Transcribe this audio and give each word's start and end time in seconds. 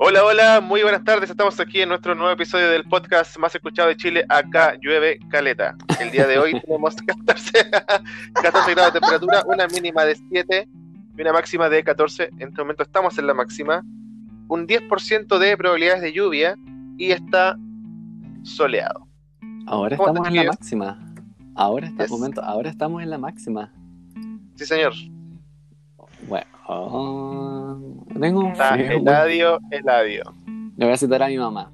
Hola, 0.00 0.24
hola, 0.24 0.60
muy 0.60 0.82
buenas 0.82 1.02
tardes. 1.02 1.28
Estamos 1.28 1.58
aquí 1.58 1.80
en 1.80 1.88
nuestro 1.88 2.14
nuevo 2.14 2.30
episodio 2.32 2.70
del 2.70 2.84
podcast 2.84 3.36
más 3.38 3.52
escuchado 3.54 3.88
de 3.88 3.96
Chile. 3.96 4.24
Acá 4.28 4.76
llueve 4.80 5.18
caleta. 5.28 5.76
El 6.00 6.10
día 6.12 6.26
de 6.26 6.38
hoy 6.38 6.60
tenemos 6.64 6.94
14, 6.96 7.70
14 8.34 8.74
grados 8.74 8.92
de 8.94 9.00
temperatura, 9.00 9.42
una 9.46 9.66
mínima 9.66 10.04
de 10.04 10.14
7 10.30 10.68
y 11.16 11.20
una 11.20 11.32
máxima 11.32 11.68
de 11.68 11.82
14. 11.82 12.30
En 12.38 12.48
este 12.48 12.60
momento 12.62 12.84
estamos 12.84 13.18
en 13.18 13.26
la 13.26 13.34
máxima. 13.34 13.82
Un 14.48 14.68
10% 14.68 15.38
de 15.38 15.56
probabilidades 15.56 16.00
de 16.02 16.12
lluvia 16.12 16.56
y 16.96 17.10
está 17.10 17.56
soleado. 18.44 19.06
Ahora 19.66 19.96
¿Cómo 19.96 20.10
estamos 20.10 20.28
en 20.28 20.36
la 20.36 20.44
máxima. 20.44 21.14
Ahora 21.56 21.88
está 21.88 22.04
Yes. 22.04 22.12
momento, 22.12 22.42
ahora 22.44 22.70
estamos 22.70 23.02
en 23.02 23.10
la 23.10 23.18
máxima. 23.18 23.72
Sí, 24.54 24.64
señor. 24.64 24.92
Bueno, 26.28 26.46
oh, 26.68 27.78
tengo 28.20 28.40
un 28.40 28.52
eladio, 28.54 29.58
eladio. 29.70 30.22
Le 30.76 30.84
voy 30.84 30.94
a 30.94 30.96
citar 30.96 31.22
a 31.22 31.28
mi 31.28 31.38
mamá. 31.38 31.72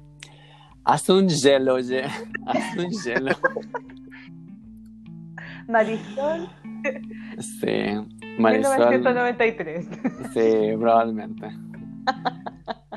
Haz 0.83 1.09
un 1.09 1.27
hielo, 1.27 1.75
oye. 1.75 2.03
Haz 2.45 2.77
un 2.77 2.91
hielo. 2.91 3.35
Marisol, 5.67 6.47
Sí, 7.39 7.95
Marisol. 8.39 8.89
1993. 8.89 9.87
Sí, 10.33 10.77
probablemente. 10.79 11.49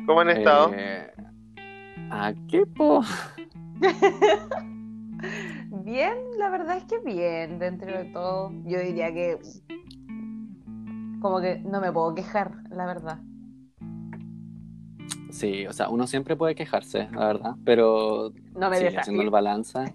¿Cómo 0.07 0.21
han 0.21 0.31
estado? 0.31 0.73
Eh, 0.75 1.11
aquí, 2.11 2.61
po. 2.77 3.03
Bien, 5.85 6.15
la 6.39 6.51
verdad 6.51 6.77
es 6.77 6.85
que 6.85 6.99
bien, 6.99 7.59
dentro 7.59 7.91
de 7.97 8.05
todo. 8.13 8.53
Yo 8.67 8.81
diría 8.81 9.13
que 9.15 9.39
como 11.21 11.41
que 11.41 11.59
no 11.61 11.81
me 11.81 11.93
puedo 11.93 12.15
quejar, 12.15 12.53
la 12.71 12.87
verdad. 12.87 13.19
Sí, 15.31 15.67
o 15.67 15.73
sea, 15.73 15.89
uno 15.91 16.07
siempre 16.07 16.37
puede 16.37 16.55
quejarse, 16.55 17.09
la 17.13 17.27
verdad, 17.27 17.55
pero 17.65 18.33
No 18.55 18.71
me 18.71 18.79
sí, 18.79 18.97
haciendo 18.97 19.23
el 19.23 19.31
balance. 19.31 19.95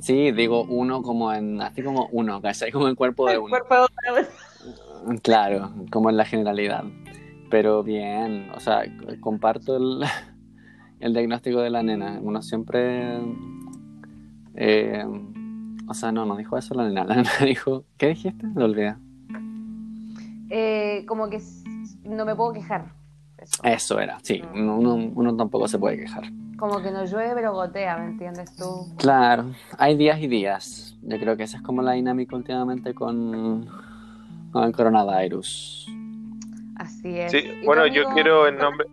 Sí, 0.00 0.32
digo 0.32 0.64
uno 0.64 1.02
como 1.02 1.32
en, 1.32 1.60
así 1.60 1.82
como 1.82 2.08
uno, 2.12 2.40
¿cachai? 2.40 2.72
Como 2.72 2.88
el 2.88 2.96
cuerpo 2.96 3.26
de 3.26 3.34
El 3.34 3.40
uno. 3.40 3.50
cuerpo 3.50 3.74
de. 5.04 5.20
Claro, 5.20 5.72
como 5.90 6.10
en 6.10 6.16
la 6.16 6.24
generalidad. 6.24 6.84
Pero 7.50 7.82
bien, 7.82 8.50
o 8.54 8.60
sea, 8.60 8.82
comparto 9.20 9.76
el, 9.76 10.00
el 11.00 11.12
diagnóstico 11.12 11.60
de 11.60 11.70
la 11.70 11.82
nena. 11.82 12.18
Uno 12.22 12.40
siempre... 12.42 13.20
eh, 14.54 15.04
o 15.86 15.94
sea, 15.94 16.10
no, 16.10 16.24
no 16.24 16.36
dijo 16.36 16.56
eso 16.56 16.74
la 16.74 16.88
nena. 16.88 17.04
La 17.04 17.16
nena 17.16 17.30
dijo... 17.44 17.84
¿Qué 17.98 18.08
dijiste? 18.08 18.46
Me 18.46 18.64
olvidé. 18.64 18.96
Eh, 20.54 21.06
como 21.06 21.30
que 21.30 21.40
no 22.04 22.26
me 22.26 22.36
puedo 22.36 22.52
quejar. 22.52 22.92
Eso. 23.38 23.62
Eso 23.64 23.98
era, 24.00 24.18
sí. 24.22 24.42
Uno, 24.54 24.76
uno- 24.76 25.12
uno 25.14 25.34
tampoco 25.36 25.66
se 25.66 25.78
puede 25.78 25.96
quejar. 25.96 26.24
Como 26.58 26.80
que 26.82 26.90
no 26.90 27.04
llueve, 27.06 27.32
pero 27.34 27.54
gotea, 27.54 27.96
¿me 27.96 28.04
entiendes 28.04 28.54
tú? 28.54 28.94
Claro, 28.98 29.46
hay 29.78 29.96
días 29.96 30.20
y 30.20 30.28
días. 30.28 30.96
Yo 31.02 31.18
creo 31.18 31.36
que 31.38 31.44
esa 31.44 31.56
es 31.56 31.62
como 31.62 31.80
la 31.82 31.92
dinámica 31.92 32.36
últimamente 32.36 32.92
con, 32.94 33.66
con 34.52 34.64
el 34.64 34.72
coronavirus. 34.72 35.88
Así 36.76 37.18
es. 37.18 37.32
Sí, 37.32 37.38
¿Y 37.38 37.60
tu 37.62 37.66
bueno, 37.66 37.86
yo 37.86 38.04
quiero 38.14 38.46
en 38.46 38.58
nombre, 38.58 38.86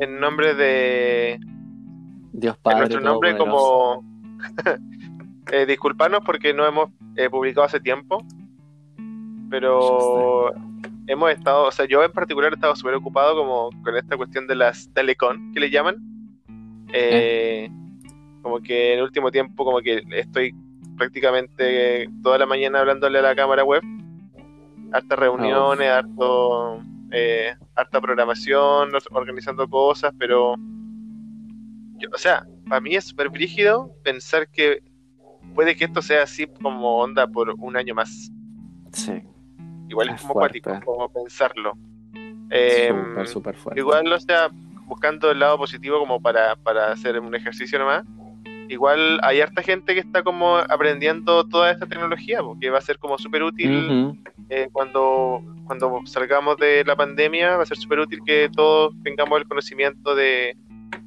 en 0.00 0.20
nombre 0.20 0.54
de, 0.54 1.40
Dios 2.32 2.56
en 2.56 2.62
Padre. 2.62 2.78
nuestro 2.80 3.00
nombre 3.00 3.36
como 3.38 4.04
eh, 5.52 5.66
disculparnos 5.66 6.20
porque 6.24 6.52
no 6.54 6.64
hemos 6.66 6.90
eh, 7.16 7.28
publicado 7.30 7.66
hace 7.66 7.80
tiempo, 7.80 8.22
pero 9.50 10.52
hemos 11.10 11.30
estado, 11.30 11.66
o 11.66 11.72
sea, 11.72 11.86
yo 11.86 12.02
en 12.04 12.12
particular 12.12 12.52
he 12.52 12.54
estado 12.54 12.76
súper 12.76 12.94
ocupado 12.94 13.34
como 13.36 13.70
con 13.82 13.96
esta 13.96 14.16
cuestión 14.16 14.46
de 14.46 14.54
las 14.54 14.88
telecon 14.94 15.52
que 15.52 15.60
le 15.60 15.70
llaman. 15.70 15.96
Eh, 16.92 17.68
Como 18.42 18.60
que 18.60 18.92
en 18.94 18.98
el 19.00 19.04
último 19.04 19.30
tiempo 19.30 19.64
como 19.66 19.80
que 19.80 20.02
estoy 20.12 20.54
prácticamente 20.96 22.08
toda 22.22 22.38
la 22.38 22.46
mañana 22.46 22.80
hablándole 22.80 23.18
a 23.18 23.22
la 23.22 23.34
cámara 23.36 23.64
web, 23.64 23.82
hartas 24.92 25.18
reuniones, 25.18 25.90
harto, 25.90 26.80
eh, 27.12 27.54
harta 27.74 28.00
programación, 28.00 28.94
or- 28.94 29.02
organizando 29.10 29.68
cosas, 29.68 30.12
pero 30.18 30.54
yo- 31.98 32.08
o 32.14 32.18
sea, 32.18 32.46
para 32.68 32.80
mí 32.80 32.94
es 32.94 33.04
súper 33.08 33.28
brígido 33.28 33.90
pensar 34.02 34.48
que 34.48 34.82
puede 35.54 35.76
que 35.76 35.84
esto 35.84 36.00
sea 36.00 36.22
así 36.22 36.46
como 36.62 36.98
onda 36.98 37.26
por 37.26 37.50
un 37.50 37.76
año 37.76 37.94
más. 37.94 38.30
Sí, 38.92 39.22
Igual 39.90 40.08
es 40.08 40.14
Es 40.14 40.20
como 40.22 40.32
fuerte. 40.34 40.60
cuático, 40.60 40.84
como 40.86 41.08
pensarlo. 41.12 41.72
Eh, 42.50 42.88
súper, 42.88 43.28
súper 43.28 43.54
fuerte. 43.56 43.80
igual, 43.80 44.12
o 44.12 44.18
sea, 44.20 44.48
buscando 44.86 45.30
el 45.30 45.38
lado 45.38 45.58
positivo 45.58 45.98
como 45.98 46.20
para, 46.20 46.56
para 46.56 46.92
hacer 46.92 47.20
un 47.20 47.34
ejercicio 47.34 47.78
nomás, 47.78 48.04
igual 48.68 49.20
hay 49.22 49.40
harta 49.40 49.62
gente 49.62 49.94
que 49.94 50.00
está 50.00 50.22
como 50.22 50.56
aprendiendo 50.56 51.44
toda 51.46 51.70
esta 51.70 51.86
tecnología, 51.86 52.40
porque 52.42 52.70
va 52.70 52.78
a 52.78 52.82
ser 52.82 52.98
como 52.98 53.18
súper 53.18 53.42
útil 53.42 54.16
eh, 54.48 54.68
cuando, 54.72 55.42
cuando 55.66 56.00
salgamos 56.06 56.56
de 56.56 56.84
la 56.84 56.96
pandemia, 56.96 57.56
va 57.56 57.62
a 57.62 57.66
ser 57.66 57.76
súper 57.76 58.00
útil 58.00 58.20
que 58.24 58.48
todos 58.54 58.94
tengamos 59.04 59.38
el 59.40 59.46
conocimiento 59.46 60.14
de 60.14 60.56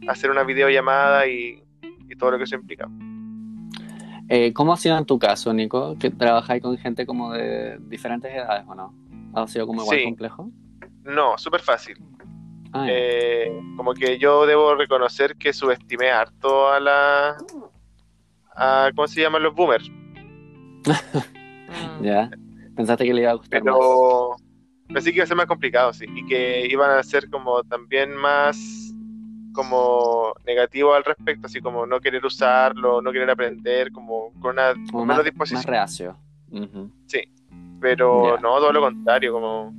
hacer 0.07 0.29
una 0.29 0.43
videollamada 0.43 1.27
y, 1.27 1.61
y 2.09 2.15
todo 2.15 2.31
lo 2.31 2.37
que 2.37 2.43
eso 2.43 2.55
implica. 2.55 2.87
Eh, 4.29 4.53
¿Cómo 4.53 4.73
ha 4.73 4.77
sido 4.77 4.97
en 4.97 5.05
tu 5.05 5.19
caso, 5.19 5.53
Nico? 5.53 5.95
¿Que 5.99 6.09
trabajáis 6.09 6.61
con 6.61 6.77
gente 6.77 7.05
como 7.05 7.33
de 7.33 7.77
diferentes 7.87 8.33
edades 8.33 8.63
o 8.67 8.73
no? 8.75 8.93
¿Ha 9.33 9.47
sido 9.47 9.67
como 9.67 9.81
igual 9.81 9.97
Sí. 9.99 10.03
complejo? 10.05 10.49
No, 11.03 11.37
súper 11.37 11.61
fácil. 11.61 11.97
Ah. 12.71 12.87
Eh, 12.89 13.51
como 13.77 13.93
que 13.93 14.17
yo 14.17 14.45
debo 14.45 14.73
reconocer 14.75 15.35
que 15.35 15.53
subestimé 15.53 16.09
harto 16.11 16.69
a 16.71 16.79
la... 16.79 17.37
A, 18.55 18.91
¿Cómo 18.95 19.07
se 19.07 19.21
llaman 19.21 19.43
los 19.43 19.53
boomers? 19.53 19.91
¿Ya? 22.01 22.29
¿Pensaste 22.75 23.05
que 23.05 23.13
le 23.13 23.21
iba 23.21 23.31
a 23.31 23.35
gustar 23.35 23.63
más? 23.63 23.73
Pero 23.75 24.35
pensé 24.93 25.11
que 25.11 25.17
iba 25.17 25.23
a 25.23 25.27
ser 25.27 25.37
más 25.37 25.45
complicado, 25.45 25.93
sí. 25.93 26.05
Y 26.15 26.25
que 26.25 26.65
iban 26.67 26.91
a 26.91 27.03
ser 27.03 27.29
como 27.29 27.63
también 27.63 28.15
más 28.15 28.92
como 29.53 30.33
negativo 30.45 30.93
al 30.93 31.03
respecto, 31.03 31.47
así 31.47 31.61
como 31.61 31.85
no 31.85 31.99
querer 32.01 32.25
usarlo, 32.25 33.01
no 33.01 33.11
querer 33.11 33.29
aprender, 33.29 33.91
como 33.91 34.31
con 34.41 34.51
una 34.53 34.73
Como 34.73 34.99
con 34.99 35.07
más, 35.07 35.17
menos 35.17 35.25
disposición. 35.25 35.59
más 35.59 35.65
reacio. 35.65 36.17
Ujú. 36.51 36.91
pero 37.79 38.37
no, 38.39 38.57
todo 38.59 38.71
lo 38.71 38.81
contrario, 38.81 39.33
como... 39.33 39.73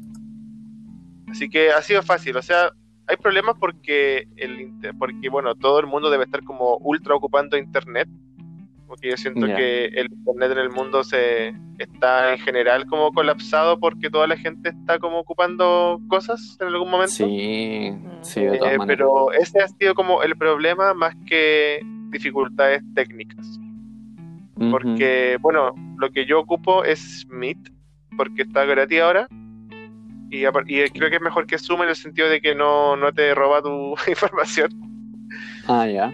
Así 1.30 1.48
que 1.48 1.70
ha 1.72 1.80
sido 1.82 2.02
fácil, 2.02 2.36
o 2.36 2.42
sea, 2.42 2.70
hay 3.06 3.16
problemas 3.16 3.56
porque, 3.58 4.28
el, 4.36 4.72
porque 4.98 5.28
bueno, 5.28 5.54
todo 5.54 5.80
el 5.80 5.86
mundo 5.86 6.10
debe 6.10 6.24
estar 6.24 6.42
como 6.44 6.76
ultra 6.78 7.14
ocupando 7.14 7.56
Internet, 7.56 8.08
porque 8.94 9.10
yo 9.10 9.16
siento 9.16 9.46
que 9.56 9.86
el 9.86 10.06
Internet 10.12 10.52
en 10.52 10.58
el 10.58 10.70
mundo 10.70 11.02
se 11.04 11.54
está 11.78 12.32
en 12.32 12.38
general 12.38 12.86
como 12.86 13.12
colapsado 13.12 13.78
porque 13.78 14.08
toda 14.10 14.26
la 14.26 14.36
gente 14.36 14.68
está 14.70 14.98
como 14.98 15.18
ocupando 15.18 16.00
cosas 16.08 16.56
en 16.60 16.68
algún 16.68 16.90
momento. 16.90 17.12
Sí, 17.12 17.92
sí, 18.22 18.40
de 18.42 18.54
Eh, 18.54 18.58
todas 18.58 18.78
maneras. 18.78 18.86
pero 18.86 19.32
ese 19.32 19.60
ha 19.60 19.68
sido 19.68 19.94
como 19.94 20.22
el 20.22 20.36
problema 20.36 20.94
más 20.94 21.14
que 21.26 21.80
dificultades 22.10 22.82
técnicas. 22.94 23.60
Porque, 24.70 25.36
bueno, 25.40 25.74
lo 25.98 26.10
que 26.10 26.26
yo 26.26 26.38
ocupo 26.38 26.84
es 26.84 27.26
Meet, 27.28 27.58
porque 28.16 28.42
está 28.42 28.64
gratis 28.64 29.00
ahora. 29.00 29.26
Y, 30.30 30.46
y 30.46 30.90
creo 30.90 31.10
que 31.10 31.16
es 31.16 31.22
mejor 31.22 31.46
que 31.46 31.58
Zoom 31.58 31.82
en 31.82 31.88
el 31.88 31.96
sentido 31.96 32.28
de 32.28 32.40
que 32.40 32.54
no, 32.54 32.94
no 32.96 33.12
te 33.12 33.34
roba 33.34 33.60
tu 33.62 33.94
información. 34.08 34.70
Ah, 35.66 35.86
ya. 35.88 36.12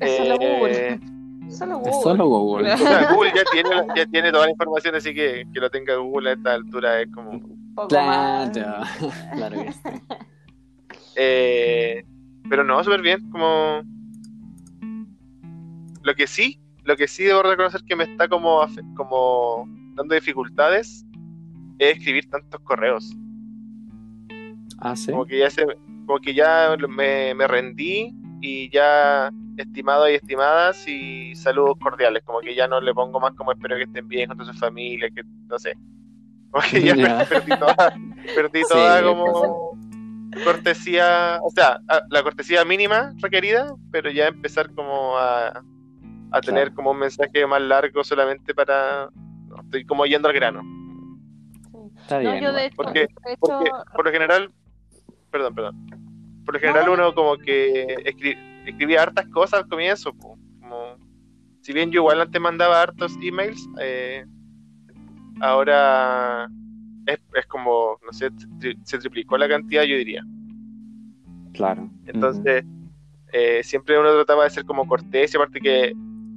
Es 0.00 0.16
solo 0.18 0.36
Eh, 0.40 0.98
Google. 0.98 1.15
Solo 1.50 1.78
Google. 1.78 1.90
Es 1.90 2.02
solo 2.02 2.26
Google. 2.26 2.72
O 2.72 2.78
sea, 2.78 3.08
Google 3.14 3.32
ya 3.34 3.44
tiene, 3.50 3.70
ya 3.94 4.06
tiene 4.06 4.32
toda 4.32 4.46
la 4.46 4.52
información, 4.52 4.94
así 4.94 5.14
que 5.14 5.46
que 5.52 5.60
lo 5.60 5.70
tenga 5.70 5.96
Google 5.96 6.30
a 6.30 6.32
esta 6.34 6.54
altura 6.54 7.00
es 7.00 7.08
como... 7.12 7.40
Claro, 7.88 8.52
claro 9.34 9.62
que 9.62 9.72
sí. 9.72 9.78
Eh, 11.16 12.04
pero 12.48 12.64
no, 12.64 12.82
súper 12.82 13.02
bien, 13.02 13.30
como... 13.30 13.82
Lo 16.02 16.14
que 16.14 16.26
sí, 16.26 16.60
lo 16.84 16.96
que 16.96 17.08
sí 17.08 17.24
debo 17.24 17.42
reconocer 17.42 17.82
que 17.84 17.96
me 17.96 18.04
está 18.04 18.28
como, 18.28 18.64
como 18.94 19.66
dando 19.94 20.14
dificultades 20.14 21.04
es 21.78 21.96
escribir 21.96 22.30
tantos 22.30 22.60
correos. 22.60 23.12
Ah, 24.78 24.94
sí. 24.94 25.10
como 25.10 25.24
que 25.24 25.38
ya 25.38 25.50
se, 25.50 25.66
como 26.06 26.18
que 26.20 26.34
ya 26.34 26.76
me, 26.88 27.34
me 27.34 27.46
rendí 27.48 28.14
y 28.46 28.70
ya 28.70 29.30
estimados 29.56 30.08
y 30.10 30.14
estimadas 30.14 30.86
y 30.88 31.34
saludos 31.34 31.76
cordiales, 31.80 32.22
como 32.24 32.40
que 32.40 32.54
ya 32.54 32.68
no 32.68 32.80
le 32.80 32.94
pongo 32.94 33.18
más 33.20 33.32
como 33.34 33.52
espero 33.52 33.76
que 33.76 33.82
estén 33.84 34.06
bien 34.06 34.28
con 34.28 34.44
su 34.46 34.52
familia, 34.54 35.08
que 35.14 35.22
no 35.48 35.58
sé. 35.58 35.74
Como 36.50 36.62
que 36.70 36.80
ya 36.80 36.94
perdí 37.28 37.50
toda, 37.58 37.94
perdí 38.34 38.60
Sí, 38.62 38.68
toda 38.70 39.02
como 39.02 39.76
cortesía, 40.44 41.38
o 41.42 41.50
sea, 41.50 41.80
la 42.10 42.22
cortesía 42.22 42.64
mínima 42.64 43.12
requerida, 43.20 43.74
pero 43.90 44.10
ya 44.10 44.28
empezar 44.28 44.72
como 44.74 45.16
a, 45.18 45.48
a 46.30 46.40
tener 46.40 46.64
Claro. 46.68 46.74
como 46.76 46.90
un 46.92 46.98
mensaje 46.98 47.46
más 47.46 47.60
largo 47.60 48.04
solamente 48.04 48.54
para 48.54 49.10
no, 49.48 49.60
estoy 49.62 49.84
como 49.84 50.06
yendo 50.06 50.28
al 50.28 50.34
grano. 50.34 50.62
Está 52.00 52.16
No, 52.22 52.30
bien. 52.30 52.34
yo 52.42 52.48
igual. 52.50 52.54
de 52.56 52.66
hecho, 52.66 52.76
Porque- 52.76 53.00
de 53.00 53.04
hecho, 53.32 53.38
Porque 53.40 53.70
por 53.94 54.04
lo 54.06 54.12
general, 54.12 54.52
perdón, 55.30 55.54
perdón. 55.54 55.86
Por 56.46 56.54
lo 56.54 56.60
general 56.60 56.88
uno 56.88 57.14
como 57.14 57.36
que 57.36 57.96
escri- 58.06 58.38
escribía 58.66 59.02
hartas 59.02 59.26
cosas 59.28 59.62
al 59.64 59.68
comienzo, 59.68 60.14
po, 60.14 60.38
como 60.60 60.96
si 61.60 61.72
bien 61.72 61.90
yo 61.90 62.00
igual 62.00 62.20
antes 62.20 62.40
mandaba 62.40 62.80
hartos 62.80 63.12
emails, 63.20 63.68
eh, 63.80 64.24
ahora 65.40 66.48
es, 67.06 67.18
es 67.34 67.46
como, 67.46 67.98
no 68.04 68.12
sé, 68.12 68.30
tri- 68.30 68.78
se 68.84 68.98
triplicó 68.98 69.36
la 69.36 69.48
cantidad, 69.48 69.82
yo 69.82 69.96
diría. 69.96 70.22
Claro. 71.52 71.90
Entonces, 72.06 72.64
eh, 73.32 73.62
siempre 73.64 73.98
uno 73.98 74.12
trataba 74.14 74.44
de 74.44 74.50
ser 74.50 74.64
como 74.64 74.86
cortés, 74.86 75.34
y 75.34 75.36
aparte 75.36 75.60
que 75.60 75.92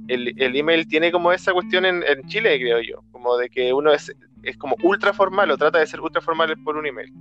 el, 0.08 0.34
el 0.36 0.56
email 0.56 0.86
tiene 0.88 1.12
como 1.12 1.30
esa 1.32 1.52
cuestión 1.52 1.84
en, 1.86 2.02
en 2.02 2.26
Chile, 2.26 2.58
creo 2.58 2.80
yo, 2.80 3.02
como 3.12 3.36
de 3.36 3.48
que 3.48 3.72
uno 3.72 3.92
es, 3.92 4.12
es 4.42 4.56
como 4.56 4.76
ultra 4.82 5.12
formal 5.12 5.50
o 5.50 5.56
trata 5.56 5.78
de 5.78 5.86
ser 5.86 6.00
ultra 6.00 6.20
formal 6.20 6.56
por 6.64 6.76
un 6.76 6.86
email. 6.86 7.12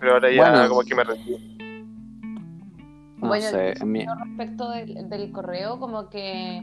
Pero 0.00 0.14
ahora 0.14 0.32
ya 0.32 0.50
Bueno. 0.50 0.68
como 0.68 0.80
que 0.82 0.94
me 0.94 1.04
retiro. 1.04 1.38
No 3.18 3.28
Bueno, 3.28 3.46
sé, 3.46 3.74
respecto 3.74 4.70
del, 4.70 5.08
del 5.10 5.30
correo, 5.30 5.78
como 5.78 6.08
que 6.08 6.62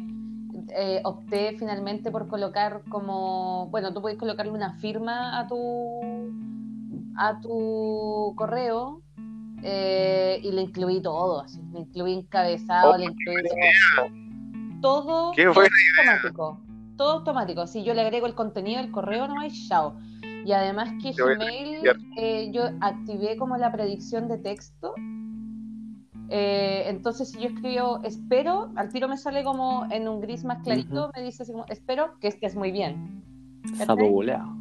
eh, 0.76 1.02
opté 1.04 1.56
finalmente 1.58 2.12
por 2.12 2.28
colocar 2.28 2.82
como, 2.90 3.68
bueno, 3.70 3.94
tú 3.94 4.02
puedes 4.02 4.18
colocarle 4.18 4.52
una 4.52 4.74
firma 4.80 5.40
a 5.40 5.48
tu 5.48 6.02
a 7.20 7.40
tu 7.40 8.34
correo 8.36 9.02
eh, 9.64 10.40
y 10.44 10.52
le 10.52 10.62
incluí 10.62 11.02
todo, 11.02 11.42
así, 11.42 11.62
le 11.74 11.80
incluí 11.82 12.14
encabezado, 12.14 12.94
Oh, 12.94 12.98
le 12.98 13.06
incluí 13.06 13.36
todo, 14.82 15.34
todo, 15.34 15.34
automático, 15.98 16.62
todo 16.96 17.12
automático, 17.14 17.68
si 17.68 17.84
yo 17.84 17.94
le 17.94 18.02
agrego 18.02 18.28
el 18.28 18.36
contenido 18.36 18.82
del 18.82 18.92
correo 18.92 19.28
no 19.28 19.40
hay 19.40 19.52
chao. 19.52 19.96
Y 20.48 20.54
además 20.54 20.94
que 21.04 21.12
Gmail, 21.12 21.82
eh, 22.16 22.52
yo 22.54 22.70
activé 22.80 23.36
como 23.36 23.58
la 23.58 23.70
predicción 23.70 24.30
de 24.30 24.38
texto. 24.38 24.94
Eh, 26.30 26.86
entonces, 26.88 27.32
si 27.32 27.40
yo 27.42 27.50
escribo 27.50 28.00
espero, 28.06 28.72
al 28.78 28.88
tiro 28.88 29.10
me 29.10 29.18
sale 29.18 29.44
como 29.44 29.86
en 29.92 30.08
un 30.08 30.22
gris 30.22 30.46
más 30.46 30.64
clarito, 30.64 31.12
me 31.14 31.24
dice 31.24 31.44
así 31.44 31.52
como 31.52 31.66
espero 31.68 32.18
que 32.22 32.30
estés 32.30 32.56
muy 32.56 32.72
bien. 32.72 33.22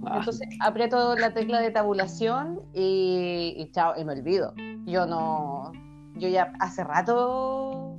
Ah, 0.05 0.17
Entonces, 0.19 0.49
aprieto 0.59 1.15
la 1.15 1.33
tecla 1.33 1.61
de 1.61 1.71
tabulación 1.71 2.63
y, 2.75 3.55
y 3.57 3.71
chao, 3.71 3.95
y 3.97 4.05
me 4.05 4.15
olvido. 4.15 4.55
Yo 4.87 5.07
no, 5.07 5.71
yo 6.17 6.29
ya 6.29 6.53
hace 6.59 6.83
rato, 6.83 7.97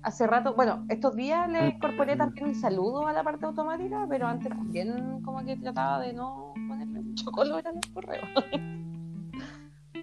hace 0.00 0.26
rato, 0.26 0.54
bueno, 0.54 0.86
estos 0.88 1.14
días 1.14 1.46
le 1.50 1.68
incorporé 1.68 2.16
también 2.16 2.48
el 2.48 2.54
saludo 2.54 3.06
a 3.06 3.12
la 3.12 3.22
parte 3.22 3.44
automática, 3.44 4.06
pero 4.08 4.26
antes 4.26 4.48
también 4.48 5.20
como 5.22 5.44
que 5.44 5.56
trataba 5.56 6.00
de 6.00 6.14
no 6.14 6.54
color 7.32 7.66
a 7.66 7.72
los 7.72 7.86
correos. 7.92 8.28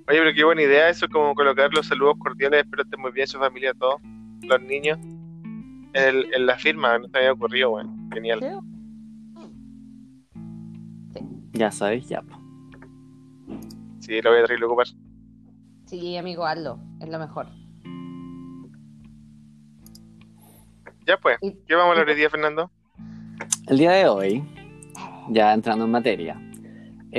Oye, 0.10 0.20
pero 0.20 0.34
qué 0.34 0.44
buena 0.46 0.62
idea 0.62 0.90
eso, 0.90 1.08
como 1.10 1.36
colocar 1.36 1.74
los 1.74 1.86
saludos 1.88 2.16
cordiales, 2.20 2.62
espero 2.64 2.84
esté 2.84 2.96
muy 2.98 3.12
bien 3.12 3.28
su 3.28 3.38
familia, 3.40 3.74
todos, 3.74 4.02
los 4.42 4.62
niños, 4.62 4.98
en, 5.00 5.94
el- 5.96 6.34
en 6.34 6.46
la 6.46 6.58
firma, 6.58 6.98
no 6.98 7.08
se 7.10 7.18
había 7.18 7.34
ocurrido, 7.34 7.72
bueno, 7.72 7.94
genial. 8.14 8.40
ya 11.54 11.72
sabéis, 11.72 12.08
ya. 12.08 12.22
po. 12.22 12.38
Sí, 14.00 14.22
lo 14.22 14.30
voy 14.30 14.40
a 14.40 14.44
tratar 14.44 14.60
de 14.60 14.66
ocupar. 14.66 14.88
Sí, 15.88 16.16
amigo, 16.18 16.46
hazlo, 16.46 16.80
es 17.02 17.10
lo 17.10 17.20
mejor. 17.20 17.48
Ya 21.06 21.18
pues, 21.18 21.38
¿qué 21.42 21.76
vamos 21.76 21.88
a 21.88 21.92
hablar 21.92 22.10
hoy 22.10 22.16
día, 22.16 22.30
Fernando? 22.30 22.70
El 23.68 23.78
día 23.78 23.92
de 23.92 24.08
hoy, 24.08 24.44
ya 25.30 25.54
entrando 25.54 25.86
en 25.86 25.92
materia, 25.92 26.40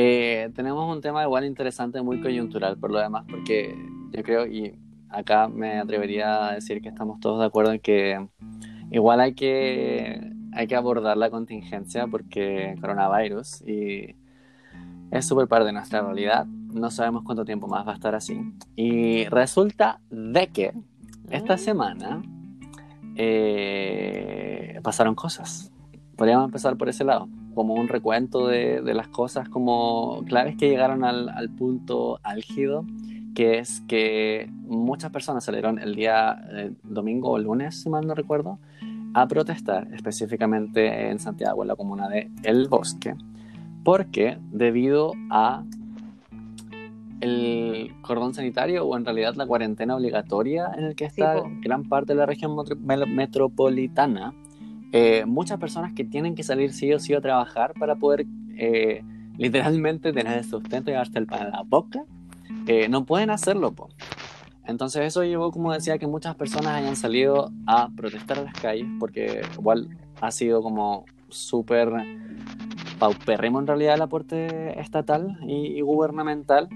eh, 0.00 0.50
tenemos 0.54 0.94
un 0.94 1.00
tema 1.00 1.24
igual 1.24 1.44
interesante, 1.44 2.00
muy 2.02 2.20
coyuntural 2.20 2.76
por 2.78 2.92
lo 2.92 3.00
demás, 3.00 3.24
porque 3.28 3.74
yo 4.12 4.22
creo, 4.22 4.46
y 4.46 4.78
acá 5.08 5.48
me 5.48 5.78
atrevería 5.80 6.46
a 6.46 6.54
decir 6.54 6.80
que 6.80 6.88
estamos 6.88 7.18
todos 7.18 7.40
de 7.40 7.46
acuerdo 7.46 7.72
en 7.72 7.80
que 7.80 8.24
igual 8.92 9.18
hay 9.20 9.34
que, 9.34 10.20
hay 10.52 10.66
que 10.68 10.76
abordar 10.76 11.16
la 11.16 11.30
contingencia 11.30 12.06
porque 12.06 12.76
coronavirus 12.80 13.62
y 13.66 14.14
es 15.10 15.26
súper 15.26 15.48
parte 15.48 15.66
de 15.66 15.72
nuestra 15.72 16.00
realidad. 16.02 16.46
No 16.46 16.92
sabemos 16.92 17.24
cuánto 17.24 17.44
tiempo 17.44 17.66
más 17.66 17.84
va 17.84 17.92
a 17.92 17.94
estar 17.94 18.14
así. 18.14 18.40
Y 18.76 19.24
resulta 19.24 20.00
de 20.10 20.46
que 20.46 20.74
esta 21.30 21.54
Mm. 21.54 21.58
semana 21.58 22.22
eh, 23.16 24.78
pasaron 24.84 25.14
cosas. 25.16 25.72
Podríamos 26.16 26.44
empezar 26.44 26.76
por 26.76 26.88
ese 26.88 27.04
lado, 27.04 27.28
como 27.58 27.74
un 27.74 27.88
recuento 27.88 28.46
de, 28.46 28.82
de 28.82 28.94
las 28.94 29.08
cosas 29.08 29.48
como 29.48 30.22
claves 30.28 30.54
que 30.56 30.68
llegaron 30.68 31.02
al, 31.02 31.28
al 31.28 31.50
punto 31.50 32.20
álgido, 32.22 32.84
que 33.34 33.58
es 33.58 33.80
que 33.88 34.48
muchas 34.62 35.10
personas 35.10 35.42
salieron 35.42 35.80
el 35.80 35.96
día 35.96 36.40
eh, 36.52 36.70
domingo 36.84 37.30
o 37.30 37.38
lunes, 37.40 37.82
si 37.82 37.90
mal 37.90 38.06
no 38.06 38.14
recuerdo, 38.14 38.60
a 39.12 39.26
protestar, 39.26 39.92
específicamente 39.92 41.10
en 41.10 41.18
Santiago, 41.18 41.62
en 41.62 41.68
la 41.68 41.74
comuna 41.74 42.08
de 42.08 42.30
El 42.44 42.68
Bosque, 42.68 43.16
porque 43.82 44.38
debido 44.52 45.14
a 45.28 45.64
el 47.18 47.90
cordón 48.02 48.34
sanitario 48.34 48.86
o 48.86 48.96
en 48.96 49.04
realidad 49.04 49.34
la 49.34 49.48
cuarentena 49.48 49.96
obligatoria 49.96 50.70
en 50.76 50.84
el 50.84 50.94
que 50.94 51.10
Sí, 51.10 51.20
está 51.20 51.42
po. 51.42 51.50
gran 51.60 51.88
parte 51.88 52.12
de 52.12 52.20
la 52.20 52.26
región 52.26 52.54
metropolitana, 53.08 54.32
eh, 54.92 55.24
muchas 55.26 55.58
personas 55.58 55.92
que 55.92 56.04
tienen 56.04 56.34
que 56.34 56.42
salir 56.42 56.72
sí 56.72 56.92
o 56.92 56.98
sí 56.98 57.14
a 57.14 57.20
trabajar 57.20 57.74
para 57.78 57.96
poder 57.96 58.26
eh, 58.56 59.02
literalmente 59.36 60.12
tener 60.12 60.38
el 60.38 60.44
sustento 60.44 60.90
y 60.90 60.92
llevarse 60.92 61.18
el 61.18 61.26
pan 61.26 61.48
a 61.48 61.50
la 61.50 61.62
boca, 61.62 62.04
eh, 62.66 62.88
no 62.88 63.04
pueden 63.04 63.30
hacerlo. 63.30 63.72
Po. 63.72 63.88
Entonces 64.64 65.02
eso 65.06 65.24
llevó, 65.24 65.50
como 65.50 65.72
decía, 65.72 65.98
que 65.98 66.06
muchas 66.06 66.34
personas 66.34 66.74
hayan 66.74 66.96
salido 66.96 67.52
a 67.66 67.88
protestar 67.90 68.38
a 68.38 68.42
las 68.42 68.54
calles, 68.54 68.86
porque 68.98 69.42
igual 69.54 69.88
ha 70.20 70.30
sido 70.30 70.62
como 70.62 71.04
súper 71.28 71.90
paupérrimo 72.98 73.60
en 73.60 73.66
realidad 73.66 73.94
el 73.94 74.02
aporte 74.02 74.78
estatal 74.80 75.38
y, 75.46 75.78
y 75.78 75.80
gubernamental. 75.80 76.68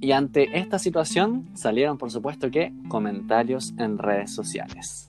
Y 0.00 0.12
ante 0.12 0.58
esta 0.58 0.78
situación 0.78 1.48
salieron, 1.54 1.96
por 1.96 2.10
supuesto, 2.10 2.50
que 2.50 2.74
comentarios 2.88 3.74
en 3.78 3.96
redes 3.98 4.30
sociales. 4.30 5.05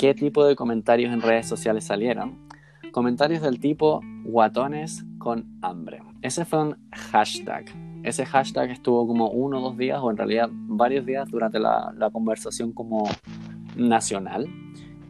¿Qué 0.00 0.14
tipo 0.14 0.46
de 0.46 0.56
comentarios 0.56 1.12
en 1.12 1.20
redes 1.20 1.46
sociales 1.46 1.84
salieron? 1.84 2.48
Comentarios 2.90 3.42
del 3.42 3.60
tipo 3.60 4.00
guatones 4.24 5.04
con 5.18 5.58
hambre. 5.60 6.00
Ese 6.22 6.46
fue 6.46 6.62
un 6.62 6.76
hashtag. 6.90 7.66
Ese 8.02 8.24
hashtag 8.24 8.70
estuvo 8.70 9.06
como 9.06 9.28
uno 9.28 9.58
o 9.58 9.60
dos 9.60 9.76
días, 9.76 10.00
o 10.00 10.10
en 10.10 10.16
realidad 10.16 10.48
varios 10.50 11.04
días 11.04 11.28
durante 11.28 11.58
la, 11.58 12.08
conversación 12.14 12.72
como 12.72 13.06
nacional, 13.76 14.48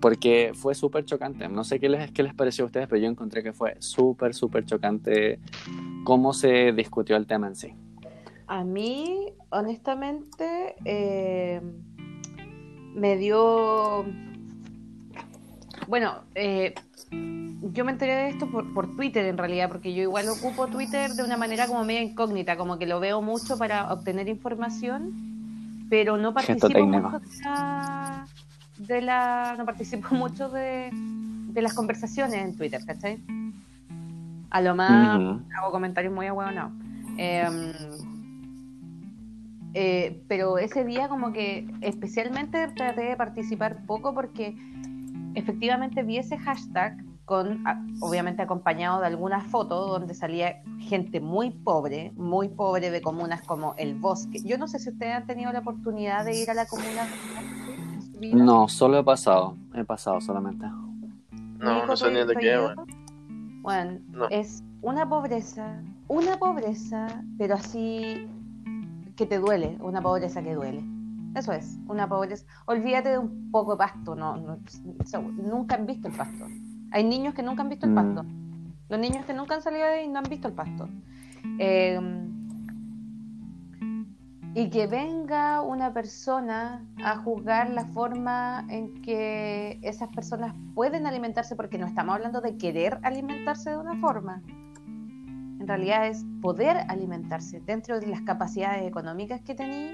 porque 0.00 0.50
fue 0.55 0.75
súper 0.75 1.05
chocante. 1.05 1.49
No 1.49 1.62
sé 1.62 1.79
qué 1.79 1.88
les, 1.88 2.11
qué 2.11 2.25
les 2.25 2.35
pareció 2.35 2.65
a 2.65 2.67
ustedes, 2.67 2.88
pero 2.88 3.00
yo 3.00 3.09
encontré 3.09 3.45
que 3.45 3.53
fue 3.53 3.76
súper, 3.79 4.35
súper 4.35 4.65
chocante 4.65 5.38
cómo 6.03 6.33
se 6.33 6.73
discutió 6.73 7.15
el 7.17 7.29
tema 7.29 7.47
en 7.47 7.55
sí. 7.55 7.75
A 8.49 8.65
mí, 8.65 9.29
honestamente, 9.50 10.75
eh, 10.85 11.61
me 12.93 13.17
dio... 13.17 14.05
Bueno, 15.91 16.21
eh, 16.37 16.73
yo 17.11 17.85
me 17.85 17.91
enteré 17.91 18.15
de 18.15 18.29
esto 18.29 18.47
por, 18.47 18.73
por 18.73 18.95
Twitter 18.95 19.27
en 19.27 19.37
realidad, 19.37 19.69
porque 19.69 19.93
yo 19.93 20.03
igual 20.03 20.29
ocupo 20.29 20.69
Twitter 20.69 21.17
de 21.17 21.25
una 21.25 21.37
manera 21.37 21.67
como 21.67 21.85
media 21.85 22.01
incógnita, 22.01 22.57
como 22.57 22.79
que 22.79 22.87
lo 22.87 23.01
veo 23.01 23.21
mucho 23.23 23.59
para 23.59 23.93
obtener 23.93 24.29
información, 24.29 25.11
pero 25.91 26.17
no 26.17 26.33
participo 26.33 26.69
mucho 26.87 27.19
de 27.19 27.43
la, 27.43 28.27
de 28.79 29.03
la- 29.03 29.55
no 29.59 29.65
participo 29.67 30.15
mucho 30.15 30.49
de, 30.49 30.91
de 30.93 31.61
las 31.61 31.75
conversaciones 31.75 32.41
en 32.41 32.55
Twitter, 32.57 32.81
¿cachai? 32.87 33.19
A 34.51 34.61
lo 34.61 34.77
más 34.77 35.21
hago 35.59 35.73
comentarios 35.73 36.15
muy 36.15 36.27
ahueonados. 36.27 36.73
Eh, 37.19 37.49
eh, 39.75 40.23
pero 40.29 40.59
ese 40.59 40.85
día 40.85 41.09
como 41.09 41.33
que 41.33 41.67
especialmente 41.81 42.69
traté 42.69 43.03
de 43.03 43.17
participar 43.17 43.85
poco 43.87 44.15
porque 44.15 44.55
efectivamente 45.35 46.03
vi 46.03 46.19
ese 46.19 46.37
hashtag 46.39 46.97
con, 47.25 47.63
obviamente 48.01 48.43
acompañado 48.43 49.01
de 49.01 49.07
algunas 49.07 49.47
fotos 49.47 49.89
donde 49.89 50.15
salía 50.15 50.63
gente 50.81 51.21
muy 51.21 51.51
pobre, 51.51 52.13
muy 52.17 52.49
pobre 52.49 52.91
de 52.91 53.01
comunas 53.01 53.43
como 53.43 53.75
El 53.77 53.95
Bosque. 53.95 54.41
Yo 54.45 54.59
no 54.59 54.67
sé 54.67 54.79
si 54.81 54.91
ustedes 54.91 55.15
han 55.15 55.27
tenido 55.27 55.53
la 55.53 55.61
oportunidad 55.61 56.25
de 56.25 56.43
ir 56.43 56.51
a 56.51 56.55
la 56.55 56.67
comuna 56.67 57.07
en 57.95 58.03
su 58.03 58.19
vida. 58.19 58.37
No, 58.37 58.67
solo 58.69 58.99
he 58.99 59.05
pasado, 59.05 59.57
he 59.75 59.85
pasado 59.85 60.21
solamente. 60.21 60.67
No, 61.59 61.87
no 61.87 61.97
sé 61.97 62.07
¿tú- 62.07 62.11
ni 62.11 62.25
de 62.27 62.35
qué, 62.37 62.57
bueno. 62.59 62.85
Bueno, 63.63 64.01
No. 64.09 64.29
es 64.31 64.65
una 64.83 65.09
pobreza, 65.09 65.81
una 66.09 66.37
pobreza, 66.39 67.23
pero 67.39 67.55
así 67.55 68.27
que 69.15 69.27
te 69.27 69.39
duele, 69.39 69.77
una 69.81 70.01
pobreza 70.01 70.43
que 70.43 70.55
duele. 70.55 70.83
Eso 71.35 71.53
es, 71.53 71.79
una 71.87 72.09
pobreza. 72.09 72.45
Olvídate 72.67 73.11
de 73.11 73.19
un 73.19 73.51
poco 73.51 73.73
de 73.73 73.79
pasto, 73.79 74.15
no, 74.17 74.37
no- 74.37 74.59
so- 75.05 75.23
nunca 75.23 75.77
han 75.77 75.87
visto 75.87 76.09
el 76.09 76.15
pasto. 76.15 76.47
Hay 76.91 77.05
niños 77.05 77.35
que 77.35 77.43
nunca 77.43 77.63
han 77.63 77.69
visto 77.69 77.87
el 77.87 77.93
Mm. 77.93 77.95
pasto. 77.95 78.25
Los 78.89 78.99
niños 78.99 79.25
que 79.25 79.33
nunca 79.35 79.55
han 79.55 79.63
salido 79.63 79.87
de 79.87 79.93
ahí 80.01 80.09
no 80.09 80.19
han 80.19 80.25
visto 80.29 80.49
el 80.49 80.55
pasto. 80.55 80.89
Eh, 81.59 81.99
y 84.53 84.69
que 84.71 84.89
venga 84.89 85.61
una 85.63 85.93
persona 85.93 86.85
a 87.05 87.17
juzgar 87.19 87.71
la 87.71 87.85
forma 87.85 88.67
en 88.69 89.01
que 89.01 89.79
esas 89.83 90.09
personas 90.09 90.55
pueden 90.75 91.07
alimentarse, 91.07 91.55
porque 91.55 91.79
no 91.79 91.87
estamos 91.87 92.17
hablando 92.17 92.41
de 92.41 92.57
querer 92.57 92.99
alimentarse 93.05 93.71
de 93.71 93.77
una 93.77 93.95
forma. 94.01 94.43
En 95.61 95.69
realidad 95.69 96.09
es 96.09 96.25
poder 96.43 96.79
alimentarse 96.89 97.61
dentro 97.61 98.01
de 98.01 98.09
las 98.09 98.23
capacidades 98.23 98.83
económicas 98.89 99.41
que 99.43 99.55
tenía, 99.55 99.93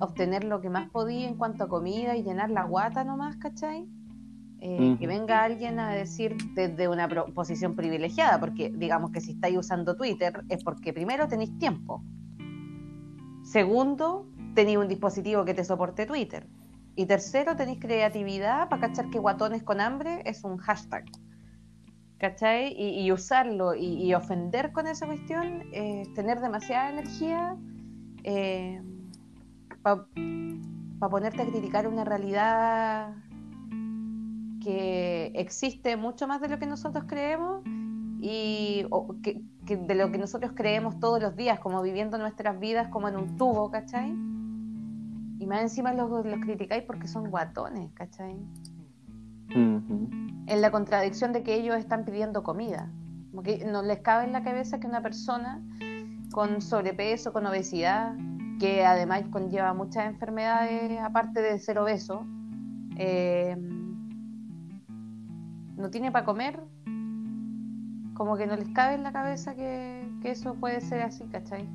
obtener 0.00 0.44
lo 0.44 0.60
que 0.60 0.70
más 0.70 0.90
podía 0.90 1.28
en 1.28 1.36
cuanto 1.36 1.64
a 1.64 1.68
comida 1.68 2.16
y 2.16 2.22
llenar 2.22 2.50
la 2.50 2.64
guata 2.64 3.04
nomás, 3.04 3.36
¿cachai? 3.36 3.88
Eh, 4.58 4.96
que 4.98 5.06
venga 5.06 5.42
alguien 5.42 5.78
a 5.78 5.90
decir 5.90 6.36
desde 6.54 6.88
una 6.88 7.08
posición 7.08 7.76
privilegiada, 7.76 8.40
porque 8.40 8.70
digamos 8.70 9.10
que 9.10 9.20
si 9.20 9.32
estáis 9.32 9.58
usando 9.58 9.96
Twitter 9.96 10.42
es 10.48 10.64
porque 10.64 10.92
primero 10.92 11.28
tenéis 11.28 11.56
tiempo, 11.58 12.02
Segundo, 13.46 14.26
tenéis 14.56 14.78
un 14.78 14.88
dispositivo 14.88 15.44
que 15.44 15.54
te 15.54 15.64
soporte 15.64 16.04
Twitter. 16.04 16.48
Y 16.96 17.06
tercero, 17.06 17.54
tenéis 17.54 17.78
creatividad 17.78 18.68
para 18.68 18.88
cachar 18.88 19.08
que 19.08 19.20
guatones 19.20 19.62
con 19.62 19.80
hambre 19.80 20.20
es 20.24 20.42
un 20.42 20.56
hashtag. 20.56 21.04
¿Cachai? 22.18 22.74
Y, 22.76 23.12
usarlo 23.12 23.76
y, 23.76 24.12
ofender 24.14 24.72
con 24.72 24.88
esa 24.88 25.06
cuestión 25.06 25.62
es 25.72 26.12
tener 26.14 26.40
demasiada 26.40 26.90
energía 26.90 27.56
eh, 28.24 28.82
para 30.98 31.10
ponerte 31.10 31.42
a 31.42 31.46
criticar 31.46 31.86
una 31.86 32.04
realidad 32.04 33.14
que 34.62 35.30
existe 35.36 35.96
mucho 35.96 36.26
más 36.26 36.40
de 36.40 36.48
lo 36.48 36.58
que 36.58 36.66
nosotros 36.66 37.04
creemos 37.06 37.62
y 38.20 38.84
que, 39.22 39.40
de 39.76 39.94
lo 39.94 40.10
que 40.10 40.18
nosotros 40.18 40.52
creemos 40.56 40.98
todos 40.98 41.22
los 41.22 41.36
días, 41.36 41.60
como 41.60 41.80
viviendo 41.82 42.18
nuestras 42.18 42.58
vidas 42.58 42.88
como 42.88 43.08
en 43.08 43.16
un 43.16 43.36
tubo, 43.36 43.70
¿cachai? 43.70 44.10
Y 45.38 45.46
más 45.46 45.60
encima 45.60 45.92
los, 45.92 46.10
los 46.10 46.40
criticáis 46.40 46.82
porque 46.82 47.06
son 47.06 47.30
guatones, 47.30 47.92
¿cachai? 47.92 48.36
En 49.50 50.60
la 50.60 50.70
contradicción 50.72 51.32
de 51.32 51.44
que 51.44 51.54
ellos 51.54 51.76
están 51.76 52.04
pidiendo 52.04 52.42
comida. 52.42 52.90
Como 53.30 53.42
que 53.44 53.64
no 53.64 53.82
les 53.82 54.00
cabe 54.00 54.24
en 54.24 54.32
la 54.32 54.42
cabeza 54.42 54.80
que 54.80 54.88
una 54.88 55.02
persona 55.02 55.62
con 56.32 56.60
sobrepeso, 56.60 57.32
con 57.32 57.46
obesidad, 57.46 58.16
que 58.58 58.84
además 58.84 59.24
conlleva 59.30 59.74
muchas 59.74 60.06
enfermedades 60.06 61.00
aparte 61.00 61.42
de 61.42 61.58
ser 61.58 61.78
obeso, 61.78 62.26
eh, 62.96 63.56
no 65.76 65.90
tiene 65.90 66.10
para 66.10 66.24
comer 66.24 66.60
como 68.14 68.36
que 68.36 68.46
no 68.46 68.56
les 68.56 68.68
cabe 68.68 68.94
en 68.94 69.02
la 69.02 69.12
cabeza 69.12 69.54
que, 69.54 70.06
eso 70.24 70.54
puede 70.54 70.80
ser 70.80 71.02
así, 71.02 71.24
¿cachai? 71.26 71.68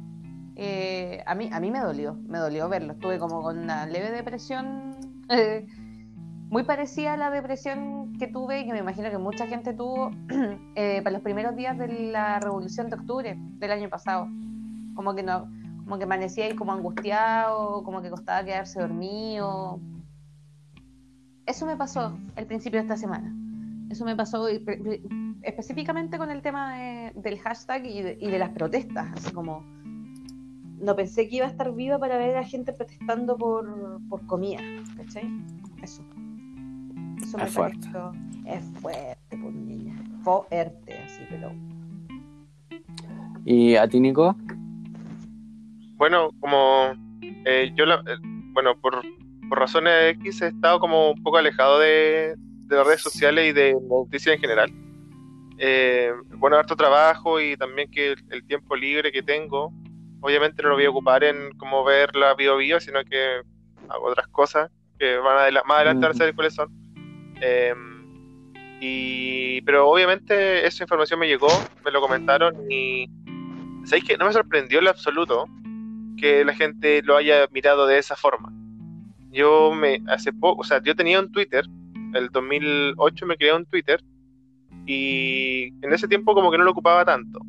Eh, 0.58 1.24
a, 1.26 1.36
mí, 1.36 1.50
a 1.54 1.62
mí 1.62 1.72
me 1.72 1.80
dolió, 1.80 2.16
me 2.28 2.38
dolió 2.38 2.68
verlo. 2.68 2.92
Estuve 2.94 3.18
como 3.18 3.42
con 3.42 3.58
una 3.58 3.86
leve 3.86 4.12
depresión, 4.12 4.92
muy 6.50 6.64
parecida 6.64 7.14
a 7.14 7.18
la 7.18 7.32
depresión 7.32 8.18
que 8.20 8.28
tuve 8.28 8.60
y 8.60 8.66
que 8.66 8.74
me 8.74 8.80
imagino 8.80 9.10
que 9.10 9.18
mucha 9.18 9.48
gente 9.48 9.74
tuvo 9.74 10.12
eh, 10.76 11.00
para 11.02 11.14
los 11.14 11.22
primeros 11.22 11.56
días 11.56 11.78
de 11.78 11.88
la 12.12 12.42
revolución 12.42 12.90
de 12.90 12.98
octubre 12.98 13.38
del 13.38 13.72
año 13.72 13.88
pasado. 13.88 14.28
Como 14.94 15.16
que 15.16 15.24
no, 15.24 15.50
como 15.92 16.00
que 16.00 16.06
amanecía 16.06 16.46
ahí 16.46 16.56
como 16.56 16.72
angustiado, 16.72 17.84
como 17.84 18.02
que 18.02 18.10
costaba 18.10 18.46
quedarse 18.46 18.80
dormido. 18.80 19.82
Eso 21.46 21.66
me 21.66 21.76
pasó 21.76 22.18
el 22.38 22.46
principio 22.46 22.80
de 22.80 22.84
esta 22.84 22.96
semana. 22.96 23.36
Eso 23.90 24.06
me 24.06 24.16
pasó 24.16 24.48
específicamente 25.42 26.18
con 26.18 26.32
el 26.32 26.42
tema 26.42 26.78
del 27.14 27.40
hashtag 27.40 27.86
y 27.86 28.02
de, 28.04 28.40
las 28.40 28.52
protestas, 28.52 29.10
así 29.18 29.34
como 29.34 29.66
no 30.80 30.96
pensé 30.96 31.28
que 31.28 31.36
iba 31.36 31.46
a 31.46 31.50
estar 31.50 31.74
viva 31.74 32.00
para 32.00 32.18
ver 32.18 32.38
a 32.38 32.46
gente 32.46 32.72
protestando 32.72 33.38
por, 33.38 34.00
por 34.08 34.26
comida, 34.28 34.62
¿cachai? 34.96 35.30
Eso. 35.84 36.04
Eso 37.22 37.38
me 37.38 37.44
es 37.44 37.54
fuerte. 37.54 37.90
Es 38.46 38.64
fuerte, 38.80 39.18
pues 39.30 39.54
niña. 39.54 40.02
Fuerte, 40.24 40.94
así, 41.04 41.24
pero. 41.30 41.52
¿Y 43.44 43.76
a 43.76 43.90
ti, 43.90 44.00
Nico? 44.00 44.38
Bueno, 46.02 46.32
como 46.40 46.96
eh, 47.46 47.72
yo, 47.76 47.86
la, 47.86 47.98
eh, 48.08 48.18
bueno, 48.54 48.76
por, 48.76 49.04
por 49.48 49.60
razones 49.60 50.16
X 50.16 50.42
he 50.42 50.48
estado 50.48 50.80
como 50.80 51.12
un 51.12 51.22
poco 51.22 51.38
alejado 51.38 51.78
de, 51.78 52.34
de 52.38 52.76
las 52.76 52.88
redes 52.88 53.02
sociales 53.02 53.48
y 53.48 53.52
de 53.52 53.78
noticias 53.88 54.34
en 54.34 54.42
general. 54.42 54.74
Eh, 55.60 56.12
bueno, 56.38 56.58
harto 56.58 56.76
trabajo 56.76 57.40
y 57.40 57.56
también 57.56 57.92
que 57.92 58.16
el, 58.32 58.48
tiempo 58.48 58.76
libre 58.76 59.12
que 59.12 59.22
tengo, 59.22 59.72
obviamente 60.22 60.64
no 60.64 60.70
lo 60.70 60.76
voy 60.76 60.86
a 60.86 60.90
ocupar 60.90 61.24
en 61.24 61.56
como 61.60 61.84
ver 61.84 62.16
la 62.16 62.34
bio 62.34 62.58
bio, 62.58 62.80
sino 62.80 63.04
que 63.04 63.44
hago 63.88 64.08
otras 64.08 64.26
cosas 64.30 64.72
que 64.98 65.18
van 65.18 65.56
a 65.56 65.64
más 65.66 65.78
adelante 65.78 66.08
a 66.08 66.14
saber 66.16 66.34
cuáles 66.34 66.56
son. 66.56 66.72
Eh, 67.42 67.76
y, 68.80 69.62
pero 69.62 69.88
obviamente 69.88 70.66
esa 70.66 70.84
información 70.84 71.20
me 71.20 71.28
llegó, 71.28 71.50
me 71.86 71.92
lo 71.92 72.02
comentaron 72.02 72.56
y 72.72 73.06
¿sabéis 73.86 74.06
que 74.06 74.18
no 74.18 74.26
me 74.26 74.34
sorprendió 74.34 74.80
en 74.80 74.88
absoluto 74.88 75.46
que 76.22 76.46
la 76.46 76.54
gente 76.54 77.02
lo 77.04 77.18
haya 77.18 77.48
mirado 77.52 77.88
de 77.88 77.98
esa 77.98 78.16
forma? 78.16 78.54
Yo 79.32 79.74
me 79.74 80.02
hace 80.08 80.32
poco, 80.32 80.62
o 80.62 80.64
sea, 80.64 80.82
yo 80.84 80.96
tenía 80.96 81.20
un 81.20 81.32
Twitter, 81.32 81.66
el 82.14 82.30
2008 82.30 83.26
me 83.26 83.38
creé 83.38 83.54
un 83.54 83.66
Twitter 83.66 84.04
y 84.86 85.74
en 85.82 85.94
ese 85.94 86.08
tiempo 86.08 86.34
como 86.34 86.52
que 86.52 86.58
no 86.58 86.64
lo 86.64 86.72
ocupaba 86.72 87.04
tanto. 87.04 87.40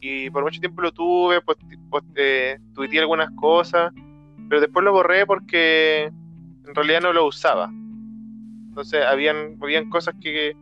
Y 0.00 0.30
por 0.30 0.44
mucho 0.44 0.60
tiempo 0.60 0.80
lo 0.82 0.92
tuve, 0.92 1.40
pues, 1.40 1.58
pues 1.90 2.04
eh, 2.14 2.58
tuiteé 2.74 3.00
algunas 3.00 3.30
cosas, 3.32 3.92
pero 4.48 4.60
después 4.60 4.84
lo 4.84 4.92
borré 4.92 5.26
porque 5.26 6.04
en 6.04 6.74
realidad 6.74 7.00
no 7.00 7.12
lo 7.12 7.26
usaba. 7.26 7.70
Entonces 8.68 9.04
habían, 9.04 9.56
habían 9.60 9.90
cosas 9.90 10.14
que... 10.20 10.56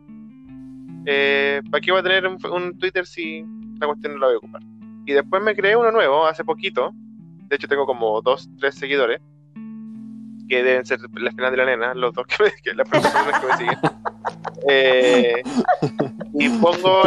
Eh, 1.05 1.61
¿Para 1.69 1.79
qué 1.79 1.91
iba 1.91 1.99
a 1.99 2.03
tener 2.03 2.25
un, 2.25 2.77
Twitter 2.77 3.05
si 3.05 3.45
la 3.79 3.87
cuestión 3.87 4.13
no 4.13 4.19
la 4.19 4.27
voy 4.27 4.35
a 4.35 4.37
ocupar? 4.39 4.61
Y 5.07 5.13
después 5.13 5.41
me 5.41 5.55
creé 5.55 5.77
uno 5.77 5.89
nuevo 5.89 6.27
hace 6.27 6.43
poquito. 6.43 6.91
De 7.47 7.55
hecho 7.55 7.69
tengo 7.69 7.85
como 7.85 8.21
dos, 8.21 8.49
tres 8.59 8.75
seguidores 8.75 9.21
que 10.49 10.63
deben 10.63 10.85
ser 10.85 10.99
la 11.13 11.31
final 11.31 11.51
de 11.51 11.57
la 11.57 11.65
nena, 11.65 11.93
los 11.93 12.13
dos 12.13 12.27
que, 12.27 12.43
me, 12.43 12.51
que 12.63 12.73
las 12.73 12.87
personas 12.89 13.39
que 13.39 13.47
me 13.47 13.57
siguen. 13.57 13.79
Eh, 14.69 15.43
y 16.33 16.49
pongo 16.49 17.03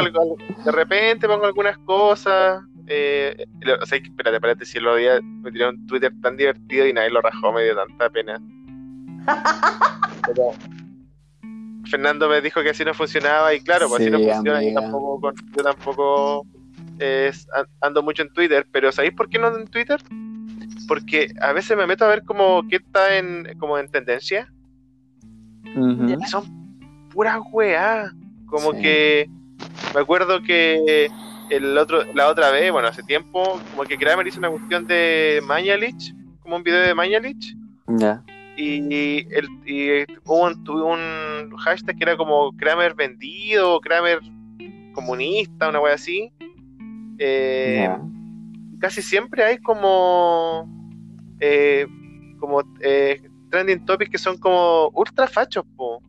de 0.64 0.72
repente 0.72 1.26
pongo 1.26 1.44
algunas 1.44 1.76
cosas. 1.78 2.62
Eh, 2.86 3.44
o 3.82 3.84
sea, 3.84 3.98
espérate, 3.98 4.36
espérate, 4.36 4.64
si 4.64 4.78
lo 4.78 4.92
había 4.92 5.20
me 5.20 5.50
tiré 5.50 5.68
un 5.68 5.86
Twitter 5.86 6.12
tan 6.22 6.36
divertido 6.36 6.86
y 6.86 6.92
nadie 6.92 7.10
lo 7.10 7.20
rajó, 7.20 7.52
me 7.52 7.64
dio 7.64 7.74
tanta 7.74 8.08
pena. 8.08 8.40
Fernando 11.90 12.28
me 12.28 12.40
dijo 12.40 12.62
que 12.62 12.70
así 12.70 12.84
no 12.84 12.94
funcionaba 12.94 13.52
y 13.52 13.60
claro, 13.60 13.88
pues 13.88 14.00
así 14.00 14.10
no 14.10 14.18
funciona. 14.20 14.62
Yo 14.62 14.74
tampoco, 14.74 15.32
yo 15.56 15.62
tampoco 15.62 16.46
eh, 17.00 17.32
ando 17.80 18.02
mucho 18.02 18.22
en 18.22 18.32
Twitter, 18.32 18.66
pero 18.70 18.92
¿sabéis 18.92 19.14
por 19.14 19.28
qué 19.28 19.38
no 19.38 19.48
ando 19.48 19.60
en 19.60 19.66
Twitter? 19.66 20.00
porque 20.90 21.32
a 21.40 21.52
veces 21.52 21.76
me 21.76 21.86
meto 21.86 22.04
a 22.04 22.08
ver 22.08 22.24
como 22.24 22.66
qué 22.68 22.76
está 22.76 23.16
en, 23.16 23.56
como 23.60 23.78
en 23.78 23.88
tendencia. 23.88 24.52
Y 25.64 26.26
son 26.26 27.08
puras 27.10 27.38
weá. 27.52 28.10
Como 28.46 28.72
que 28.72 29.30
me 29.94 30.00
acuerdo 30.00 30.42
que 30.42 31.08
el 31.48 31.78
otro, 31.78 32.02
la 32.12 32.28
otra 32.28 32.50
vez, 32.50 32.72
bueno, 32.72 32.88
hace 32.88 33.04
tiempo, 33.04 33.60
como 33.70 33.84
que 33.84 33.96
Kramer 33.96 34.26
hizo 34.26 34.40
una 34.40 34.50
cuestión 34.50 34.84
de 34.88 35.40
Mañalich, 35.44 36.12
como 36.40 36.56
un 36.56 36.64
video 36.64 36.80
de 36.80 36.92
Mañalich. 36.92 37.54
Ya. 37.86 38.24
Y, 38.56 39.26
el, 39.32 39.48
y 39.64 40.04
hubo 40.24 40.46
un, 40.48 40.68
un, 40.68 41.56
hashtag 41.56 41.96
que 41.96 42.02
era 42.02 42.16
como 42.16 42.50
Kramer 42.56 42.94
vendido, 42.94 43.80
Kramer 43.80 44.18
comunista, 44.92 45.68
una 45.68 45.78
wea 45.78 45.94
así. 45.94 46.32
Eh, 47.22 47.86
casi 48.78 49.02
siempre 49.02 49.44
hay 49.44 49.58
como 49.58 50.66
eh, 51.38 51.86
como 52.38 52.62
eh, 52.80 53.20
trending 53.50 53.84
topics 53.84 54.10
que 54.10 54.18
son 54.18 54.38
como 54.38 54.88
ultra 54.94 55.28
fachos, 55.28 55.64
po. 55.76 56.02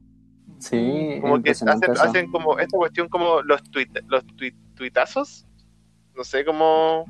Sí, 0.59 1.17
como 1.21 1.41
que 1.41 1.51
hacen, 1.51 2.31
como 2.31 2.57
esta 2.59 2.77
cuestión 2.77 3.09
como 3.09 3.41
los 3.41 3.61
tweet, 3.71 3.89
los 4.07 4.23
tuitazos, 4.75 5.45
no 6.15 6.23
sé 6.23 6.45
cómo. 6.45 7.05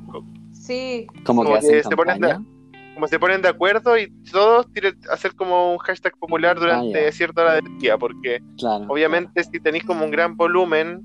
Sí, 0.52 1.06
como, 1.24 1.44
que, 1.44 1.62
se 1.84 1.96
ponen 1.96 2.22
de, 2.22 2.40
como 2.96 3.08
se 3.08 3.20
ponen 3.20 3.42
de 3.44 3.50
acuerdo 3.50 3.98
y 4.00 4.10
todos 4.32 4.72
tienen 4.74 4.98
hacer 5.12 5.36
como 5.36 5.74
un 5.74 5.78
hashtag 5.80 6.18
popular 6.18 6.60
durante 6.60 7.08
ah, 7.08 7.12
cierta 7.12 7.42
hora 7.42 7.54
del 7.56 7.78
día, 7.78 7.98
porque 8.00 8.42
obviamente 8.88 9.44
si 9.44 9.60
tenéis 9.60 9.84
como 9.84 10.06
un 10.06 10.12
gran 10.12 10.36
volumen, 10.38 11.04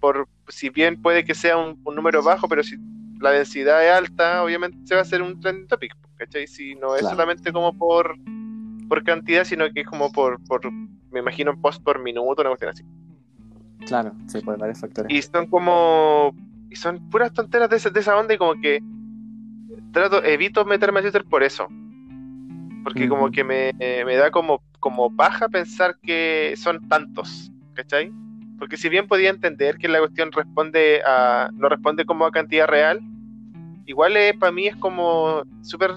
por 0.00 0.28
si 0.50 0.70
bien 0.70 1.00
puede 1.00 1.24
que 1.24 1.34
sea 1.34 1.56
un 1.56 1.78
número 1.84 2.22
bajo, 2.22 2.48
pero 2.48 2.62
si 2.62 2.76
la 3.20 3.30
densidad 3.30 3.84
es 3.84 3.92
alta, 3.92 4.42
obviamente 4.42 4.78
se 4.84 4.94
va 4.94 5.00
a 5.00 5.02
hacer 5.02 5.22
un 5.22 5.38
trending 5.40 5.68
topic, 5.68 5.94
¿cachai? 6.16 6.46
Si 6.46 6.74
no 6.76 6.96
es 6.96 7.02
solamente 7.02 7.52
como 7.52 7.76
por, 7.76 8.16
por 8.88 9.04
cantidad, 9.04 9.44
sino 9.44 9.70
que 9.72 9.80
es 9.80 9.86
como 9.86 10.10
por, 10.10 10.42
por, 10.44 10.60
me 11.10 11.20
imagino, 11.20 11.58
post 11.60 11.82
por 11.82 12.02
minuto, 12.02 12.40
una 12.40 12.50
cuestión 12.50 12.70
así. 12.70 12.84
Claro, 13.86 14.12
sí, 14.26 14.40
por 14.40 14.58
varios 14.58 14.80
factores. 14.80 15.12
Y 15.12 15.22
son 15.22 15.46
como, 15.46 16.34
y 16.70 16.76
son 16.76 17.10
puras 17.10 17.32
tonteras 17.32 17.68
de 17.68 17.76
esa, 17.76 17.90
de 17.90 18.00
esa 18.00 18.16
onda 18.16 18.34
y 18.34 18.38
como 18.38 18.54
que 18.60 18.82
trato, 19.92 20.24
evito 20.24 20.64
meterme 20.64 21.00
a 21.00 21.02
Twitter 21.02 21.24
por 21.24 21.42
eso. 21.42 21.68
Porque 22.82 23.08
como 23.08 23.30
que 23.30 23.44
me, 23.44 23.72
me 23.78 24.16
da 24.16 24.30
como, 24.30 24.62
como 24.80 25.14
paja 25.14 25.50
pensar 25.50 25.96
que 26.02 26.54
son 26.56 26.88
tantos, 26.88 27.52
¿cachai? 27.74 28.10
Porque 28.60 28.76
si 28.76 28.88
bien 28.88 29.08
podía 29.08 29.30
entender 29.30 29.78
que 29.78 29.88
la 29.88 29.98
cuestión 29.98 30.30
responde 30.30 31.00
a, 31.04 31.50
no 31.54 31.68
responde 31.68 32.04
como 32.04 32.26
a 32.26 32.30
cantidad 32.30 32.68
real, 32.68 33.00
igual 33.86 34.14
para 34.38 34.52
mí 34.52 34.68
es 34.68 34.76
como 34.76 35.42
súper, 35.62 35.92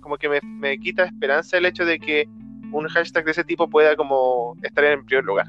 como 0.00 0.18
que 0.18 0.28
me, 0.28 0.40
me 0.42 0.76
quita 0.78 1.04
esperanza 1.04 1.56
el 1.56 1.64
hecho 1.64 1.86
de 1.86 1.98
que 1.98 2.28
un 2.72 2.86
hashtag 2.88 3.24
de 3.24 3.30
ese 3.30 3.44
tipo 3.44 3.70
pueda 3.70 3.94
como 3.96 4.56
estar 4.62 4.84
en 4.84 5.06
primer 5.06 5.24
lugar. 5.24 5.46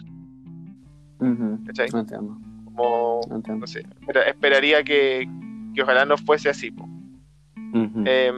¿cachai? 1.65 1.89
No 1.91 1.99
entiendo, 1.99 2.37
Como, 2.65 3.21
no 3.27 3.35
entiendo. 3.37 3.61
no 3.61 3.67
sé, 3.67 3.79
espera- 3.99 4.23
esperaría 4.29 4.83
que, 4.83 5.27
que 5.73 5.81
ojalá 5.81 6.05
no 6.05 6.17
fuese 6.17 6.49
así. 6.49 6.69
po. 6.71 6.87
Em, 8.05 8.35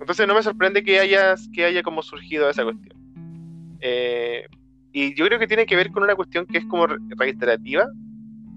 entonces 0.00 0.26
no 0.28 0.34
me 0.34 0.42
sorprende 0.42 0.82
que 0.84 1.00
haya, 1.00 1.34
que 1.52 1.64
haya 1.64 1.82
como 1.82 2.02
surgido 2.02 2.48
esa 2.48 2.62
cuestión. 2.62 2.96
Eh, 3.80 4.46
y 4.92 5.14
yo 5.14 5.26
creo 5.26 5.38
que 5.38 5.46
tiene 5.46 5.66
que 5.66 5.76
ver 5.76 5.90
con 5.90 6.02
una 6.02 6.14
cuestión 6.16 6.46
que 6.46 6.58
es 6.58 6.64
como 6.66 6.86
re- 6.86 6.98
reiterativa, 7.10 7.86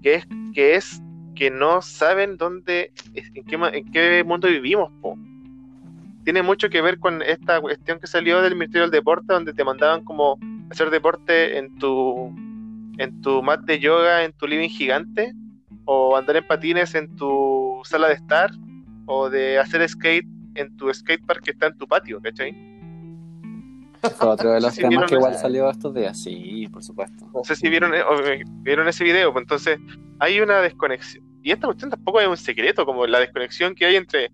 que 0.02 0.14
es 0.14 0.26
que 0.52 0.74
es 0.74 1.02
que 1.34 1.50
no 1.50 1.82
saben 1.82 2.36
dónde, 2.36 2.92
en 3.14 3.44
qué, 3.44 3.56
en 3.56 3.92
qué 3.92 4.24
mundo 4.24 4.48
vivimos. 4.48 4.90
po. 5.00 5.18
Tiene 6.24 6.42
mucho 6.42 6.70
que 6.70 6.80
ver 6.80 6.98
con 6.98 7.22
esta 7.22 7.60
cuestión 7.60 7.98
que 7.98 8.06
salió 8.06 8.40
del 8.40 8.54
Ministerio 8.54 8.82
del 8.82 8.90
Deporte, 8.90 9.32
donde 9.32 9.52
te 9.52 9.64
mandaban 9.64 10.04
como 10.04 10.38
hacer 10.70 10.90
deporte 10.90 11.58
en 11.58 11.76
tu 11.78 12.32
en 12.98 13.20
tu 13.22 13.42
mat 13.42 13.60
de 13.62 13.80
yoga, 13.80 14.22
en 14.24 14.32
tu 14.32 14.46
living 14.46 14.68
gigante, 14.68 15.32
o 15.84 16.16
andar 16.16 16.36
en 16.36 16.46
patines 16.46 16.94
en 16.94 17.14
tu 17.16 17.80
sala 17.84 18.06
de 18.08 18.14
estar, 18.14 18.50
o 19.06 19.28
de 19.28 19.58
hacer 19.58 19.86
skate 19.88 20.26
en 20.54 20.76
tu 20.76 20.92
skatepark 20.94 21.42
que 21.42 21.50
está 21.50 21.66
en 21.66 21.76
tu 21.76 21.88
patio, 21.88 22.20
¿cachai? 22.22 22.52
Fue 24.16 24.28
otro 24.28 24.52
de 24.52 24.60
los 24.60 24.74
temas 24.74 25.08
que 25.08 25.14
igual 25.16 25.32
esa- 25.32 25.42
salió 25.42 25.70
estos 25.70 25.94
días, 25.94 26.22
sí, 26.22 26.68
por 26.72 26.82
supuesto. 26.82 27.26
No 27.34 27.44
sé 27.44 27.56
si 27.56 27.68
vieron, 27.68 27.94
eh, 27.94 28.02
eh, 28.26 28.42
vieron 28.46 28.88
ese 28.88 29.04
video, 29.04 29.32
pues 29.32 29.42
entonces 29.42 29.78
hay 30.18 30.40
una 30.40 30.60
desconexión. 30.60 31.24
Y 31.42 31.50
esta 31.52 31.66
cuestión 31.66 31.90
tampoco 31.90 32.20
es 32.20 32.28
un 32.28 32.36
secreto, 32.36 32.86
como 32.86 33.06
la 33.06 33.20
desconexión 33.20 33.74
que 33.74 33.84
hay 33.86 33.96
entre 33.96 34.30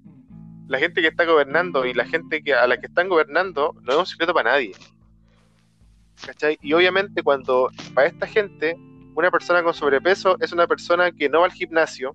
la 0.68 0.78
gente 0.78 1.00
que 1.00 1.08
está 1.08 1.24
gobernando 1.24 1.84
y 1.84 1.92
la 1.94 2.04
gente 2.04 2.42
que 2.42 2.54
a 2.54 2.66
la 2.66 2.78
que 2.78 2.86
están 2.86 3.08
gobernando 3.08 3.74
no 3.82 3.92
es 3.92 3.98
un 3.98 4.06
secreto 4.06 4.32
para 4.32 4.52
nadie. 4.52 4.72
¿Cachai? 6.24 6.58
Y 6.62 6.72
obviamente 6.74 7.22
cuando 7.22 7.70
para 7.94 8.06
esta 8.06 8.26
gente 8.26 8.76
una 9.14 9.30
persona 9.30 9.62
con 9.62 9.74
sobrepeso 9.74 10.36
es 10.40 10.52
una 10.52 10.66
persona 10.66 11.10
que 11.10 11.28
no 11.28 11.40
va 11.40 11.46
al 11.46 11.52
gimnasio, 11.52 12.14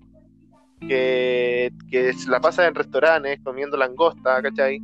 que, 0.80 1.70
que 1.90 2.12
la 2.28 2.40
pasa 2.40 2.66
en 2.66 2.74
restaurantes 2.74 3.40
comiendo 3.42 3.76
langosta, 3.76 4.40
¿cachai? 4.42 4.80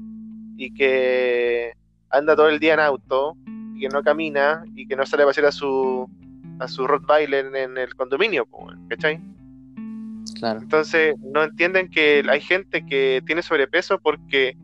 Y 0.57 0.75
que 0.75 1.73
anda 2.12 2.37
todo 2.37 2.49
el 2.49 2.59
día 2.59 2.75
en 2.75 2.81
auto 2.81 3.37
y 3.75 3.81
que 3.81 3.88
no 3.88 4.02
camina 4.02 4.64
y 4.75 4.87
que 4.87 4.97
no 4.97 5.04
sale 5.04 5.25
a 5.25 5.26
pasear 5.26 5.47
a 5.47 5.52
su 5.52 6.09
a 6.59 6.69
su 6.69 6.87
Rottweiler 6.87 7.47
en, 7.47 7.57
en 7.57 7.78
el 7.78 7.95
condominio, 7.97 8.47
¿cachai? 8.88 9.21
Claro. 10.37 10.61
Entonces 10.61 11.16
no 11.19 11.42
entienden 11.42 11.88
que 11.88 12.23
hay 12.28 12.40
gente 12.40 12.87
que 12.87 13.23
tiene 13.26 13.42
sobrepeso 13.42 13.99
porque 13.99 14.57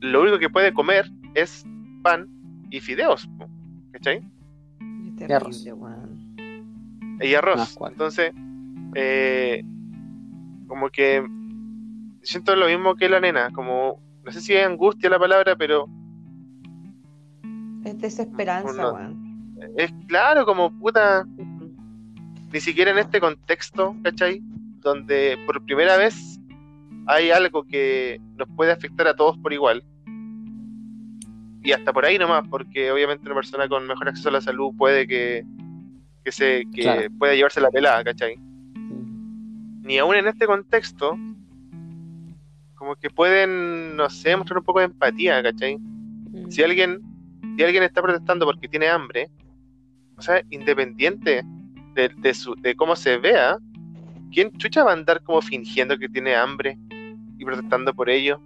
lo 0.00 0.22
único 0.22 0.38
que 0.38 0.50
puede 0.50 0.72
comer 0.72 1.10
es 1.34 1.64
pan 2.02 2.28
y 2.70 2.80
fideos, 2.80 3.28
¿cachai? 3.92 4.22
Qué 5.26 5.32
arroz. 5.32 5.66
Y 7.20 7.34
arroz. 7.34 7.76
Entonces, 7.88 8.32
eh, 8.94 9.64
como 10.68 10.90
que 10.90 11.26
siento 12.22 12.54
lo 12.54 12.66
mismo 12.66 12.94
que 12.94 13.08
la 13.08 13.20
nena, 13.20 13.50
como, 13.50 14.00
no 14.24 14.32
sé 14.32 14.40
si 14.40 14.54
es 14.54 14.64
angustia 14.64 15.10
la 15.10 15.18
palabra, 15.18 15.56
pero 15.56 15.88
Es 17.98 18.16
desesperanza, 18.16 18.72
No. 18.82 18.92
weón. 18.94 19.28
es 19.76 19.92
claro, 20.06 20.44
como 20.46 20.70
puta, 20.78 21.26
ni 22.52 22.60
siquiera 22.60 22.92
en 22.92 22.98
este 22.98 23.20
contexto, 23.20 23.96
¿cachai? 24.04 24.40
Donde 24.80 25.36
por 25.46 25.64
primera 25.64 25.96
vez 25.96 26.38
hay 27.06 27.30
algo 27.30 27.64
que 27.64 28.20
nos 28.36 28.48
puede 28.54 28.70
afectar 28.72 29.08
a 29.08 29.16
todos 29.16 29.36
por 29.38 29.52
igual. 29.52 29.82
Y 31.64 31.72
hasta 31.72 31.92
por 31.92 32.04
ahí 32.04 32.18
nomás, 32.18 32.46
porque 32.48 32.92
obviamente 32.92 33.26
una 33.26 33.34
persona 33.34 33.68
con 33.68 33.86
mejor 33.86 34.08
acceso 34.08 34.28
a 34.28 34.32
la 34.32 34.40
salud 34.40 34.72
puede 34.78 35.06
que, 35.08 35.44
que 36.24 36.30
se 36.32 36.64
que 36.72 36.82
Claro. 36.82 37.02
pueda 37.18 37.34
llevarse 37.34 37.60
la 37.60 37.70
pelada, 37.70 38.04
¿cachai? 38.04 38.36
Ujú. 38.36 39.06
Ni 39.82 39.98
aún 39.98 40.14
en 40.14 40.28
este 40.28 40.46
contexto, 40.46 41.18
como 42.76 42.94
que 42.94 43.10
pueden, 43.10 43.96
no 43.96 44.08
sé, 44.08 44.36
mostrar 44.36 44.58
un 44.58 44.64
poco 44.64 44.78
de 44.78 44.84
empatía, 44.86 45.42
¿cachai? 45.42 45.78
Mm. 45.78 46.50
si 46.50 46.62
alguien 46.62 47.00
si 47.58 47.64
alguien 47.64 47.82
está 47.82 48.00
protestando 48.00 48.46
porque 48.46 48.68
tiene 48.68 48.86
hambre 48.88 49.28
o 50.16 50.22
sea 50.22 50.40
independiente 50.50 51.42
de, 51.94 52.08
de 52.16 52.32
su, 52.32 52.54
de 52.54 52.76
cómo 52.76 52.94
se 52.94 53.18
vea 53.18 53.58
quién 54.32 54.52
chucha 54.58 54.84
va 54.84 54.90
a 54.90 54.94
andar 54.94 55.20
como 55.24 55.42
fingiendo 55.42 55.98
que 55.98 56.08
tiene 56.08 56.36
hambre 56.36 56.78
y 57.36 57.44
protestando 57.44 57.92
por 57.92 58.08
ello 58.10 58.40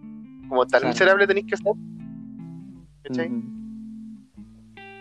como 0.48 0.66
tan 0.66 0.80
Claro. 0.80 0.94
miserable 0.94 1.26
tenéis 1.26 1.44
que 1.46 1.56
ser 1.58 1.72
¿cachai? 3.02 3.30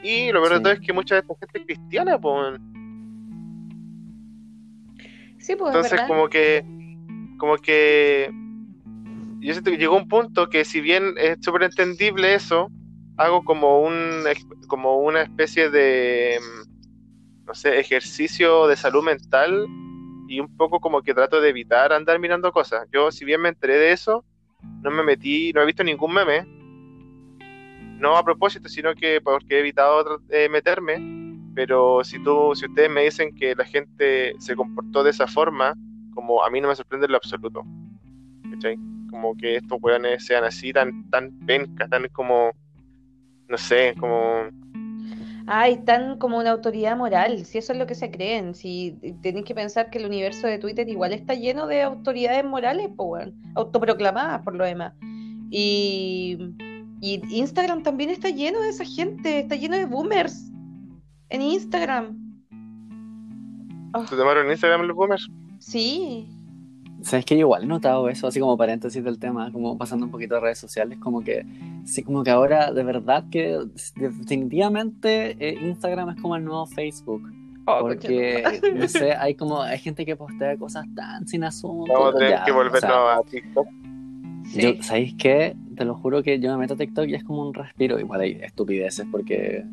Y 0.03 0.29
lo 0.33 0.41
peor 0.41 0.49
de 0.49 0.57
Sí. 0.57 0.63
todo 0.63 0.73
es 0.73 0.79
que 0.81 0.91
mucha 0.91 1.15
de 1.15 1.21
esta 1.21 1.33
gente 1.39 1.59
es 1.59 1.65
cristiana 1.65 2.19
pues 2.19 2.59
Sí, 5.37 5.55
pues 5.55 5.69
es 5.69 5.75
entonces 5.75 5.91
verdad. 5.91 6.07
como 6.09 6.27
que 6.27 6.65
como 7.37 7.55
que 7.55 8.29
yo 9.39 9.53
siento 9.53 9.71
que 9.71 9.77
llegó 9.77 9.95
un 9.95 10.09
punto 10.09 10.49
que 10.49 10.65
si 10.65 10.81
bien 10.81 11.13
es 11.17 11.37
súper 11.39 11.63
entendible 11.63 12.35
eso 12.35 12.69
hago 13.21 13.43
como 13.43 13.81
un 13.81 14.23
como 14.67 14.97
una 14.99 15.21
especie 15.21 15.69
de 15.69 16.39
mm, 16.39 17.45
no 17.45 17.53
sé 17.53 17.79
ejercicio 17.79 18.67
de 18.67 18.75
salud 18.75 19.03
mental 19.03 19.67
y 20.27 20.39
un 20.39 20.55
poco 20.55 20.79
como 20.79 21.01
que 21.01 21.13
trato 21.13 21.41
de 21.41 21.49
evitar 21.49 21.91
andar 21.93 22.19
mirando 22.19 22.51
cosas. 22.51 22.87
Yo 22.91 23.11
si 23.11 23.25
bien 23.25 23.41
me 23.41 23.49
enteré 23.49 23.77
de 23.77 23.91
eso 23.91 24.25
no 24.81 24.91
me 24.91 25.03
metí 25.03 25.51
no 25.53 25.61
he 25.61 25.65
visto 25.65 25.83
ningún 25.83 26.13
meme. 26.13 26.45
No 27.99 28.17
a 28.17 28.23
propósito 28.23 28.69
sino 28.69 28.95
que 28.95 29.21
porque 29.21 29.55
he 29.55 29.59
evitado 29.59 30.21
eh, 30.29 30.49
meterme. 30.49 31.19
Pero 31.53 32.03
si 32.03 32.21
tú 32.23 32.53
si 32.55 32.65
ustedes 32.65 32.89
me 32.89 33.03
dicen 33.03 33.35
que 33.35 33.55
la 33.55 33.65
gente 33.65 34.33
se 34.39 34.55
comportó 34.55 35.03
de 35.03 35.11
esa 35.11 35.27
forma 35.27 35.75
como 36.15 36.43
a 36.43 36.49
mí 36.49 36.61
no 36.61 36.67
me 36.67 36.75
sorprende 36.75 37.05
en 37.05 37.11
lo 37.11 37.17
absoluto. 37.17 37.63
Como 39.09 39.35
que 39.35 39.57
estos 39.57 39.79
weones 39.81 40.25
sean 40.25 40.43
así 40.43 40.71
tan 40.71 41.09
tan 41.09 41.31
pencas 41.45 41.89
tan 41.89 42.07
como 42.09 42.53
no 43.51 43.57
sé 43.57 43.93
como 43.99 44.49
Ay, 45.47 45.73
están 45.73 46.17
como 46.17 46.37
una 46.37 46.51
autoridad 46.51 46.95
moral, 46.95 47.45
si 47.45 47.57
eso 47.57 47.73
es 47.73 47.79
lo 47.79 47.87
que 47.87 47.95
se 47.95 48.11
creen, 48.11 48.55
si 48.55 48.97
tenéis 49.21 49.45
que 49.45 49.55
pensar 49.55 49.89
que 49.89 49.97
el 49.97 50.05
universo 50.05 50.47
de 50.47 50.59
Twitter 50.59 50.87
igual 50.87 51.13
está 51.13 51.33
lleno 51.33 51.67
de 51.67 51.81
autoridades 51.81 52.45
morales, 52.45 52.89
pues 52.95 53.29
autoproclamadas 53.55 54.41
por 54.43 54.55
lo 54.55 54.63
demás. 54.63 54.93
Y, 55.49 56.37
y 57.01 57.21
Instagram 57.31 57.83
también 57.83 58.11
está 58.11 58.29
lleno 58.29 58.61
de 58.61 58.69
esa 58.69 58.85
gente, 58.85 59.39
está 59.39 59.55
lleno 59.55 59.75
de 59.75 59.85
boomers 59.85 60.51
en 61.29 61.41
Instagram. 61.41 62.17
Ah, 63.93 64.05
¿te 64.09 64.15
tomaron 64.15 64.49
Instagram 64.49 64.83
los 64.83 64.95
boomers? 64.95 65.27
sí, 65.59 66.29
¿Sabes 67.01 67.25
que 67.25 67.35
yo 67.35 67.41
igual 67.41 67.63
he 67.63 67.67
notado 67.67 68.09
eso, 68.09 68.27
así 68.27 68.39
como 68.39 68.57
paréntesis 68.57 69.03
del 69.03 69.17
tema, 69.17 69.51
como 69.51 69.77
pasando 69.77 70.05
un 70.05 70.11
poquito 70.11 70.37
a 70.37 70.39
redes 70.39 70.59
sociales, 70.59 70.99
como 70.99 71.23
que 71.23 71.45
sí, 71.83 72.03
como 72.03 72.23
que 72.23 72.29
ahora 72.31 72.71
de 72.71 72.83
verdad 72.83 73.25
que 73.31 73.59
definitivamente 73.95 75.35
eh, 75.39 75.57
Instagram 75.61 76.09
es 76.09 76.21
como 76.21 76.35
el 76.35 76.45
nuevo 76.45 76.65
Facebook, 76.67 77.23
Oh, 77.65 77.77
porque 77.79 78.43
no 78.73 78.87
sé, 78.87 79.13
hay 79.19 79.35
como 79.35 79.61
hay 79.61 79.77
gente 79.77 80.03
que 80.03 80.15
postea 80.15 80.57
cosas 80.57 80.83
tan 80.95 81.27
sin 81.27 81.43
asunto. 81.43 81.93
vamos 81.93 82.15
a 82.15 82.17
tener 82.17 82.31
ya, 82.31 82.43
que 82.43 82.51
o 82.51 82.55
volvernos 82.55 82.81
sea, 82.81 83.15
a 83.17 83.21
TikTok 83.21 83.67
sí. 84.45 84.61
Yo, 84.61 84.83
¿Sabéis 84.83 85.13
qué? 85.15 85.55
Te 85.75 85.85
lo 85.85 85.95
juro 85.95 86.23
que 86.23 86.39
yo 86.39 86.51
me 86.51 86.57
meto 86.57 86.73
a 86.73 86.77
TikTok 86.77 87.07
y 87.07 87.15
es 87.15 87.23
como 87.23 87.47
un 87.47 87.53
respiro. 87.53 87.99
Igual 87.99 88.21
hay 88.21 88.31
estupideces 88.41 89.05
porque. 89.11 89.63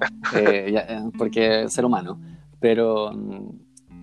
eh, 0.36 0.70
ya, 0.72 0.80
eh, 0.80 1.10
porque 1.16 1.68
ser 1.68 1.84
humano. 1.84 2.18
Pero 2.60 3.12
mm, 3.12 3.50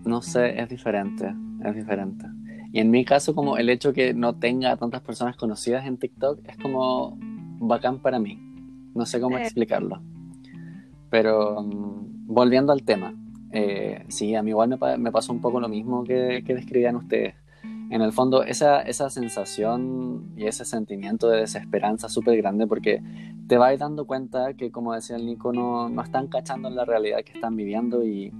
no 0.05 0.21
sé, 0.21 0.59
es 0.59 0.69
diferente. 0.69 1.33
Es 1.63 1.75
diferente. 1.75 2.25
Y 2.71 2.79
en 2.79 2.91
mi 2.91 3.03
caso, 3.03 3.33
como 3.33 3.57
el 3.57 3.69
hecho 3.69 3.93
que 3.93 4.13
no 4.13 4.35
tenga 4.35 4.75
tantas 4.77 5.01
personas 5.01 5.35
conocidas 5.35 5.85
en 5.85 5.97
TikTok 5.97 6.39
es 6.47 6.57
como 6.57 7.17
bacán 7.59 7.99
para 7.99 8.19
mí. 8.19 8.39
No 8.93 9.05
sé 9.05 9.19
cómo 9.19 9.37
explicarlo. 9.37 10.01
Pero 11.09 11.61
mm, 11.61 12.27
volviendo 12.27 12.71
al 12.71 12.83
tema. 12.83 13.13
eh, 13.51 14.05
sí, 14.09 14.35
a 14.35 14.43
mí 14.43 14.51
igual 14.51 14.69
me, 14.69 14.97
me 14.97 15.11
pasó 15.11 15.33
un 15.33 15.41
poco 15.41 15.59
lo 15.59 15.67
mismo 15.67 16.03
que, 16.03 16.43
que 16.45 16.53
describían 16.53 16.95
ustedes 16.95 17.33
en 17.89 18.01
el 18.01 18.11
fondo 18.11 18.43
esa, 18.43 18.81
esa 18.81 19.09
sensación 19.09 20.31
y 20.37 20.45
ese 20.45 20.63
sentimiento 20.63 21.27
de 21.27 21.39
desesperanza 21.39 22.07
súper 22.07 22.37
grande 22.37 22.67
porque 22.67 23.01
te 23.47 23.57
vas 23.57 23.77
dando 23.79 24.05
cuenta 24.05 24.53
que 24.53 24.71
como 24.71 24.93
decía 24.93 25.15
el 25.15 25.25
Nico 25.25 25.51
no, 25.51 25.89
no 25.89 26.01
están 26.03 26.27
cachando 26.27 26.67
en 26.67 26.75
la 26.75 26.85
realidad 26.85 27.23
que 27.25 27.33
están 27.33 27.55
viviendo 27.55 28.05
y, 28.05 28.31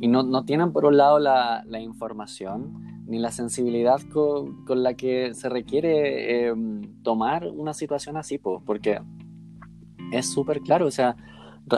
y 0.00 0.08
no, 0.08 0.22
no 0.22 0.44
tienen 0.44 0.72
por 0.72 0.84
un 0.84 0.98
lado 0.98 1.18
la, 1.18 1.64
la 1.66 1.80
información 1.80 2.91
ni 3.06 3.18
la 3.18 3.30
sensibilidad 3.30 4.00
con, 4.12 4.64
con 4.64 4.82
la 4.82 4.94
que 4.94 5.34
se 5.34 5.48
requiere 5.48 6.48
eh, 6.48 6.54
tomar 7.02 7.46
una 7.48 7.74
situación 7.74 8.16
así, 8.16 8.38
po, 8.38 8.62
porque 8.64 9.00
es 10.12 10.30
súper 10.32 10.60
claro, 10.60 10.86
o 10.86 10.90
sea, 10.90 11.16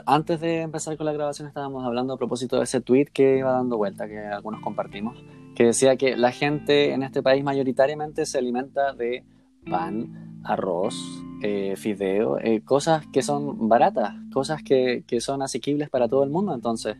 antes 0.06 0.40
de 0.40 0.62
empezar 0.62 0.96
con 0.96 1.06
la 1.06 1.12
grabación 1.12 1.46
estábamos 1.48 1.84
hablando 1.84 2.14
a 2.14 2.16
propósito 2.16 2.56
de 2.56 2.64
ese 2.64 2.80
tweet 2.80 3.06
que 3.06 3.38
iba 3.38 3.52
dando 3.52 3.76
vuelta, 3.76 4.08
que 4.08 4.18
algunos 4.18 4.60
compartimos, 4.60 5.22
que 5.54 5.64
decía 5.64 5.96
que 5.96 6.16
la 6.16 6.32
gente 6.32 6.92
en 6.92 7.02
este 7.02 7.22
país 7.22 7.44
mayoritariamente 7.44 8.26
se 8.26 8.38
alimenta 8.38 8.92
de 8.92 9.24
pan, 9.70 10.40
arroz, 10.44 10.96
eh, 11.42 11.74
fideo, 11.76 12.38
eh, 12.38 12.62
cosas 12.62 13.06
que 13.12 13.22
son 13.22 13.68
baratas, 13.68 14.14
cosas 14.32 14.62
que, 14.62 15.04
que, 15.06 15.20
son 15.20 15.42
asequibles 15.42 15.90
para 15.90 16.08
todo 16.08 16.24
el 16.24 16.30
mundo. 16.30 16.54
Entonces, 16.54 16.96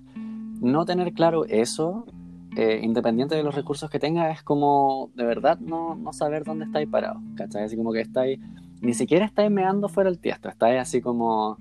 no 0.61 0.85
tener 0.85 1.13
claro 1.13 1.45
eso, 1.47 2.07
eh, 2.57 2.81
independiente 2.83 3.35
de 3.35 3.43
los 3.43 3.55
recursos 3.55 3.91
que 3.91 3.99
tenga, 3.99 4.31
es 4.31 4.43
como 4.43 5.11
de 5.15 5.25
verdad 5.25 5.59
no, 5.59 5.95
no 5.95 6.13
saber 6.13 6.45
dónde 6.45 6.67
estáis 6.67 6.89
parados. 6.89 7.23
¿Cachai? 7.37 7.65
Así 7.65 7.77
como 7.77 7.93
que 7.93 8.01
estáis, 8.01 8.39
ni 8.81 8.95
siquiera 8.95 9.25
estáis 9.25 9.51
meando 9.51 9.89
fuera 9.89 10.11
el 10.11 10.19
tiesto, 10.19 10.49
estáis 10.49 10.81
así 10.81 11.01
como 11.01 11.59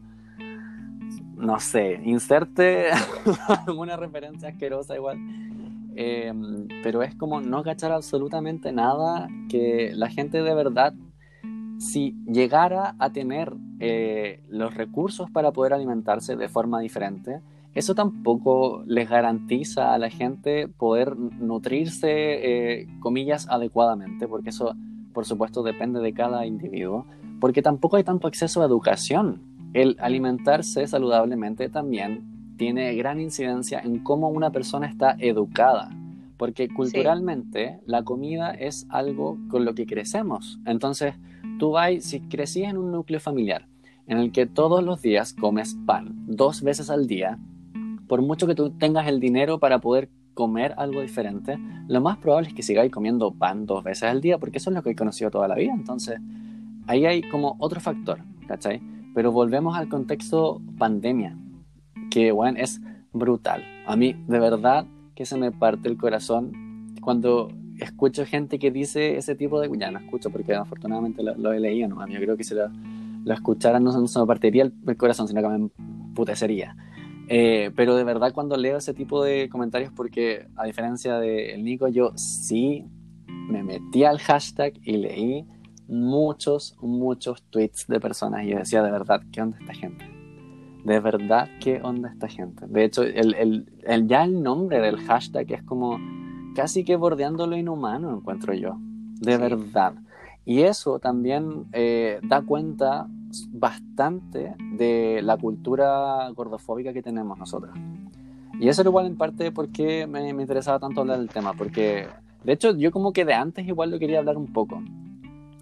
no 1.43 1.59
sé, 1.59 1.99
inserte 2.05 2.87
alguna 3.67 3.97
referencia 3.97 4.49
asquerosa 4.49 4.95
igual. 4.95 5.17
Eh, 5.95 6.33
pero 6.81 7.03
es 7.03 7.13
como 7.15 7.41
no 7.41 7.63
cachar 7.63 7.91
absolutamente 7.91 8.71
nada 8.71 9.27
que 9.49 9.91
la 9.93 10.09
gente 10.09 10.41
de 10.41 10.55
verdad, 10.55 10.93
si 11.77 12.15
llegara 12.25 12.95
a 12.97 13.11
tener 13.11 13.53
eh, 13.79 14.41
los 14.49 14.73
recursos 14.73 15.29
para 15.29 15.51
poder 15.51 15.73
alimentarse 15.73 16.35
de 16.35 16.49
forma 16.49 16.79
diferente, 16.79 17.41
eso 17.73 17.95
tampoco 17.95 18.83
les 18.85 19.09
garantiza 19.09 19.93
a 19.93 19.97
la 19.97 20.09
gente 20.09 20.67
poder 20.67 21.17
nutrirse, 21.17 22.11
eh, 22.81 22.87
comillas, 22.99 23.47
adecuadamente, 23.49 24.27
porque 24.27 24.49
eso, 24.49 24.75
por 25.13 25.25
supuesto, 25.25 25.63
depende 25.63 25.99
de 25.99 26.13
cada 26.13 26.45
individuo, 26.45 27.05
porque 27.39 27.61
tampoco 27.61 27.97
hay 27.97 28.03
tanto 28.03 28.27
acceso 28.27 28.61
a 28.61 28.65
educación 28.65 29.53
el 29.73 29.97
alimentarse 29.99 30.85
saludablemente 30.87 31.67
también 31.67 32.55
tiene 32.57 32.93
gran 32.95 33.19
incidencia 33.19 33.79
en 33.79 33.99
cómo 33.99 34.29
una 34.29 34.51
persona 34.51 34.87
está 34.87 35.15
educada, 35.17 35.89
porque 36.37 36.69
culturalmente 36.69 37.79
sí. 37.79 37.83
la 37.87 38.03
comida 38.03 38.51
es 38.51 38.85
algo 38.89 39.39
con 39.49 39.65
lo 39.65 39.73
que 39.73 39.87
crecemos. 39.87 40.59
Entonces, 40.65 41.15
tú 41.57 41.71
vas, 41.71 42.03
si 42.03 42.21
crecías 42.21 42.69
en 42.69 42.77
un 42.77 42.91
núcleo 42.91 43.19
familiar 43.19 43.67
en 44.05 44.19
el 44.19 44.31
que 44.31 44.45
todos 44.45 44.83
los 44.83 45.01
días 45.01 45.33
comes 45.33 45.75
pan, 45.87 46.13
dos 46.27 46.61
veces 46.61 46.91
al 46.91 47.07
día, 47.07 47.39
por 48.07 48.21
mucho 48.21 48.47
que 48.47 48.55
tú 48.55 48.71
tengas 48.71 49.07
el 49.07 49.19
dinero 49.19 49.59
para 49.59 49.79
poder 49.79 50.09
comer 50.33 50.73
algo 50.77 51.01
diferente, 51.01 51.57
lo 51.87 52.01
más 52.01 52.17
probable 52.17 52.49
es 52.49 52.53
que 52.53 52.63
sigáis 52.63 52.91
comiendo 52.91 53.31
pan 53.31 53.65
dos 53.65 53.83
veces 53.83 54.03
al 54.03 54.21
día, 54.21 54.37
porque 54.37 54.57
eso 54.57 54.69
es 54.69 54.75
lo 54.75 54.83
que 54.83 54.91
he 54.91 54.95
conocido 54.95 55.29
toda 55.29 55.47
la 55.47 55.55
vida. 55.55 55.73
Entonces, 55.73 56.19
ahí 56.87 57.05
hay 57.05 57.21
como 57.21 57.55
otro 57.59 57.79
factor, 57.79 58.19
¿cachai? 58.47 58.81
Pero 59.13 59.31
volvemos 59.31 59.77
al 59.77 59.89
contexto 59.89 60.61
pandemia, 60.77 61.37
que 62.09 62.31
bueno, 62.31 62.59
es 62.59 62.81
brutal. 63.11 63.63
A 63.85 63.95
mí, 63.95 64.15
de 64.27 64.39
verdad, 64.39 64.85
que 65.15 65.25
se 65.25 65.37
me 65.37 65.51
parte 65.51 65.87
el 65.87 65.97
corazón 65.97 66.95
cuando 67.01 67.49
escucho 67.79 68.25
gente 68.25 68.59
que 68.59 68.71
dice 68.71 69.17
ese 69.17 69.35
tipo 69.35 69.59
de... 69.59 69.69
Ya 69.77 69.91
no 69.91 69.99
escucho 69.99 70.29
porque 70.29 70.53
afortunadamente 70.55 71.21
lo, 71.23 71.53
he 71.53 71.59
leído, 71.59 71.89
¿no? 71.89 72.07
Yo 72.07 72.19
creo 72.19 72.37
que 72.37 72.43
si 72.43 72.55
lo, 72.55 72.69
lo 73.23 73.33
escuchara 73.33 73.79
no, 73.79 73.91
no, 73.91 74.07
se 74.07 74.19
me 74.19 74.25
partiría 74.25 74.63
el, 74.63 74.73
el, 74.87 74.97
corazón, 74.97 75.27
sino 75.27 75.41
que 75.41 75.47
me 75.47 75.69
putecería. 76.15 76.75
Eh, 77.27 77.71
pero 77.75 77.95
de 77.95 78.03
verdad 78.03 78.33
cuando 78.33 78.57
leo 78.57 78.77
ese 78.77 78.93
tipo 78.93 79.23
de 79.23 79.49
comentarios, 79.49 79.91
porque 79.95 80.47
a 80.55 80.65
diferencia 80.65 81.19
del 81.19 81.57
de 81.57 81.63
Nico, 81.63 81.87
yo 81.87 82.11
sí 82.15 82.85
me 83.27 83.63
metí 83.63 84.03
al 84.03 84.19
hashtag 84.19 84.73
y 84.83 84.97
leí 84.97 85.47
muchos, 85.87 86.75
muchos 86.81 87.43
tweets 87.49 87.87
de 87.87 87.99
personas 87.99 88.45
y 88.45 88.49
yo 88.49 88.57
decía, 88.57 88.83
de 88.83 88.91
verdad, 88.91 89.21
¿qué 89.31 89.41
onda 89.41 89.57
esta 89.59 89.73
gente? 89.73 90.05
De 90.83 90.99
verdad, 90.99 91.49
¿qué 91.61 91.79
onda 91.81 92.09
esta 92.09 92.27
gente? 92.27 92.67
De 92.67 92.83
hecho, 92.83 93.03
el, 93.03 93.35
el, 93.35 93.71
el, 93.83 94.07
ya 94.07 94.23
el 94.23 94.41
nombre 94.41 94.81
del 94.81 94.99
hashtag 94.99 95.51
es 95.51 95.63
como 95.63 95.99
casi 96.55 96.83
que 96.83 96.95
bordeando 96.95 97.47
lo 97.47 97.55
inhumano, 97.55 98.17
encuentro 98.17 98.53
yo. 98.53 98.77
De 99.21 99.35
sí. 99.35 99.41
verdad. 99.41 99.93
Y 100.45 100.61
eso 100.61 100.99
también 100.99 101.65
eh, 101.71 102.19
da 102.23 102.41
cuenta 102.41 103.07
bastante 103.51 104.55
de 104.77 105.21
la 105.23 105.37
cultura 105.37 106.29
gordofóbica 106.35 106.93
que 106.93 107.01
tenemos 107.01 107.37
nosotros. 107.37 107.73
Y 108.59 108.67
eso 108.67 108.81
era 108.81 108.89
igual 108.89 109.07
en 109.07 109.15
parte 109.17 109.51
porque 109.51 110.05
me, 110.05 110.33
me 110.33 110.41
interesaba 110.43 110.79
tanto 110.79 111.01
hablar 111.01 111.17
del 111.19 111.29
tema, 111.29 111.53
porque 111.53 112.07
de 112.43 112.53
hecho 112.53 112.75
yo 112.75 112.91
como 112.91 113.11
que 113.13 113.25
de 113.25 113.33
antes 113.33 113.67
igual 113.67 113.89
lo 113.89 113.99
quería 113.99 114.19
hablar 114.19 114.37
un 114.37 114.51
poco, 114.53 114.81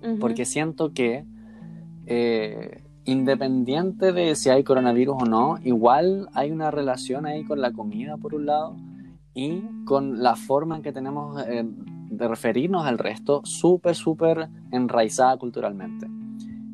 Uh 0.03 0.07
-huh. 0.07 0.19
porque 0.19 0.45
siento 0.45 0.93
que 0.93 1.25
eh, 2.07 2.83
independiente 3.05 4.11
de 4.11 4.35
si 4.35 4.49
hay 4.49 4.63
coronavirus 4.63 5.15
o 5.21 5.25
no, 5.25 5.57
igual 5.63 6.27
hay 6.33 6.49
una 6.51 6.71
relación 6.71 7.27
ahí 7.27 7.43
con 7.43 7.61
la 7.61 7.71
comida 7.71 8.17
por 8.17 8.33
un 8.33 8.47
lado 8.47 8.75
y 9.35 9.61
con 9.85 10.21
la 10.23 10.35
forma 10.35 10.75
en 10.77 10.81
que 10.81 10.91
tenemos 10.91 11.39
eh, 11.47 11.63
de 12.11 12.27
referirnos 12.27 12.85
al 12.85 12.99
resto 12.99 13.41
súper, 13.43 13.95
súper 13.95 14.49
enraizada 14.71 15.37
culturalmente. 15.37 16.07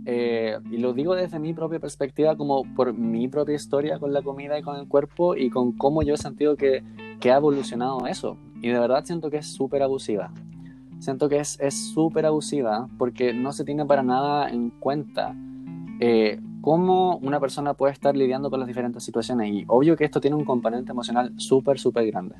Eh, 0.06 0.58
y 0.71 0.78
lo 0.78 0.93
digo 0.93 1.15
desde 1.15 1.39
mi 1.39 1.54
propia 1.54 1.80
perspectiva, 1.80 2.36
como 2.36 2.63
por 2.76 2.93
mi 2.93 3.30
propia 3.30 3.56
historia 3.56 4.00
con 4.00 4.12
la 4.12 4.21
comida 4.21 4.60
y 4.60 4.62
con 4.63 4.78
el 4.78 4.88
cuerpo 4.88 5.36
y 5.36 5.50
con 5.50 5.71
cómo 5.71 6.02
yo 6.02 6.13
he 6.13 6.17
sentido 6.17 6.56
que, 6.56 6.84
que 7.19 7.32
ha 7.32 7.38
evolucionado 7.38 8.06
eso. 8.08 8.38
Y 8.62 8.69
de 8.69 8.80
verdad 8.80 9.06
siento 9.06 9.30
que 9.30 9.38
es 9.38 9.47
súper 9.47 9.84
abusiva 9.84 10.32
siento 11.00 11.30
que 11.30 11.39
es 11.39 11.58
súper 11.93 12.26
abusiva 12.26 12.88
porque 12.97 13.34
no 13.34 13.52
se 13.52 13.63
tiene 13.63 13.86
para 13.86 14.04
nada 14.04 14.50
en 14.50 14.69
cuenta 14.69 15.36
eh, 16.00 16.39
cómo 16.62 17.17
una 17.17 17.39
persona 17.39 17.73
puede 17.73 17.93
estar 17.93 18.15
lidiando 18.15 18.50
con 18.50 18.60
las 18.60 18.67
diferentes 18.67 19.04
situaciones. 19.04 19.52
Y 19.52 19.65
obvio 19.67 19.95
que 19.95 20.06
esto 20.06 20.21
tiene 20.21 20.36
un 20.36 20.45
componente 20.45 20.91
emocional 20.91 21.34
súper, 21.38 21.80
súper 21.80 22.08
grande. 22.08 22.36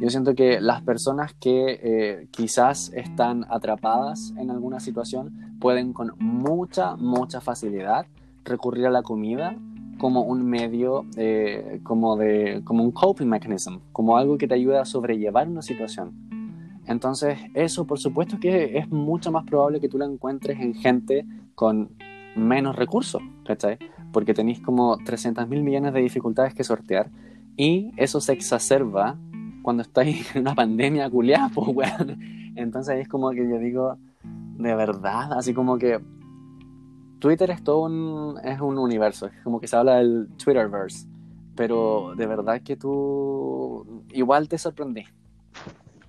Yo 0.00 0.08
siento 0.08 0.34
que 0.34 0.62
las 0.62 0.80
personas 0.80 1.34
que 1.34 1.78
eh, 1.82 2.28
quizás 2.30 2.90
están 2.94 3.44
atrapadas 3.50 4.32
en 4.38 4.50
alguna 4.50 4.80
situación 4.80 5.58
pueden 5.60 5.92
con 5.92 6.14
mucha, 6.18 6.96
mucha 6.96 7.42
facilidad 7.42 8.06
recurrir 8.42 8.86
a 8.86 8.90
la 8.90 9.02
comida 9.02 9.58
como 9.98 10.22
un 10.22 10.46
medio, 10.46 11.04
eh, 11.18 11.80
como, 11.82 12.16
de, 12.16 12.62
como 12.64 12.82
un 12.82 12.92
coping 12.92 13.26
mechanism, 13.26 13.80
como 13.92 14.16
algo 14.16 14.38
que 14.38 14.48
te 14.48 14.54
ayuda 14.54 14.80
a 14.80 14.84
sobrellevar 14.86 15.46
una 15.48 15.60
situación. 15.60 16.14
Entonces, 16.86 17.38
eso 17.52 17.86
por 17.86 17.98
supuesto 17.98 18.40
que 18.40 18.78
es 18.78 18.88
mucho 18.88 19.30
más 19.30 19.44
probable 19.44 19.80
que 19.80 19.90
tú 19.90 19.98
lo 19.98 20.06
encuentres 20.06 20.58
en 20.60 20.72
gente 20.72 21.26
con 21.54 21.90
menos 22.34 22.74
recursos, 22.74 23.20
¿cachai? 23.44 23.76
Porque 24.14 24.32
tenéis 24.32 24.60
como 24.60 24.96
300 24.96 25.46
mil 25.46 25.62
millones 25.62 25.92
de 25.92 26.00
dificultades 26.00 26.54
que 26.54 26.64
sortear 26.64 27.10
y 27.58 27.92
eso 27.98 28.22
se 28.22 28.32
exacerba 28.32 29.18
cuando 29.62 29.82
estáis 29.82 30.30
en 30.34 30.42
una 30.42 30.54
pandemia 30.54 31.08
culiada, 31.10 31.50
pues, 31.54 31.68
weón. 31.68 32.18
Entonces 32.56 33.00
es 33.00 33.08
como 33.08 33.30
que 33.30 33.48
yo 33.48 33.58
digo, 33.58 33.96
de 34.22 34.74
verdad, 34.74 35.32
así 35.34 35.54
como 35.54 35.78
que 35.78 36.00
Twitter 37.18 37.50
es 37.50 37.62
todo 37.62 37.84
un, 37.84 38.38
es 38.44 38.60
un 38.60 38.78
universo, 38.78 39.26
es 39.26 39.42
como 39.44 39.60
que 39.60 39.66
se 39.66 39.76
habla 39.76 39.96
del 39.96 40.28
Twitterverse, 40.36 41.06
pero 41.54 42.14
de 42.16 42.26
verdad 42.26 42.62
que 42.62 42.76
tú 42.76 44.04
igual 44.12 44.48
te 44.48 44.58
sorprendí 44.58 45.04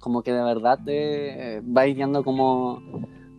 como 0.01 0.23
que 0.23 0.33
de 0.33 0.43
verdad 0.43 0.79
te 0.83 1.57
eh, 1.57 1.61
vais 1.63 1.95
viendo 1.95 2.23
como, 2.23 2.81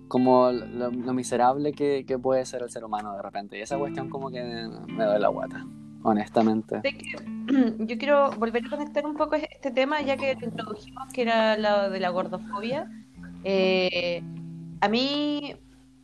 como 0.08 0.50
lo, 0.50 1.12
miserable 1.12 1.72
que, 1.72 2.18
puede 2.22 2.46
ser 2.46 2.62
el 2.62 2.70
ser 2.70 2.84
humano 2.84 3.14
de 3.16 3.22
repente. 3.22 3.58
Y 3.58 3.60
esa 3.60 3.76
cuestión 3.76 4.08
como 4.08 4.30
que 4.30 4.42
me 4.42 5.04
doy 5.04 5.20
la 5.20 5.28
guata, 5.28 5.66
honestamente. 6.02 6.80
Yo 7.78 7.98
quiero 7.98 8.30
volver 8.32 8.64
a 8.66 8.70
conectar 8.70 9.06
un 9.06 9.14
poco 9.14 9.36
este 9.36 9.70
tema, 9.70 10.00
ya 10.00 10.16
que 10.16 10.34
lo 10.34 10.46
introdujimos, 10.46 11.12
que 11.12 11.22
era 11.22 11.56
lo 11.56 11.90
de 11.90 12.00
la 12.00 12.10
gordofobia. 12.10 12.90
Eh, 13.44 14.22
a 14.80 14.88
mí 14.88 15.54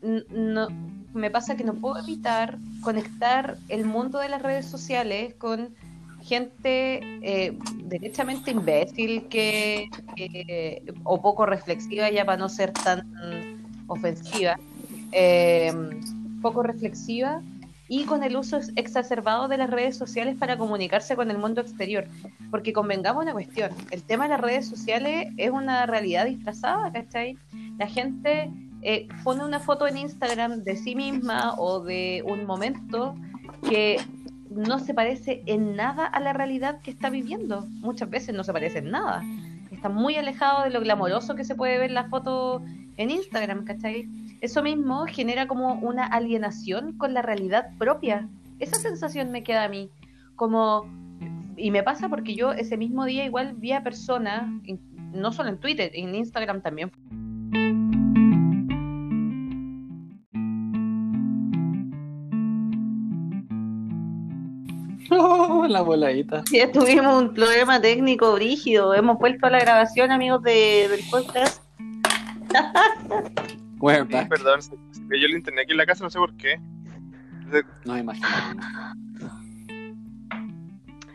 no, 0.02 0.68
me 1.14 1.30
pasa 1.30 1.56
que 1.56 1.64
no 1.64 1.74
puedo 1.74 1.98
evitar 1.98 2.58
conectar 2.82 3.56
el 3.68 3.84
mundo 3.84 4.18
de 4.18 4.28
las 4.28 4.42
redes 4.42 4.66
sociales 4.66 5.34
con 5.34 5.74
gente 6.22 7.00
eh, 7.22 7.56
derechamente 7.84 8.50
imbécil 8.50 9.28
que, 9.28 9.88
que, 10.16 10.82
o 11.04 11.22
poco 11.22 11.46
reflexiva 11.46 12.10
ya 12.10 12.24
para 12.26 12.36
no 12.36 12.48
ser 12.48 12.72
tan 12.72 13.06
ofensiva 13.86 14.58
eh, 15.12 15.72
poco 16.42 16.62
reflexiva 16.62 17.40
y 17.88 18.04
con 18.04 18.22
el 18.22 18.36
uso 18.36 18.60
exacerbado 18.76 19.48
de 19.48 19.56
las 19.56 19.70
redes 19.70 19.96
sociales 19.96 20.36
para 20.36 20.58
comunicarse 20.58 21.16
con 21.16 21.30
el 21.30 21.38
mundo 21.38 21.60
exterior 21.60 22.06
porque 22.50 22.72
convengamos 22.72 23.22
una 23.22 23.32
cuestión 23.32 23.70
el 23.90 24.02
tema 24.02 24.24
de 24.24 24.30
las 24.30 24.40
redes 24.40 24.68
sociales 24.68 25.28
es 25.36 25.50
una 25.50 25.86
realidad 25.86 26.26
disfrazada 26.26 26.92
¿cachai? 26.92 27.36
la 27.78 27.86
gente 27.86 28.50
eh, 28.82 29.08
pone 29.24 29.44
una 29.44 29.58
foto 29.58 29.86
en 29.86 29.96
Instagram 29.96 30.62
de 30.62 30.76
sí 30.76 30.94
misma 30.94 31.54
o 31.58 31.80
de 31.80 32.22
un 32.24 32.46
momento 32.46 33.16
que 33.68 33.98
no 34.50 34.78
se 34.78 34.94
parece 34.94 35.42
en 35.46 35.76
nada 35.76 36.06
a 36.06 36.20
la 36.20 36.32
realidad 36.32 36.80
que 36.80 36.90
está 36.90 37.10
viviendo. 37.10 37.66
Muchas 37.80 38.08
veces 38.08 38.34
no 38.34 38.44
se 38.44 38.52
parece 38.52 38.78
en 38.78 38.90
nada. 38.90 39.22
Está 39.70 39.88
muy 39.88 40.16
alejado 40.16 40.64
de 40.64 40.70
lo 40.70 40.80
glamoroso 40.80 41.34
que 41.34 41.44
se 41.44 41.54
puede 41.54 41.78
ver 41.78 41.90
la 41.90 42.08
foto 42.08 42.62
en 42.96 43.10
Instagram, 43.10 43.64
¿cachai? 43.64 44.08
Eso 44.40 44.62
mismo 44.62 45.04
genera 45.06 45.48
como 45.48 45.74
una 45.74 46.06
alienación 46.06 46.96
con 46.96 47.12
la 47.12 47.22
realidad 47.22 47.70
propia. 47.76 48.28
Esa 48.60 48.76
sensación 48.76 49.32
me 49.32 49.42
queda 49.42 49.64
a 49.64 49.68
mí. 49.68 49.90
Como, 50.36 50.88
y 51.56 51.72
me 51.72 51.82
pasa 51.82 52.08
porque 52.08 52.36
yo 52.36 52.52
ese 52.52 52.76
mismo 52.76 53.04
día 53.04 53.24
igual 53.24 53.54
vi 53.56 53.72
a 53.72 53.82
personas, 53.82 54.48
no 55.12 55.32
solo 55.32 55.48
en 55.48 55.58
Twitter, 55.58 55.90
en 55.92 56.14
Instagram 56.14 56.62
también. 56.62 56.92
la 65.68 65.82
voladita. 65.82 66.44
Sí, 66.46 66.60
tuvimos 66.72 67.22
un 67.22 67.34
problema 67.34 67.80
técnico 67.80 68.34
brígido. 68.34 68.94
Hemos 68.94 69.18
vuelto 69.18 69.48
a 69.48 69.50
la 69.50 69.58
grabación, 69.58 70.12
amigos 70.12 70.44
de, 70.44 70.88
del 70.88 71.00
podcast. 71.10 71.60
We're 73.80 74.04
Sí, 74.06 74.12
back. 74.12 74.28
perdón, 74.28 74.62
se 74.62 74.70
se 74.92 75.06
cayó 75.08 75.26
el 75.26 75.32
internet 75.36 75.64
aquí 75.64 75.72
en 75.72 75.78
la 75.78 75.86
casa, 75.86 76.04
no 76.04 76.10
sé 76.10 76.18
por 76.18 76.34
qué. 76.36 76.60
Nos 77.84 77.98
imaginamos. 78.00 78.56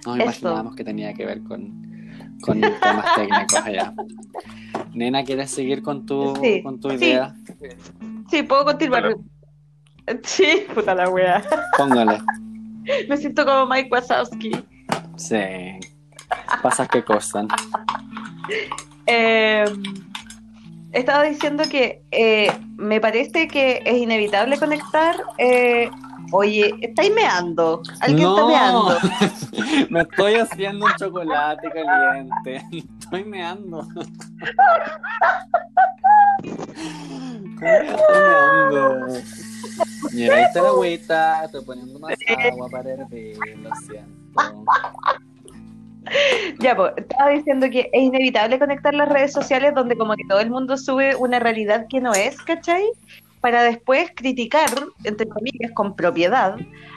Nos 0.06 0.17
Esto. 0.17 0.23
imaginábamos 0.23 0.76
que 0.76 0.84
tenía 0.84 1.13
que 1.13 1.26
ver 1.26 1.41
con, 1.43 2.38
con 2.41 2.60
temas 2.62 3.15
técnicos 3.15 3.56
allá. 3.63 3.93
Nena, 4.93 5.23
¿quieres 5.23 5.52
seguir 5.52 5.82
con 5.82 6.06
tu, 6.06 6.36
Sí, 6.41 6.62
con 6.63 6.80
tu 6.80 6.89
sí. 6.91 6.95
idea? 6.95 7.36
Sí, 8.30 8.43
puedo 8.43 8.65
continuar. 8.65 9.02
Claro. 9.04 9.23
Sí, 10.23 10.65
puta 10.73 10.93
la 10.95 11.10
wea. 11.10 11.41
Póngale. 11.78 12.19
Me 13.08 13.15
siento 13.17 13.45
como 13.45 13.65
Mike 13.67 13.89
Wazowski. 13.91 14.52
Sí. 15.15 15.38
Pasas 16.62 16.88
que 16.89 17.04
costan. 17.04 17.47
Eh, 19.08 19.63
estaba 20.93 21.23
diciendo 21.23 21.63
que 21.69 22.01
eh, 22.12 22.51
me 22.77 23.01
parece 23.01 23.47
que 23.47 23.82
es 23.86 23.97
inevitable 23.97 24.58
conectar. 24.58 25.15
eh, 25.38 25.89
oye, 26.32 26.73
estáis 26.82 27.13
meando. 27.13 27.82
Alguien 27.99 28.27
está 28.29 28.45
meando. 28.45 28.97
Me 29.89 30.01
estoy 30.01 30.36
haciendo 30.36 30.86
un 30.86 30.93
chocolate 30.95 31.69
caliente. 31.69 32.63
Estoy 32.99 33.25
meando. 33.25 33.88
¿Cómo 37.60 37.71
estoy 37.71 38.21
meando? 38.27 39.08
Mira, 40.12 40.36
ahí 40.36 40.43
está 40.43 40.62
la 40.62 40.69
agüita. 40.69 41.45
Estoy 41.45 41.63
poniendo 41.63 41.99
más 41.99 42.15
agua 42.27 42.69
para 42.69 42.91
hervir. 42.91 43.38
Lo 43.58 43.69
siento. 43.75 44.65
Ya, 46.60 46.76
pues, 46.76 46.92
estaba 46.98 47.30
diciendo 47.30 47.70
que 47.70 47.89
es 47.94 48.04
inevitable 48.04 48.60
conectar 48.60 48.94
las 48.94 49.10
redes 49.10 49.32
sociales 49.34 49.74
donde 49.74 49.96
como 49.98 50.16
que 50.16 50.24
todo 50.28 50.39
el 50.39 50.50
mundo 50.50 50.78
sube 50.78 51.16
una 51.16 51.39
realidad 51.39 51.86
que 51.89 52.02
no 52.02 52.13
es, 52.13 52.38
¿cachai? 52.42 52.84
Para 53.42 53.63
después 53.63 54.10
criticar, 54.16 54.70
entre 55.04 55.28
comillas, 55.28 55.72
con 55.74 55.96
propiedad, 55.96 56.56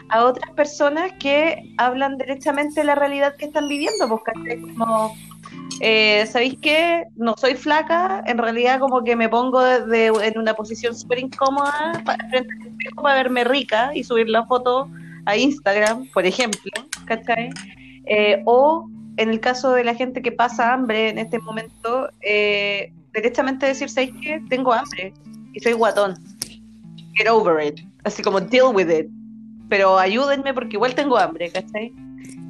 a 0.09 0.25
otras 0.25 0.51
personas 0.53 1.13
que 1.19 1.63
hablan 1.79 2.17
derechamente 2.19 2.81
de 2.81 2.87
la 2.87 2.95
realidad 2.95 3.35
que 3.37 3.47
están 3.47 3.69
viviendo, 3.69 4.09
pues, 4.09 4.23
¿cachai? 4.25 4.61
Como, 4.61 5.15
eh, 5.81 6.25
¿sabéis 6.27 6.57
qué? 6.61 7.05
No 7.17 7.35
soy 7.37 7.55
flaca, 7.55 8.23
en 8.27 8.39
realidad 8.39 8.79
como 8.81 9.03
que 9.05 9.17
me 9.17 9.29
pongo 9.29 9.61
de- 9.63 9.87
de- 9.87 10.07
en 10.29 10.39
una 10.39 10.55
posición 10.55 10.95
súper 10.97 11.19
incómoda 11.19 11.93
pa- 12.05 12.17
frente 12.31 12.55
al 12.61 12.69
espejo 12.69 13.03
para 13.03 13.17
verme 13.17 13.45
rica 13.45 13.91
y 13.95 14.05
subir 14.05 14.29
la 14.29 14.45
foto 14.47 14.89
a 15.27 15.37
Instagram, 15.37 16.07
por 16.15 16.25
ejemplo, 16.27 16.71
¿cachai? 17.07 17.51
Eh, 18.07 18.41
o 18.45 18.89
en 19.17 19.31
el 19.31 19.41
caso 19.41 19.73
de 19.73 19.85
la 19.85 19.95
gente 19.95 20.23
que 20.23 20.33
pasa 20.33 20.73
hambre 20.73 21.09
en 21.09 21.19
este 21.19 21.39
momento, 21.39 22.09
eh, 22.21 22.93
directamente 23.15 23.67
decir, 23.67 23.89
¿sabes? 23.89 24.11
Tengo 24.49 24.73
hambre 24.73 25.13
y 25.53 25.61
soy 25.61 25.73
guatón. 25.73 26.15
Get 27.15 27.29
over 27.29 27.67
it. 27.67 27.81
Así 28.05 28.23
como 28.23 28.41
deal 28.41 28.75
with 28.75 28.91
it. 28.91 29.09
Pero 29.69 29.99
ayúdenme 29.99 30.53
porque 30.55 30.77
igual 30.77 30.95
tengo 30.95 31.17
hambre, 31.17 31.51
¿cachai? 31.51 31.93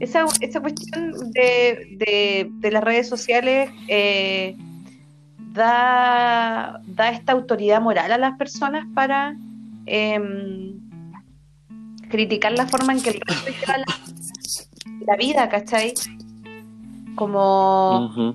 Esa, 0.01 0.25
esa 0.41 0.61
cuestión 0.61 1.13
de, 1.33 1.97
de, 1.99 2.51
de 2.51 2.71
las 2.71 2.85
redes 2.85 3.09
sociales 3.09 3.71
eh, 3.89 4.55
da, 5.53 6.81
da 6.87 7.11
esta 7.11 7.33
autoridad 7.33 7.81
moral 7.81 8.13
a 8.13 8.19
las 8.19 8.37
personas 8.37 8.87
para 8.95 9.37
em, 9.87 10.79
criticar 12.11 12.53
la 12.53 12.67
forma 12.67 12.93
en 12.93 13.03
que 13.03 13.11
el 13.11 13.21
resto 13.21 13.51
lleva 13.51 13.79
la, 13.79 13.87
la 15.07 15.17
vida, 15.17 15.49
¿cachai? 15.49 15.95
Como 17.17 18.35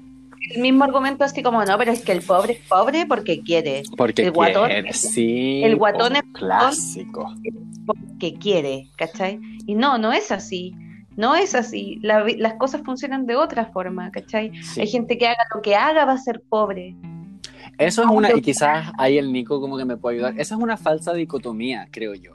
el 0.54 0.62
mismo 0.62 0.84
argumento 0.84 1.24
así 1.24 1.42
como, 1.44 1.64
no, 1.64 1.78
pero 1.78 1.92
es 1.92 2.02
que 2.04 2.12
el 2.12 2.22
pobre 2.22 2.54
es 2.54 2.60
pobre 2.68 3.06
porque 3.06 3.42
quiere, 3.42 3.84
Porque 3.96 4.24
El 4.24 4.34
guatón- 4.34 4.68
quiere, 4.70 4.94
sí. 4.94 5.62
el 5.64 5.76
guatón 5.78 6.16
es- 6.18 6.24
clásico. 6.34 7.34
porque 7.86 8.34
quiere, 8.36 8.90
¿cachai? 8.96 9.40
Y 9.66 9.76
no, 9.76 9.98
no 9.98 10.12
es 10.14 10.32
así, 10.32 10.74
no 11.16 11.36
es 11.36 11.56
así, 11.56 12.00
La 12.02 12.26
las 12.38 12.54
cosas 12.56 12.82
funcionan 12.84 13.26
de 13.26 13.36
otra 13.36 13.66
forma, 13.66 14.12
¿cachai? 14.12 14.52
Sí. 14.64 14.82
Hay 14.82 14.88
gente 14.88 15.18
que 15.18 15.28
haga 15.28 15.44
lo 15.56 15.62
que 15.62 15.76
haga 15.76 16.06
va 16.06 16.14
a 16.14 16.18
ser 16.18 16.42
pobre. 16.48 16.96
Eso 17.78 18.04
es 18.04 18.10
una, 18.10 18.32
y 18.36 18.42
quizás 18.42 18.92
ahí 18.98 19.18
el 19.18 19.32
Nico 19.32 19.60
como 19.62 19.78
que 19.78 19.86
me 19.86 19.98
puede 19.98 20.18
ayudar. 20.18 20.34
Esa 20.40 20.56
es 20.56 20.62
una 20.62 20.78
falsa 20.78 21.14
dicotomía, 21.14 21.88
creo 21.92 22.14
yo. 22.14 22.34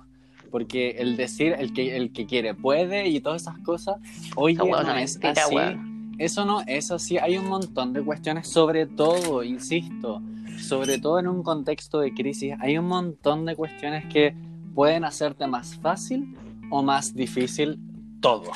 Porque 0.50 0.96
el 0.98 1.16
decir 1.16 1.54
el 1.58 1.72
que, 1.72 1.96
el 1.96 2.12
que 2.12 2.26
quiere 2.26 2.54
puede 2.54 3.08
y 3.08 3.20
todas 3.20 3.42
esas 3.42 3.58
cosas, 3.58 3.96
oye, 4.36 4.56
no 4.56 4.64
una 4.64 5.02
es 5.02 5.18
así. 5.22 5.54
Eso 6.18 6.44
no 6.44 6.62
es 6.66 6.90
así. 6.90 7.18
Hay 7.18 7.36
un 7.36 7.48
montón 7.48 7.92
de 7.92 8.02
cuestiones, 8.02 8.48
sobre 8.48 8.86
todo, 8.86 9.42
insisto, 9.42 10.22
sobre 10.58 10.98
todo 10.98 11.18
en 11.18 11.28
un 11.28 11.42
contexto 11.42 12.00
de 12.00 12.14
crisis, 12.14 12.54
hay 12.60 12.78
un 12.78 12.86
montón 12.86 13.44
de 13.44 13.54
cuestiones 13.54 14.06
que 14.06 14.34
pueden 14.74 15.04
hacerte 15.04 15.46
más 15.46 15.76
fácil 15.76 16.36
o 16.70 16.82
más 16.82 17.14
difícil 17.14 17.78
todo. 18.20 18.50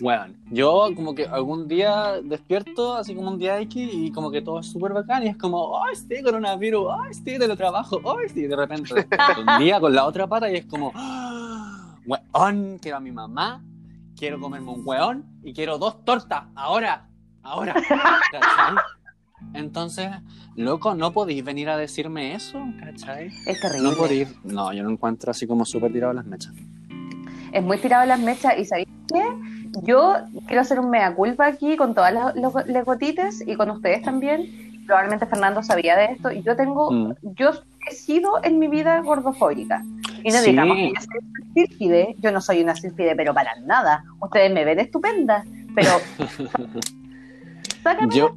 Bueno, 0.00 0.26
yo 0.50 0.90
como 0.94 1.14
que 1.14 1.24
algún 1.24 1.68
día 1.68 2.20
despierto, 2.22 2.96
así 2.96 3.14
como 3.14 3.30
un 3.30 3.38
día 3.38 3.58
X, 3.60 3.88
y 3.92 4.10
como 4.10 4.30
que 4.30 4.42
todo 4.42 4.60
es 4.60 4.66
súper 4.66 4.92
bacán, 4.92 5.22
y 5.22 5.28
es 5.28 5.36
como, 5.38 5.82
¡ay, 5.82 5.94
estoy 5.94 6.22
coronavirus! 6.22 6.88
¡ay, 7.00 7.10
estoy 7.12 7.38
teletrabajo! 7.38 8.02
¡ay, 8.04 8.28
sí! 8.28 8.40
Y 8.40 8.46
de 8.46 8.56
repente, 8.56 8.92
un 8.94 9.64
día 9.64 9.80
con 9.80 9.94
la 9.94 10.04
otra 10.04 10.26
pata, 10.26 10.50
y 10.50 10.56
es 10.56 10.66
como, 10.66 10.92
¡ah! 10.94 11.96
¡weón! 12.04 12.78
Quiero 12.78 12.98
a 12.98 13.00
mi 13.00 13.10
mamá, 13.10 13.64
quiero 14.16 14.38
comerme 14.38 14.70
un 14.70 14.82
weón, 14.84 15.24
y 15.46 15.52
quiero 15.54 15.78
dos 15.78 16.04
tortas, 16.04 16.44
ahora, 16.56 17.06
ahora. 17.42 17.74
¿Cachai? 18.32 18.74
Entonces, 19.54 20.10
loco, 20.56 20.94
no 20.94 21.12
podéis 21.12 21.44
venir 21.44 21.68
a 21.68 21.76
decirme 21.76 22.34
eso, 22.34 22.58
¿cachai? 22.80 23.28
Es 23.46 23.60
terrible. 23.60 23.88
No 23.90 23.94
podéis. 23.96 24.34
No, 24.44 24.72
yo 24.72 24.82
lo 24.82 24.90
encuentro 24.90 25.30
así 25.30 25.46
como 25.46 25.64
súper 25.64 25.92
tirado 25.92 26.10
a 26.10 26.14
las 26.14 26.26
mechas. 26.26 26.52
Es 27.52 27.62
muy 27.62 27.78
tirado 27.78 28.02
a 28.02 28.06
las 28.06 28.18
mechas 28.20 28.54
y 28.58 28.64
¿sabéis 28.64 28.88
qué? 29.12 29.22
Yo 29.82 30.14
quiero 30.46 30.62
hacer 30.62 30.80
un 30.80 30.90
mea 30.90 31.14
culpa 31.14 31.46
aquí 31.46 31.76
con 31.76 31.94
todas 31.94 32.12
las 32.12 32.34
los 32.36 32.54
legotites 32.66 33.42
y 33.46 33.54
con 33.56 33.70
ustedes 33.70 34.02
también. 34.02 34.84
Probablemente 34.86 35.26
Fernando 35.26 35.62
sabía 35.62 35.96
de 35.96 36.06
esto. 36.06 36.30
Y 36.32 36.42
yo 36.42 36.56
tengo, 36.56 36.90
Mm. 36.90 37.12
yo 37.36 37.50
he 37.90 37.94
sido 37.94 38.42
en 38.42 38.58
mi 38.58 38.68
vida 38.68 39.00
gordofóbica. 39.02 39.84
Y 40.26 40.30
no 40.32 40.38
Sí. 40.40 40.50
digamos 40.50 40.76
que 40.76 40.88
yo 40.92 41.00
soy 41.00 41.18
una 41.22 41.54
sílfide, 41.54 42.14
yo 42.18 42.32
no 42.32 42.40
soy 42.40 42.62
una 42.62 42.74
sílfide, 42.74 43.14
pero 43.14 43.32
para 43.32 43.54
nada. 43.60 44.02
Ustedes 44.20 44.52
me 44.52 44.64
ven 44.64 44.80
estupenda, 44.80 45.44
pero 45.74 45.90
sácame 47.82 48.14
Yo, 48.14 48.36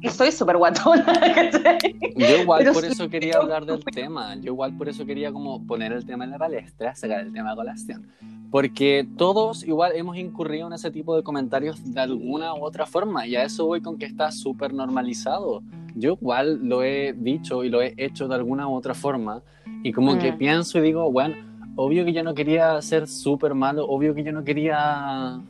y 0.00 0.08
soy 0.08 0.30
súper 0.32 0.56
guatona. 0.56 1.04
yo 2.16 2.42
igual 2.42 2.58
Pero 2.60 2.72
por 2.72 2.84
sí, 2.84 2.92
eso 2.92 3.08
quería 3.08 3.36
hablar 3.36 3.66
del 3.66 3.84
tema. 3.84 4.34
Yo 4.36 4.52
igual 4.52 4.76
por 4.76 4.88
eso 4.88 5.04
quería 5.06 5.32
como 5.32 5.66
poner 5.66 5.92
el 5.92 6.04
tema 6.06 6.24
en 6.24 6.30
la 6.30 6.38
palestra, 6.38 6.94
sacar 6.94 7.20
el 7.20 7.32
tema 7.32 7.52
a 7.52 7.56
colación. 7.56 8.06
Porque 8.50 9.06
todos 9.18 9.62
igual 9.64 9.92
hemos 9.94 10.16
incurrido 10.16 10.66
en 10.68 10.72
ese 10.72 10.90
tipo 10.90 11.14
de 11.16 11.22
comentarios 11.22 11.92
de 11.92 12.00
alguna 12.00 12.54
u 12.54 12.64
otra 12.64 12.86
forma. 12.86 13.26
Y 13.26 13.36
a 13.36 13.42
eso 13.44 13.66
voy 13.66 13.80
con 13.82 13.98
que 13.98 14.06
está 14.06 14.30
súper 14.32 14.72
normalizado. 14.72 15.62
Yo 15.94 16.12
igual 16.20 16.60
lo 16.66 16.82
he 16.82 17.12
dicho 17.16 17.64
y 17.64 17.68
lo 17.68 17.82
he 17.82 17.92
hecho 17.96 18.28
de 18.28 18.34
alguna 18.36 18.68
u 18.68 18.74
otra 18.74 18.94
forma. 18.94 19.42
Y 19.82 19.92
como 19.92 20.16
que 20.18 20.32
Mm. 20.32 20.38
pienso 20.38 20.78
y 20.78 20.82
digo, 20.82 21.10
bueno, 21.12 21.36
obvio 21.76 22.04
que 22.04 22.12
yo 22.12 22.22
no 22.22 22.34
quería 22.34 22.80
ser 22.80 23.06
súper 23.06 23.54
malo, 23.54 23.86
obvio 23.86 24.14
que 24.14 24.22
yo 24.24 24.32
no 24.32 24.44
quería 24.44 25.40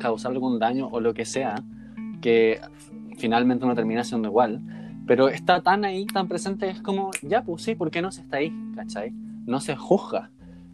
causar 0.00 0.32
algún 0.32 0.58
daño 0.58 0.88
o 0.90 1.00
lo 1.00 1.14
que 1.14 1.24
sea, 1.24 1.62
que 2.20 2.60
finalmente 3.18 3.66
no 3.66 3.74
termina 3.74 4.04
siendo 4.04 4.28
igual. 4.28 4.60
Pero 5.06 5.28
está 5.28 5.60
tan 5.62 5.84
ahí, 5.84 6.04
tan 6.06 6.26
presente, 6.28 6.68
es 6.68 6.80
como, 6.82 7.10
ya, 7.22 7.42
pues 7.42 7.62
sí, 7.62 7.74
¿por 7.74 7.90
qué 7.90 8.02
no 8.02 8.10
se 8.10 8.22
está 8.22 8.38
ahí? 8.38 8.52
¿Cachai? 8.74 9.12
No 9.46 9.60
se 9.60 9.76
juzga. 9.76 10.30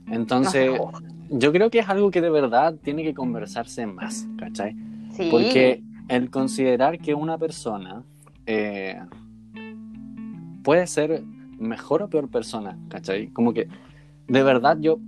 Entonces, 0.07 0.71
No 0.79 0.91
yo 1.39 1.53
creo 1.53 1.71
que 1.71 1.79
es 1.81 1.89
algo 1.89 2.11
que 2.11 2.21
de 2.21 2.31
verdad 2.31 2.75
tiene 2.83 3.03
que 3.03 3.15
conversarse 3.15 3.87
más, 3.87 4.27
¿cachai? 4.39 4.75
sí. 5.11 5.29
Porque 5.31 5.83
el 6.09 6.31
considerar 6.31 6.99
que 6.99 7.15
una 7.15 7.39
persona 7.39 8.03
eh, 8.47 9.01
puede 10.63 10.87
ser 10.87 11.23
mejor 11.59 12.03
o 12.03 12.09
peor 12.09 12.29
persona, 12.29 12.77
¿cachai? 12.89 13.29
Como 13.29 13.53
que 13.53 13.69
de 14.29 14.43
verdad 14.43 14.79
yo, 14.81 14.99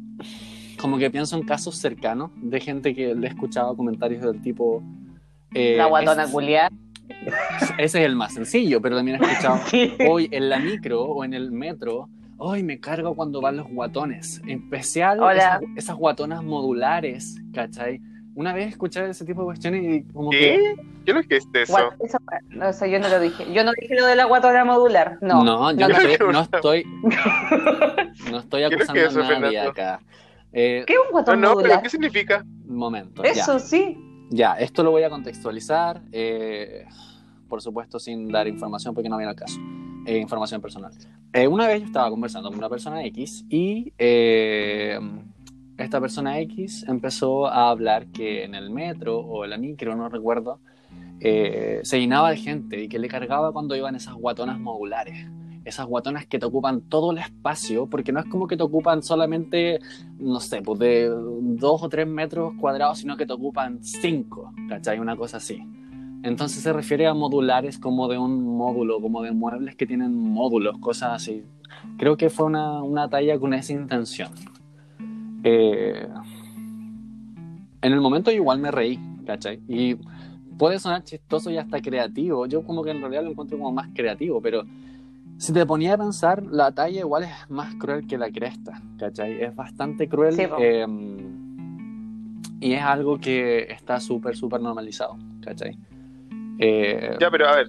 como 0.81 0.99
que 0.99 1.11
pienso 1.11 1.37
en 1.37 1.45
casos 1.45 1.77
cercanos 1.77 2.31
de 2.37 2.61
gente 2.61 2.95
que 2.95 3.15
le 3.15 3.27
he 3.27 3.31
escuchado 3.31 3.77
comentarios 3.77 4.23
del 4.23 4.41
tipo... 4.41 4.83
eh, 5.55 5.75
La 5.77 5.87
guatona 5.87 6.25
es- 6.25 6.31
culiar. 6.31 6.73
Ese 7.79 8.01
es 8.01 8.07
el 8.07 8.17
más 8.17 8.35
sencillo, 8.35 8.81
pero 8.81 8.97
también 8.97 9.23
he 9.23 9.27
escuchado 9.27 9.59
Sí. 9.67 9.95
hoy 10.09 10.29
en 10.31 10.49
la 10.49 10.59
micro 10.59 11.03
o 11.03 11.25
en 11.25 11.35
el 11.35 11.51
metro, 11.53 12.09
hoy 12.39 12.63
me 12.63 12.81
cargo 12.81 13.15
cuando 13.15 13.41
van 13.41 13.57
los 13.57 13.69
guatones, 13.69 14.41
en 14.47 14.63
especial 14.63 15.21
esas, 15.37 15.61
esas 15.77 15.97
guatonas 15.97 16.43
modulares, 16.43 17.37
¿cachai? 17.53 18.01
Una 18.37 18.53
vez 18.53 18.71
escuché 18.71 19.09
ese 19.09 19.25
tipo 19.25 19.43
de 19.43 19.45
cuestiones 19.47 19.85
y 19.85 20.13
como 20.13 20.31
que... 20.31 20.39
¿Qué? 20.39 20.75
Yo 21.05 21.15
no 21.15 21.21
dijiste 21.23 21.63
eso. 21.63 21.73
Guat- 21.73 21.95
eso- 22.05 22.19
no, 22.49 22.69
eso 22.69 22.87
yo 22.87 22.99
no 22.99 23.09
lo 23.09 23.21
dije. 23.21 23.45
Yo 23.53 23.63
no 23.63 23.71
dije 23.81 23.95
lo 23.95 24.07
de 24.07 24.17
la 24.17 24.25
guatona 24.25 24.65
modular. 24.65 25.19
No. 25.21 25.45
No, 25.45 25.71
yo 25.71 25.87
no, 25.89 25.95
no, 25.95 26.33
no. 26.33 26.41
estoy, 26.41 26.85
no 26.85 27.09
estoy, 27.11 28.31
no 28.33 28.39
estoy 28.39 28.61
¿Qué 28.63 28.67
es 28.75 28.75
acusando 28.75 28.93
que 28.95 29.07
eso, 29.07 29.21
a 29.21 29.23
nadie 29.23 29.35
Fernando? 29.41 29.71
acá. 29.71 30.01
Eh, 30.53 30.85
¿Qué 30.87 30.95
es 30.95 30.99
un 30.99 31.05
No, 31.07 31.11
guatón 31.13 31.41
no, 31.41 31.47
pero 31.49 31.57
modular? 31.61 31.83
¿qué 31.83 31.89
significa? 31.91 32.45
un 32.67 32.77
momento. 32.77 33.23
ya. 33.23 33.31
Eso 33.31 33.59
sí. 33.61 33.97
Ya, 34.31 34.55
esto 34.55 34.83
lo 34.83 34.91
voy 34.91 35.03
a 35.03 35.11
contextualizar, 35.11 36.03
eh, 36.13 36.87
por 37.49 37.63
supuesto 37.63 37.99
sin 37.99 38.29
dar 38.29 38.49
información 38.49 38.95
porque 38.95 39.09
no 39.09 39.17
viene 39.17 39.31
al 39.31 39.37
caso, 39.37 39.61
eh, 40.07 40.19
información 40.19 40.61
personal. 40.61 40.93
Eh, 41.33 41.47
una 41.47 41.67
vez 41.67 41.81
yo 41.81 41.87
estaba 41.87 42.11
conversando 42.11 42.49
con 42.49 42.59
una 42.59 42.69
persona 42.69 43.05
X 43.05 43.45
y 43.49 43.93
eh, 43.99 44.99
esta 45.77 46.01
persona 46.01 46.39
X 46.41 46.85
empezó 46.89 47.47
a 47.47 47.71
hablar 47.71 48.07
que 48.07 48.45
en 48.45 48.55
el 48.55 48.71
metro 48.71 49.19
o 49.19 49.45
en 49.45 49.51
la 49.51 49.59
micro, 49.59 49.97
no 49.97 50.09
recuerdo, 50.09 50.61
eh, 51.21 51.81
se 51.83 51.99
llenaba 51.99 52.31
de 52.31 52.37
gente 52.37 52.83
y 52.83 52.89
que 52.89 52.99
le 52.99 53.09
cargaba 53.09 53.53
cuando 53.53 53.75
iban 53.75 53.97
esas 53.97 54.15
guatonas 54.15 54.59
modulares. 54.59 55.27
Esas 55.65 55.87
guatonas 55.87 56.27
que 56.27 56.39
te 56.39 56.47
ocupan 56.47 56.83
todo 56.83 57.13
el 57.13 57.19
espacio, 57.19 57.87
porque 57.87 58.13
no 58.13 58.21
es 58.21 58.27
como 58.27 58.47
que 58.47 58.57
te 58.57 58.63
ocupan 58.63 59.03
solamente, 59.03 59.81
no 60.19 60.41
sé, 60.41 60.61
pues 60.63 60.79
de 60.79 61.09
dos 61.09 61.83
o 61.83 61.89
tres 61.89 62.07
metros 62.07 62.53
cuadrados, 62.61 62.99
sino 62.99 63.17
que 63.17 63.27
te 63.27 63.33
ocupan 63.33 63.83
cinco, 63.83 64.53
¿cachai? 64.69 64.99
Una 64.99 65.17
cosa 65.17 65.39
así. 65.39 65.63
Entonces 66.23 66.63
se 66.63 66.73
refiere 66.73 67.07
a 67.07 67.15
modulares 67.15 67.79
como 67.79 68.09
de 68.09 68.17
un 68.19 68.57
módulo, 68.57 69.01
como 69.01 69.23
de 69.23 69.33
muebles 69.33 69.77
que 69.77 69.87
tienen 69.87 70.15
módulos, 70.15 70.79
cosas 70.79 71.11
así. 71.13 71.45
Creo 71.99 72.17
que 72.17 72.31
fue 72.31 72.47
una, 72.47 72.83
una 72.83 73.09
talla 73.09 73.39
con 73.39 73.53
esa 73.53 73.73
intención. 73.73 74.31
Eh, 75.43 76.09
en 77.83 77.93
el 77.93 78.01
momento 78.01 78.31
igual 78.31 78.59
me 78.59 78.71
reí, 78.71 78.99
¿cachai? 79.27 79.61
Y 79.69 79.97
puede 80.57 80.79
sonar 80.79 81.05
chistoso 81.05 81.51
y 81.51 81.59
hasta 81.59 81.83
creativo. 81.83 82.47
Yo 82.47 82.65
como 82.65 82.83
que 82.83 82.93
en 82.93 83.01
realidad 83.01 83.25
lo 83.25 83.31
encuentro 83.31 83.59
como 83.59 83.73
más 83.73 83.91
creativo, 83.95 84.41
pero 84.41 84.65
si 85.45 85.53
te 85.53 85.67
ponía 85.67 85.93
a 85.93 85.99
pensar, 85.99 86.43
la 86.43 86.73
talla 86.73 87.01
igual 87.01 87.25
es 87.25 87.51
más 87.51 87.75
cruel 87.75 88.07
que 88.07 88.17
la 88.17 88.31
cresta, 88.31 88.81
¿cachai? 88.99 89.43
Es 89.43 89.55
bastante 89.55 90.09
cruel 90.09 90.35
Sí, 90.35 90.47
eh, 90.59 90.87
y 92.61 92.73
es 92.73 92.83
algo 92.83 93.19
que 93.21 93.67
está 93.71 94.01
súper, 94.01 94.37
súper 94.37 94.63
normalizado, 94.63 95.19
¿cachai? 95.43 95.77
Eh, 96.59 97.17
Ya, 97.21 97.31
pero 97.31 97.47
a 97.47 97.57
ver, 97.57 97.69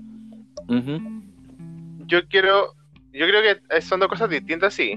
ujú. 0.69 1.21
yo 2.07 2.25
quiero. 2.29 2.75
Yo 3.11 3.25
creo 3.27 3.41
que 3.41 3.81
son 3.81 3.99
dos 3.99 4.07
cosas 4.07 4.29
distintas, 4.29 4.73
sí. 4.73 4.93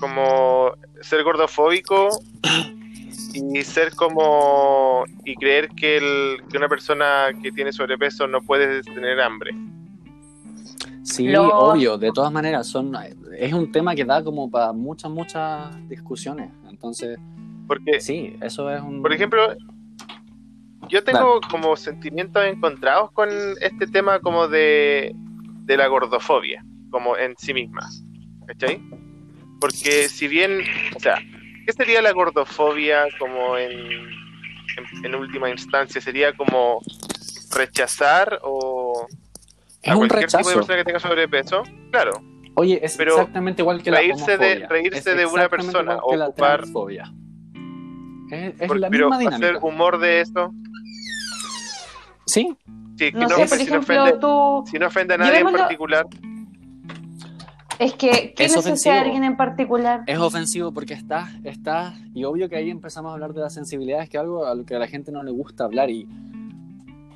Como 0.00 0.72
ser 1.02 1.22
gordofóbico 1.24 2.08
y 3.34 3.62
ser 3.62 3.94
como. 3.94 5.04
y 5.24 5.34
creer 5.36 5.68
que, 5.70 5.96
el, 5.98 6.42
que 6.48 6.56
una 6.56 6.68
persona 6.68 7.26
que 7.42 7.50
tiene 7.52 7.72
sobrepeso 7.72 8.26
no 8.26 8.40
puede 8.42 8.82
tener 8.82 9.20
hambre. 9.20 9.52
Sí, 11.02 11.28
Lo- 11.28 11.48
obvio, 11.48 11.98
de 11.98 12.10
todas 12.12 12.32
maneras, 12.32 12.66
son, 12.66 12.92
es 13.38 13.52
un 13.52 13.70
tema 13.70 13.94
que 13.94 14.04
da 14.04 14.24
como 14.24 14.50
para 14.50 14.72
muchas, 14.72 15.10
muchas 15.10 15.76
discusiones. 15.88 16.50
Entonces, 16.68 17.18
Porque, 17.66 18.00
sí, 18.00 18.36
eso 18.40 18.70
es 18.70 18.80
un... 18.80 19.02
por 19.02 19.12
ejemplo, 19.12 19.54
yo 20.88 21.04
tengo 21.04 21.40
como 21.50 21.76
sentimientos 21.76 22.42
encontrados 22.46 23.10
con 23.12 23.28
este 23.60 23.86
tema 23.86 24.18
como 24.20 24.48
de, 24.48 25.14
de 25.64 25.76
la 25.76 25.88
gordofobia, 25.88 26.64
como 26.90 27.16
en 27.18 27.34
sí 27.36 27.52
misma. 27.52 27.86
¿Cachai? 28.46 28.80
Porque 29.60 30.08
si 30.08 30.26
bien, 30.28 30.60
o 30.94 31.00
sea, 31.00 31.16
¿qué 31.66 31.72
sería 31.72 32.00
la 32.02 32.12
gordofobia 32.12 33.06
como 33.18 33.56
en, 33.58 33.70
en, 33.72 35.04
en 35.04 35.14
última 35.14 35.50
instancia? 35.50 36.00
¿Sería 36.00 36.32
como 36.34 36.80
rechazar 37.54 38.40
o 38.42 39.06
es 39.82 39.90
a 39.90 39.94
un 39.96 40.08
cualquier 40.08 40.26
tipo 40.30 40.38
de 40.38 40.42
rechazo. 40.44 40.54
persona 40.54 40.78
que 40.78 40.84
tenga 40.84 41.00
sobrepeso? 41.00 41.62
Claro, 41.90 42.12
Oye, 42.56 42.78
es 42.84 42.96
Pero 42.96 43.14
exactamente 43.16 43.62
igual 43.62 43.82
que 43.82 43.90
la 43.90 43.98
reírse 43.98 44.38
de- 44.38 44.66
reírse 44.68 44.98
Es 45.10 45.16
de 45.16 45.26
una 45.26 45.48
persona, 45.48 45.94
la 45.96 46.00
ocupar- 46.28 46.34
transfobia. 46.36 47.12
Es, 48.30 48.60
es 48.60 48.68
Por- 48.68 48.78
la 48.78 48.88
pero 48.90 49.10
misma 49.10 49.26
hacer 49.28 49.38
dinámica. 49.40 49.66
humor 49.66 49.98
de 49.98 50.20
eso, 50.20 50.52
Sí, 52.26 52.56
sí, 52.96 53.10
que 53.10 53.12
No 53.12 53.28
no, 53.28 53.36
sé, 53.36 53.46
por 53.46 53.48
si 53.48 53.56
no 53.56 53.62
ejemplo, 53.62 54.02
ofende, 54.02 54.18
tú. 54.20 54.64
si 54.70 54.78
no 54.78 54.86
ofende 54.86 55.14
a 55.14 55.18
nadie 55.18 55.38
en 55.40 55.52
particular, 55.52 56.06
Es 57.78 57.94
que, 57.94 58.32
¿quién 58.36 58.50
Es 58.50 58.56
ofensivo. 58.56 58.94
alguien 58.94 59.24
en 59.24 59.36
particular? 59.36 60.02
es 60.06 60.18
ofensivo 60.18 60.72
porque 60.72 60.94
está, 60.94 61.32
está, 61.44 61.94
y 62.14 62.24
obvio 62.24 62.48
que 62.48 62.56
ahí 62.56 62.70
empezamos 62.70 63.10
a 63.10 63.14
hablar 63.14 63.34
de 63.34 63.40
las 63.40 63.52
sensibilidades, 63.52 64.08
que 64.08 64.16
es 64.16 64.22
algo 64.22 64.46
a 64.46 64.54
lo 64.54 64.64
que 64.64 64.76
a 64.76 64.78
la 64.78 64.86
gente 64.86 65.10
no 65.12 65.22
le 65.22 65.30
gusta 65.30 65.64
hablar 65.64 65.90
y 65.90 66.06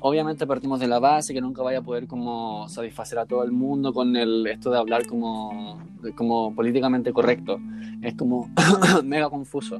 obviamente 0.01 0.47
partimos 0.47 0.79
de 0.79 0.87
la 0.87 0.99
base 0.99 1.33
que 1.33 1.41
nunca 1.41 1.61
vaya 1.61 1.79
a 1.79 1.81
poder 1.81 2.07
como 2.07 2.67
satisfacer 2.69 3.19
a 3.19 3.25
todo 3.25 3.43
el 3.43 3.51
mundo 3.51 3.93
con 3.93 4.15
el 4.15 4.47
esto 4.47 4.71
de 4.71 4.77
hablar 4.77 5.05
como, 5.05 5.81
como 6.15 6.53
políticamente 6.55 7.13
correcto. 7.13 7.59
Es 8.01 8.15
como 8.15 8.49
mega 9.03 9.29
confuso. 9.29 9.79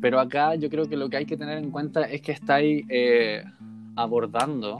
Pero 0.00 0.20
acá 0.20 0.54
yo 0.54 0.68
creo 0.68 0.86
que 0.86 0.96
lo 0.96 1.08
que 1.08 1.16
hay 1.16 1.26
que 1.26 1.36
tener 1.36 1.58
en 1.58 1.70
cuenta 1.70 2.02
es 2.02 2.20
que 2.20 2.32
estáis 2.32 2.84
eh, 2.88 3.42
abordando 3.96 4.76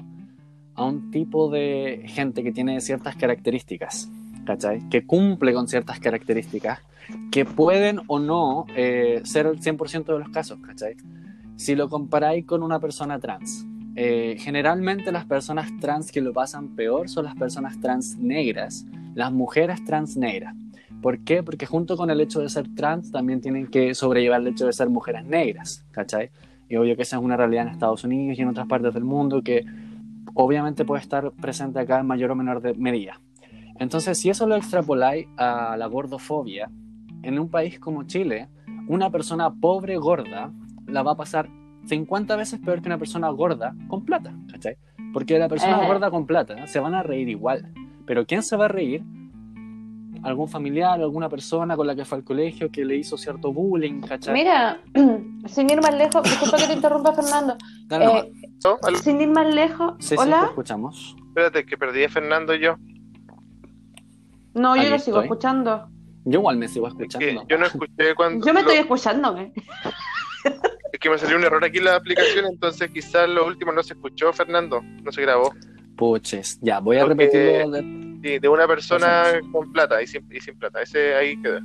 a 0.74 0.84
un 0.84 1.10
tipo 1.10 1.50
de 1.50 2.02
gente 2.06 2.42
que 2.42 2.52
tiene 2.52 2.80
ciertas 2.80 3.16
características, 3.16 4.10
¿cachai? 4.44 4.88
Que 4.88 5.04
cumple 5.06 5.52
con 5.54 5.68
ciertas 5.68 5.98
características 6.00 6.80
que 7.30 7.44
pueden 7.44 8.00
o 8.06 8.18
no 8.18 8.64
eh, 8.76 9.20
ser 9.24 9.46
el 9.46 9.60
100% 9.60 10.04
de 10.06 10.18
los 10.18 10.28
casos. 10.30 10.58
Si 11.56 11.74
lo 11.74 11.88
comparáis 11.88 12.44
con 12.46 12.62
una 12.62 12.80
persona 12.80 13.18
trans, 13.18 13.66
eh, 13.96 14.36
generalmente 14.38 15.12
las 15.12 15.24
personas 15.24 15.68
trans 15.80 16.10
que 16.10 16.20
lo 16.20 16.32
pasan 16.32 16.68
peor 16.74 17.08
son 17.08 17.26
las 17.26 17.34
personas 17.36 17.78
trans 17.80 18.16
negras, 18.18 18.86
las 19.14 19.32
mujeres 19.32 19.84
trans 19.84 20.16
negras. 20.16 20.54
¿Por 21.00 21.20
qué? 21.20 21.42
Porque 21.42 21.66
junto 21.66 21.96
con 21.96 22.08
el 22.10 22.20
hecho 22.20 22.40
de 22.40 22.48
ser 22.48 22.74
trans 22.74 23.12
también 23.12 23.40
tienen 23.42 23.66
que 23.66 23.94
sobrellevar 23.94 24.40
el 24.40 24.48
hecho 24.48 24.66
de 24.66 24.72
ser 24.72 24.88
mujeres 24.88 25.24
negras, 25.26 25.84
¿cachai? 25.90 26.30
Y 26.68 26.76
obvio 26.76 26.96
que 26.96 27.02
esa 27.02 27.16
es 27.18 27.22
una 27.22 27.36
realidad 27.36 27.66
en 27.66 27.72
Estados 27.72 28.02
Unidos 28.04 28.38
y 28.38 28.42
en 28.42 28.48
otras 28.48 28.66
partes 28.66 28.94
del 28.94 29.04
mundo 29.04 29.42
que 29.42 29.64
obviamente 30.32 30.84
puede 30.84 31.02
estar 31.02 31.30
presente 31.32 31.78
acá 31.78 32.00
en 32.00 32.06
mayor 32.06 32.30
o 32.30 32.34
menor 32.34 32.62
de- 32.62 32.74
medida. 32.74 33.20
Entonces, 33.78 34.18
si 34.18 34.30
eso 34.30 34.46
lo 34.46 34.56
extrapoláis 34.56 35.26
a 35.36 35.76
la 35.76 35.86
gordofobia, 35.86 36.70
en 37.22 37.38
un 37.38 37.48
país 37.50 37.78
como 37.80 38.04
Chile, 38.04 38.48
una 38.88 39.10
persona 39.10 39.52
pobre 39.52 39.96
gorda 39.96 40.52
la 40.86 41.02
va 41.02 41.12
a 41.12 41.16
pasar 41.16 41.48
50 41.86 42.36
veces 42.36 42.60
peor 42.60 42.80
que 42.82 42.88
una 42.88 42.98
persona 42.98 43.28
gorda 43.30 43.74
con 43.88 44.04
plata, 44.04 44.32
¿cachai? 44.50 44.76
Porque 45.12 45.38
la 45.38 45.48
persona 45.48 45.82
Eh. 45.82 45.86
gorda 45.86 46.10
con 46.10 46.26
plata 46.26 46.66
se 46.66 46.80
van 46.80 46.94
a 46.94 47.02
reír 47.02 47.28
igual. 47.28 47.72
Pero 48.06 48.26
¿quién 48.26 48.42
se 48.42 48.56
va 48.56 48.66
a 48.66 48.68
reír? 48.68 49.02
Algún 50.22 50.48
familiar, 50.48 50.98
alguna 51.00 51.28
persona 51.28 51.76
con 51.76 51.86
la 51.86 51.94
que 51.94 52.04
fue 52.06 52.18
al 52.18 52.24
colegio 52.24 52.70
que 52.70 52.84
le 52.84 52.96
hizo 52.96 53.18
cierto 53.18 53.52
bullying, 53.52 54.00
¿cachai? 54.00 54.32
Mira, 54.32 54.80
sin 55.46 55.68
ir 55.68 55.80
más 55.82 55.94
lejos, 55.94 56.22
disculpa 56.22 56.56
que 56.56 56.66
te 56.66 56.72
interrumpa, 56.74 57.12
Fernando. 57.12 57.56
Eh, 57.90 58.32
sin 59.02 59.20
ir 59.20 59.28
más 59.28 59.54
lejos, 59.54 59.94
sí, 59.98 60.08
sí, 60.10 60.14
te 60.16 60.22
¿hola? 60.22 60.44
escuchamos. 60.44 61.14
Espérate, 61.28 61.66
que 61.66 61.76
perdí 61.76 62.04
a 62.04 62.08
Fernando 62.08 62.54
yo. 62.54 62.76
No, 64.54 64.76
yo 64.76 64.82
lo 64.90 64.98
sigo 64.98 65.18
estoy. 65.18 65.24
escuchando. 65.24 65.88
Yo 66.24 66.38
igual 66.40 66.56
me 66.56 66.68
sigo 66.68 66.86
Que 66.96 67.04
escuchando. 67.04 67.44
yo 67.48 67.58
no 67.58 67.66
escuché 67.66 68.14
cuando. 68.14 68.46
Yo 68.46 68.54
me 68.54 68.62
lo- 68.62 68.68
estoy 68.68 68.80
escuchando, 68.82 69.36
¿eh? 69.38 69.52
Es 70.92 71.00
que 71.00 71.10
me 71.10 71.18
salió 71.18 71.36
un 71.36 71.44
error 71.44 71.64
aquí 71.64 71.78
en 71.78 71.84
la 71.84 71.96
aplicación, 71.96 72.44
entonces 72.46 72.88
quizás 72.90 73.28
lo 73.28 73.46
último 73.46 73.72
no 73.72 73.82
se 73.82 73.94
escuchó, 73.94 74.32
Fernando. 74.32 74.80
No 75.02 75.10
se 75.10 75.22
grabó. 75.22 75.52
Puches, 75.96 76.58
ya, 76.62 76.78
voy 76.80 76.98
a 76.98 77.06
Porque- 77.06 77.24
repetirlo 77.24 77.70
de- 77.70 78.04
Sí, 78.22 78.38
de 78.38 78.48
una 78.48 78.66
persona 78.66 79.24
con 79.52 79.70
plata 79.72 80.00
y 80.00 80.06
sin, 80.06 80.26
y 80.32 80.40
sin 80.40 80.56
plata. 80.56 80.80
Ese 80.80 81.14
ahí 81.14 81.36
queda. 81.42 81.60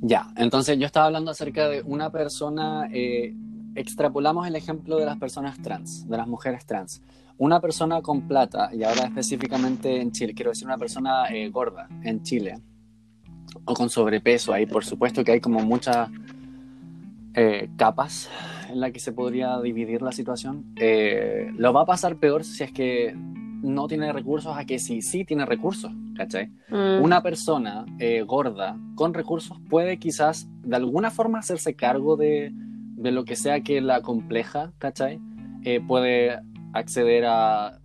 Ya, 0.00 0.28
entonces 0.36 0.78
yo 0.78 0.86
estaba 0.86 1.06
hablando 1.06 1.30
acerca 1.30 1.68
de 1.68 1.82
una 1.82 2.10
persona, 2.10 2.88
eh, 2.92 3.34
extrapolamos 3.74 4.46
el 4.46 4.56
ejemplo 4.56 4.96
de 4.96 5.04
las 5.04 5.18
personas 5.18 5.60
trans, 5.60 6.08
de 6.08 6.16
las 6.16 6.26
mujeres 6.26 6.64
trans. 6.64 7.02
Una 7.40 7.58
persona 7.58 8.02
con 8.02 8.28
plata, 8.28 8.68
y 8.70 8.82
ahora 8.82 9.06
específicamente 9.06 9.98
en 9.98 10.12
Chile, 10.12 10.34
quiero 10.34 10.50
decir 10.50 10.66
una 10.66 10.76
persona 10.76 11.24
eh, 11.30 11.48
gorda 11.48 11.88
en 12.02 12.22
Chile, 12.22 12.60
o 13.64 13.72
con 13.72 13.88
sobrepeso, 13.88 14.52
ahí 14.52 14.66
por 14.66 14.84
supuesto 14.84 15.24
que 15.24 15.32
hay 15.32 15.40
como 15.40 15.60
muchas 15.60 16.10
eh, 17.32 17.70
capas 17.78 18.28
en 18.68 18.80
la 18.80 18.90
que 18.90 19.00
se 19.00 19.12
podría 19.12 19.58
dividir 19.62 20.02
la 20.02 20.12
situación, 20.12 20.66
eh, 20.76 21.50
lo 21.56 21.72
va 21.72 21.80
a 21.80 21.86
pasar 21.86 22.16
peor 22.16 22.44
si 22.44 22.62
es 22.62 22.72
que 22.72 23.14
no 23.16 23.88
tiene 23.88 24.12
recursos 24.12 24.54
a 24.54 24.66
que 24.66 24.78
sí, 24.78 25.00
sí 25.00 25.24
tiene 25.24 25.46
recursos, 25.46 25.90
¿cachai? 26.16 26.50
Mm. 26.68 27.02
Una 27.02 27.22
persona 27.22 27.86
gorda 28.26 28.78
con 28.96 29.14
recursos 29.14 29.56
puede 29.70 29.98
quizás 29.98 30.46
de 30.62 30.76
alguna 30.76 31.10
forma 31.10 31.38
hacerse 31.38 31.72
cargo 31.72 32.18
de, 32.18 32.52
de 32.52 33.12
lo 33.12 33.24
que 33.24 33.34
sea 33.34 33.62
que 33.62 33.80
la 33.80 34.02
compleja, 34.02 34.74
¿cachai? 34.76 35.20
Eh, 35.62 35.80
puede 35.86 36.38
acceder 36.72 37.24
a 37.26 37.78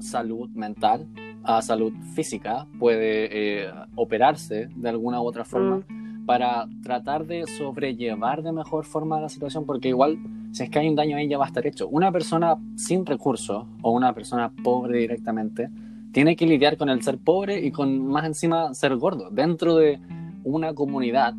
salud 0.00 0.48
mental, 0.50 1.08
a 1.42 1.62
salud 1.62 1.92
física, 2.14 2.66
puede 2.78 3.64
eh, 3.64 3.72
operarse 3.96 4.68
de 4.74 4.88
alguna 4.88 5.20
u 5.20 5.24
otra 5.24 5.44
forma 5.44 5.82
para 6.26 6.66
tratar 6.82 7.26
de 7.26 7.46
sobrellevar 7.46 8.42
de 8.42 8.52
mejor 8.52 8.84
forma 8.84 9.20
la 9.20 9.28
situación, 9.28 9.66
porque 9.66 9.88
igual 9.88 10.18
si 10.52 10.62
es 10.62 10.70
que 10.70 10.78
hay 10.78 10.88
un 10.88 10.94
daño 10.94 11.16
ahí 11.16 11.28
ya 11.28 11.36
va 11.36 11.44
a 11.44 11.48
estar 11.48 11.66
hecho. 11.66 11.88
Una 11.88 12.12
persona 12.12 12.56
sin 12.76 13.04
recursos 13.04 13.66
o 13.82 13.90
una 13.90 14.14
persona 14.14 14.52
pobre 14.62 14.98
directamente 14.98 15.68
tiene 16.12 16.36
que 16.36 16.46
lidiar 16.46 16.76
con 16.76 16.88
el 16.88 17.02
ser 17.02 17.18
pobre 17.18 17.58
y 17.58 17.72
con 17.72 18.06
más 18.06 18.24
encima 18.24 18.72
ser 18.72 18.96
gordo 18.96 19.30
dentro 19.30 19.74
de 19.74 19.98
una 20.44 20.72
comunidad 20.72 21.34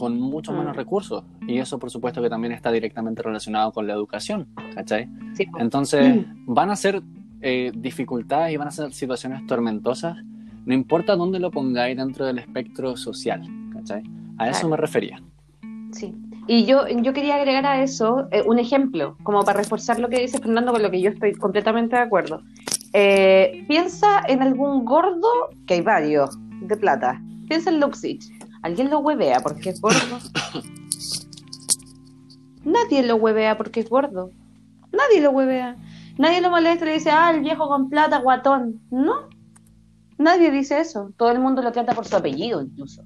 con 0.00 0.18
muchos 0.18 0.54
Mm. 0.54 0.58
menos 0.58 0.76
recursos. 0.76 1.22
Y 1.46 1.58
eso 1.58 1.78
por 1.78 1.90
supuesto 1.90 2.22
que 2.22 2.30
también 2.30 2.52
está 2.52 2.72
directamente 2.72 3.22
relacionado 3.22 3.70
con 3.72 3.86
la 3.86 3.92
educación, 3.92 4.48
¿cachai? 4.74 5.08
Sí. 5.34 5.46
Entonces, 5.58 6.24
van 6.46 6.70
a 6.70 6.76
ser 6.76 7.02
eh, 7.42 7.70
dificultades 7.74 8.52
y 8.52 8.56
van 8.56 8.68
a 8.68 8.70
ser 8.70 8.92
situaciones 8.92 9.46
tormentosas, 9.46 10.16
no 10.66 10.74
importa 10.74 11.16
dónde 11.16 11.38
lo 11.38 11.50
pongáis 11.50 11.96
dentro 11.96 12.26
del 12.26 12.38
espectro 12.38 12.96
social, 12.96 13.42
¿cachai? 13.72 14.02
A 14.38 14.48
eso 14.48 14.60
Claro. 14.60 14.68
me 14.70 14.76
refería. 14.76 15.22
Sí. 15.92 16.14
Y 16.46 16.64
yo, 16.66 16.86
yo 16.88 17.12
quería 17.12 17.36
agregar 17.36 17.64
a 17.64 17.82
eso 17.82 18.26
eh, 18.30 18.42
un 18.46 18.58
ejemplo, 18.58 19.16
como 19.22 19.42
para 19.44 19.58
reforzar 19.60 19.98
lo 20.00 20.08
que 20.08 20.20
dice 20.20 20.38
Fernando, 20.38 20.72
con 20.72 20.82
lo 20.82 20.90
que 20.90 21.00
yo 21.00 21.10
estoy 21.10 21.32
completamente 21.32 21.96
de 21.96 22.02
acuerdo. 22.02 22.42
Eh, 22.92 23.64
piensa 23.68 24.20
en 24.28 24.42
algún 24.42 24.84
gordo, 24.84 25.28
que 25.66 25.74
hay 25.74 25.80
varios, 25.82 26.36
de 26.62 26.76
plata. 26.76 27.22
Piensa 27.48 27.70
en 27.70 27.80
Luxich. 27.80 28.24
¿Alguien 28.62 28.90
lo 28.90 28.98
huevea 28.98 29.40
porque 29.40 29.70
es 29.70 29.80
gordo? 29.80 30.18
Nadie 32.64 33.02
lo 33.02 33.16
huevea 33.16 33.56
porque 33.56 33.80
es 33.80 33.88
gordo. 33.88 34.30
Nadie 34.92 35.22
lo 35.22 35.30
huevea. 35.30 35.76
Nadie 36.18 36.40
lo 36.40 36.50
molesta 36.50 36.84
y 36.84 36.88
le 36.88 36.94
dice, 36.94 37.10
ah, 37.10 37.30
el 37.30 37.40
viejo 37.40 37.68
con 37.68 37.88
plata, 37.88 38.18
guatón. 38.18 38.80
No. 38.90 39.28
Nadie 40.18 40.50
dice 40.50 40.80
eso. 40.80 41.12
Todo 41.16 41.30
el 41.30 41.40
mundo 41.40 41.62
lo 41.62 41.72
trata 41.72 41.94
por 41.94 42.06
su 42.06 42.16
apellido 42.16 42.60
incluso. 42.60 43.02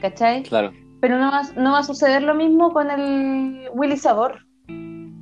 ¿Cachai? 0.00 0.44
Claro. 0.44 0.72
Pero 1.00 1.18
no 1.18 1.30
va, 1.30 1.42
no 1.56 1.72
va 1.72 1.80
a 1.80 1.84
suceder 1.84 2.22
lo 2.22 2.34
mismo 2.34 2.72
con 2.72 2.90
el 2.90 3.68
Willy 3.74 3.96
Sabor, 3.96 4.40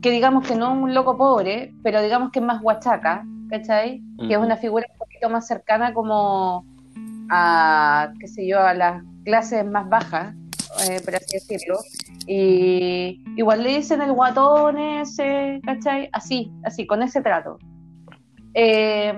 que 0.01 0.11
digamos 0.11 0.47
que 0.47 0.55
no 0.55 0.73
es 0.73 0.83
un 0.83 0.95
loco 0.95 1.19
pobre, 1.19 1.75
pero 1.83 2.01
digamos 2.01 2.31
que 2.31 2.39
es 2.39 2.45
más 2.45 2.62
guachaca, 2.62 3.27
¿cachai? 3.51 4.03
Que 4.19 4.35
es 4.35 4.39
una 4.39 4.57
figura 4.57 4.87
un 4.91 4.99
poquito 4.99 5.29
más 5.29 5.47
cercana 5.47 5.93
como 5.93 6.64
a, 7.29 8.12
qué 8.21 8.29
sé 8.29 8.47
yo, 8.47 8.61
a 8.61 8.73
las 8.73 9.03
clases 9.27 9.66
más 9.66 9.87
bajas, 9.91 10.35
eh, 10.89 11.01
por 11.05 11.16
así 11.16 11.35
decirlo. 11.35 11.79
Y 12.27 13.22
igual 13.37 13.62
le 13.62 13.77
dicen 13.77 14.01
el 14.01 14.12
guatón 14.12 14.79
ese, 14.79 15.61
¿cachai? 15.64 16.09
Así, 16.12 16.51
así, 16.64 16.87
con 16.87 17.03
ese 17.03 17.20
trato. 17.20 17.59
Eh, 18.55 19.12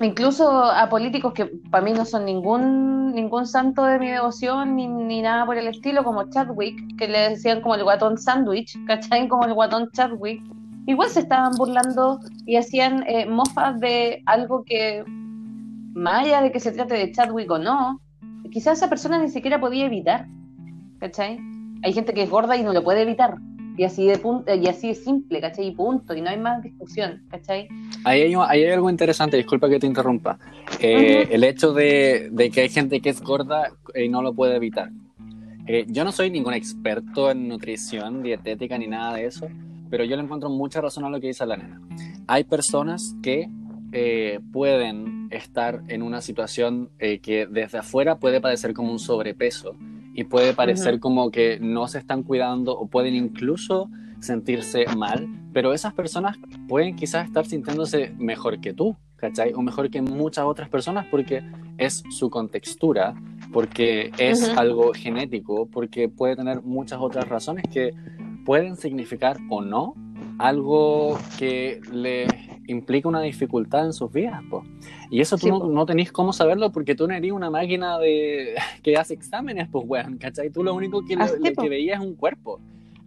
incluso 0.00 0.64
a 0.64 0.88
políticos 0.88 1.32
que 1.32 1.46
para 1.70 1.84
mí 1.84 1.92
no 1.92 2.04
son 2.04 2.24
ningún 2.24 2.96
ningún 3.16 3.46
santo 3.46 3.84
de 3.84 3.98
mi 3.98 4.10
devoción 4.10 4.76
ni, 4.76 4.86
ni 4.86 5.22
nada 5.22 5.46
por 5.46 5.56
el 5.56 5.66
estilo, 5.66 6.04
como 6.04 6.28
Chadwick, 6.30 6.76
que 6.96 7.08
le 7.08 7.30
decían 7.30 7.60
como 7.62 7.74
el 7.74 7.84
guatón 7.84 8.18
sándwich, 8.18 8.76
¿cachai? 8.86 9.26
Como 9.28 9.44
el 9.44 9.54
guatón 9.54 9.90
Chadwick. 9.92 10.42
Igual 10.86 11.08
se 11.08 11.20
estaban 11.20 11.52
burlando 11.56 12.20
y 12.44 12.56
hacían 12.56 13.04
eh, 13.08 13.26
mofas 13.26 13.80
de 13.80 14.22
algo 14.26 14.64
que, 14.64 15.02
más 15.94 16.24
allá 16.24 16.42
de 16.42 16.52
que 16.52 16.60
se 16.60 16.72
trate 16.72 16.94
de 16.94 17.10
Chadwick 17.10 17.50
o 17.50 17.58
no, 17.58 18.00
quizás 18.50 18.78
esa 18.78 18.88
persona 18.88 19.18
ni 19.18 19.28
siquiera 19.28 19.60
podía 19.60 19.86
evitar, 19.86 20.26
¿cachai? 20.98 21.38
Hay 21.82 21.92
gente 21.92 22.14
que 22.14 22.22
es 22.22 22.30
gorda 22.30 22.56
y 22.56 22.62
no 22.62 22.72
lo 22.72 22.82
puede 22.82 23.02
evitar. 23.02 23.36
Y 23.78 23.84
así 23.84 24.06
de 24.06 24.16
punto, 24.16 24.54
y 24.54 24.66
así 24.68 24.88
de 24.88 24.94
simple, 24.94 25.40
¿cachai? 25.40 25.66
Y 25.66 25.70
punto, 25.72 26.14
y 26.14 26.22
no 26.22 26.30
hay 26.30 26.38
más 26.38 26.62
discusión, 26.62 27.22
¿cachai? 27.28 27.68
Ahí 28.04 28.22
hay, 28.22 28.34
ahí 28.34 28.64
hay 28.64 28.72
algo 28.72 28.88
interesante, 28.88 29.36
disculpa 29.36 29.68
que 29.68 29.78
te 29.78 29.86
interrumpa. 29.86 30.38
Eh, 30.80 31.24
Ujú. 31.24 31.34
El 31.34 31.44
hecho 31.44 31.72
de, 31.74 32.30
de 32.32 32.50
que 32.50 32.62
hay 32.62 32.68
gente 32.70 33.00
que 33.00 33.10
es 33.10 33.20
gorda 33.20 33.68
y 33.94 34.08
no 34.08 34.22
lo 34.22 34.32
puede 34.32 34.56
evitar. 34.56 34.90
Eh, 35.66 35.84
yo 35.88 36.04
no 36.04 36.12
soy 36.12 36.30
ningún 36.30 36.54
experto 36.54 37.30
en 37.30 37.48
nutrición, 37.48 38.22
dietética 38.22 38.78
ni 38.78 38.86
nada 38.86 39.14
de 39.16 39.26
eso, 39.26 39.48
pero 39.90 40.04
yo 40.04 40.16
le 40.16 40.22
encuentro 40.22 40.48
mucha 40.48 40.80
razón 40.80 41.04
a 41.04 41.10
lo 41.10 41.20
que 41.20 41.26
dice 41.26 41.44
la 41.44 41.56
nena. 41.56 41.80
Hay 42.28 42.44
personas 42.44 43.14
que 43.22 43.48
eh, 43.92 44.40
pueden 44.52 45.28
estar 45.30 45.82
en 45.88 46.02
una 46.02 46.20
situación 46.20 46.90
eh, 46.98 47.18
que 47.20 47.46
desde 47.46 47.78
afuera 47.78 48.18
puede 48.18 48.40
parecer 48.40 48.74
como 48.74 48.92
un 48.92 48.98
sobrepeso 48.98 49.76
y 50.12 50.24
puede 50.24 50.54
parecer 50.54 50.98
como 50.98 51.30
que 51.30 51.58
no 51.60 51.88
se 51.88 51.98
están 51.98 52.22
cuidando 52.22 52.76
o 52.78 52.86
pueden 52.88 53.14
incluso 53.14 53.90
sentirse 54.20 54.86
mal, 54.96 55.28
pero 55.52 55.72
esas 55.74 55.92
personas 55.92 56.36
pueden 56.68 56.96
quizás 56.96 57.26
estar 57.26 57.44
sintiéndose 57.46 58.14
mejor 58.18 58.60
que 58.60 58.72
tú, 58.72 58.96
¿cachai? 59.16 59.52
O 59.52 59.60
mejor 59.60 59.90
que 59.90 60.00
muchas 60.00 60.46
otras 60.46 60.68
personas 60.68 61.06
porque 61.10 61.42
es 61.78 62.02
su 62.10 62.30
contextura, 62.30 63.14
porque 63.52 64.10
es 64.18 64.48
algo 64.56 64.92
genético, 64.94 65.66
porque 65.66 66.08
puede 66.08 66.36
tener 66.36 66.62
muchas 66.62 66.98
otras 67.00 67.28
razones 67.28 67.64
que 67.70 67.92
pueden 68.44 68.76
significar 68.76 69.36
o 69.50 69.60
no 69.60 69.94
algo 70.38 71.18
que 71.38 71.80
les 71.92 72.28
implica 72.68 73.08
una 73.08 73.20
dificultad 73.20 73.86
en 73.86 73.92
sus 73.92 74.12
vidas. 74.12 74.42
po. 74.50 74.64
Y 75.10 75.20
eso 75.20 75.36
tú 75.36 75.46
Sí, 75.46 75.50
no, 75.50 75.66
no 75.66 75.86
tenés 75.86 76.12
cómo 76.12 76.32
saberlo 76.32 76.72
porque 76.72 76.94
tú 76.94 77.06
no 77.06 77.14
eres 77.14 77.32
una 77.32 77.50
máquina 77.50 77.98
de 77.98 78.54
que 78.82 78.96
hace 78.96 79.14
exámenes, 79.14 79.68
pues, 79.70 79.84
weón, 79.86 80.18
¿cachai? 80.18 80.50
Tú 80.50 80.62
lo 80.62 80.74
único 80.74 81.04
que, 81.04 81.14
Así, 81.14 81.50
po. 81.54 81.62
que 81.62 81.68
veías 81.68 82.00
es 82.00 82.06
un 82.06 82.14
cuerpo. 82.14 82.60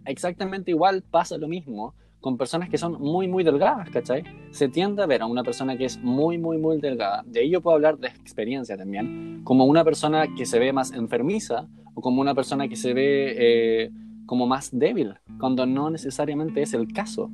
Exactamente 0.04 0.70
igual 0.70 1.02
pasa 1.10 1.36
lo 1.36 1.46
mismo 1.46 1.94
con 2.20 2.36
personas 2.36 2.68
que 2.68 2.78
son 2.78 3.00
muy, 3.00 3.28
muy 3.28 3.44
delgadas, 3.44 3.88
¿cachai? 3.90 4.24
Se 4.50 4.68
tiende 4.68 5.02
a 5.02 5.06
ver 5.06 5.22
a 5.22 5.26
una 5.26 5.42
persona 5.42 5.76
que 5.76 5.86
es 5.86 5.98
muy, 5.98 6.36
muy, 6.36 6.58
muy 6.58 6.78
delgada. 6.78 7.22
De 7.26 7.40
ahí 7.40 7.50
yo 7.50 7.62
puedo 7.62 7.76
hablar 7.76 7.98
de 7.98 8.08
experiencia 8.08 8.76
también, 8.76 9.40
como 9.42 9.64
una 9.64 9.84
persona 9.84 10.26
que 10.36 10.44
se 10.44 10.58
ve 10.58 10.72
más 10.72 10.92
enfermiza 10.92 11.66
o 11.94 12.00
como 12.02 12.20
una 12.20 12.34
persona 12.34 12.68
que 12.68 12.76
se 12.76 12.92
ve 12.92 13.34
eh, 13.38 13.90
como 14.30 14.46
más 14.46 14.70
débil, 14.72 15.14
cuando 15.40 15.66
no 15.66 15.90
necesariamente 15.90 16.62
es 16.62 16.72
el 16.72 16.86
caso. 16.92 17.32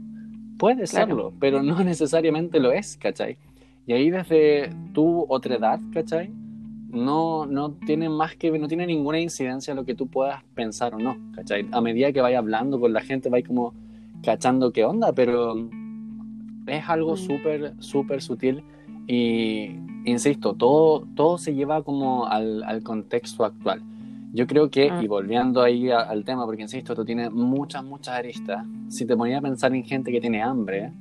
Puede 0.59 0.85
Claro. 0.85 1.07
serlo, 1.07 1.33
pero 1.39 1.63
no 1.63 1.77
necesariamente 1.85 2.59
lo 2.59 2.73
es, 2.73 2.97
¿cachai? 2.97 3.37
Y 3.87 3.93
ahí 3.93 4.09
desde 4.09 4.71
tu 4.95 5.27
otra 5.29 5.57
edad, 5.57 5.79
¿cachai? 5.93 6.31
No, 6.89 7.45
no 7.45 7.73
tiene 7.73 8.09
más 8.09 8.35
que 8.37 8.51
no 8.59 8.67
tiene 8.67 8.87
ninguna 8.87 9.21
incidencia 9.21 9.75
lo 9.75 9.85
que 9.85 9.95
tú 9.95 10.07
puedas 10.07 10.43
pensar 10.55 10.95
o 10.95 10.99
no, 10.99 11.19
¿cachai? 11.35 11.69
A 11.71 11.83
medida 11.83 12.13
que 12.13 12.23
vaya 12.23 12.39
hablando 12.39 12.81
con 12.81 12.95
la 12.95 13.03
gente, 13.03 13.29
vais 13.29 13.47
como 13.47 13.75
cachando 14.25 14.73
qué 14.73 14.87
onda, 14.87 15.13
pero 15.13 15.69
es 16.67 16.89
algo 16.89 17.13
Mm. 17.13 17.17
súper, 17.19 17.75
súper 17.79 18.23
sutil 18.23 18.65
y, 19.07 19.69
insisto, 20.07 20.55
todo, 20.55 21.07
todo 21.15 21.37
se 21.37 21.55
lleva 21.55 21.83
como 21.83 22.25
al, 22.27 22.63
al 22.65 22.83
contexto 22.83 23.45
actual. 23.45 23.83
Yo 24.37 24.47
creo 24.47 24.71
que, 24.71 24.91
Mm. 24.93 25.03
y 25.03 25.07
volviendo 25.07 25.63
ahí 25.63 25.91
a- 25.91 26.01
al 26.01 26.23
tema, 26.25 26.45
porque 26.45 26.61
insisto, 26.63 26.93
esto 26.93 27.05
tiene 27.07 27.31
muchas, 27.31 27.83
muchas 27.83 28.15
aristas, 28.17 28.67
si 28.89 29.07
te 29.07 29.17
ponía 29.17 29.39
a 29.39 29.41
pensar 29.41 29.75
en 29.75 29.83
gente 29.83 30.13
que 30.13 30.21
tiene 30.21 30.43
hambre 30.43 30.93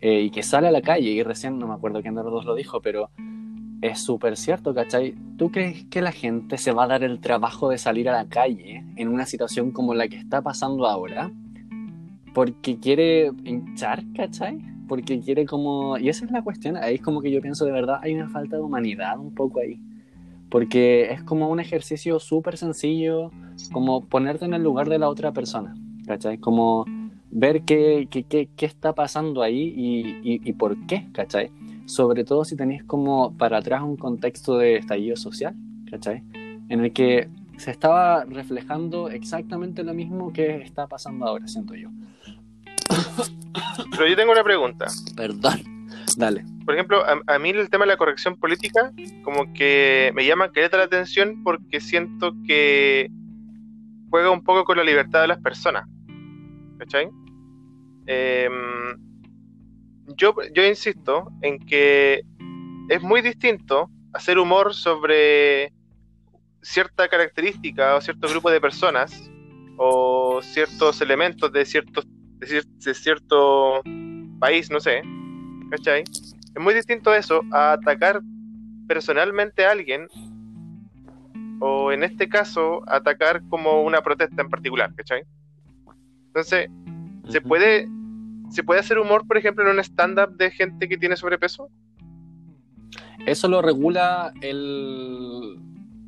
eh, 0.00 0.22
y 0.22 0.30
que 0.30 0.42
sale 0.42 0.68
a 0.68 0.70
la 0.70 0.80
calle, 0.80 1.10
y 1.10 1.22
recién 1.22 1.58
no 1.58 1.66
me 1.68 1.74
acuerdo 1.74 2.00
quién 2.00 2.14
de 2.14 2.22
los 2.22 2.32
dos 2.32 2.44
lo 2.46 2.54
dijo, 2.54 2.80
pero 2.80 3.10
es 3.82 3.98
súper 4.00 4.36
cierto, 4.36 4.72
¿cachai? 4.72 5.14
¿Tú 5.36 5.50
crees 5.50 5.84
que 5.90 6.00
la 6.00 6.12
gente 6.12 6.56
se 6.56 6.72
va 6.72 6.84
a 6.84 6.86
dar 6.86 7.02
el 7.02 7.20
trabajo 7.20 7.68
de 7.68 7.76
salir 7.78 8.08
a 8.08 8.12
la 8.12 8.24
calle 8.28 8.84
en 8.96 9.08
una 9.08 9.26
situación 9.26 9.70
como 9.70 9.92
la 9.94 10.08
que 10.08 10.16
está 10.16 10.40
pasando 10.40 10.86
ahora? 10.86 11.30
Porque 12.32 12.78
quiere 12.78 13.32
hinchar, 13.44 14.02
¿cachai? 14.14 14.58
Porque 14.86 15.20
quiere 15.20 15.44
como... 15.46 15.98
Y 15.98 16.08
esa 16.08 16.24
es 16.24 16.30
la 16.30 16.42
cuestión, 16.42 16.76
ahí 16.76 16.94
es 16.96 17.00
como 17.02 17.20
que 17.20 17.30
yo 17.30 17.40
pienso 17.42 17.64
de 17.64 17.72
verdad, 17.72 17.98
hay 18.02 18.14
una 18.14 18.28
falta 18.28 18.56
de 18.56 18.62
humanidad 18.62 19.18
un 19.18 19.34
poco 19.34 19.60
ahí. 19.60 19.80
Porque 20.50 21.12
es 21.12 21.22
como 21.22 21.48
un 21.50 21.60
ejercicio 21.60 22.18
súper 22.20 22.56
sencillo, 22.56 23.30
como 23.72 24.04
ponerte 24.04 24.44
en 24.44 24.54
el 24.54 24.62
lugar 24.62 24.88
de 24.88 24.98
la 24.98 25.08
otra 25.08 25.32
persona, 25.32 25.74
¿cachai? 26.06 26.38
Como 26.38 26.86
ver 27.30 27.62
qué, 27.62 28.08
qué, 28.10 28.22
qué, 28.22 28.48
qué 28.56 28.66
está 28.66 28.94
pasando 28.94 29.42
ahí 29.42 29.74
y, 29.76 30.00
y, 30.22 30.40
y 30.42 30.52
por 30.54 30.86
qué, 30.86 31.08
¿cachai? 31.12 31.50
Sobre 31.86 32.24
todo 32.24 32.44
si 32.44 32.56
tenéis 32.56 32.82
como 32.84 33.36
para 33.36 33.58
atrás 33.58 33.82
un 33.82 33.96
contexto 33.96 34.56
de 34.56 34.76
estallido 34.76 35.16
social, 35.16 35.54
¿cachai? 35.90 36.22
En 36.68 36.80
el 36.80 36.92
que 36.92 37.28
se 37.58 37.70
estaba 37.70 38.24
reflejando 38.24 39.10
exactamente 39.10 39.82
lo 39.82 39.92
mismo 39.92 40.32
que 40.32 40.62
está 40.62 40.86
pasando 40.86 41.26
ahora, 41.26 41.48
siento 41.48 41.74
yo. 41.74 41.90
Pero 43.90 44.08
yo 44.08 44.16
tengo 44.16 44.32
una 44.32 44.44
pregunta. 44.44 44.86
Perdón. 45.16 45.77
Dale. 46.16 46.44
Por 46.64 46.74
ejemplo, 46.74 47.04
a, 47.04 47.20
a 47.26 47.38
mí 47.38 47.50
el 47.50 47.70
tema 47.70 47.84
de 47.84 47.92
la 47.92 47.96
corrección 47.96 48.36
política, 48.36 48.92
como 49.22 49.52
que 49.52 50.10
me 50.14 50.26
llama 50.26 50.52
caleta 50.52 50.76
la 50.76 50.84
atención 50.84 51.42
porque 51.44 51.80
siento 51.80 52.32
que 52.46 53.10
juega 54.10 54.30
un 54.30 54.42
poco 54.42 54.64
con 54.64 54.76
la 54.76 54.84
libertad 54.84 55.22
de 55.22 55.28
las 55.28 55.38
personas. 55.40 55.86
¿Cachai? 56.78 57.10
Em, 58.06 58.96
yo, 60.16 60.34
yo 60.54 60.66
insisto 60.66 61.30
en 61.42 61.58
que 61.58 62.22
es 62.88 63.02
muy 63.02 63.20
distinto 63.20 63.90
hacer 64.14 64.38
humor 64.38 64.74
sobre 64.74 65.72
cierta 66.62 67.08
característica 67.08 67.96
o 67.96 68.00
cierto 68.00 68.28
grupo 68.28 68.50
de 68.50 68.60
personas 68.60 69.30
o 69.76 70.40
ciertos 70.42 71.00
elementos 71.00 71.52
de 71.52 71.64
ciertos 71.64 72.06
de, 72.38 72.94
cierto 72.94 73.82
país, 74.40 74.70
no 74.70 74.80
sé, 74.80 75.02
¿cachai? 75.70 76.02
Es 76.02 76.60
muy 76.60 76.74
distinto 76.74 77.14
eso 77.14 77.42
a 77.52 77.72
atacar 77.72 78.20
personalmente 78.86 79.66
a 79.66 79.72
alguien 79.72 80.08
o 81.60 81.92
en 81.92 82.04
este 82.04 82.28
caso 82.28 82.82
atacar 82.86 83.42
como 83.48 83.82
una 83.82 84.00
protesta 84.00 84.42
en 84.42 84.48
particular, 84.48 84.94
¿cachai? 84.94 85.22
Entonces, 86.28 86.70
¿se 87.28 87.40
puede 87.40 87.88
se 88.50 88.62
puede 88.62 88.80
hacer 88.80 88.98
humor, 88.98 89.26
por 89.26 89.36
ejemplo, 89.36 89.64
en 89.64 89.70
un 89.70 89.80
stand-up 89.80 90.36
de 90.36 90.50
gente 90.50 90.88
que 90.88 90.96
tiene 90.96 91.16
sobrepeso? 91.16 91.68
Eso 93.26 93.48
lo 93.48 93.60
regula 93.60 94.32
el, 94.40 95.58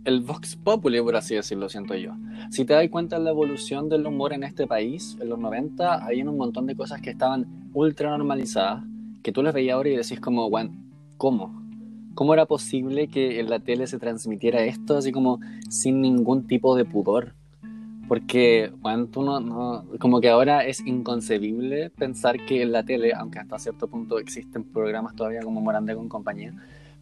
el 0.04 0.20
Vox 0.20 0.56
Populi, 0.56 1.00
por 1.02 1.16
así 1.16 1.34
decirlo, 1.34 1.68
siento 1.68 1.94
yo. 1.94 2.14
Si 2.50 2.64
te 2.64 2.72
das 2.72 2.88
cuenta 2.88 3.18
de 3.18 3.24
la 3.24 3.30
evolución 3.30 3.88
del 3.88 4.06
humor 4.06 4.32
en 4.32 4.44
este 4.44 4.66
país, 4.66 5.18
en 5.20 5.28
los 5.28 5.38
90, 5.38 6.04
hay 6.04 6.22
un 6.22 6.36
montón 6.36 6.66
de 6.66 6.74
cosas 6.74 7.00
que 7.02 7.10
estaban 7.10 7.70
ultra 7.74 8.10
normalizadas, 8.10 8.84
que 9.22 9.32
tú 9.32 9.42
las 9.42 9.54
veías 9.54 9.74
ahora 9.74 9.90
y 9.90 9.96
decís 9.96 10.20
como, 10.20 10.48
bueno, 10.50 10.72
¿cómo? 11.16 11.60
¿Cómo 12.14 12.34
era 12.34 12.46
posible 12.46 13.08
que 13.08 13.40
en 13.40 13.50
la 13.50 13.60
tele 13.60 13.86
se 13.86 13.98
transmitiera 13.98 14.64
esto 14.64 14.96
así 14.96 15.12
como 15.12 15.40
sin 15.68 16.00
ningún 16.00 16.46
tipo 16.46 16.76
de 16.76 16.84
pudor? 16.84 17.34
Porque, 18.08 18.72
bueno, 18.80 19.06
tú 19.06 19.22
no, 19.22 19.38
no, 19.38 19.84
como 20.00 20.20
que 20.20 20.28
ahora 20.28 20.64
es 20.64 20.84
inconcebible 20.84 21.90
pensar 21.90 22.44
que 22.44 22.62
en 22.62 22.72
la 22.72 22.82
tele, 22.82 23.12
aunque 23.14 23.38
hasta 23.38 23.58
cierto 23.58 23.86
punto 23.86 24.18
existen 24.18 24.64
programas 24.64 25.14
todavía 25.14 25.42
como 25.42 25.60
Morandé 25.60 25.94
con 25.94 26.08
compañía, 26.08 26.52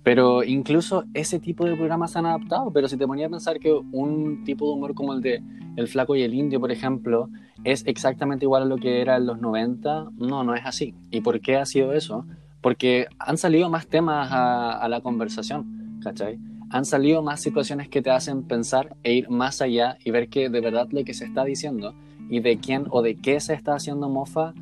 pero 0.03 0.45
incluso 0.45 1.05
ese 1.15 1.39
tipo 1.39 1.65
de 1.65 1.77
programas 1.77 2.13
se 2.13 2.19
han 2.19 2.27
adaptado. 2.27 2.73
Pero 2.73 2.89
si 2.89 2.97
te 2.97 3.07
ponía 3.07 3.27
a 3.27 3.31
pensar 3.31 3.59
que 3.59 3.73
un 3.73 4.45
tipo 4.45 4.67
de 4.67 4.73
humor 4.73 4.95
como 4.95 5.13
el 5.13 5.21
de 5.21 5.43
El 5.77 5.89
Flaco 5.89 6.17
y 6.17 6.23
el 6.23 6.35
Indio, 6.35 6.61
por 6.61 6.73
ejemplo, 6.73 7.29
es 7.65 7.85
exactamente 7.87 8.45
igual 8.45 8.63
a 8.63 8.67
lo 8.67 8.77
que 8.77 9.01
era 9.01 9.17
en 9.17 9.27
los 9.27 9.41
90, 9.41 10.11
no, 10.17 10.45
no 10.45 10.55
es 10.55 10.65
así. 10.65 10.95
¿Y 11.11 11.21
por 11.21 11.41
qué 11.41 11.57
ha 11.57 11.67
sido 11.67 11.93
eso? 11.93 12.25
Porque 12.61 13.07
han 13.19 13.37
salido 13.37 13.69
más 13.71 13.87
temas 13.87 14.31
a, 14.33 14.73
a 14.73 14.89
la 14.89 15.01
conversación, 15.01 16.01
¿cachai? 16.03 16.39
Han 16.71 16.85
salido 16.85 17.23
más 17.23 17.41
situaciones 17.41 17.89
que 17.89 18.03
te 18.03 18.11
hacen 18.11 18.43
pensar 18.43 18.97
e 19.03 19.15
ir 19.15 19.31
más 19.31 19.63
allá 19.63 19.97
y 20.05 20.11
ver 20.11 20.29
que 20.29 20.51
de 20.51 20.61
verdad 20.61 20.89
lo 20.91 21.03
que 21.05 21.15
se 21.15 21.25
está 21.25 21.45
diciendo 21.45 21.95
y 22.29 22.41
de 22.41 22.59
quién 22.59 22.85
o 22.91 23.01
de 23.01 23.17
qué 23.17 23.41
se 23.41 23.55
está 23.55 23.75
haciendo 23.75 24.09
mofa 24.09 24.53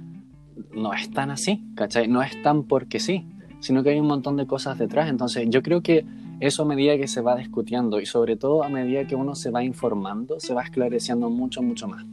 no 0.73 0.93
es 0.93 1.11
tan 1.11 1.31
así, 1.31 1.65
¿cachai? 1.75 2.07
No 2.07 2.23
es 2.23 2.41
tan 2.43 2.65
porque 2.65 3.01
sí 3.01 3.27
sino 3.67 3.83
que 3.83 3.91
hay 3.91 3.99
un 3.99 4.07
montón 4.07 4.37
de 4.37 4.47
cosas 4.47 4.79
detrás. 4.79 5.11
Entonces 5.11 5.45
yo 5.51 5.61
creo 5.61 5.83
que 5.83 6.07
eso 6.39 6.63
a 6.63 6.67
medida 6.67 6.97
que 6.97 7.09
se 7.09 7.21
va 7.21 7.35
discutiendo 7.35 8.01
y 8.01 8.07
sobre 8.07 8.37
todo 8.37 8.63
a 8.63 8.69
medida 8.69 9.09
que 9.09 9.17
uno 9.17 9.35
se 9.35 9.51
va 9.51 9.65
informando, 9.65 10.39
se 10.39 10.55
va 10.55 10.63
esclareciendo 10.63 11.31
mucho, 11.31 11.63
mucho 11.63 11.89
más. 11.89 12.07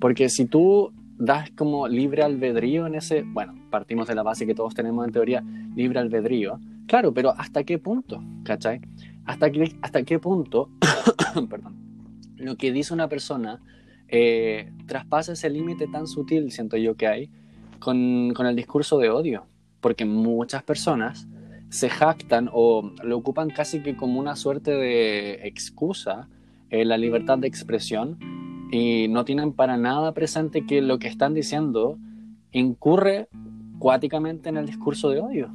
Porque 0.00 0.30
si 0.30 0.46
tú 0.46 0.90
das 1.18 1.50
como 1.50 1.88
libre 1.88 2.22
albedrío 2.22 2.86
en 2.86 2.94
ese, 2.94 3.22
bueno, 3.22 3.54
partimos 3.68 4.08
de 4.08 4.14
la 4.14 4.22
base 4.22 4.46
que 4.46 4.54
todos 4.54 4.74
tenemos 4.74 5.06
en 5.06 5.12
teoría 5.12 5.44
libre 5.76 5.98
albedrío, 5.98 6.58
claro, 6.86 7.12
pero 7.12 7.34
¿hasta 7.36 7.64
qué 7.64 7.78
punto? 7.78 8.22
¿Cachai? 8.44 8.80
¿Hasta 9.26 9.50
qué, 9.50 9.76
hasta 9.82 10.04
qué 10.04 10.18
punto, 10.18 10.70
perdón, 11.50 11.76
lo 12.36 12.56
que 12.56 12.72
dice 12.72 12.94
una 12.94 13.08
persona 13.08 13.60
eh, 14.08 14.72
traspasa 14.86 15.32
ese 15.32 15.50
límite 15.50 15.86
tan 15.86 16.06
sutil, 16.06 16.50
siento 16.50 16.78
yo 16.78 16.94
que 16.94 17.08
hay, 17.08 17.30
con, 17.78 18.32
con 18.32 18.46
el 18.46 18.56
discurso 18.56 18.96
de 18.96 19.10
odio? 19.10 19.44
Porque 19.80 20.04
muchas 20.04 20.62
personas 20.62 21.26
se 21.70 21.90
jactan 21.90 22.48
o 22.52 22.92
lo 23.02 23.16
ocupan 23.16 23.50
casi 23.50 23.82
que 23.82 23.96
como 23.96 24.18
una 24.18 24.36
suerte 24.36 24.70
de 24.70 25.46
excusa 25.46 26.28
eh, 26.70 26.84
la 26.84 26.96
libertad 26.96 27.38
de 27.38 27.48
expresión 27.48 28.18
y 28.70 29.08
no 29.08 29.24
tienen 29.24 29.52
para 29.52 29.76
nada 29.76 30.12
presente 30.12 30.66
que 30.66 30.82
lo 30.82 30.98
que 30.98 31.08
están 31.08 31.34
diciendo 31.34 31.98
incurre 32.52 33.28
cuáticamente 33.78 34.48
en 34.48 34.56
el 34.56 34.66
discurso 34.66 35.10
de 35.10 35.20
odio. 35.20 35.50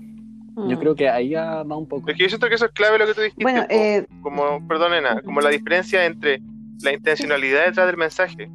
Yo 0.56 0.78
mm. 0.78 0.80
creo 0.80 0.96
que 0.96 1.10
ahí 1.10 1.34
va 1.34 1.64
un 1.64 1.88
poco. 1.88 2.12
Es 2.12 2.18
que 2.18 2.24
yo 2.24 2.30
siento 2.30 2.48
que 2.48 2.56
eso 2.56 2.66
es 2.66 2.72
clave 2.72 3.00
lo 3.00 3.08
que 3.08 3.14
tú 3.14 3.22
dijiste. 3.22 3.44
Bueno, 3.44 3.66
eh... 3.70 4.06
como, 4.22 4.66
perdón, 4.68 4.92
como 5.26 5.42
la 5.42 5.50
diferencia 5.50 6.06
entre 6.06 6.42
la 6.82 6.94
intencionalidad 6.94 7.66
detrás 7.66 7.88
del 7.88 7.98
mensaje 7.98 8.50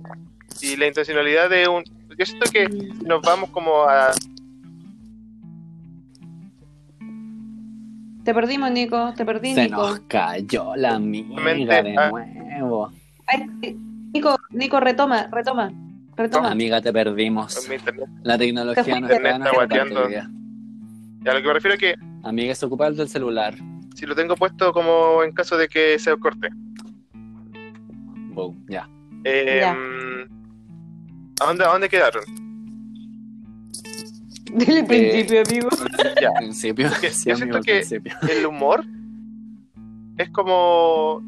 y 0.61 0.77
la 0.77 0.87
intencionalidad 0.87 1.51
de 1.51 1.69
un. 1.69 1.83
Yo 2.17 2.27
siento 2.27 2.51
que 2.51 2.69
nos 3.05 3.23
vamos 3.23 3.51
como 3.51 3.83
a 3.83 4.13
Te 8.29 8.35
perdimos, 8.35 8.71
Nico. 8.71 9.15
Te 9.17 9.25
perdí, 9.25 9.55
Se 9.55 9.65
Nico. 9.65 9.77
nos 9.77 10.01
cayó 10.01 10.77
la 10.77 10.97
amiga 10.97 11.83
de 11.83 11.97
ah. 11.97 12.11
nuevo. 12.11 12.93
Nico, 14.13 14.37
Nico, 14.51 14.81
retoma, 14.81 15.29
retoma. 15.33 15.73
Retoma. 16.15 16.51
Amiga, 16.51 16.83
te 16.83 16.93
perdimos. 16.93 17.67
La 18.23 18.37
tecnología 18.37 19.01
no 19.01 19.09
está 19.09 19.51
guateando. 19.51 20.11
Ya, 20.11 20.29
lo 21.25 21.41
que 21.41 21.47
me 21.47 21.55
refiero 21.55 21.73
es 21.73 21.81
que. 21.81 21.95
Amiga, 22.23 22.55
se 22.55 22.67
ocupa 22.67 22.89
el 22.89 22.99
del 22.99 23.09
celular. 23.09 23.55
Si 23.95 24.05
lo 24.05 24.15
tengo 24.15 24.37
puesto 24.37 24.75
como 24.75 25.23
en 25.23 25.33
caso 25.33 25.57
de 25.57 25.67
que 25.67 25.99
se 25.99 26.15
corte. 26.19 26.51
Wow, 28.35 28.55
ya. 28.69 28.87
Eh, 29.25 29.65
¿a, 29.65 29.75
dónde, 31.47 31.65
¿A 31.65 31.69
dónde 31.69 31.89
quedaron? 31.89 32.25
Del 34.53 34.87
principio, 34.87 35.43
amigo. 35.47 35.69
Ya. 36.21 36.33
Principio. 36.39 36.89
yo 37.03 37.11
siento 37.11 37.61
que 37.61 37.83
el 38.31 38.47
humor 38.47 38.85
es 40.17 40.31
como. 40.31 41.23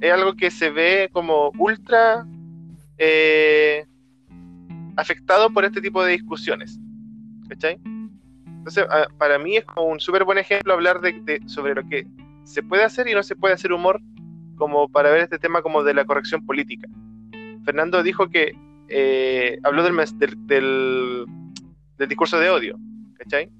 Es 0.00 0.12
algo 0.12 0.34
que 0.34 0.50
se 0.50 0.70
ve 0.70 1.10
como 1.12 1.52
ultra 1.58 2.26
eh, 2.96 3.84
afectado 4.96 5.50
por 5.50 5.64
este 5.64 5.80
tipo 5.80 6.02
de 6.02 6.12
discusiones. 6.12 6.78
¿Cachai? 7.48 7.78
Entonces, 8.46 8.86
para 9.18 9.38
mí 9.38 9.56
es 9.56 9.64
como 9.64 9.88
un 9.88 10.00
súper 10.00 10.24
buen 10.24 10.38
ejemplo 10.38 10.72
hablar 10.72 11.00
de, 11.00 11.40
sobre 11.46 11.74
lo 11.74 11.82
que 11.88 12.06
se 12.44 12.62
puede 12.62 12.84
hacer 12.84 13.08
y 13.08 13.14
no 13.14 13.22
se 13.22 13.34
puede 13.34 13.54
hacer 13.54 13.72
humor, 13.72 14.00
como 14.56 14.88
para 14.88 15.10
ver 15.10 15.22
este 15.22 15.38
tema 15.38 15.62
como 15.62 15.82
de 15.82 15.94
la 15.94 16.04
corrección 16.04 16.44
política. 16.44 16.88
Fernando 17.64 18.02
dijo 18.02 18.28
que 18.28 18.54
eh, 18.88 19.58
habló 19.64 19.82
del, 19.82 19.96
del 19.96 20.46
del 20.46 21.26
discurso 22.08 22.38
de 22.38 22.50
odio, 22.50 22.78
¿cachai? 23.14 23.50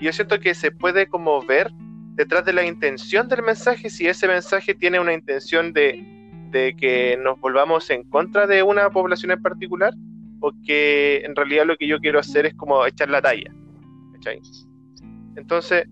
Y 0.00 0.04
yo 0.04 0.12
siento 0.12 0.38
que 0.40 0.54
se 0.54 0.70
puede 0.70 1.06
como 1.06 1.44
ver 1.44 1.70
detrás 2.14 2.44
de 2.44 2.52
la 2.52 2.64
intención 2.64 3.28
del 3.28 3.42
mensaje 3.42 3.90
si 3.90 4.06
ese 4.06 4.26
mensaje 4.26 4.74
tiene 4.74 4.98
una 4.98 5.12
intención 5.12 5.72
de, 5.72 6.02
de 6.50 6.74
que 6.76 7.18
nos 7.22 7.38
volvamos 7.40 7.88
en 7.90 8.04
contra 8.08 8.46
de 8.46 8.62
una 8.62 8.90
población 8.90 9.32
en 9.32 9.42
particular 9.42 9.92
o 10.40 10.52
que 10.66 11.22
en 11.24 11.34
realidad 11.34 11.66
lo 11.66 11.76
que 11.76 11.86
yo 11.86 11.98
quiero 11.98 12.18
hacer 12.18 12.46
es 12.46 12.54
como 12.54 12.84
echar 12.86 13.08
la 13.10 13.22
talla, 13.22 13.52
¿cachai? 14.14 14.40
Entonces, 15.36 15.86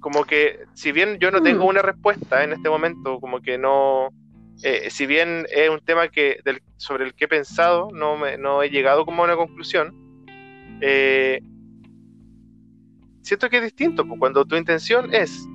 como 0.00 0.24
que 0.24 0.60
si 0.74 0.92
bien 0.92 1.18
yo 1.18 1.30
no 1.30 1.42
tengo 1.42 1.64
mm. 1.64 1.68
una 1.68 1.82
respuesta 1.82 2.44
en 2.44 2.52
este 2.52 2.68
momento, 2.68 3.20
como 3.20 3.40
que 3.40 3.58
no, 3.58 4.10
eh, 4.62 4.90
si 4.90 5.06
bien 5.06 5.46
es 5.50 5.70
un 5.70 5.80
tema 5.80 6.08
que 6.08 6.40
del, 6.44 6.62
sobre 6.76 7.04
el 7.04 7.14
que 7.14 7.24
he 7.24 7.28
pensado, 7.28 7.88
no, 7.92 8.16
me, 8.16 8.38
no 8.38 8.62
he 8.62 8.70
llegado 8.70 9.04
como 9.04 9.22
a 9.22 9.26
una 9.26 9.36
conclusión, 9.36 9.94
eh, 10.80 11.40
siento 13.22 13.48
que 13.48 13.58
es 13.58 13.64
distinto, 13.64 14.06
pues, 14.06 14.18
cuando 14.18 14.44
tu 14.44 14.56
intención 14.56 15.12
es 15.12 15.46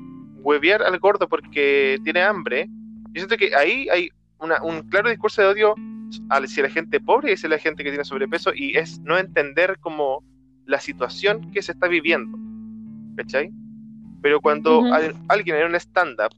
huevear 0.41 0.83
al 0.83 0.99
gordo 0.99 1.27
porque 1.27 1.99
tiene 2.03 2.21
hambre, 2.21 2.67
yo 3.13 3.21
siento 3.21 3.37
que 3.37 3.55
ahí 3.55 3.87
hay 3.89 4.09
un 4.39 4.81
claro 4.89 5.09
discurso 5.09 5.41
de 5.41 5.47
odio 5.47 5.75
hacia 6.29 6.63
la 6.63 6.69
gente 6.69 6.99
pobre 6.99 7.31
y 7.31 7.33
hacia 7.33 7.49
la 7.49 7.57
gente 7.57 7.83
que 7.83 7.89
tiene 7.89 8.03
sobrepeso 8.03 8.51
y 8.53 8.77
es 8.77 8.99
no 8.99 9.17
entender 9.17 9.77
como 9.79 10.23
la 10.65 10.79
situación 10.79 11.51
que 11.51 11.61
se 11.61 11.71
está 11.71 11.87
viviendo, 11.87 12.37
¿cachai? 13.15 13.51
Pero 14.21 14.39
cuando 14.41 14.83
alguien 15.27 15.57
en 15.57 15.67
un 15.67 15.75
stand-up, 15.75 16.33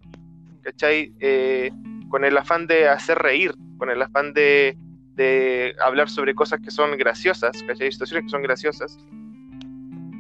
¿cachai? 0.61 1.13
Eh, 1.19 1.71
con 2.09 2.25
el 2.25 2.37
afán 2.37 2.67
de 2.67 2.87
hacer 2.87 3.17
reír, 3.17 3.53
con 3.77 3.89
el 3.89 4.01
afán 4.01 4.33
de 4.33 4.77
de 5.15 5.75
hablar 5.83 6.09
sobre 6.09 6.35
cosas 6.35 6.59
que 6.59 6.71
son 6.71 6.97
graciosas, 6.97 7.63
¿cachai? 7.63 7.91
Situaciones 7.91 8.25
que 8.25 8.29
son 8.29 8.41
graciosas, 8.41 8.97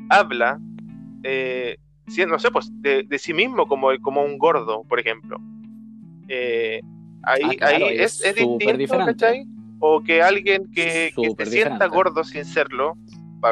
habla, 0.09 0.59
eh, 1.23 1.77
no 2.27 2.39
sé, 2.39 2.51
pues, 2.51 2.69
de, 2.81 3.05
sí 3.17 3.33
mismo 3.33 3.67
como, 3.67 3.89
como 4.01 4.23
un 4.23 4.37
gordo, 4.37 4.83
por 4.83 4.99
ejemplo. 4.99 5.39
Eh, 6.27 6.81
ahí 7.23 7.57
ah, 7.61 7.67
ahí 7.67 7.83
es, 7.97 8.23
es, 8.23 8.35
distinto, 8.35 8.97
¿cachai? 8.97 9.45
O 9.79 10.01
que 10.01 10.21
alguien 10.21 10.71
que, 10.71 11.13
que 11.37 11.45
sienta 11.45 11.87
gordo 11.87 12.23
sin 12.23 12.45
serlo, 12.45 12.97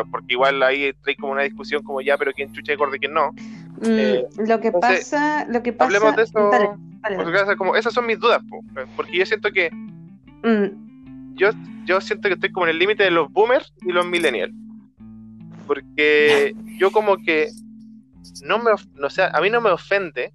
porque 0.09 0.33
igual 0.33 0.63
ahí 0.63 0.93
trae 1.03 1.15
como 1.15 1.33
una 1.33 1.43
discusión 1.43 1.83
como 1.83 2.01
ya, 2.01 2.17
pero 2.17 2.31
quién 2.31 2.51
chucha 2.53 2.73
es 2.73 2.77
gordo 2.77 2.95
y 2.95 2.99
quién 2.99 3.13
no. 3.13 3.31
Mm, 3.31 3.85
eh, 3.85 4.25
lo 4.47 4.59
que 4.59 4.71
pasa, 4.71 5.45
lo 5.49 5.61
que 5.61 5.73
pasa... 5.73 5.87
Hablemos 5.87 6.15
de 6.15 6.23
eso. 6.23 7.57
como, 7.57 7.75
esas 7.75 7.93
son 7.93 8.05
mis 8.05 8.19
dudas, 8.19 8.41
porque 8.95 9.17
yo 9.17 9.25
siento 9.25 9.51
que 9.51 9.69
mm 10.43 10.92
yo, 11.35 11.49
yo 11.85 12.01
siento 12.01 12.27
que 12.27 12.35
estoy 12.35 12.51
como 12.51 12.65
en 12.65 12.71
el 12.71 12.79
límite 12.79 13.03
de 13.03 13.11
los 13.11 13.31
boomers 13.31 13.73
y 13.81 13.91
los 13.91 14.05
millennials. 14.05 14.53
Porque 15.67 16.53
yo 16.77 16.91
como 16.91 17.17
que 17.17 17.49
no 18.43 18.59
me, 18.59 18.71
no, 18.95 19.09
sea, 19.09 19.29
a 19.33 19.41
mí 19.41 19.49
no 19.49 19.61
me 19.61 19.69
ofende 19.69 20.33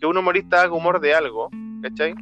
que 0.00 0.06
un 0.06 0.16
humorista 0.16 0.62
haga 0.62 0.74
humor 0.74 1.00
de 1.00 1.14
algo, 1.14 1.50
¿cachai? 1.82 2.14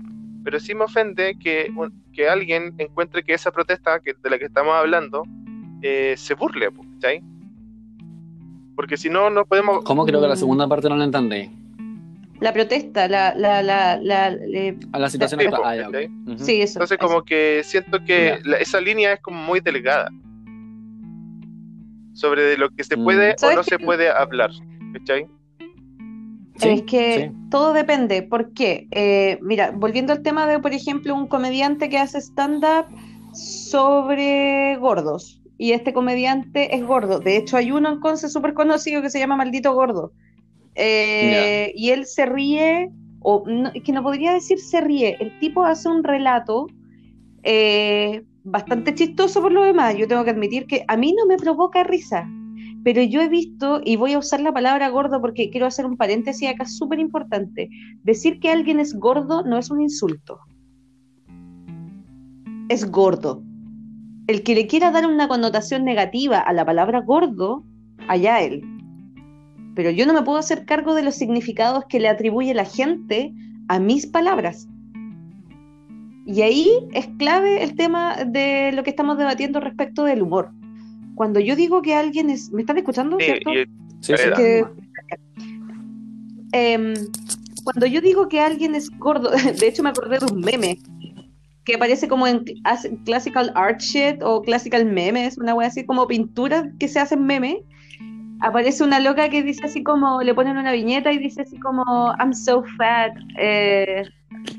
Pero 0.45 0.61
sí 0.61 0.75
me 0.75 0.85
ofende 0.85 1.37
que, 1.39 1.73
que 2.12 2.29
alguien 2.29 2.75
encuentre 2.79 3.23
que 3.23 3.35
esa 3.35 3.51
protesta 3.51 4.01
que, 4.01 4.15
de 4.23 4.31
la 4.31 4.39
que 4.39 4.45
estamos 4.47 4.75
hablando 4.75 5.23
eh, 5.83 6.15
se 6.17 6.35
burle, 6.35 6.69
¿cachai? 6.95 7.23
Porque 8.77 8.97
si 8.97 9.09
no, 9.09 9.31
no 9.31 9.47
podemos... 9.47 9.85
¿Cómo 9.85 10.05
creo 10.05 10.21
que 10.21 10.29
la 10.29 10.37
segunda 10.37 10.69
parte 10.69 10.89
no 10.89 10.97
la 10.97 11.05
entendí? 11.05 11.51
La 12.45 12.53
protesta, 12.53 13.09
la... 13.09 13.35
la, 13.35 13.63
la, 13.63 13.97
la, 14.01 14.27
a 14.93 14.99
la 14.99 15.09
situación 15.09 15.41
Sí, 15.41 15.47
actual. 15.47 15.95
Ah. 15.95 16.35
Sí, 16.39 16.61
eso. 16.61 16.79
Entonces 16.79 16.99
eso. 16.99 17.07
como 17.09 17.25
que 17.25 17.63
siento 17.65 18.05
que 18.05 18.39
esa 18.61 18.81
línea 18.81 19.15
es 19.15 19.21
como 19.21 19.43
muy 19.43 19.61
delgada 19.61 20.11
sobre 22.13 22.43
de 22.43 22.57
lo 22.59 22.69
que 22.71 22.85
se 22.85 22.97
puede 22.97 23.31
Mm. 23.31 23.35
o 23.35 23.39
¿Sabes 23.39 23.57
no 23.57 23.63
qué? 23.63 23.71
se 23.71 23.79
puede 23.79 24.09
hablar, 24.11 24.51
¿cachai? 24.93 25.27
Sí, 26.57 26.69
es 26.69 26.83
que 26.83 27.31
sí. 27.33 27.37
todo 27.51 27.73
depende. 27.73 28.23
¿Por 28.23 28.53
qué? 28.53 28.87
Eh, 28.93 29.39
mira, 29.43 29.73
volviendo 29.73 30.13
al 30.13 30.23
tema 30.23 30.47
de, 30.47 30.61
por 30.61 30.73
ejemplo, 30.73 31.15
un 31.15 31.27
comediante 31.27 31.89
que 31.89 31.99
hace 31.99 32.19
stand-up 32.21 32.87
sobre 33.33 34.77
gordos. 34.77 35.41
Y 35.59 35.73
este 35.73 35.93
comediante 35.93 36.77
es 36.77 36.85
gordo. 36.85 37.19
De 37.21 37.37
hecho, 37.37 37.57
hay 37.57 37.73
uno 37.73 37.89
en 37.89 38.01
Conce 38.01 38.29
súper 38.29 38.55
conocido 38.55 39.03
que 39.03 39.11
se 39.11 39.19
llama 39.19 39.37
Maldito 39.37 39.73
Gordo. 39.75 40.13
Eh, 40.75 41.72
Y 41.75 41.91
él 41.91 42.07
se 42.07 42.27
ríe, 42.27 42.91
o 43.20 43.45
no, 43.47 43.70
es 43.75 43.83
que 43.83 43.93
no 43.93 44.03
podría 44.03 44.33
decir 44.33 44.59
se 44.59 44.81
ríe. 44.81 45.16
El 45.20 45.39
tipo 45.39 45.64
hace 45.64 45.89
un 45.89 46.05
relato 46.05 46.66
eh, 47.43 48.22
bastante 48.45 48.95
chistoso 48.95 49.41
por 49.41 49.53
lo 49.53 49.62
demás. 49.62 49.97
Yo 49.97 50.09
tengo 50.09 50.25
que 50.25 50.31
admitir 50.31 50.66
que 50.66 50.85
a 50.89 50.97
mí 50.97 51.14
no 51.16 51.27
me 51.27 51.37
provoca 51.37 51.85
risa. 51.85 52.29
Pero 52.85 53.03
yo 53.03 53.22
he 53.22 53.29
visto, 53.29 53.81
y 53.83 53.97
voy 53.97 54.12
a 54.12 54.18
usar 54.18 54.41
la 54.43 54.53
palabra 54.53 54.91
gordo 54.91 55.18
porque 55.20 55.49
quiero 55.49 55.66
hacer 55.66 55.87
un 55.87 55.97
paréntesis 55.97 56.51
acá 56.51 56.66
súper 56.66 56.99
importante, 56.99 57.70
decir 58.03 58.41
que 58.41 58.51
alguien 58.51 58.79
es 58.79 58.95
gordo 58.95 59.43
no 59.43 59.57
es 59.57 59.70
un 59.70 59.81
insulto. 59.81 60.39
Es 62.68 62.91
gordo. 62.91 63.43
El 64.27 64.43
que 64.43 64.55
le 64.55 64.66
quiera 64.66 64.91
dar 64.91 65.07
una 65.07 65.29
connotación 65.29 65.85
negativa 65.85 66.39
a 66.39 66.53
la 66.53 66.66
palabra 66.66 67.01
gordo, 67.01 67.64
allá 68.07 68.43
él. 68.43 68.62
Pero 69.75 69.91
yo 69.91 70.07
no 70.07 70.12
me 70.14 70.22
puedo 70.22 70.39
hacer 70.39 70.64
cargo 70.64 70.95
de 70.95 71.03
los 71.03 71.14
significados 71.16 71.85
que 71.89 71.99
le 72.01 72.09
atribuye 72.09 72.55
la 72.55 72.64
gente 72.64 73.33
a 73.68 73.79
mis 73.81 74.07
palabras. 74.07 74.68
Y 76.27 76.43
ahí 76.43 76.70
es 76.93 77.09
clave 77.18 77.62
el 77.62 77.75
tema 77.75 78.16
de 78.25 78.72
lo 78.72 78.83
que 78.83 78.91
estamos 78.91 79.18
debatiendo 79.18 79.61
respecto 79.61 80.05
del 80.05 80.22
humor. 80.22 80.51
Cuando 81.14 81.39
yo 81.41 81.55
digo 81.57 81.83
que 81.83 81.95
alguien 81.95 82.31
es... 82.31 82.51
¿Me 82.53 82.62
están 82.62 82.79
escuchando? 82.79 83.18
Sí, 83.18 83.27
¿cierto? 83.27 83.53
y- 83.53 83.64
Sí, 84.01 84.12
sí. 84.16 84.31
Que- 84.37 84.64
Em, 86.53 86.95
cuando 87.64 87.87
yo 87.87 88.01
digo 88.01 88.29
que 88.29 88.41
alguien 88.41 88.75
es 88.75 88.91
gordo, 88.99 89.31
de 89.61 89.66
hecho 89.66 89.83
me 89.83 89.89
acordé 89.91 90.18
de 90.20 90.27
un 90.33 90.41
meme 90.41 90.79
que 91.64 91.75
aparece 91.75 92.07
como 92.09 92.27
en 92.27 92.45
as- 92.64 92.89
classical 93.05 93.51
art 93.55 93.81
shit 93.81 94.22
o 94.22 94.43
classical 94.43 94.85
memes, 94.85 95.39
una 95.39 95.55
wea 95.55 95.68
así 95.68 95.85
como 95.85 96.07
pinturas 96.07 96.66
que 96.79 96.89
se 96.89 97.01
hacen 97.01 97.25
meme. 97.25 97.62
Aparece 98.41 98.82
una 98.85 99.01
loca 99.01 99.28
que 99.28 99.43
dice 99.43 99.64
así 99.64 99.82
como, 99.82 100.20
le 100.22 100.35
ponen 100.35 100.57
una 100.57 100.72
viñeta 100.72 101.12
y 101.12 101.18
dice 101.18 101.43
así 101.43 101.59
como, 101.59 101.85
I'm 102.18 102.32
so 102.35 102.62
fat, 102.76 103.12
eh, 103.39 104.03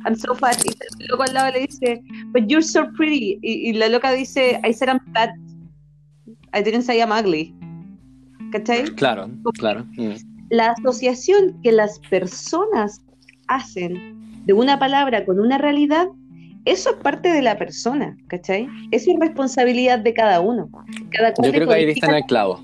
I'm 0.05 0.15
so 0.15 0.33
fat. 0.35 0.55
Y 0.65 0.69
el 0.69 1.07
loco 1.07 1.23
al 1.23 1.33
lado 1.33 1.51
le 1.51 1.61
dice, 1.67 2.01
but 2.31 2.43
you're 2.47 2.63
so 2.63 2.87
pretty. 2.97 3.37
Y, 3.41 3.69
y 3.69 3.73
la 3.73 3.89
loca 3.89 4.11
dice, 4.11 4.59
I 4.67 4.73
said 4.73 4.87
I'm 4.89 4.99
fat. 5.13 5.31
I 6.53 6.63
didn't 6.63 6.83
say 6.83 6.99
I'm 6.99 7.11
ugly. 7.11 7.53
¿Cachai? 8.51 8.85
Claro, 8.95 9.29
claro. 9.59 9.85
Mm. 9.97 10.13
la 10.51 10.71
asociación 10.71 11.59
que 11.63 11.71
las 11.71 11.99
personas 12.09 13.01
hacen 13.47 14.15
de 14.45 14.53
una 14.53 14.79
palabra 14.79 15.25
con 15.25 15.39
una 15.39 15.57
realidad, 15.57 16.07
eso 16.65 16.91
es 16.91 16.95
parte 16.97 17.29
de 17.29 17.41
la 17.41 17.57
persona, 17.57 18.15
¿cachai? 18.27 18.67
Eso 18.91 19.11
es 19.11 19.19
responsabilidad 19.19 19.99
de 19.99 20.13
cada 20.13 20.39
uno. 20.39 20.69
Cada 21.11 21.33
cual 21.33 21.47
Yo 21.47 21.53
creo 21.53 21.67
que 21.67 21.73
ahí 21.73 21.83
en 21.83 21.89
decodifica- 21.89 22.17
el 22.17 22.23
clavo. 22.25 22.61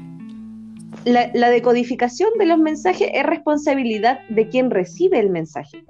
La, 1.05 1.31
la 1.33 1.49
decodificación 1.49 2.29
de 2.37 2.45
los 2.45 2.59
mensajes 2.59 3.09
es 3.13 3.23
responsabilidad 3.25 4.19
de 4.29 4.47
quien 4.47 4.69
recibe 4.69 5.19
el 5.19 5.29
mensaje. 5.29 5.83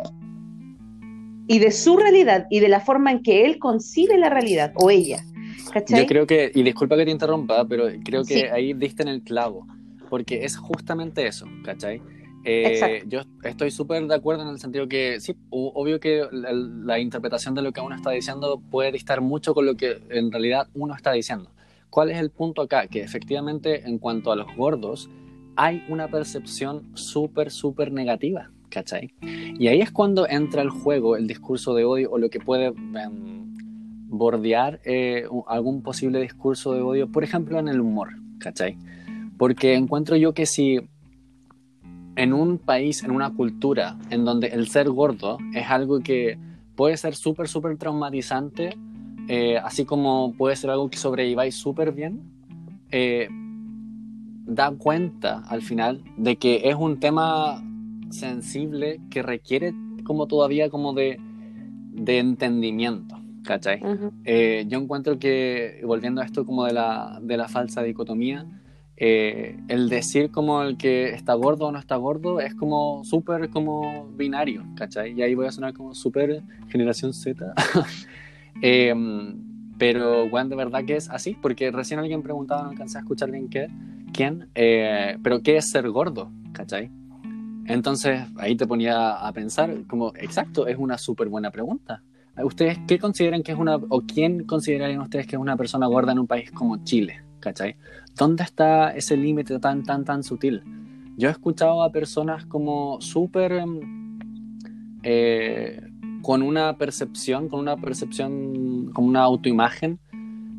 Y 1.48 1.60
de 1.60 1.72
su 1.72 1.98
realidad 1.98 2.48
y 2.50 2.60
de 2.60 2.70
la 2.70 2.80
forma 2.80 3.12
en 3.12 3.24
que 3.24 3.46
él 3.46 3.60
concibe 3.60 4.18
la 4.18 4.30
realidad, 4.30 4.72
o 4.76 4.90
ella. 4.90 5.24
¿Cachai? 5.74 6.02
Yo 6.02 6.06
creo 6.06 6.28
que, 6.28 6.52
y 6.54 6.64
disculpa 6.64 6.96
que 6.96 7.06
te 7.06 7.12
interrumpa, 7.12 7.66
pero 7.68 7.86
creo 8.04 8.24
que 8.24 8.34
Sí. 8.36 8.42
ahí 8.52 8.74
diste 8.74 9.04
en 9.04 9.10
el 9.10 9.22
clavo, 9.22 9.68
porque 10.10 10.46
es 10.46 10.56
justamente 10.56 11.28
eso, 11.28 11.46
¿cachai? 11.64 12.02
Eh, 12.44 13.04
yo 13.08 13.22
estoy 13.44 13.70
súper 13.70 14.08
de 14.08 14.16
acuerdo 14.16 14.42
en 14.44 14.50
el 14.50 14.60
sentido 14.60 14.88
que, 14.88 15.20
sí, 15.20 15.36
obvio 15.52 16.00
que 16.00 16.26
la, 16.32 16.52
la 16.54 17.00
interpretación 17.00 17.54
de 17.54 17.62
lo 17.62 17.72
que 17.72 17.82
uno 17.82 17.96
está 17.96 18.12
diciendo 18.12 18.62
puede 18.72 18.92
distar 18.92 19.22
mucho 19.22 19.54
con 19.54 19.66
lo 19.66 19.76
que 19.76 20.00
en 20.10 20.32
realidad 20.32 20.68
uno 20.74 20.96
está 20.96 21.12
diciendo. 21.12 21.52
¿Cuál 21.92 22.10
es 22.10 22.18
el 22.18 22.32
punto 22.32 22.62
acá? 22.62 22.88
Que 22.88 23.04
efectivamente 23.04 23.88
en 23.88 24.00
cuanto 24.00 24.32
a 24.32 24.38
los 24.38 24.48
gordos, 24.56 25.10
hay 25.58 25.84
una 25.90 26.08
percepción 26.08 26.90
súper, 26.94 27.52
súper 27.52 27.92
negativa, 27.92 28.50
¿cachai? 28.70 29.14
Y 29.22 29.68
ahí 29.68 29.82
es 29.82 29.92
cuando 29.92 30.26
entra 30.26 30.62
el 30.62 30.70
juego 30.70 31.18
el 31.18 31.28
discurso 31.28 31.76
de 31.76 31.84
odio 31.84 32.10
o 32.10 32.18
lo 32.18 32.30
que 32.30 32.40
puede 32.40 32.68
em, 32.68 33.54
bordear 34.08 34.80
eh, 34.86 35.26
algún 35.48 35.84
posible 35.84 36.22
discurso 36.22 36.74
de 36.74 36.82
odio, 36.82 37.12
por 37.12 37.26
ejemplo, 37.26 37.60
en 37.60 37.68
el 37.68 37.82
humor, 37.82 38.12
¿cachai? 38.40 38.78
Porque 39.38 39.74
encuentro 39.76 40.16
yo 40.16 40.34
que 40.34 40.46
si 40.46 40.80
en 42.16 42.32
un 42.32 42.58
país, 42.58 43.04
en 43.04 43.12
una 43.12 43.34
cultura, 43.34 43.98
en 44.10 44.24
donde 44.24 44.48
el 44.48 44.70
ser 44.70 44.90
gordo 44.90 45.40
es 45.54 45.70
algo 45.70 46.00
que 46.00 46.38
puede 46.78 46.96
ser 46.96 47.16
súper, 47.16 47.50
súper 47.50 47.78
traumatizante, 47.78 48.78
eh, 49.28 49.58
así 49.58 49.86
como 49.86 50.34
puede 50.38 50.56
ser 50.56 50.70
algo 50.70 50.90
que 50.90 50.98
sobreviváis 50.98 51.56
súper 51.56 51.92
bien, 51.92 52.22
eh, 52.92 53.30
da 54.46 54.72
cuenta 54.72 55.44
al 55.48 55.62
final 55.62 56.04
de 56.18 56.36
que 56.36 56.62
es 56.66 56.76
un 56.76 57.00
tema 57.00 57.64
sensible 58.10 59.00
que 59.10 59.22
requiere 59.22 59.74
como 60.04 60.28
todavía 60.28 60.70
como 60.70 60.94
de, 60.94 61.20
de 61.94 62.20
entendimiento, 62.20 63.20
¿cachai? 63.44 63.82
Ujú. 63.84 64.12
Eh, 64.26 64.66
yo 64.68 64.80
encuentro 64.80 65.20
que, 65.20 65.82
volviendo 65.86 66.22
a 66.22 66.26
esto 66.26 66.46
como 66.46 66.66
de 66.66 66.74
la, 66.74 67.20
de 67.22 67.38
la 67.38 67.48
falsa 67.48 67.84
dicotomía, 67.84 68.46
eh, 68.98 69.58
el 69.68 69.90
decir 69.90 70.30
como 70.30 70.62
el 70.62 70.78
que 70.78 71.14
está 71.14 71.34
gordo 71.34 71.68
o 71.68 71.72
no 71.72 71.80
está 71.80 71.96
gordo 71.96 72.40
es 72.40 72.54
como 72.54 73.04
súper 73.04 73.50
como 73.50 74.08
binario, 74.10 74.64
¿cachai? 74.76 75.14
Y 75.14 75.24
ahí 75.24 75.34
voy 75.34 75.48
a 75.48 75.52
sonar 75.52 75.74
como 75.74 75.96
súper 75.96 76.44
generación 76.70 77.14
Z. 77.14 77.54
Eh, 78.62 78.94
pero, 79.78 80.30
bueno, 80.30 80.50
de 80.50 80.56
verdad 80.56 80.86
que 80.86 80.96
es 80.96 81.10
así, 81.10 81.36
porque 81.42 81.72
recién 81.72 82.00
alguien 82.00 82.22
preguntaba, 82.22 82.64
no 82.64 82.70
alcancé 82.70 82.98
a 82.98 83.02
escuchar 83.02 83.32
bien 83.32 83.50
qué, 83.50 83.68
quién, 84.14 84.50
eh, 84.54 85.18
pero 85.24 85.42
¿qué 85.42 85.58
es 85.58 85.70
ser 85.70 85.90
gordo? 85.90 86.32
¿cachai? 86.52 86.92
Entonces 87.66 88.28
ahí 88.38 88.56
te 88.56 88.68
ponía 88.68 89.14
a 89.14 89.32
pensar, 89.34 89.86
como, 89.88 90.14
exacto, 90.16 90.68
es 90.68 90.78
una 90.78 90.98
súper 90.98 91.30
buena 91.30 91.52
pregunta. 91.52 92.04
¿Ustedes 92.44 92.80
qué 92.88 92.98
consideran 92.98 93.44
que 93.44 93.52
es 93.52 93.58
una, 93.58 93.76
o 93.76 94.02
quién 94.02 94.46
considerarían 94.46 95.02
ustedes 95.02 95.28
que 95.28 95.36
es 95.36 95.42
una 95.42 95.58
persona 95.58 95.88
gorda 95.88 96.12
en 96.12 96.20
un 96.20 96.28
país 96.28 96.52
como 96.52 96.84
Chile? 96.84 97.24
¿Cachai? 97.40 97.76
¿Dónde 98.16 98.44
está 98.44 98.92
ese 98.92 99.18
límite 99.18 99.60
tan, 99.60 99.84
tan, 99.84 100.06
tan 100.06 100.24
sutil? 100.24 100.64
Yo 101.18 101.28
he 101.28 101.32
escuchado 101.32 101.84
a 101.84 101.92
personas 101.92 102.46
como 102.46 103.02
súper, 103.02 103.52
em, 103.54 104.20
eh, 105.04 105.82
con 106.22 106.42
una 106.42 106.78
percepción, 106.78 107.50
con 107.50 107.60
una 107.60 107.78
percepción, 107.78 108.92
como 108.94 109.08
una 109.08 109.22
autoimagen, 109.24 110.00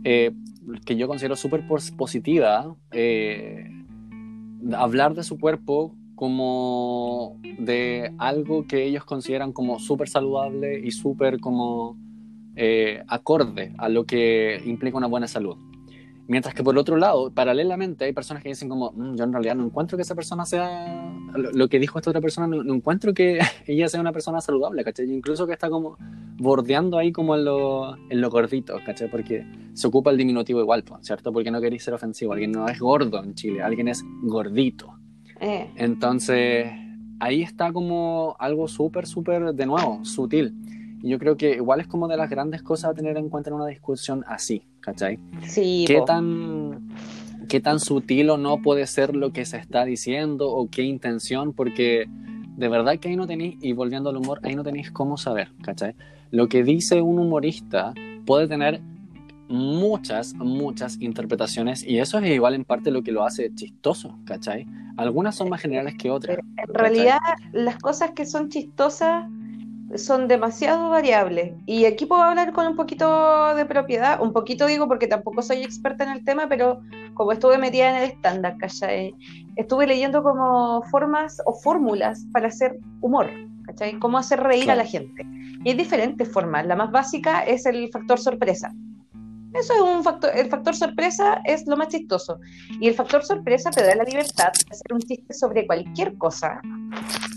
eh, 0.05 0.33
que 0.85 0.97
yo 0.97 1.09
considero 1.09 1.37
súper 1.37 1.67
pos- 1.67 1.91
positiva, 1.91 2.75
eh, 2.93 3.69
hablar 4.77 5.15
de 5.15 5.25
su 5.25 5.39
cuerpo 5.39 5.95
como 6.15 7.41
de 7.59 8.15
algo 8.19 8.67
que 8.67 8.85
ellos 8.85 9.05
consideran 9.05 9.53
como 9.53 9.79
súper 9.79 10.09
saludable 10.09 10.81
y 10.81 10.91
súper 10.93 11.41
como 11.41 11.97
eh, 12.55 13.03
acorde 13.09 13.73
a 13.79 13.89
lo 13.89 14.05
que 14.05 14.61
implica 14.65 14.97
una 14.97 15.07
buena 15.07 15.27
salud. 15.27 15.57
Mientras 16.29 16.55
que 16.55 16.63
por 16.63 16.77
otro 16.79 16.97
lado, 16.97 17.31
paralelamente, 17.33 18.05
hay 18.05 18.13
personas 18.13 18.43
que 18.43 18.49
dicen 18.49 18.69
como, 18.69 18.93
"Mm, 18.93 19.17
yo 19.17 19.25
en 19.25 19.33
realidad 19.33 19.55
no 19.57 19.65
encuentro 19.65 19.99
que 19.99 20.03
esa 20.03 20.15
persona 20.15 20.45
sea, 20.47 21.13
lo, 21.35 21.51
lo 21.51 21.69
que 21.69 21.79
dijo 21.79 21.99
esta 21.99 22.11
otra 22.11 22.21
persona, 22.23 22.47
no, 22.47 22.63
no 22.63 22.75
encuentro 22.75 23.13
que 23.13 23.39
ella 23.67 23.89
sea 23.89 24.01
una 24.01 24.13
persona 24.13 24.41
saludable, 24.41 24.85
¿cachai? 24.85 25.11
Incluso 25.11 25.47
que 25.47 25.53
está 25.53 25.69
como 25.69 25.97
bordeando 26.39 26.99
ahí 26.99 27.13
como 27.13 27.35
en 27.37 27.45
lo, 27.45 27.97
en 28.09 28.21
lo 28.21 28.31
gordito, 28.31 28.77
¿cachai? 28.85 29.11
Porque 29.11 29.45
se 29.75 29.87
ocupa 29.87 30.11
el 30.11 30.17
diminutivo 30.17 30.61
igual, 30.61 30.85
¿cierto? 31.01 31.33
Porque 31.33 31.51
no 31.51 31.61
queréis 31.61 31.83
ser 31.85 31.95
ofensivo, 31.95 32.33
alguien 32.33 32.53
no 32.53 32.69
es 32.69 32.79
gordo 32.79 33.23
en 33.23 33.35
Chile, 33.35 33.63
alguien 33.63 33.89
es 33.89 34.05
gordito. 34.23 34.95
Eh, 35.41 35.71
Entonces, 35.77 36.71
ahí 37.21 37.43
está 37.43 37.73
como 37.73 38.37
algo 38.39 38.69
súper, 38.69 39.07
súper, 39.07 39.53
de 39.55 39.67
nuevo, 39.67 40.05
sutil. 40.05 40.55
Y 41.03 41.11
yo 41.11 41.19
creo 41.19 41.37
que 41.37 41.57
igual 41.57 41.81
es 41.81 41.87
como 41.87 42.09
de 42.09 42.17
las 42.17 42.31
grandes 42.31 42.63
cosas 42.63 42.93
a 42.93 42.95
tener 42.95 43.17
en 43.17 43.29
cuenta 43.29 43.51
en 43.51 43.57
una 43.57 43.67
discusión 43.67 44.25
así, 44.27 44.63
¿cachai? 44.81 45.19
sí, 45.47 45.85
¿Qué 45.87 46.01
tan, 46.07 46.89
qué 47.49 47.61
tan 47.61 47.81
sutil 47.81 48.31
o 48.31 48.39
no 48.39 48.63
puede 48.63 48.87
ser 48.87 49.17
lo 49.17 49.33
que 49.33 49.45
se 49.45 49.59
está 49.59 49.85
diciendo 49.85 50.49
o 50.49 50.69
qué 50.71 50.83
intención, 50.83 51.53
porque 51.53 52.07
de 52.57 52.69
verdad 52.69 52.99
que 52.99 53.09
ahí 53.09 53.17
no 53.17 53.27
tenéis, 53.27 53.57
y 53.61 53.73
volviendo 53.73 54.11
al 54.11 54.17
humor, 54.17 54.41
ahí 54.45 54.55
no 54.55 54.63
tenéis 54.63 54.91
cómo 54.93 55.17
saber, 55.17 55.51
¿cachai? 55.63 55.95
Lo 56.31 56.49
que 56.49 56.63
dice 56.63 57.03
un 57.03 57.19
humorista 57.19 57.93
puede 58.25 58.47
tener 58.47 58.81
muchas, 59.49 60.35
muchas 60.35 60.99
interpretaciones 61.01 61.85
y 61.85 61.99
eso 61.99 62.19
es 62.19 62.31
igual 62.31 62.55
en 62.55 62.65
parte 62.65 62.91
lo 62.91 63.03
que 63.03 63.13
lo 63.13 63.25
hace 63.25 63.53
chistoso, 63.55 64.19
¿cachai? 64.25 64.67
Algunas 64.97 65.35
son 65.35 65.49
más 65.49 65.61
generales 65.61 65.95
que 65.99 66.11
otras. 66.11 66.39
En 66.57 66.75
realidad, 66.75 67.19
las 67.53 67.77
cosas 67.79 68.13
que 68.13 68.25
son 68.25 68.49
chistosas 68.49 69.27
son 69.97 70.29
demasiado 70.29 70.91
variables. 70.91 71.53
Y 71.67 71.85
aquí 71.85 72.07
puedo 72.07 72.23
hablar 72.23 72.53
con 72.53 72.67
un 72.67 72.77
poquito 72.77 73.55
de 73.55 73.65
propiedad, 73.65 74.21
un 74.21 74.33
poquito 74.33 74.67
digo 74.67 74.89
porque 74.89 75.07
tampoco 75.07 75.43
soy 75.43 75.63
experta 75.63 76.05
en 76.05 76.11
el 76.11 76.25
tema, 76.25 76.49
pero 76.49 76.81
como 77.15 77.33
estuve 77.33 77.59
metida 77.59 77.91
en 77.91 77.97
el 77.97 78.11
estándar, 78.11 78.57
¿cachai? 78.59 79.15
Estuve 79.57 79.87
leyendo 79.87 80.23
como 80.23 80.83
formas 80.91 81.41
o 81.47 81.55
fórmulas 81.55 82.25
para 82.33 82.49
hacer 82.49 82.79
humor, 83.01 83.31
¿cachai? 83.67 83.99
Cómo 83.99 84.19
hacer 84.19 84.41
reír 84.41 84.71
a 84.71 84.75
la 84.75 84.85
gente. 84.85 85.27
Y 85.65 85.71
hay 85.71 85.77
diferentes 85.77 86.29
formas. 86.31 86.67
La 86.67 86.77
más 86.77 86.91
básica 86.91 87.43
es 87.43 87.67
el 87.67 87.91
factor 87.91 88.19
sorpresa. 88.19 88.73
Eso 89.55 89.75
es 89.75 89.81
un 89.81 90.03
factor, 90.03 90.31
el 90.35 90.49
factor 90.49 90.75
sorpresa 90.75 91.43
es 91.45 91.67
lo 91.67 91.77
más 91.77 91.89
chistoso. 91.89 92.39
Y 92.81 92.89
el 92.89 92.95
factor 92.95 93.23
sorpresa 93.25 93.71
te 93.71 93.83
da 93.83 93.95
la 93.95 94.05
libertad 94.05 94.53
de 94.53 94.71
hacer 94.71 94.93
un 94.93 95.01
chiste 95.01 95.35
sobre 95.35 95.67
cualquier 95.67 96.17
cosa 96.17 96.61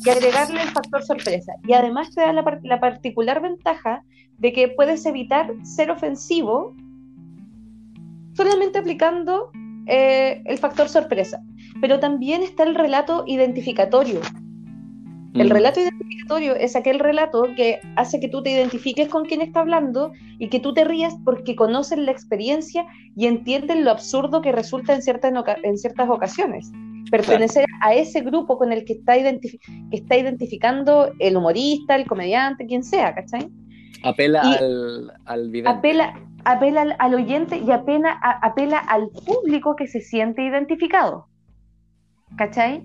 y 0.06 0.10
agregarle 0.10 0.62
el 0.62 0.70
factor 0.70 1.04
sorpresa. 1.04 1.54
Y 1.68 1.74
además 1.74 2.14
te 2.14 2.22
da 2.22 2.32
la, 2.32 2.60
la 2.64 2.80
particular 2.80 3.42
ventaja 3.42 4.04
de 4.38 4.54
que 4.54 4.70
puedes 4.70 5.06
evitar 5.06 5.54
ser 5.64 5.92
ofensivo 5.92 6.74
solamente 8.34 8.80
aplicando 8.80 9.52
eh, 9.88 10.42
el 10.46 10.58
factor 10.58 10.90
sorpresa. 10.90 11.42
Pero 11.82 12.00
también 12.00 12.44
está 12.44 12.64
el 12.64 12.76
relato 12.76 13.24
identificatorio. 13.28 14.22
El 15.36 15.50
mm. 15.50 15.52
relato 15.52 15.80
identificatorio 15.82 16.56
es 16.56 16.76
aquel 16.76 17.00
relato 17.00 17.44
que 17.58 17.80
hace 17.98 18.20
que 18.20 18.30
tú 18.30 18.42
te 18.42 18.52
identifiques 18.52 19.10
con 19.10 19.26
quien 19.26 19.42
está 19.42 19.60
hablando 19.60 20.14
y 20.40 20.48
que 20.48 20.62
tú 20.62 20.74
te 20.74 20.86
rías 20.86 21.16
porque 21.26 21.56
conocen 21.56 22.06
la 22.06 22.12
experiencia 22.12 22.86
y 23.18 23.28
entienden 23.28 23.84
lo 23.84 23.92
absurdo 23.92 24.42
que 24.42 24.54
resulta 24.54 24.96
en, 24.96 25.02
ciertas, 25.02 25.34
en 25.64 25.78
ciertas 25.78 26.10
ocasiones. 26.10 26.72
Pertenecer 27.12 27.66
a 27.82 27.94
ese 27.94 28.22
grupo 28.22 28.58
con 28.58 28.72
el 28.72 28.86
que 28.86 28.94
está, 28.94 29.16
que 29.16 29.60
está 29.92 30.18
identificando 30.18 31.12
el 31.20 31.36
humorista, 31.36 31.96
el 31.96 32.08
comediante, 32.08 32.66
quien 32.66 32.84
sea, 32.84 33.14
¿cachai? 33.14 33.50
Apela 34.04 34.42
al, 34.42 35.12
al 35.26 35.50
vidente. 35.50 35.70
Apela, 35.70 36.20
apela 36.46 36.96
al, 36.98 37.14
oyente 37.14 37.58
y 37.58 37.72
apela, 37.72 38.18
apela 38.42 38.80
al 38.80 39.10
público 39.10 39.76
que 39.76 39.88
se 39.88 40.00
siente 40.00 40.44
identificado. 40.44 41.28
¿Cachai? 42.38 42.84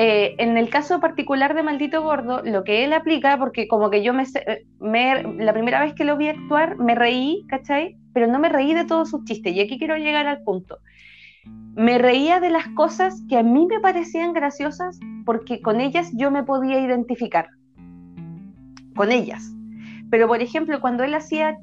Eh, 0.00 0.36
en 0.38 0.56
el 0.56 0.70
caso 0.70 1.00
particular 1.00 1.54
de 1.56 1.64
Maldito 1.64 2.00
Gordo, 2.02 2.40
lo 2.44 2.62
que 2.62 2.84
él 2.84 2.92
aplica, 2.92 3.36
porque 3.36 3.66
como 3.66 3.90
que 3.90 4.04
yo 4.04 4.14
me, 4.14 4.22
me, 4.78 5.24
la 5.42 5.52
primera 5.52 5.80
vez 5.80 5.92
que 5.92 6.04
lo 6.04 6.16
vi 6.16 6.28
actuar, 6.28 6.76
me 6.78 6.94
reí, 6.94 7.44
¿cachai? 7.48 7.98
Pero 8.14 8.28
no 8.28 8.38
me 8.38 8.48
reí 8.48 8.74
de 8.74 8.84
todos 8.84 9.10
sus 9.10 9.24
chistes, 9.24 9.52
y 9.52 9.60
aquí 9.60 9.76
quiero 9.76 9.96
llegar 9.96 10.28
al 10.28 10.44
punto. 10.44 10.78
Me 11.74 11.98
reía 11.98 12.38
de 12.38 12.50
las 12.50 12.68
cosas 12.68 13.20
que 13.28 13.38
a 13.38 13.42
mí 13.42 13.66
me 13.66 13.80
parecían 13.80 14.32
graciosas 14.32 15.00
porque 15.24 15.60
con 15.60 15.80
ellas 15.80 16.12
yo 16.14 16.30
me 16.30 16.44
podía 16.44 16.78
identificar. 16.78 17.48
Con 18.94 19.10
ellas. 19.10 19.52
Pero, 20.10 20.28
por 20.28 20.40
ejemplo, 20.40 20.80
cuando 20.80 21.02
él 21.02 21.14
hacía, 21.14 21.58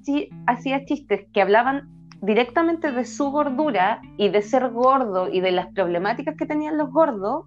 hacía 0.45 0.83
chistes 0.83 1.25
que 1.33 1.41
hablaban 1.41 1.89
directamente 2.21 2.91
de 2.91 3.05
su 3.05 3.31
gordura 3.31 4.01
y 4.17 4.27
de 4.27 4.41
ser 4.41 4.71
gordo 4.71 5.29
y 5.31 5.39
de 5.39 5.51
las 5.51 5.67
problemáticas 5.73 6.35
que 6.35 6.45
tenían 6.45 6.77
los 6.77 6.91
gordos, 6.91 7.45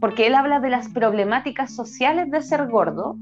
porque 0.00 0.26
él 0.26 0.34
habla 0.34 0.60
de 0.60 0.70
las 0.70 0.88
problemáticas 0.88 1.74
sociales 1.74 2.30
de 2.30 2.42
ser 2.42 2.68
gordo, 2.68 3.16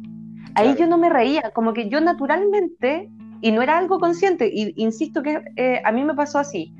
ahí 0.55 0.75
yo 0.79 0.87
no 0.87 0.99
me 0.99 1.09
reía, 1.09 1.51
como 1.55 1.73
que 1.73 1.89
yo 1.89 2.01
naturalmente, 2.01 3.11
y 3.41 3.53
no 3.53 3.63
era 3.63 3.79
algo 3.79 3.99
consciente, 3.99 4.51
y 4.53 4.73
insisto 4.77 5.23
que 5.23 5.43
eh, 5.57 5.81
a 5.85 5.93
mí 5.93 6.05
me 6.05 6.15
pasó 6.15 6.39
así, 6.39 6.75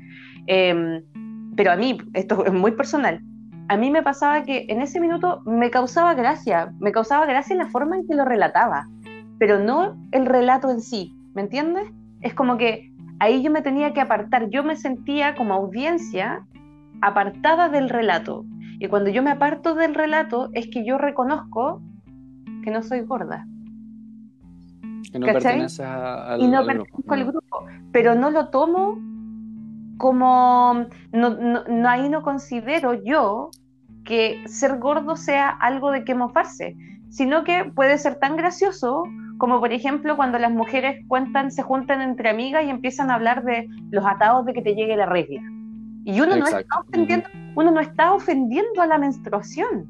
em, 0.47 1.03
pero 1.55 1.71
a 1.71 1.75
mí, 1.75 1.97
esto 2.13 2.45
es 2.45 2.53
muy 2.53 2.71
personal, 2.71 3.21
a 3.69 3.77
mí 3.77 3.91
me 3.91 4.03
pasaba 4.03 4.43
que 4.43 4.65
en 4.69 4.81
ese 4.81 4.99
minuto 4.99 5.41
me 5.45 5.69
causaba 5.69 6.13
gracia, 6.13 6.73
me 6.79 6.91
causaba 6.91 7.25
gracia 7.25 7.55
la 7.55 7.67
forma 7.67 7.97
en 7.97 8.07
que 8.07 8.15
lo 8.15 8.25
relataba, 8.25 8.87
pero 9.39 9.59
no 9.59 9.97
el 10.11 10.25
relato 10.25 10.69
en 10.69 10.81
sí, 10.81 11.13
¿me 11.33 11.41
entiendes? 11.41 11.87
Es 12.21 12.33
como 12.33 12.57
que 12.57 12.91
ahí 13.19 13.43
yo 13.43 13.51
me 13.51 13.61
tenía 13.61 13.93
que 13.93 14.01
apartar, 14.01 14.49
yo 14.49 14.63
me 14.63 14.75
sentía 14.75 15.35
como 15.35 15.53
audiencia 15.53 16.45
apartada 17.01 17.69
del 17.69 17.89
relato, 17.89 18.45
y 18.79 18.87
cuando 18.87 19.09
yo 19.09 19.23
me 19.23 19.31
aparto 19.31 19.75
del 19.75 19.95
relato 19.95 20.49
es 20.53 20.67
que 20.67 20.85
yo 20.85 20.97
reconozco 20.97 21.81
que 22.63 22.71
no 22.71 22.83
soy 22.83 23.01
gorda. 23.01 23.47
Que 25.11 25.19
no 25.19 25.25
perteneces 25.25 25.79
al, 25.79 26.41
y 26.41 26.47
no 26.47 26.65
pertenezco 26.65 27.13
al 27.13 27.25
grupo. 27.25 27.65
Pero 27.91 28.13
no 28.15 28.29
lo 28.29 28.49
tomo 28.49 28.99
como. 29.97 30.85
No, 31.11 31.89
ahí 31.89 32.09
no 32.09 32.21
considero 32.21 32.93
yo 32.93 33.49
que 34.03 34.43
ser 34.47 34.77
gordo 34.79 35.15
sea 35.15 35.49
algo 35.49 35.91
de 35.91 36.03
que 36.03 36.13
mofarse, 36.13 36.75
sino 37.09 37.43
que 37.43 37.65
puede 37.65 37.97
ser 37.97 38.15
tan 38.19 38.37
gracioso 38.37 39.03
como 39.37 39.59
por 39.59 39.71
ejemplo 39.71 40.15
cuando 40.15 40.39
las 40.39 40.51
mujeres 40.51 41.05
cuentan, 41.07 41.51
se 41.51 41.61
juntan 41.61 42.01
entre 42.01 42.29
amigas 42.29 42.63
y 42.65 42.69
empiezan 42.69 43.11
a 43.11 43.15
hablar 43.15 43.43
de 43.43 43.67
los 43.91 44.05
atados 44.05 44.45
de 44.45 44.53
que 44.53 44.61
te 44.61 44.75
llegue 44.75 44.95
la 44.95 45.05
regla. 45.05 45.41
Y 46.05 46.19
uno 46.21 46.37
no 46.37 46.47
está 46.47 46.79
ofendiendo, 46.79 47.27
uno 47.57 47.71
no 47.71 47.79
está 47.79 48.13
ofendiendo 48.13 48.83
a 48.83 48.85
la 48.85 48.99
menstruación. 48.99 49.89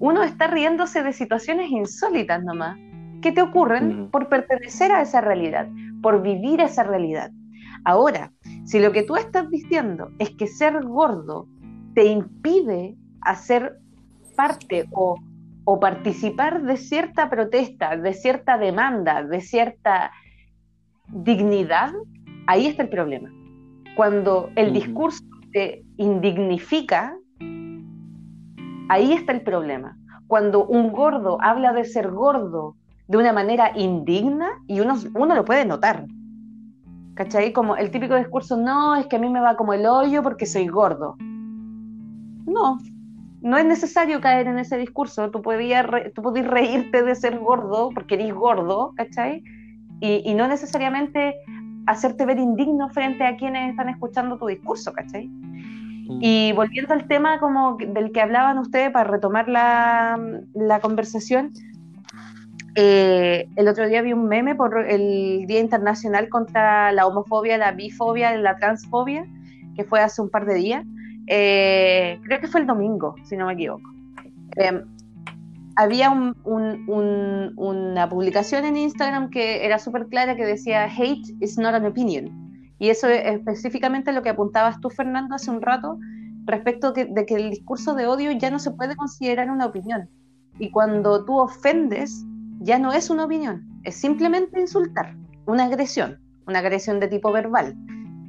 Uno 0.00 0.22
está 0.22 0.48
riéndose 0.48 1.02
de 1.02 1.14
situaciones 1.14 1.70
insólitas 1.70 2.44
nomás, 2.44 2.78
que 3.22 3.32
te 3.32 3.40
ocurren 3.40 4.10
por 4.10 4.28
pertenecer 4.28 4.92
a 4.92 5.00
esa 5.00 5.22
realidad, 5.22 5.66
por 6.02 6.20
vivir 6.20 6.60
esa 6.60 6.82
realidad. 6.82 7.30
Ahora, 7.86 8.32
si 8.66 8.80
lo 8.80 8.92
que 8.92 9.02
tú 9.02 9.16
estás 9.16 9.48
diciendo 9.48 10.10
es 10.18 10.28
que 10.32 10.46
ser 10.46 10.84
gordo 10.84 11.48
te 11.94 12.04
impide 12.04 12.96
hacer 13.22 13.78
parte 14.36 14.84
o, 14.92 15.16
o 15.64 15.80
participar 15.80 16.64
de 16.64 16.76
cierta 16.76 17.30
protesta, 17.30 17.96
de 17.96 18.12
cierta 18.12 18.58
demanda, 18.58 19.24
de 19.24 19.40
cierta 19.40 20.10
dignidad, 21.08 21.92
ahí 22.46 22.66
está 22.66 22.82
el 22.82 22.90
problema 22.90 23.30
cuando 23.94 24.50
el 24.56 24.72
discurso 24.72 25.24
te 25.52 25.83
indignifica, 25.96 27.16
ahí 28.88 29.12
está 29.12 29.32
el 29.32 29.42
problema. 29.42 29.96
Cuando 30.26 30.66
un 30.66 30.92
gordo 30.92 31.38
habla 31.40 31.72
de 31.72 31.84
ser 31.84 32.10
gordo 32.10 32.76
de 33.06 33.18
una 33.18 33.32
manera 33.32 33.72
indigna, 33.76 34.48
y 34.66 34.80
uno, 34.80 34.96
lo 35.34 35.44
puede 35.44 35.64
notar. 35.64 36.06
¿Cachai? 37.14 37.52
Como 37.52 37.76
el 37.76 37.90
típico 37.90 38.16
discurso, 38.16 38.56
no, 38.56 38.96
es 38.96 39.06
que 39.06 39.16
a 39.16 39.18
mí 39.18 39.28
me 39.28 39.40
va 39.40 39.56
como 39.56 39.72
el 39.72 39.86
hoyo 39.86 40.22
porque 40.22 40.46
soy 40.46 40.66
gordo. 40.66 41.16
No, 41.20 42.78
no 43.40 43.56
es 43.58 43.64
necesario 43.64 44.20
caer 44.20 44.48
en 44.48 44.58
ese 44.58 44.78
discurso. 44.78 45.30
Tú 45.30 45.42
podías, 45.42 45.86
tú 46.14 46.22
podías 46.22 46.46
reírte 46.46 47.02
de 47.02 47.14
ser 47.14 47.38
gordo 47.38 47.90
porque 47.94 48.14
eres 48.14 48.34
gordo, 48.34 48.94
¿cachai? 48.96 49.44
Y, 50.00 50.28
y, 50.28 50.34
no 50.34 50.48
necesariamente 50.48 51.36
hacerte 51.86 52.26
ver 52.26 52.38
indigno 52.38 52.88
frente 52.90 53.24
a 53.24 53.36
quienes 53.36 53.70
están 53.70 53.88
escuchando 53.88 54.36
tu 54.38 54.46
discurso, 54.46 54.92
¿cachai? 54.92 55.30
Mm. 56.06 56.18
Y 56.20 56.52
volviendo 56.52 56.94
al 56.94 57.06
tema 57.06 57.38
como 57.38 57.76
del 57.76 58.12
que 58.12 58.20
hablaban 58.20 58.58
ustedes 58.58 58.90
para 58.90 59.10
retomar 59.10 59.48
la, 59.48 60.18
la 60.54 60.80
conversación, 60.80 61.52
eh, 62.76 63.48
el 63.54 63.68
otro 63.68 63.88
día 63.88 64.02
vi 64.02 64.12
un 64.12 64.26
meme 64.26 64.54
por 64.54 64.78
el 64.88 65.46
Día 65.46 65.60
Internacional 65.60 66.28
contra 66.28 66.90
la 66.92 67.06
homofobia, 67.06 67.56
la 67.56 67.72
bifobia, 67.72 68.36
la 68.36 68.56
transfobia, 68.56 69.26
que 69.76 69.84
fue 69.84 70.00
hace 70.00 70.20
un 70.22 70.28
par 70.28 70.44
de 70.44 70.54
días. 70.54 70.84
Eh, 71.26 72.18
creo 72.24 72.40
que 72.40 72.48
fue 72.48 72.60
el 72.60 72.66
domingo, 72.66 73.14
si 73.24 73.36
no 73.36 73.46
me 73.46 73.52
equivoco. 73.54 73.88
Eh, 74.56 74.82
había 75.76 76.10
una 76.10 78.08
publicación 78.08 78.64
en 78.64 78.76
Instagram 78.76 79.30
que 79.30 79.64
era 79.64 79.78
súper 79.78 80.06
clara 80.06 80.36
que 80.36 80.44
decía 80.44 80.84
hate 80.84 81.34
is 81.40 81.58
not 81.58 81.74
an 81.74 81.86
opinion. 81.86 82.43
Y 82.84 82.90
eso 82.90 83.08
es 83.08 83.24
específicamente 83.24 84.12
lo 84.12 84.20
que 84.20 84.28
apuntabas 84.28 84.78
tú, 84.78 84.90
Fernando, 84.90 85.34
hace 85.34 85.50
un 85.50 85.62
rato, 85.62 85.98
respecto 86.44 86.92
de 86.92 87.24
que 87.24 87.34
el 87.34 87.48
discurso 87.48 87.94
de 87.94 88.06
odio 88.06 88.30
ya 88.32 88.50
no 88.50 88.58
se 88.58 88.72
puede 88.72 88.94
considerar 88.94 89.50
una 89.50 89.64
opinión. 89.64 90.06
Y 90.58 90.70
cuando 90.70 91.24
tú 91.24 91.38
ofendes, 91.38 92.26
ya 92.60 92.78
no 92.78 92.92
es 92.92 93.08
una 93.08 93.24
opinión, 93.24 93.66
es 93.84 93.94
simplemente 93.94 94.60
insultar, 94.60 95.16
una 95.46 95.64
agresión, 95.64 96.18
una 96.46 96.58
agresión 96.58 97.00
de 97.00 97.08
tipo 97.08 97.32
verbal, 97.32 97.74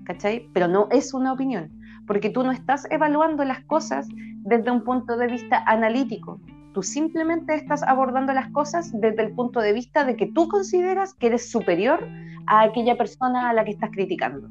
¿cachai? 0.06 0.50
Pero 0.54 0.70
no 0.70 0.88
es 0.90 1.14
una 1.14 1.34
opinión, 1.34 1.70
porque 2.08 2.30
tú 2.30 2.42
no 2.42 2.54
estás 2.54 2.88
evaluando 2.92 3.44
las 3.44 3.60
cosas 3.66 4.08
desde 4.46 4.72
un 4.72 4.86
punto 4.86 5.18
de 5.18 5.28
vista 5.28 5.66
analítico, 5.68 6.40
Tú 6.76 6.84
simplemente 6.84 7.56
estás 7.56 7.84
abordando 7.84 8.34
las 8.34 8.52
cosas 8.52 8.92
desde 8.92 9.24
el 9.24 9.32
punto 9.34 9.62
de 9.62 9.72
vista 9.72 10.04
de 10.04 10.18
que 10.18 10.28
tú 10.28 10.50
consideras 10.50 11.14
que 11.14 11.28
eres 11.28 11.50
superior 11.50 12.06
a 12.48 12.64
aquella 12.64 12.98
persona 12.98 13.50
a 13.50 13.54
la 13.54 13.64
que 13.64 13.72
estás 13.72 13.92
criticando. 13.92 14.50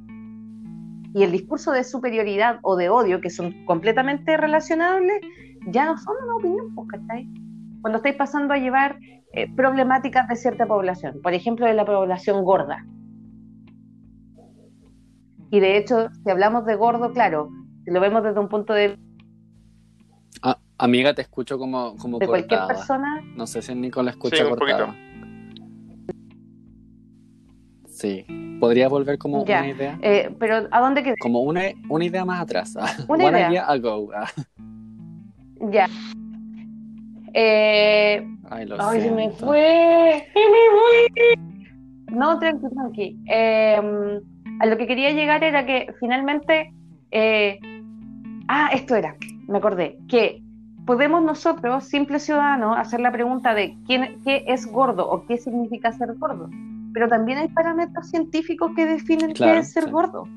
y 1.17 1.23
el 1.23 1.31
discurso 1.31 1.71
de 1.71 1.85
superioridad 1.85 2.59
o 2.63 2.77
de 2.77 2.89
odio, 2.89 3.21
que 3.21 3.29
son 3.29 3.67
completamente 3.67 4.37
relacionables, 4.39 5.21
ya 5.69 5.85
no 5.85 5.99
son 5.99 6.17
una 6.25 6.37
opinión, 6.37 6.75
pues, 6.75 6.89
¿cachai? 6.89 7.29
Cuando 7.83 7.99
estáis 7.99 8.17
pasando 8.17 8.55
a 8.55 8.59
llevar 8.59 8.99
eh, 9.35 9.55
problemáticas 9.55 10.27
de 10.27 10.35
cierta 10.35 10.67
población, 10.67 11.21
por 11.23 11.35
ejemplo, 11.35 11.67
de 11.67 11.75
la 11.75 11.85
población 11.85 12.43
gorda. 12.43 12.87
Y 15.51 15.61
de 15.61 15.77
hecho, 15.77 16.09
si 16.25 16.31
hablamos 16.31 16.65
de 16.65 16.75
gordo, 16.75 17.13
claro, 17.13 17.51
si 17.85 17.93
lo 17.93 18.01
vemos 18.01 18.25
desde 18.25 18.41
un 18.41 18.49
punto 18.49 18.73
de 18.73 18.97
Ah, 18.97 19.04
amiga, 20.79 21.15
te 21.15 21.23
escucho 21.23 21.59
como, 21.59 21.97
como 21.97 22.19
de 22.19 22.27
cualquier 22.27 22.61
persona, 22.67 23.21
No 23.37 23.47
sé 23.47 23.63
si 23.63 23.75
Nico 23.75 24.03
la 24.03 24.11
escucha 24.13 24.37
Sí, 24.37 24.43
un 24.43 24.49
cortada. 24.51 24.95
Sí. 27.89 28.27
¿Podría 28.61 28.89
volver 28.89 29.19
como 29.19 29.45
Ya. 29.45 29.61
una 29.61 29.69
idea? 29.71 29.99
eh, 30.03 30.35
pero 30.39 30.67
¿a 30.71 30.81
dónde 30.81 31.03
quedé? 31.03 31.17
Como 31.19 31.43
una, 31.43 31.63
una 31.89 32.05
idea 32.05 32.25
más 32.25 32.41
atrás. 32.41 32.75
Una 33.09 33.25
One 33.27 33.41
idea. 33.49 33.67
ago. 33.69 34.11
Ah, 34.15 34.31
Ya. 35.71 35.89
Eh, 37.35 38.27
Ay, 38.51 38.67
lo 38.67 38.77
Ay, 38.81 39.01
se 39.01 39.11
me 39.11 39.23
siento. 39.29 39.47
fue. 39.47 40.29
Se 40.33 40.41
me 40.41 41.37
fue. 41.37 42.17
No, 42.17 42.39
tranqui, 42.39 42.67
tranqui. 42.75 43.19
Eh, 43.29 44.21
a 44.61 44.67
lo 44.67 44.77
que 44.77 44.87
quería 44.87 45.11
llegar 45.11 45.43
era 45.43 45.67
que 45.67 45.87
finalmente. 45.99 46.73
eh, 47.11 47.59
ah, 48.49 48.71
esto 48.73 48.95
era, 48.97 49.17
me 49.49 49.59
acordé. 49.59 49.99
Que 50.09 50.43
podemos 50.87 51.23
nosotros, 51.23 51.85
simples 51.85 52.25
ciudadanos, 52.25 52.77
hacer 52.79 53.01
la 53.01 53.11
pregunta 53.13 53.55
de 53.55 53.77
quién, 53.87 54.21
qué 54.25 54.45
es 54.47 54.67
gordo 54.71 55.09
o 55.09 55.27
qué 55.27 55.37
significa 55.39 55.93
ser 55.93 56.15
gordo. 56.19 56.51
Pero 56.93 57.09
también 57.09 57.39
hay 57.39 57.49
parámetros 57.49 58.09
científicos 58.11 58.73
que 58.77 58.87
definen 58.87 59.33
Claro, 59.33 59.55
qué 59.55 59.59
es 59.61 59.73
ser 59.73 59.85
sí. 59.85 59.91
gordo. 59.91 60.29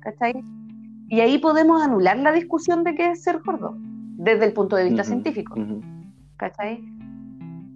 ¿Cachai? 0.00 0.42
Y 1.08 1.20
ahí 1.20 1.38
podemos 1.38 1.82
anular 1.82 2.18
la 2.18 2.32
discusión 2.32 2.84
de 2.84 2.94
qué 2.94 3.10
es 3.10 3.22
ser 3.22 3.40
gordo, 3.44 3.74
desde 4.16 4.44
el 4.46 4.52
punto 4.52 4.76
de 4.76 4.84
vista 4.84 5.02
Ujú, 5.02 5.08
científico. 5.10 5.58
ujú. 5.60 5.80
¿cachai? 6.36 6.82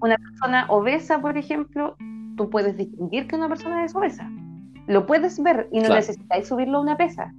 Una 0.00 0.16
persona 0.16 0.66
obesa, 0.68 1.20
por 1.20 1.36
ejemplo, 1.36 1.96
tú 2.36 2.48
puedes 2.50 2.76
distinguir 2.76 3.26
que 3.26 3.36
una 3.36 3.48
persona 3.48 3.84
es 3.84 3.94
obesa. 3.94 4.30
Lo 4.86 5.07
puedes 5.07 5.42
ver 5.42 5.68
y 5.72 5.76
no 5.78 5.86
Claro. 5.86 5.94
necesitáis 5.96 6.48
subirlo 6.48 6.78
a 6.78 6.80
una 6.82 6.96
pesa. 6.96 7.32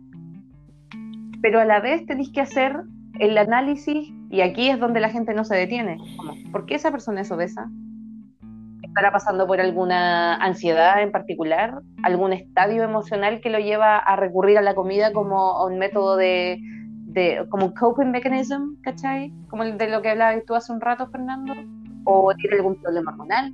Pero 1.41 1.59
a 1.59 1.65
la 1.65 1.79
vez 1.79 2.05
tenéis 2.05 2.31
que 2.31 2.41
hacer 2.41 2.83
el 3.19 3.37
análisis, 3.37 4.11
y 4.29 4.41
aquí 4.41 4.69
es 4.69 4.79
donde 4.79 4.99
la 4.99 5.09
gente 5.09 5.33
no 5.33 5.43
se 5.43 5.55
detiene. 5.55 5.97
Como, 6.17 6.33
¿Por 6.51 6.65
qué 6.65 6.75
esa 6.75 6.91
persona 6.91 7.21
es 7.21 7.31
obesa? 7.31 7.69
¿Estará 8.81 9.11
pasando 9.11 9.47
por 9.47 9.59
alguna 9.59 10.35
ansiedad 10.35 11.01
en 11.01 11.11
particular? 11.11 11.81
¿Algún 12.03 12.33
estadio 12.33 12.83
emocional 12.83 13.41
que 13.41 13.49
lo 13.49 13.59
lleva 13.59 13.97
a 13.97 14.15
recurrir 14.15 14.57
a 14.57 14.61
la 14.61 14.75
comida 14.75 15.11
como 15.11 15.65
un 15.65 15.77
método 15.77 16.15
de, 16.17 16.59
de 17.15 17.45
como 17.49 17.67
un 17.67 17.73
coping 17.73 18.11
mechanism, 18.11 18.75
¿cachai? 18.81 19.33
Como 19.49 19.63
el 19.63 19.77
de 19.77 19.89
lo 19.89 20.01
que 20.01 20.09
hablabas 20.09 20.43
tú 20.45 20.55
hace 20.55 20.71
un 20.71 20.81
rato, 20.81 21.07
Fernando. 21.07 21.53
O 22.03 22.33
tiene 22.35 22.57
algún 22.57 22.75
problema 22.75 23.11
hormonal. 23.11 23.53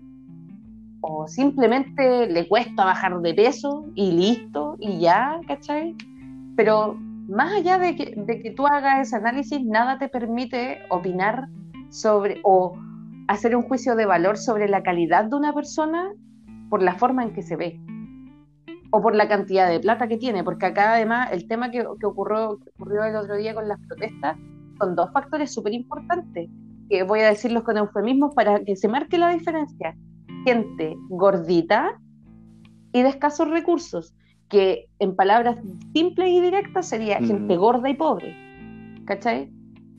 O 1.01 1.27
simplemente 1.27 2.27
le 2.27 2.47
cuesta 2.47 2.85
bajar 2.85 3.19
de 3.19 3.33
peso 3.33 3.85
y 3.95 4.11
listo, 4.11 4.75
y 4.79 4.99
ya, 4.99 5.39
¿cachai? 5.47 5.95
Pero 6.55 6.97
más 7.31 7.53
allá 7.53 7.77
de 7.77 7.95
que, 7.95 8.13
de 8.15 8.39
que 8.39 8.51
tú 8.51 8.67
hagas 8.67 9.07
ese 9.07 9.15
análisis, 9.15 9.63
nada 9.63 9.97
te 9.97 10.09
permite 10.09 10.79
opinar 10.89 11.47
sobre 11.89 12.41
o 12.43 12.77
hacer 13.27 13.55
un 13.55 13.63
juicio 13.63 13.95
de 13.95 14.05
valor 14.05 14.37
sobre 14.37 14.67
la 14.67 14.83
calidad 14.83 15.25
de 15.25 15.35
una 15.37 15.53
persona 15.53 16.11
por 16.69 16.83
la 16.83 16.95
forma 16.95 17.23
en 17.23 17.33
que 17.33 17.41
se 17.41 17.55
ve 17.55 17.79
o 18.91 19.01
por 19.01 19.15
la 19.15 19.29
cantidad 19.29 19.69
de 19.69 19.79
plata 19.79 20.09
que 20.09 20.17
tiene, 20.17 20.43
porque 20.43 20.65
acá 20.65 20.93
además 20.93 21.29
el 21.31 21.47
tema 21.47 21.71
que, 21.71 21.85
que 21.99 22.05
ocurrió, 22.05 22.59
que 22.59 22.69
ocurrió 22.71 23.05
el 23.05 23.15
otro 23.15 23.37
día 23.37 23.55
con 23.55 23.67
las 23.67 23.79
protestas 23.87 24.37
son 24.77 24.95
dos 24.95 25.09
factores 25.13 25.53
súper 25.53 25.73
importantes, 25.73 26.49
que 26.89 27.03
voy 27.03 27.21
a 27.21 27.29
decirlos 27.29 27.63
con 27.63 27.77
eufemismos 27.77 28.33
para 28.35 28.61
que 28.65 28.75
se 28.75 28.89
marque 28.89 29.17
la 29.17 29.29
diferencia. 29.29 29.95
Gente 30.43 30.97
gordita 31.07 31.97
y 32.91 33.03
de 33.03 33.09
escasos 33.09 33.49
recursos, 33.49 34.13
que 34.51 34.85
en 34.99 35.15
palabras 35.15 35.57
simples 35.93 36.29
y 36.29 36.41
directas 36.41 36.87
sería 36.87 37.19
Mm. 37.19 37.25
gente 37.27 37.57
gorda 37.57 37.89
y 37.89 37.95
pobre. 37.95 38.35
¿Cachai? 39.05 39.49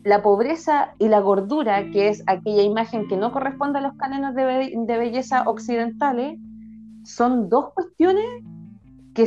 La 0.05 0.22
pobreza 0.22 0.94
y 0.98 1.09
la 1.09 1.20
gordura, 1.20 1.90
que 1.90 2.09
es 2.09 2.22
aquella 2.26 2.62
imagen 2.62 3.09
que 3.09 3.16
no 3.16 3.32
corresponde 3.32 3.78
a 3.78 3.82
los 3.82 3.94
cánones 3.94 4.34
de, 4.34 4.44
be- 4.44 4.72
de 4.76 4.98
belleza 4.98 5.42
occidentales, 5.48 6.38
son 7.05 7.48
dos 7.48 7.72
cuestiones 7.74 8.24
que 9.14 9.26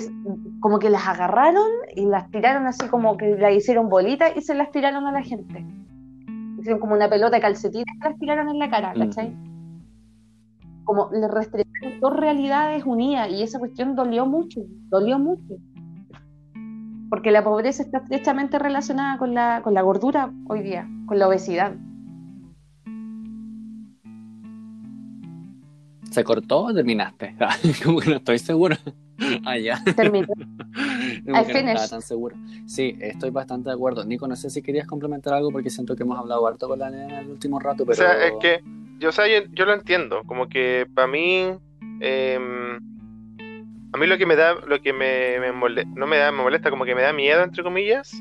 como 0.62 0.80
que 0.80 0.90
las 0.90 1.08
agarraron 1.08 1.68
y 1.96 2.06
las 2.06 2.30
tiraron 2.32 2.66
así 2.68 2.88
como 2.88 3.18
que 3.18 3.36
las 3.38 3.54
hicieron 3.54 3.90
bolitas 3.90 4.32
y 4.36 4.42
se 4.42 4.56
las 4.56 4.72
tiraron 4.72 5.06
a 5.08 5.12
la 5.12 5.22
gente. 5.22 5.66
Hicieron 6.60 6.80
como 6.80 6.96
una 6.96 7.10
pelota 7.10 7.36
de 7.36 7.42
calcetines 7.42 7.86
y 7.96 8.04
las 8.04 8.18
tiraron 8.18 8.50
en 8.50 8.60
la 8.60 8.70
cara, 8.70 8.94
¿cachai? 8.98 9.36
Como 10.86 11.10
le 11.12 11.28
restringieron 11.28 12.00
dos 12.00 12.16
realidades 12.16 12.86
unidas 12.86 13.30
y 13.30 13.44
esa 13.44 13.60
cuestión 13.60 13.96
dolió 13.96 14.26
mucho, 14.26 14.62
dolió 14.90 15.20
mucho. 15.20 15.56
Porque 17.10 17.32
la 17.32 17.44
pobreza 17.44 17.84
está 17.84 17.98
estrechamente 17.98 18.58
relacionada 18.58 19.18
con 19.18 19.34
la, 19.34 19.62
con 19.64 19.74
la 19.74 19.82
gordura 19.82 20.32
hoy 20.48 20.62
día, 20.62 20.88
con 21.08 21.20
la 21.20 21.28
obesidad. 21.28 21.74
¿Se 26.12 26.24
cortó 26.24 26.66
o 26.66 26.74
terminaste? 26.74 27.36
Como 27.84 28.00
que 28.00 28.12
no 28.12 28.16
estoy 28.16 28.40
seguro. 28.40 28.78
Ah, 29.46 29.58
ya. 29.58 29.82
Termino. 29.96 30.28
I 30.76 31.22
no 31.26 31.40
estaba 31.40 31.46
finished. 31.46 31.90
tan 31.90 32.02
seguro. 32.02 32.36
Sí, 32.66 32.98
estoy 33.00 33.30
bastante 33.30 33.70
de 33.70 33.76
acuerdo. 33.76 34.04
Nico, 34.06 34.28
no 34.28 34.36
sé 34.36 34.50
si 34.50 34.62
querías 34.62 34.86
complementar 34.88 35.34
algo 35.34 35.52
porque 35.52 35.70
siento 35.70 35.96
que 35.96 36.04
hemos 36.04 36.20
hablado 36.20 36.46
harto 36.48 36.68
con 36.68 36.80
la 36.80 36.90
nena 36.90 37.20
en 37.20 37.26
el 37.26 37.32
último 37.32 37.60
rato, 37.60 37.86
pero... 37.86 37.94
O 37.94 37.96
sea, 37.96 38.26
es 38.28 38.34
que 38.42 38.62
yo, 39.00 39.10
o 39.10 39.12
sea, 39.12 39.28
yo, 39.28 39.48
yo 39.54 39.66
lo 39.66 39.74
entiendo, 39.74 40.22
como 40.26 40.48
que 40.50 40.86
para 40.94 41.08
mí, 41.08 41.46
em, 42.02 42.76
a 43.94 43.98
mí 43.98 44.08
lo 44.08 44.18
que 44.18 44.26
me 44.26 44.36
da, 44.36 44.56
lo 44.68 44.82
que 44.82 44.92
me, 44.94 45.40
me 45.40 45.52
mole- 45.54 45.86
no 45.96 46.08
me 46.08 46.18
da, 46.18 46.32
me 46.32 46.44
molesta, 46.44 46.70
como 46.70 46.84
que 46.86 46.96
me 46.96 47.02
da 47.02 47.14
miedo, 47.14 47.42
entre 47.44 47.64
comillas, 47.64 48.14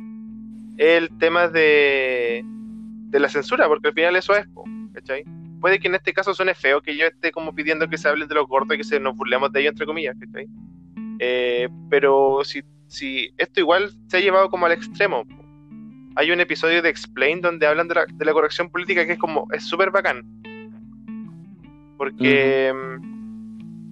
es 0.76 1.02
el 1.02 1.16
tema 1.18 1.48
de, 1.48 2.44
de 2.44 3.20
la 3.20 3.28
censura, 3.28 3.66
porque 3.68 3.88
al 3.88 3.94
final 3.94 4.16
eso 4.16 4.36
es, 4.36 4.46
¿cachai? 4.92 5.24
Puede 5.60 5.78
que 5.78 5.88
en 5.88 5.94
este 5.94 6.12
caso 6.12 6.34
suene 6.34 6.54
feo 6.54 6.82
que 6.82 6.96
yo 6.96 7.06
esté 7.06 7.32
como 7.32 7.54
pidiendo 7.54 7.88
que 7.88 7.96
se 7.98 8.08
hable 8.08 8.26
de 8.26 8.34
los 8.34 8.46
gordos 8.46 8.74
y 8.74 8.78
que 8.78 8.84
se 8.84 9.00
nos 9.00 9.16
burlemos 9.16 9.50
de 9.52 9.60
ellos, 9.60 9.72
entre 9.72 9.86
comillas, 9.86 10.14
¿cachai? 10.20 10.46
Eh, 11.18 11.68
pero 11.90 12.40
si, 12.44 12.62
si 12.88 13.30
esto 13.38 13.60
igual 13.60 13.90
se 14.08 14.16
ha 14.16 14.20
llevado 14.20 14.50
como 14.50 14.66
al 14.66 14.72
extremo, 14.72 15.24
hay 16.16 16.30
un 16.30 16.40
episodio 16.40 16.82
de 16.82 16.88
Explain 16.88 17.40
donde 17.40 17.66
hablan 17.66 17.88
de 17.88 17.94
la, 17.94 18.06
de 18.12 18.24
la 18.24 18.32
corrección 18.32 18.70
política 18.70 19.06
que 19.06 19.12
es 19.12 19.18
como, 19.18 19.46
es 19.52 19.64
súper 19.64 19.90
bacán. 19.90 20.22
Porque, 21.96 22.72
mm, 22.72 23.14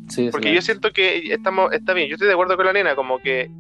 Sí, 0.09 0.29
porque 0.31 0.53
yo 0.53 0.61
siento 0.61 0.93
que 0.93 1.33
estamos, 1.33 1.73
está 1.73 1.95
bien, 1.95 2.09
yo 2.09 2.17
estoy 2.17 2.29
de 2.29 2.35
acuerdo 2.35 2.57
con 2.57 2.67
la 2.67 2.73
nena, 2.73 2.95
como 2.95 3.19
que 3.19 3.51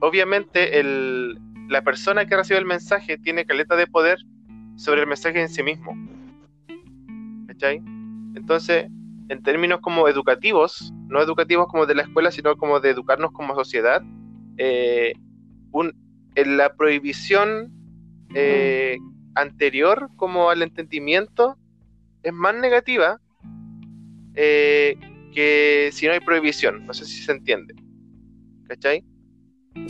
obviamente 0.00 0.80
el, 0.80 1.38
la 1.68 1.82
persona 1.82 2.26
que 2.26 2.36
recibe 2.36 2.58
el 2.58 2.64
mensaje 2.64 3.18
tiene 3.18 3.44
caleta 3.44 3.76
de 3.76 3.86
poder 3.86 4.18
sobre 4.76 5.02
el 5.02 5.06
mensaje 5.06 5.40
en 5.40 5.48
sí 5.48 5.62
mismo. 5.62 5.94
¿Cachai? 7.48 7.82
Entonces, 8.34 8.86
en 9.28 9.42
términos 9.42 9.80
como 9.80 10.08
educativos, 10.08 10.92
no 11.08 11.20
educativos 11.20 11.66
como 11.68 11.86
de 11.86 11.94
la 11.94 12.02
escuela, 12.02 12.30
sino 12.30 12.56
como 12.56 12.80
de 12.80 12.90
educarnos 12.90 13.32
como 13.32 13.54
sociedad, 13.54 14.02
eh, 14.58 15.14
un, 15.72 15.94
en 16.34 16.56
la 16.56 16.74
prohibición 16.74 17.72
eh, 18.34 18.98
anterior 19.34 20.08
como 20.16 20.50
al 20.50 20.62
entendimiento 20.62 21.56
es 22.22 22.32
más 22.32 22.54
negativa 22.54 23.18
eh, 24.34 24.96
que 25.32 25.90
si 25.92 26.06
no 26.06 26.12
hay 26.12 26.20
prohibición. 26.20 26.86
No 26.86 26.94
sé 26.94 27.04
si 27.04 27.22
se 27.22 27.32
entiende. 27.32 27.74
¿Cachai? 28.68 29.04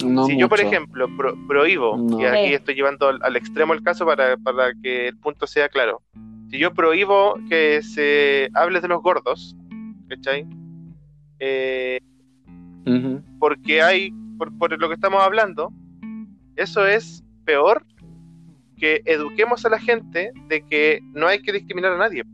no 0.04 0.24
si 0.26 0.38
yo, 0.38 0.48
por 0.48 0.60
ejemplo, 0.60 1.06
pro- 1.16 1.36
prohíbo, 1.46 1.96
No. 1.98 2.18
y 2.18 2.24
aquí 2.24 2.54
estoy 2.54 2.74
llevando 2.74 3.08
al, 3.08 3.22
al 3.22 3.36
extremo 3.36 3.74
el 3.74 3.82
caso 3.82 4.06
para, 4.06 4.36
para 4.38 4.72
que 4.82 5.08
el 5.08 5.18
punto 5.18 5.46
sea 5.46 5.68
claro. 5.68 6.00
Si 6.50 6.58
yo 6.58 6.72
prohíbo 6.72 7.34
que 7.48 7.82
se 7.82 8.48
hable 8.54 8.80
de 8.80 8.88
los 8.88 9.02
gordos, 9.02 9.56
¿cachai? 10.08 10.46
Eh, 11.38 12.00
porque 13.38 13.82
hay, 13.82 14.12
por, 14.38 14.56
por 14.56 14.78
lo 14.78 14.88
que 14.88 14.94
estamos 14.94 15.22
hablando, 15.22 15.72
eso 16.56 16.86
es 16.86 17.24
peor 17.44 17.84
que 18.76 19.02
eduquemos 19.04 19.64
a 19.64 19.70
la 19.70 19.78
gente 19.78 20.32
de 20.48 20.62
que 20.62 21.00
no 21.12 21.26
hay 21.26 21.40
que 21.40 21.52
discriminar 21.52 21.92
a 21.92 21.98
nadie. 21.98 22.24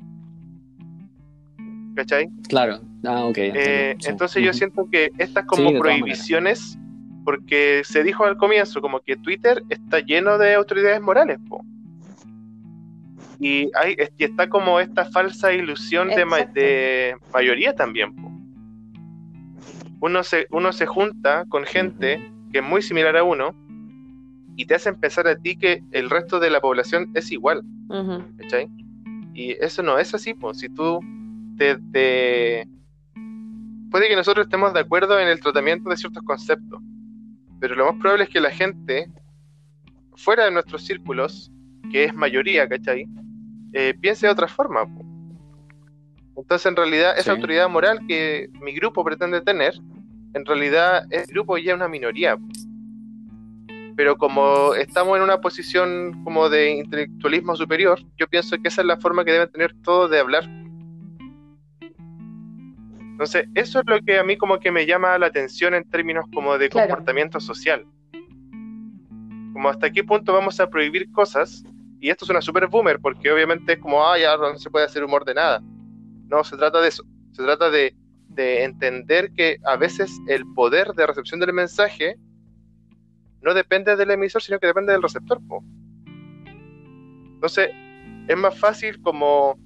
¿Cachai? 1.94 2.28
Claro. 2.48 2.80
Ah, 3.04 3.24
ok. 3.24 3.38
Eh, 3.38 3.96
sí. 3.98 4.08
entonces 4.08 4.42
yo 4.42 4.52
siento 4.52 4.88
que 4.90 5.10
estas 5.18 5.44
como 5.44 5.78
prohibiciones, 5.78 6.78
porque 7.24 7.82
se 7.84 8.02
dijo 8.02 8.24
al 8.24 8.36
comienzo 8.36 8.80
como 8.80 9.00
que 9.00 9.16
Twitter 9.16 9.62
está 9.68 10.00
lleno 10.00 10.38
de 10.38 10.54
autoridades 10.54 11.00
morales, 11.00 11.38
po. 11.48 11.64
Y, 13.40 13.70
hay, 13.74 13.96
y 14.18 14.24
está 14.24 14.48
como 14.50 14.78
esta 14.80 15.06
falsa 15.06 15.52
ilusión 15.52 16.08
de, 16.08 16.24
ma- 16.26 16.44
de 16.44 17.16
mayoría 17.32 17.74
también, 17.74 18.14
po. 18.14 18.30
Uno 20.02 20.22
se, 20.22 20.46
uno 20.50 20.72
se 20.72 20.86
junta 20.86 21.44
con 21.48 21.64
gente 21.64 22.20
que 22.52 22.58
es 22.58 22.64
muy 22.64 22.82
similar 22.82 23.16
a 23.16 23.22
uno 23.22 23.54
y 24.56 24.66
te 24.66 24.74
hacen 24.74 24.98
pensar 25.00 25.26
a 25.26 25.36
ti 25.36 25.56
que 25.56 25.82
el 25.92 26.10
resto 26.10 26.38
de 26.38 26.50
la 26.50 26.60
población 26.60 27.10
es 27.14 27.32
igual. 27.32 27.62
¿Cachai? 28.38 28.68
Y 29.34 29.52
eso 29.52 29.82
no 29.82 29.98
es 29.98 30.14
así, 30.14 30.34
pues 30.34 30.58
si 30.58 30.68
tú 30.68 31.00
te, 31.56 31.76
te... 31.92 32.68
Puede 33.90 34.08
que 34.08 34.16
nosotros 34.16 34.46
estemos 34.46 34.72
de 34.74 34.80
acuerdo 34.80 35.18
en 35.18 35.28
el 35.28 35.40
tratamiento 35.40 35.88
de 35.88 35.96
ciertos 35.96 36.22
conceptos, 36.24 36.80
pero 37.58 37.74
lo 37.74 37.86
más 37.86 38.00
probable 38.00 38.24
es 38.24 38.30
que 38.30 38.40
la 38.40 38.50
gente 38.50 39.06
fuera 40.14 40.44
de 40.44 40.50
nuestros 40.50 40.84
círculos, 40.84 41.50
que 41.90 42.04
es 42.04 42.14
mayoría, 42.14 42.68
¿cachai? 42.68 43.06
Eh, 43.72 43.94
piense 44.00 44.26
de 44.26 44.32
otra 44.32 44.48
forma. 44.48 44.86
Entonces, 46.36 46.66
en 46.66 46.76
realidad, 46.76 47.18
esa 47.18 47.32
autoridad 47.32 47.68
moral 47.68 48.00
que 48.08 48.48
mi 48.60 48.72
grupo 48.72 49.04
pretende 49.04 49.40
tener, 49.42 49.74
en 50.34 50.46
realidad, 50.46 51.04
el 51.10 51.26
grupo 51.26 51.58
ya 51.58 51.72
es 51.72 51.76
una 51.76 51.88
minoría. 51.88 52.38
Pero 53.96 54.16
como 54.16 54.74
estamos 54.74 55.16
en 55.18 55.22
una 55.22 55.40
posición 55.40 56.24
como 56.24 56.48
de 56.48 56.70
intelectualismo 56.70 57.54
superior, 57.56 58.00
yo 58.16 58.26
pienso 58.28 58.56
que 58.58 58.68
esa 58.68 58.80
es 58.80 58.86
la 58.86 58.96
forma 58.96 59.24
que 59.24 59.32
deben 59.32 59.50
tener 59.50 59.74
todos 59.82 60.10
de 60.10 60.18
hablar. 60.18 60.44
Entonces, 63.20 63.46
eso 63.54 63.80
es 63.80 63.86
lo 63.86 64.00
que 64.00 64.18
a 64.18 64.24
mí 64.24 64.38
como 64.38 64.58
que 64.58 64.70
me 64.70 64.86
llama 64.86 65.18
la 65.18 65.26
atención 65.26 65.74
en 65.74 65.84
términos 65.90 66.24
como 66.32 66.56
de 66.56 66.70
comportamiento 66.70 67.38
social. 67.38 67.84
Como 69.52 69.68
hasta 69.68 69.90
qué 69.90 70.02
punto 70.02 70.32
vamos 70.32 70.58
a 70.58 70.70
prohibir 70.70 71.12
cosas, 71.12 71.62
y 72.00 72.08
esto 72.08 72.24
es 72.24 72.30
una 72.30 72.40
super 72.40 72.66
boomer, 72.66 72.98
porque 72.98 73.30
obviamente 73.30 73.74
es 73.74 73.78
como, 73.78 74.02
ah, 74.04 74.18
ya 74.18 74.36
no 74.36 74.58
se 74.58 74.70
puede 74.70 74.86
hacer 74.86 75.04
humor 75.04 75.24
de 75.24 75.34
nada. 75.34 75.62
No, 76.28 76.42
se 76.42 76.56
trata 76.56 76.80
de 76.80 76.88
eso. 76.88 77.04
Se 77.32 77.42
trata 77.42 77.70
de, 77.70 77.94
entender 78.36 79.32
que 79.34 79.58
a 79.66 79.76
veces 79.76 80.18
el 80.26 80.46
poder 80.54 80.94
de 80.94 81.06
recepción 81.06 81.40
del 81.40 81.52
mensaje 81.52 82.16
no 83.42 83.52
depende 83.52 83.96
del 83.96 84.12
emisor, 84.12 84.40
sino 84.40 84.58
que 84.58 84.66
depende 84.66 84.92
del 84.92 85.02
receptor. 85.02 85.38
Entonces, 87.34 87.70
es 88.28 88.36
más 88.36 88.58
fácil 88.58 89.00
como... 89.02 89.58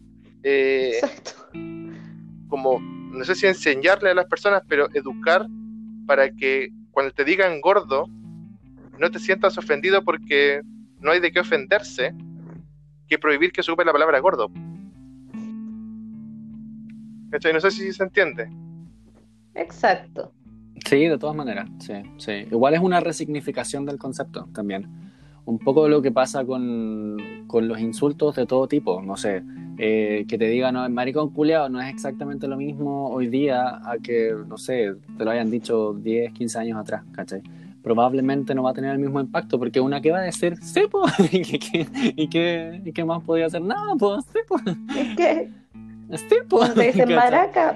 Eh, 0.42 1.00
como 2.48 2.80
no 2.80 3.24
sé 3.24 3.36
si 3.36 3.46
enseñarle 3.46 4.10
a 4.10 4.14
las 4.14 4.26
personas, 4.26 4.62
pero 4.68 4.88
educar 4.92 5.46
para 6.06 6.30
que 6.30 6.70
cuando 6.90 7.12
te 7.12 7.24
digan 7.24 7.60
gordo, 7.60 8.06
no 8.98 9.10
te 9.10 9.20
sientas 9.20 9.56
ofendido 9.56 10.02
porque 10.04 10.62
no 11.04 11.12
hay 11.12 11.20
de 11.20 11.30
qué 11.30 11.40
ofenderse, 11.40 12.14
que 13.06 13.18
prohibir 13.18 13.52
que 13.52 13.62
se 13.62 13.70
ocupe 13.70 13.84
la 13.84 13.92
palabra 13.92 14.18
gordo. 14.18 14.50
No 17.30 17.60
sé 17.60 17.70
si 17.70 17.92
se 17.92 18.02
entiende. 18.02 18.48
Exacto. 19.54 20.32
Sí, 20.86 21.06
de 21.06 21.18
todas 21.18 21.36
maneras, 21.36 21.68
sí, 21.78 21.94
sí. 22.16 22.32
Igual 22.50 22.74
es 22.74 22.80
una 22.80 23.00
resignificación 23.00 23.84
del 23.84 23.98
concepto 23.98 24.48
también. 24.54 24.88
Un 25.44 25.58
poco 25.58 25.88
lo 25.88 26.00
que 26.00 26.10
pasa 26.10 26.44
con, 26.44 27.44
con 27.46 27.68
los 27.68 27.78
insultos 27.80 28.36
de 28.36 28.46
todo 28.46 28.66
tipo, 28.66 29.02
no 29.02 29.16
sé, 29.16 29.42
eh, 29.76 30.24
que 30.26 30.38
te 30.38 30.46
digan, 30.46 30.74
no, 30.74 30.88
maricón 30.88 31.30
culeado 31.30 31.68
no 31.68 31.82
es 31.82 31.88
exactamente 31.92 32.48
lo 32.48 32.56
mismo 32.56 33.10
hoy 33.10 33.26
día 33.26 33.80
a 33.84 33.98
que, 34.02 34.32
no 34.46 34.56
sé, 34.56 34.94
te 35.18 35.24
lo 35.24 35.30
hayan 35.30 35.50
dicho 35.50 35.92
10, 35.92 36.32
15 36.32 36.58
años 36.58 36.78
atrás, 36.78 37.02
¿cachai? 37.12 37.42
Probablemente 37.84 38.54
no 38.54 38.64
va 38.64 38.70
a 38.70 38.74
tener 38.74 38.90
el 38.92 38.98
mismo 38.98 39.20
impacto, 39.20 39.58
porque 39.58 39.80
una 39.80 40.00
que 40.00 40.10
va 40.10 40.18
a 40.18 40.22
decir, 40.22 40.56
sí, 40.56 40.82
pues, 40.90 41.12
¿y 41.32 41.42
qué, 41.42 41.86
y, 42.16 42.28
qué, 42.28 42.80
y 42.84 42.92
qué 42.92 43.04
más 43.04 43.22
podía 43.22 43.46
hacer? 43.46 43.62
Nada, 43.62 43.94
pues, 43.96 44.24
sí, 44.32 44.38
pues. 44.48 44.62
Es 44.96 45.16
que... 45.16 45.50
Sí, 46.16 46.36
pues. 46.48 46.74
Dicen 46.74 47.08
maraca, 47.14 47.74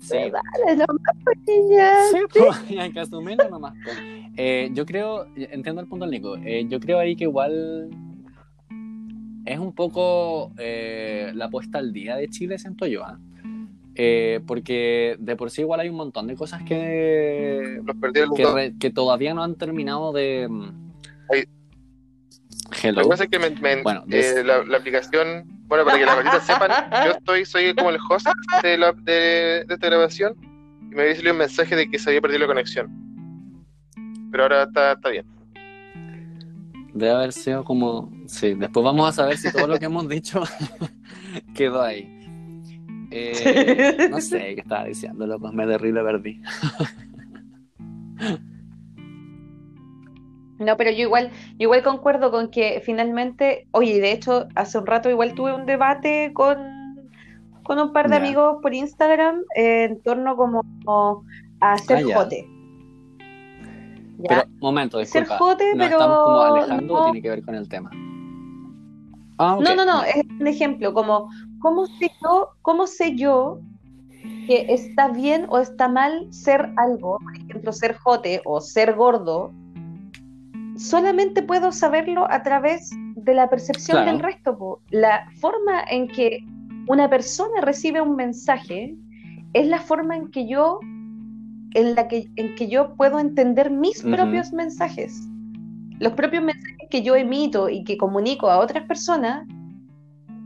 sí, 0.00 0.14
dale, 0.16 0.76
nomás, 0.76 1.14
niña. 1.46 1.92
Sí, 2.12 2.18
pues, 2.32 2.80
hay 2.80 2.92
que 2.92 3.00
asumirlo 3.00 3.48
nomás. 3.48 3.74
Pues. 3.84 3.96
Eh, 4.36 4.70
yo 4.72 4.84
creo, 4.84 5.26
entiendo 5.36 5.80
el 5.80 5.86
punto 5.86 6.04
del 6.04 6.12
Nico, 6.12 6.36
eh, 6.36 6.66
yo 6.68 6.80
creo 6.80 6.98
ahí 6.98 7.14
que 7.14 7.24
igual 7.24 7.90
es 9.46 9.58
un 9.58 9.72
poco 9.72 10.52
eh, 10.58 11.30
la 11.34 11.48
puesta 11.48 11.78
al 11.78 11.92
día 11.92 12.16
de 12.16 12.28
Chile, 12.28 12.58
siento 12.58 12.86
yo. 12.86 13.04
¿ah? 13.04 13.18
Eh, 13.35 13.35
porque 14.46 15.16
de 15.18 15.36
por 15.36 15.50
sí 15.50 15.62
igual 15.62 15.80
hay 15.80 15.88
un 15.88 15.96
montón 15.96 16.26
de 16.26 16.36
cosas 16.36 16.62
que, 16.62 17.80
que, 18.78 18.90
todavía 18.90 19.34
no 19.34 19.42
han 19.42 19.54
terminado 19.54 20.12
de... 20.12 20.48
Hello. 22.82 22.96
Lo 22.96 23.02
que 23.02 23.08
pasa 23.08 23.24
es 23.24 23.30
que 23.30 23.38
me, 23.38 23.82
bueno, 23.82 24.04
eh, 24.10 24.42
la, 24.44 24.76
aplicación, 24.76 25.44
bueno, 25.66 25.84
para 25.84 25.98
que 25.98 26.04
las 26.04 26.16
maritas 26.16 26.46
sepan, 26.46 26.70
yo 27.04 27.12
estoy, 27.12 27.44
soy 27.44 27.74
como 27.74 27.90
el 27.90 27.98
host 28.08 28.26
de, 28.62 28.76
la, 28.76 28.92
de, 28.92 29.60
esta 29.60 29.86
grabación 29.86 30.34
y 30.90 30.94
me 30.94 31.02
había 31.02 31.14
salido 31.14 31.32
un 31.32 31.38
mensaje 31.38 31.76
de 31.76 31.88
que 31.88 31.98
se 31.98 32.10
había 32.10 32.20
perdido 32.20 32.40
la 32.40 32.46
conexión. 32.48 32.90
Pero 34.30 34.42
ahora 34.42 34.64
está, 34.64 34.92
está 34.92 35.10
bien. 35.10 35.26
Debe 36.92 37.12
haber 37.12 37.32
sido 37.32 37.62
como. 37.62 38.10
Sí, 38.26 38.54
después 38.54 38.82
vamos 38.82 39.08
a 39.08 39.12
saber 39.12 39.36
si 39.36 39.52
todo 39.52 39.66
lo 39.66 39.78
que 39.78 39.84
hemos 39.84 40.08
dicho 40.08 40.42
quedó 41.54 41.82
ahí. 41.82 42.15
Eh, 43.16 44.08
no 44.10 44.20
sé 44.20 44.38
qué 44.54 44.60
estaba 44.60 44.84
diciendo, 44.84 45.26
loco, 45.26 45.50
me 45.52 45.66
derrible 45.66 46.02
perdí. 46.02 46.40
No, 50.58 50.76
pero 50.76 50.90
yo 50.90 51.02
igual, 51.02 51.30
igual 51.58 51.82
concuerdo 51.82 52.30
con 52.30 52.50
que 52.50 52.80
finalmente, 52.84 53.66
oye, 53.72 54.00
de 54.00 54.12
hecho, 54.12 54.48
hace 54.54 54.78
un 54.78 54.86
rato 54.86 55.10
igual 55.10 55.34
tuve 55.34 55.54
un 55.54 55.66
debate 55.66 56.32
con, 56.32 57.10
con 57.62 57.78
un 57.78 57.92
par 57.92 58.08
de 58.08 58.16
amigos 58.16 58.58
por 58.62 58.72
Instagram 58.74 59.42
en 59.54 60.00
torno 60.02 60.36
como 60.36 60.62
a 61.60 61.72
hacer 61.72 62.04
ah, 62.10 62.14
jote. 62.14 62.48
Pero, 64.26 64.44
momento, 64.60 64.98
disculpa. 64.98 65.38
¿No 65.38 65.84
estamos 65.84 66.24
como 66.24 66.42
alejando 66.42 66.94
o 66.94 67.04
tiene 67.04 67.22
que 67.22 67.30
ver 67.30 67.44
con 67.44 67.54
el 67.54 67.68
tema? 67.68 67.90
Ah, 69.38 69.58
no, 69.60 69.74
no, 69.74 69.84
no, 69.84 70.02
es 70.02 70.24
un 70.40 70.46
ejemplo, 70.46 70.94
como, 70.94 71.28
¿cómo 71.66 71.86
sé 71.86 72.12
yo, 72.22 72.50
cómo 72.62 72.86
sé 72.86 73.16
yo 73.16 73.58
que 74.46 74.66
está 74.68 75.08
bien 75.08 75.46
o 75.48 75.58
está 75.58 75.88
mal 75.88 76.32
ser 76.32 76.72
algo? 76.76 77.18
Por 77.18 77.34
ejemplo, 77.34 77.72
ser 77.72 77.96
jote 77.96 78.40
o 78.44 78.60
ser 78.60 78.94
gordo. 78.94 79.52
Solamente 80.76 81.42
puedo 81.42 81.72
saberlo 81.72 82.30
a 82.30 82.44
través 82.44 82.90
de 83.16 83.34
la 83.34 83.50
percepción 83.50 84.06
del 84.06 84.20
resto. 84.20 84.80
La 84.90 85.28
forma 85.40 85.82
en 85.90 86.06
que 86.06 86.38
una 86.86 87.10
persona 87.10 87.60
recibe 87.62 88.00
un 88.00 88.14
mensaje 88.14 88.94
es 89.52 89.66
la 89.66 89.80
forma 89.80 90.14
en 90.14 90.30
que 90.30 90.46
yo 90.46 90.78
en 91.74 91.96
la 91.96 92.06
que, 92.06 92.30
en 92.36 92.54
que 92.54 92.68
yo 92.68 92.94
puedo 92.94 93.18
entender 93.18 93.72
mis 93.72 94.02
propios 94.04 94.52
mensajes. 94.52 95.26
Los 95.98 96.12
propios 96.12 96.44
mensajes 96.44 96.88
que 96.90 97.02
yo 97.02 97.16
emito 97.16 97.68
y 97.68 97.82
que 97.82 97.96
comunico 97.96 98.48
a 98.48 98.58
otras 98.58 98.84
personas 98.84 99.48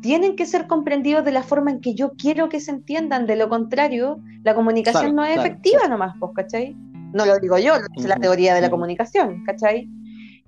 tienen 0.01 0.37
que 0.37 0.47
ser 0.47 0.67
comprendidos 0.67 1.25
de 1.25 1.33
la 1.33 1.43
forma 1.43 1.71
en 1.71 1.81
que 1.81 1.95
yo 1.95 2.13
quiero 2.15 2.49
que 2.49 2.61
se 2.61 2.71
entiendan. 2.71 3.27
De 3.27 3.37
lo 3.37 3.49
contrario, 3.49 4.21
la 4.43 4.55
comunicación 4.55 5.15
no 5.15 5.25
es 5.25 5.37
efectiva 5.39 5.89
nomás, 5.89 6.15
pues, 6.19 6.33
¿cachai? 6.35 6.77
No 7.13 7.27
lo 7.27 7.39
digo 7.39 7.59
yo, 7.59 7.79
lo 7.79 7.87
dice 7.97 8.09
la 8.09 8.17
teoría 8.17 8.55
de 8.55 8.61
la 8.61 8.71
comunicación, 8.71 9.45
¿cachai? 9.45 9.89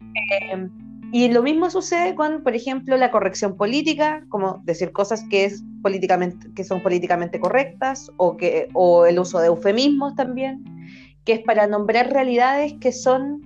Eh, 0.01 0.69
y 1.13 1.29
lo 1.29 1.43
mismo 1.43 1.69
sucede 1.71 2.15
con, 2.15 2.43
por 2.43 2.55
ejemplo, 2.55 2.97
la 2.97 3.11
corrección 3.11 3.57
política, 3.57 4.25
como 4.31 4.63
decir 4.65 4.93
cosas 4.93 5.25
que, 5.29 5.45
es 5.45 5.63
políticamente, 5.83 6.49
que 6.55 6.65
son 6.65 6.83
políticamente 6.83 7.39
correctas, 7.39 8.11
o, 8.17 8.37
que, 8.37 8.69
o 8.73 9.05
el 9.05 9.19
uso 9.19 9.39
de 9.41 9.49
eufemismos 9.49 10.15
también, 10.15 10.65
que 11.25 11.35
es 11.35 11.41
para 11.41 11.67
nombrar 11.67 12.11
realidades 12.11 12.75
que 12.81 12.93
son, 12.93 13.43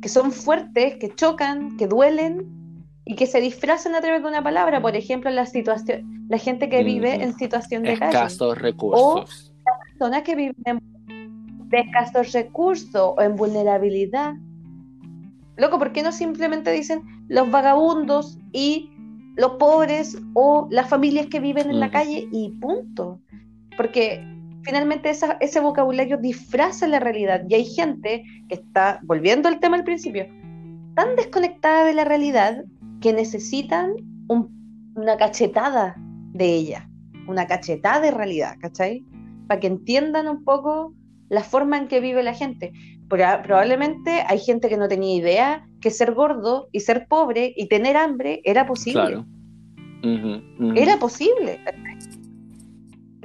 que 0.00 0.08
son 0.08 0.30
fuertes, 0.30 0.96
que 0.98 1.12
chocan, 1.14 1.76
que 1.76 1.88
duelen 1.88 2.63
y 3.06 3.16
que 3.16 3.26
se 3.26 3.40
disfrazan 3.40 3.94
a 3.94 4.00
través 4.00 4.22
de 4.22 4.28
una 4.28 4.42
palabra. 4.42 4.80
Por 4.80 4.96
ejemplo, 4.96 5.30
la, 5.30 5.46
situación, 5.46 6.26
la 6.28 6.38
gente 6.38 6.68
que 6.68 6.82
vive 6.82 7.22
en 7.22 7.34
situación 7.36 7.82
de 7.82 7.94
escasos 7.94 8.58
recursos. 8.58 9.52
O 9.56 9.70
la 9.70 9.78
persona 9.84 10.22
que 10.22 10.34
vive 10.34 10.54
de 10.56 11.78
escasos 11.78 12.32
recursos 12.32 13.14
o 13.16 13.20
en 13.20 13.36
vulnerabilidad 13.36 14.34
Loco, 15.56 15.78
¿por 15.78 15.92
qué 15.92 16.02
no 16.02 16.10
simplemente 16.10 16.72
dicen 16.72 17.02
los 17.28 17.50
vagabundos 17.50 18.38
y 18.52 18.90
los 19.36 19.52
pobres 19.52 20.18
o 20.34 20.66
las 20.70 20.88
familias 20.88 21.26
que 21.26 21.40
viven 21.40 21.70
en 21.70 21.80
la 21.80 21.90
calle 21.90 22.28
y 22.32 22.50
punto? 22.60 23.20
Porque 23.76 24.24
finalmente 24.62 25.10
ese 25.10 25.60
vocabulario 25.60 26.16
disfraza 26.16 26.88
la 26.88 26.98
realidad 26.98 27.42
y 27.48 27.54
hay 27.54 27.64
gente 27.64 28.24
que 28.48 28.54
está, 28.56 28.98
volviendo 29.04 29.48
al 29.48 29.60
tema 29.60 29.76
al 29.76 29.84
principio, 29.84 30.26
tan 30.96 31.14
desconectada 31.16 31.84
de 31.84 31.94
la 31.94 32.04
realidad 32.04 32.64
que 33.04 33.12
necesitan 33.12 33.94
una 34.96 35.16
cachetada 35.16 35.94
de 36.32 36.46
ella, 36.46 36.90
una 37.28 37.46
cachetada 37.46 38.00
de 38.00 38.10
realidad, 38.10 38.56
¿cachai? 38.58 39.04
Para 39.46 39.60
que 39.60 39.68
entiendan 39.68 40.26
un 40.26 40.42
poco 40.42 40.92
la 41.28 41.42
forma 41.42 41.78
en 41.78 41.86
que 41.86 42.00
vive 42.00 42.24
la 42.24 42.34
gente 42.34 42.72
probablemente 43.08 44.24
hay 44.26 44.38
gente 44.38 44.68
que 44.68 44.76
no 44.76 44.88
tenía 44.88 45.16
idea 45.16 45.68
que 45.80 45.90
ser 45.90 46.14
gordo 46.14 46.68
y 46.72 46.80
ser 46.80 47.06
pobre 47.08 47.52
y 47.56 47.68
tener 47.68 47.96
hambre 47.96 48.40
era 48.44 48.66
posible. 48.66 49.24
Era 50.74 50.98
posible. 50.98 51.60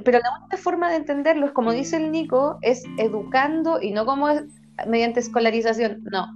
Pero 0.04 0.18
la 0.18 0.38
única 0.38 0.56
forma 0.56 0.90
de 0.90 0.96
entenderlo 0.96 1.46
es, 1.46 1.52
como 1.52 1.72
dice 1.72 1.96
el 1.96 2.10
Nico, 2.10 2.58
es 2.62 2.84
educando 2.96 3.80
y 3.82 3.90
no 3.90 4.06
como 4.06 4.28
mediante 4.86 5.20
escolarización, 5.20 6.02
no. 6.10 6.26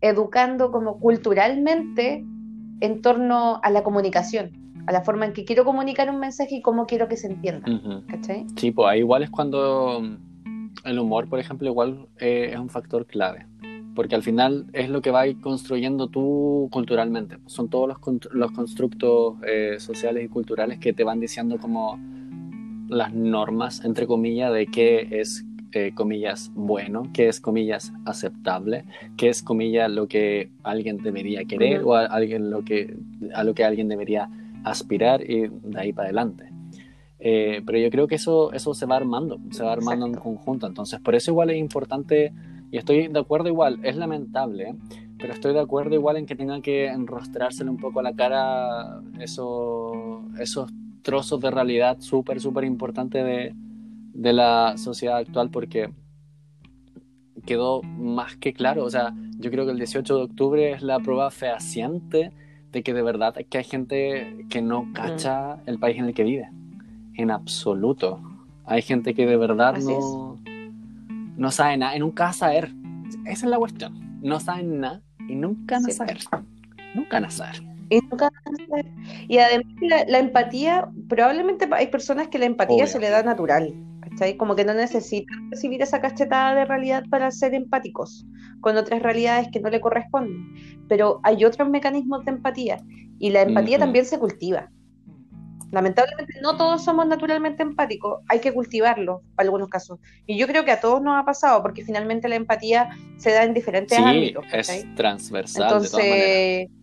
Educando 0.00 0.70
como 0.70 0.98
culturalmente 1.00 2.24
en 2.82 3.00
torno 3.00 3.60
a 3.62 3.70
la 3.70 3.84
comunicación, 3.84 4.50
a 4.86 4.92
la 4.92 5.02
forma 5.02 5.24
en 5.24 5.32
que 5.32 5.44
quiero 5.44 5.64
comunicar 5.64 6.10
un 6.10 6.18
mensaje 6.18 6.56
y 6.56 6.62
cómo 6.62 6.84
quiero 6.86 7.06
que 7.06 7.16
se 7.16 7.28
entienda. 7.28 7.64
Sí, 8.56 8.72
pues 8.72 8.88
ahí 8.88 8.98
igual 8.98 9.22
es 9.22 9.30
cuando 9.30 10.00
mm, 10.00 10.16
el 10.84 10.98
humor, 10.98 11.28
por 11.28 11.38
ejemplo, 11.38 11.68
igual 11.68 12.08
eh, 12.18 12.50
es 12.52 12.58
un 12.58 12.68
factor 12.68 13.06
clave. 13.06 13.46
Porque 13.94 14.16
al 14.16 14.22
final 14.22 14.66
es 14.72 14.88
lo 14.88 15.00
que 15.00 15.10
va 15.10 15.20
a 15.20 15.26
ir 15.28 15.38
construyendo 15.40 16.08
tú 16.08 16.68
culturalmente. 16.72 17.36
Son 17.46 17.68
todos 17.68 17.88
los, 17.88 17.98
los 18.32 18.50
constructos 18.50 19.36
eh, 19.46 19.76
sociales 19.78 20.24
y 20.24 20.28
culturales 20.28 20.78
que 20.78 20.92
te 20.92 21.04
van 21.04 21.20
diciendo 21.20 21.58
como 21.58 22.00
las 22.88 23.12
normas, 23.12 23.84
entre 23.84 24.06
comillas, 24.08 24.52
de 24.52 24.66
qué 24.66 25.08
es, 25.12 25.44
eh, 25.72 25.92
comillas, 25.94 26.50
bueno, 26.54 27.04
qué 27.12 27.28
es, 27.28 27.40
comillas, 27.40 27.92
aceptable, 28.04 28.84
qué 29.16 29.28
es, 29.28 29.42
comillas, 29.42 29.90
lo 29.90 30.06
que 30.06 30.50
alguien 30.62 30.98
debería 30.98 31.44
querer 31.44 31.82
o 31.84 31.94
a, 31.94 32.06
alguien 32.06 32.50
lo 32.50 32.64
que, 32.64 32.96
a 33.34 33.44
lo 33.44 33.54
que 33.54 33.64
alguien 33.64 33.88
debería 33.88 34.28
aspirar 34.64 35.28
y 35.28 35.48
de 35.48 35.80
ahí 35.80 35.92
para 35.92 36.08
adelante. 36.08 36.48
Eh, 37.18 37.62
pero 37.64 37.78
yo 37.78 37.88
creo 37.90 38.08
que 38.08 38.16
eso, 38.16 38.52
eso 38.52 38.74
se 38.74 38.84
va 38.84 38.96
armando, 38.96 39.38
se 39.50 39.62
va 39.62 39.72
armando 39.72 40.06
Exacto. 40.06 40.28
en 40.28 40.34
conjunto. 40.36 40.66
Entonces, 40.66 41.00
por 41.00 41.14
eso 41.14 41.30
igual 41.30 41.50
es 41.50 41.58
importante, 41.58 42.32
y 42.70 42.76
estoy 42.76 43.08
de 43.08 43.18
acuerdo 43.18 43.48
igual, 43.48 43.78
es 43.82 43.96
lamentable, 43.96 44.74
pero 45.18 45.32
estoy 45.32 45.52
de 45.52 45.60
acuerdo 45.60 45.94
igual 45.94 46.16
en 46.16 46.26
que 46.26 46.34
tengan 46.34 46.62
que 46.62 46.86
enrostrársele 46.88 47.70
un 47.70 47.76
poco 47.76 48.00
a 48.00 48.02
la 48.02 48.12
cara 48.12 49.00
eso, 49.20 50.24
esos 50.38 50.72
trozos 51.02 51.40
de 51.40 51.50
realidad 51.50 51.98
súper, 52.00 52.40
súper 52.40 52.64
importantes 52.64 53.24
de, 53.24 53.54
de 54.14 54.32
la 54.32 54.74
sociedad 54.76 55.16
actual, 55.18 55.50
porque 55.50 55.90
quedó 57.46 57.82
más 57.82 58.36
que 58.36 58.52
claro. 58.52 58.84
O 58.84 58.90
sea, 58.90 59.14
yo 59.38 59.50
creo 59.50 59.64
que 59.64 59.72
el 59.72 59.78
18 59.78 60.16
de 60.16 60.22
octubre 60.22 60.72
es 60.72 60.82
la 60.82 60.98
prueba 61.00 61.30
fehaciente 61.30 62.32
de 62.70 62.82
que 62.82 62.94
de 62.94 63.02
verdad 63.02 63.34
que 63.48 63.58
hay 63.58 63.64
gente 63.64 64.46
que 64.48 64.62
no 64.62 64.88
cacha 64.94 65.58
el 65.66 65.78
país 65.78 65.98
en 65.98 66.06
el 66.06 66.14
que 66.14 66.24
vive. 66.24 66.48
En 67.14 67.30
absoluto. 67.30 68.20
Hay 68.64 68.82
gente 68.82 69.14
que 69.14 69.26
de 69.26 69.36
verdad 69.36 69.74
Así 69.76 69.86
no, 69.86 70.38
no 71.36 71.50
sabe 71.50 71.76
nada 71.76 71.96
y 71.96 71.98
nunca 71.98 72.24
va 72.24 72.30
a 72.30 72.34
saber. 72.34 72.70
Esa 73.26 73.46
es 73.46 73.50
la 73.50 73.58
cuestión. 73.58 74.20
No 74.22 74.38
saben 74.40 74.80
nada 74.80 75.02
y 75.28 75.34
nunca 75.34 75.76
van 75.76 75.84
a 75.84 75.88
Sí. 75.88 75.92
saber. 75.92 76.18
Nunca 76.94 77.16
van 77.16 77.24
a 77.26 77.30
saber. 77.30 77.62
Y, 77.90 77.98
nunca- 78.00 78.30
y 79.28 79.36
además 79.38 79.66
la, 79.82 80.04
la 80.08 80.18
empatía, 80.18 80.88
probablemente 81.08 81.68
hay 81.72 81.88
personas 81.88 82.28
que 82.28 82.38
la 82.38 82.46
empatía 82.46 82.76
Obvio. 82.76 82.86
se 82.86 83.00
le 83.00 83.10
da 83.10 83.22
natural, 83.22 83.74
¿cachai? 84.02 84.36
Como 84.36 84.54
que 84.54 84.64
no 84.64 84.74
necesitan 84.74 85.50
recibir 85.50 85.80
esa 85.82 86.00
cachetada 86.00 86.54
de 86.54 86.64
realidad 86.64 87.04
para 87.10 87.30
ser 87.30 87.54
empáticos 87.54 88.26
con 88.60 88.76
otras 88.76 89.02
realidades 89.02 89.48
que 89.52 89.60
no 89.60 89.70
le 89.70 89.80
corresponden. 89.80 90.54
Pero 90.88 91.20
hay 91.22 91.44
otros 91.44 91.68
mecanismos 91.68 92.24
de 92.24 92.32
empatía 92.32 92.78
y 93.18 93.30
la 93.30 93.42
empatía 93.42 93.78
también 93.78 94.04
se 94.04 94.18
cultiva. 94.18 94.68
Lamentablemente 95.70 96.34
no 96.42 96.56
todos 96.58 96.84
somos 96.84 97.06
naturalmente 97.06 97.62
empáticos, 97.62 98.20
hay 98.28 98.40
que 98.40 98.52
cultivarlo 98.52 99.22
para 99.34 99.46
algunos 99.46 99.70
casos. 99.70 99.98
Y 100.26 100.36
yo 100.36 100.46
creo 100.46 100.66
que 100.66 100.70
a 100.70 100.80
todos 100.80 101.00
nos 101.00 101.18
ha 101.18 101.24
pasado, 101.24 101.62
porque 101.62 101.82
finalmente 101.82 102.28
la 102.28 102.34
empatía 102.36 102.90
se 103.16 103.32
da 103.32 103.44
en 103.44 103.54
diferentes 103.54 103.96
Sí, 103.96 104.04
ámbitos. 104.04 104.44
es 104.52 104.68
¿cachai? 104.68 104.94
transversal 104.94 105.62
de 105.62 105.68
todas 105.88 105.92
maneras. 105.94 106.81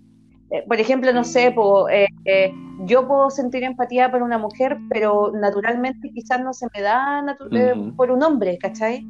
Eh, 0.51 0.63
por 0.67 0.79
ejemplo, 0.79 1.13
no 1.13 1.23
sé, 1.23 1.51
po, 1.51 1.89
eh, 1.89 2.07
eh, 2.25 2.51
yo 2.85 3.07
puedo 3.07 3.29
sentir 3.29 3.63
empatía 3.63 4.09
por 4.09 4.23
una 4.23 4.37
mujer, 4.37 4.77
pero 4.89 5.31
naturalmente 5.33 6.09
quizás 6.11 6.41
no 6.41 6.53
se 6.53 6.67
me 6.73 6.81
da 6.81 7.37
Ujú. 7.39 7.95
por 7.95 8.09
un 8.09 8.23
hombre, 8.23 8.57
¿cachai? 8.57 9.05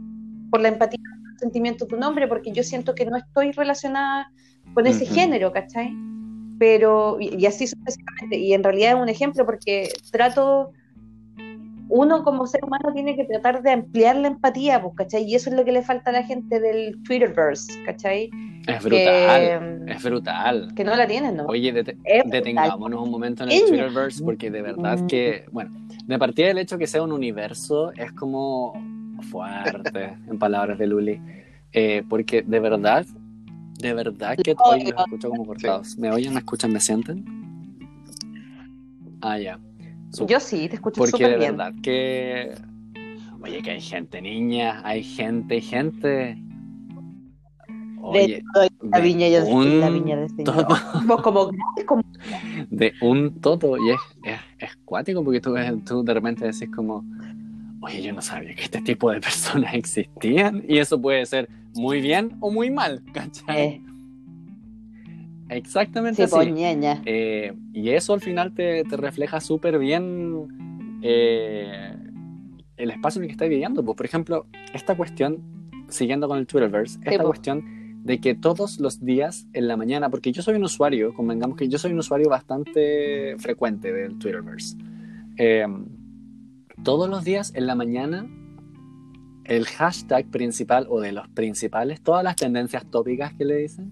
Por 0.52 0.60
la 0.60 0.68
empatía, 0.68 1.00
por 1.00 1.32
el 1.32 1.40
sentimiento 1.40 1.86
de 1.86 1.96
un 1.96 2.04
hombre, 2.04 2.28
porque 2.28 2.52
yo 2.52 2.64
siento 2.64 2.94
que 2.94 3.06
no 3.06 3.16
estoy 3.16 3.52
relacionada 3.52 4.32
con 4.74 4.86
ese 4.86 5.06
género, 5.06 5.54
¿cachai? 5.54 5.96
Pero, 6.60 7.18
y, 7.22 7.34
y 7.42 7.46
así 7.46 7.68
sucesivamente, 7.68 8.38
y 8.38 8.54
en 8.54 8.64
realidad 8.64 8.98
es 8.98 9.02
un 9.02 9.08
ejemplo 9.10 9.46
porque 9.46 9.88
trato, 10.12 10.74
uno 11.90 12.24
como 12.24 12.46
ser 12.48 12.64
humano 12.64 12.94
tiene 12.94 13.16
que 13.16 13.26
tratar 13.26 13.62
de 13.64 13.72
ampliar 13.72 14.16
la 14.16 14.28
empatía, 14.28 14.82
pues, 14.82 14.94
¿cachai? 14.96 15.24
Y 15.24 15.36
eso 15.36 15.50
es 15.50 15.56
lo 15.56 15.66
que 15.66 15.72
le 15.72 15.82
falta 15.82 16.12
a 16.12 16.14
la 16.14 16.24
gente 16.24 16.60
del 16.60 17.02
Twitterverse, 17.04 17.84
¿cachai? 17.84 18.30
Es 18.68 18.84
brutal. 18.84 19.84
Que, 19.86 19.92
Es 19.94 20.04
brutal. 20.04 20.74
que 20.76 20.84
no 20.84 20.96
la 20.96 21.08
tienen, 21.08 21.38
¿no? 21.38 21.46
Oye, 21.48 21.74
detengámonos 21.74 23.02
un 23.02 23.10
momento 23.10 23.44
en 23.44 23.52
el. 23.52 23.60
Twitterverse 23.62 24.24
porque 24.24 24.52
de 24.52 24.62
verdad 24.62 25.00
que, 25.08 25.46
bueno, 25.52 25.72
de 26.06 26.20
partida 26.20 26.48
del 26.48 26.60
hecho 26.60 26.78
que 26.78 26.86
sea 26.88 27.02
un 27.02 27.12
universo 27.12 27.92
es 27.94 28.12
como 28.12 28.74
fuerte, 29.32 30.16
en 30.30 30.38
palabras 30.40 30.78
de 30.78 30.88
Luli, 30.88 31.22
Eh, 31.72 32.04
porque 32.10 32.42
de 32.42 32.60
verdad, 32.60 33.06
de 33.80 33.94
verdad 33.94 34.36
que 34.38 34.56
hoy 34.64 34.84
los 34.84 34.94
escucho 35.06 35.30
como 35.30 35.46
cortados. 35.46 35.98
¿Me 35.98 36.12
oyen, 36.12 36.34
me 36.34 36.40
escuchan, 36.40 36.72
me 36.72 36.80
sienten? 36.80 37.26
Ah, 39.22 39.38
ya. 39.38 39.60
Yo 40.28 40.40
sí, 40.40 40.68
te 40.68 40.76
escucho 40.76 41.00
Porque 41.00 41.12
súper 41.12 41.32
de 41.32 41.38
bien. 41.38 41.58
verdad 41.58 41.74
que. 41.82 42.56
Oye, 43.42 43.62
que 43.62 43.72
hay 43.72 43.82
gente, 43.82 44.22
niña, 44.22 44.82
hay 44.84 45.04
gente, 45.04 45.62
gente. 45.62 46.38
Oye, 48.02 48.44
la 48.84 48.98
de 48.98 49.04
viña 49.04 49.28
yo 49.28 49.46
un 49.46 49.80
la 49.82 49.90
viña 49.90 50.16
del 50.18 50.30
Señor. 50.30 50.66
como, 51.24 51.52
como 51.86 52.02
de 52.70 52.94
un 53.02 53.40
todo 53.40 53.78
y 53.78 53.92
es, 53.92 54.00
es, 54.24 54.40
es 54.60 54.76
cuático 54.86 55.24
porque 55.24 55.42
tú, 55.42 55.56
tú 55.86 56.04
de 56.04 56.14
repente 56.14 56.46
decís 56.46 56.70
como, 56.74 57.04
oye, 57.82 58.02
yo 58.02 58.14
no 58.14 58.22
sabía 58.22 58.56
que 58.56 58.64
este 58.64 58.82
tipo 58.82 59.12
de 59.12 59.20
personas 59.22 59.74
existían 59.74 60.64
y 60.68 60.78
eso 60.78 61.00
puede 61.02 61.26
ser 61.26 61.50
muy 61.76 62.02
bien 62.02 62.36
o 62.40 62.52
muy 62.52 62.70
mal, 62.72 63.04
¿cachai? 63.14 63.58
eh, 63.58 63.82
Exactamente 65.50 66.26
sí, 66.26 66.30
pues, 66.30 66.42
así. 66.42 66.52
poñeña. 66.52 67.02
Eh, 67.06 67.54
y 67.74 67.90
eso 67.90 68.14
al 68.14 68.22
final 68.22 68.54
te, 68.54 68.84
te 68.84 68.98
refleja 68.98 69.40
súper 69.42 69.80
bien 69.80 71.00
eh, 71.02 71.96
el 72.78 72.92
espacio 72.92 73.20
en 73.20 73.24
el 73.24 73.28
que 73.30 73.34
estás 73.34 73.50
viviendo. 73.50 73.84
Pues, 73.84 73.98
por 73.98 74.06
ejemplo, 74.06 74.46
esta 74.74 74.96
cuestión, 74.96 75.42
siguiendo 75.90 76.28
con 76.28 76.38
el 76.38 76.48
Twitterverse, 76.48 77.00
esta 77.04 77.24
po. 77.24 77.30
cuestión 77.30 77.80
de 78.04 78.22
que 78.22 78.36
todos 78.36 78.80
los 78.80 79.04
días 79.04 79.48
en 79.54 79.68
la 79.68 79.76
mañana, 79.76 80.10
porque 80.10 80.32
yo 80.32 80.42
soy 80.42 80.56
un 80.56 80.64
usuario, 80.64 81.14
convengamos 81.14 81.58
que 81.58 81.68
yo 81.68 81.78
soy 81.78 81.92
un 81.92 82.00
usuario 82.00 82.30
bastante 82.30 83.36
frecuente 83.40 83.92
del 83.92 84.18
Twitterverse, 84.18 84.78
eh, 85.38 85.66
todos 86.84 87.10
los 87.10 87.24
días 87.24 87.52
en 87.56 87.68
la 87.68 87.76
mañana 87.76 88.28
el 89.44 89.66
hashtag 89.66 90.30
principal 90.30 90.86
o 90.90 91.02
de 91.02 91.12
los 91.12 91.28
principales, 91.30 92.02
todas 92.02 92.24
las 92.24 92.36
tendencias 92.36 92.86
tópicas 92.90 93.34
que 93.34 93.46
le 93.46 93.58
dicen, 93.58 93.92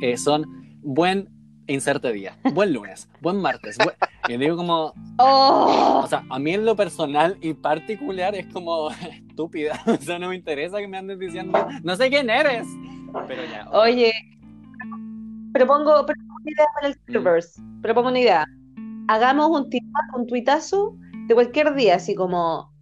eh, 0.00 0.16
son 0.16 0.63
buen 0.84 1.28
inserte 1.66 2.12
día, 2.12 2.36
buen 2.52 2.72
lunes, 2.74 3.08
buen 3.22 3.38
martes. 3.40 3.78
buen- 3.78 3.96
Y 4.28 4.36
digo 4.36 4.56
como, 4.56 4.92
¡Oh! 5.18 6.02
o 6.04 6.06
sea, 6.06 6.24
a 6.30 6.38
mí 6.38 6.52
en 6.52 6.64
lo 6.64 6.76
personal 6.76 7.36
y 7.40 7.54
particular 7.54 8.34
es 8.34 8.46
como 8.52 8.90
estúpida. 9.28 9.80
O 9.86 9.96
sea, 9.96 10.18
no 10.18 10.28
me 10.28 10.36
interesa 10.36 10.78
que 10.78 10.88
me 10.88 10.98
andes 10.98 11.18
diciendo, 11.18 11.66
no 11.82 11.96
sé 11.96 12.08
quién 12.10 12.28
eres. 12.30 12.66
Pero 13.28 13.42
ya. 13.44 13.68
Oye, 13.70 14.12
propongo, 15.52 16.04
propongo 16.06 16.34
una 16.42 16.50
idea 16.50 16.66
para 16.74 16.88
el 16.88 16.98
Twitterverse. 16.98 17.62
Propongo 17.82 18.08
una 18.08 18.18
idea. 18.20 18.46
Hagamos 19.08 19.48
un, 19.50 19.70
tuita- 19.70 20.16
un 20.16 20.26
tuitazo 20.26 20.96
de 21.26 21.34
cualquier 21.34 21.74
día, 21.74 21.96
así 21.96 22.14
como 22.14 22.72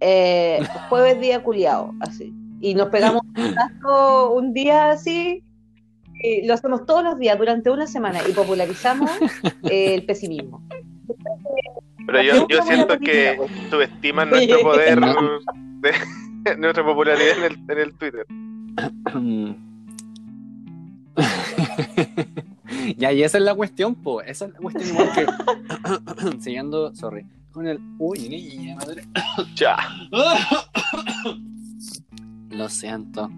eh, 0.00 0.60
jueves 0.88 1.20
día 1.20 1.42
culiao, 1.42 1.94
así. 2.00 2.34
Y 2.60 2.74
nos 2.74 2.88
pegamos 2.88 3.22
un 3.22 3.32
tuitazo 3.34 4.32
un 4.32 4.52
día 4.52 4.90
así. 4.90 5.44
Y 6.20 6.46
lo 6.46 6.54
hacemos 6.54 6.84
todos 6.86 7.02
los 7.04 7.18
días 7.18 7.38
durante 7.38 7.70
una 7.70 7.86
semana 7.86 8.20
y 8.28 8.32
popularizamos 8.32 9.10
eh, 9.70 9.94
el 9.94 10.04
pesimismo. 10.04 10.62
Pero 12.06 12.22
yo, 12.22 12.48
yo 12.48 12.62
siento 12.62 12.98
que 12.98 13.38
subestiman 13.70 14.30
nuestro 14.30 14.60
poder, 14.60 14.98
de, 15.00 15.92
nuestra 16.58 16.84
popularidad 16.84 17.38
en 17.38 17.44
el, 17.44 17.58
en 17.68 17.78
el 17.78 17.94
Twitter. 17.94 18.26
ya, 22.96 23.12
y 23.12 23.22
esa 23.22 23.38
es 23.38 23.44
la 23.44 23.54
cuestión, 23.54 23.94
po. 23.94 24.22
Esa 24.22 24.46
es 24.46 24.52
la 24.52 24.58
cuestión 24.58 24.88
igual 24.88 25.10
que. 25.14 25.26
Siguiendo, 26.40 26.94
sorry. 26.94 27.26
Con 27.52 27.66
el. 27.66 27.78
Uy, 27.98 28.28
niña, 28.28 28.76
madre. 28.76 29.04
Ya. 29.54 29.76
Lo 32.50 32.68
siento. 32.68 33.30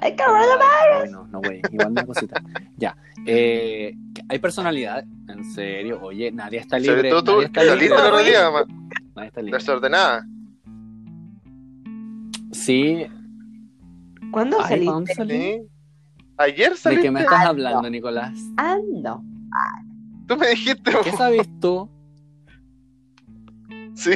¡Ay, 0.00 0.14
cabrón! 0.16 0.44
Ay, 1.02 1.10
no, 1.10 1.26
no, 1.26 1.40
güey. 1.40 1.60
Igual 1.70 1.90
una 1.90 2.04
cosita. 2.06 2.42
Ya. 2.76 2.96
Eh, 3.26 3.94
hay 4.28 4.38
personalidad. 4.38 5.04
En 5.28 5.44
serio. 5.52 6.00
Oye, 6.02 6.30
nadie 6.32 6.58
está 6.58 6.78
libre. 6.78 6.96
Sobre 6.96 7.10
todo 7.10 7.24
tú, 7.24 7.32
nadie 7.32 7.46
está 7.46 7.62
libre. 7.74 7.86
el 7.86 7.92
otro 7.92 8.18
día, 8.24 8.50
Nadie 9.16 9.28
está 9.28 9.42
libre. 9.42 9.58
desordenada. 9.58 10.26
Sí. 12.52 13.06
¿Cuándo 14.32 14.58
Ay, 14.62 14.84
¿pa' 14.86 14.92
saliste? 14.92 15.14
salí? 15.14 15.62
Ayer 16.36 16.70
¿De 16.70 16.76
saliste. 16.76 17.02
qué 17.04 17.10
me 17.10 17.20
estás 17.20 17.44
Ah, 17.44 17.48
hablando, 17.48 17.82
no. 17.82 17.90
Nicolás? 17.90 18.38
Ah, 18.56 18.78
no. 19.02 19.24
Tú 20.26 20.36
me 20.36 20.48
dijiste. 20.50 20.92
¿Qué 21.04 21.12
sabes 21.12 21.48
tú? 21.60 21.88
Sí. 23.94 24.12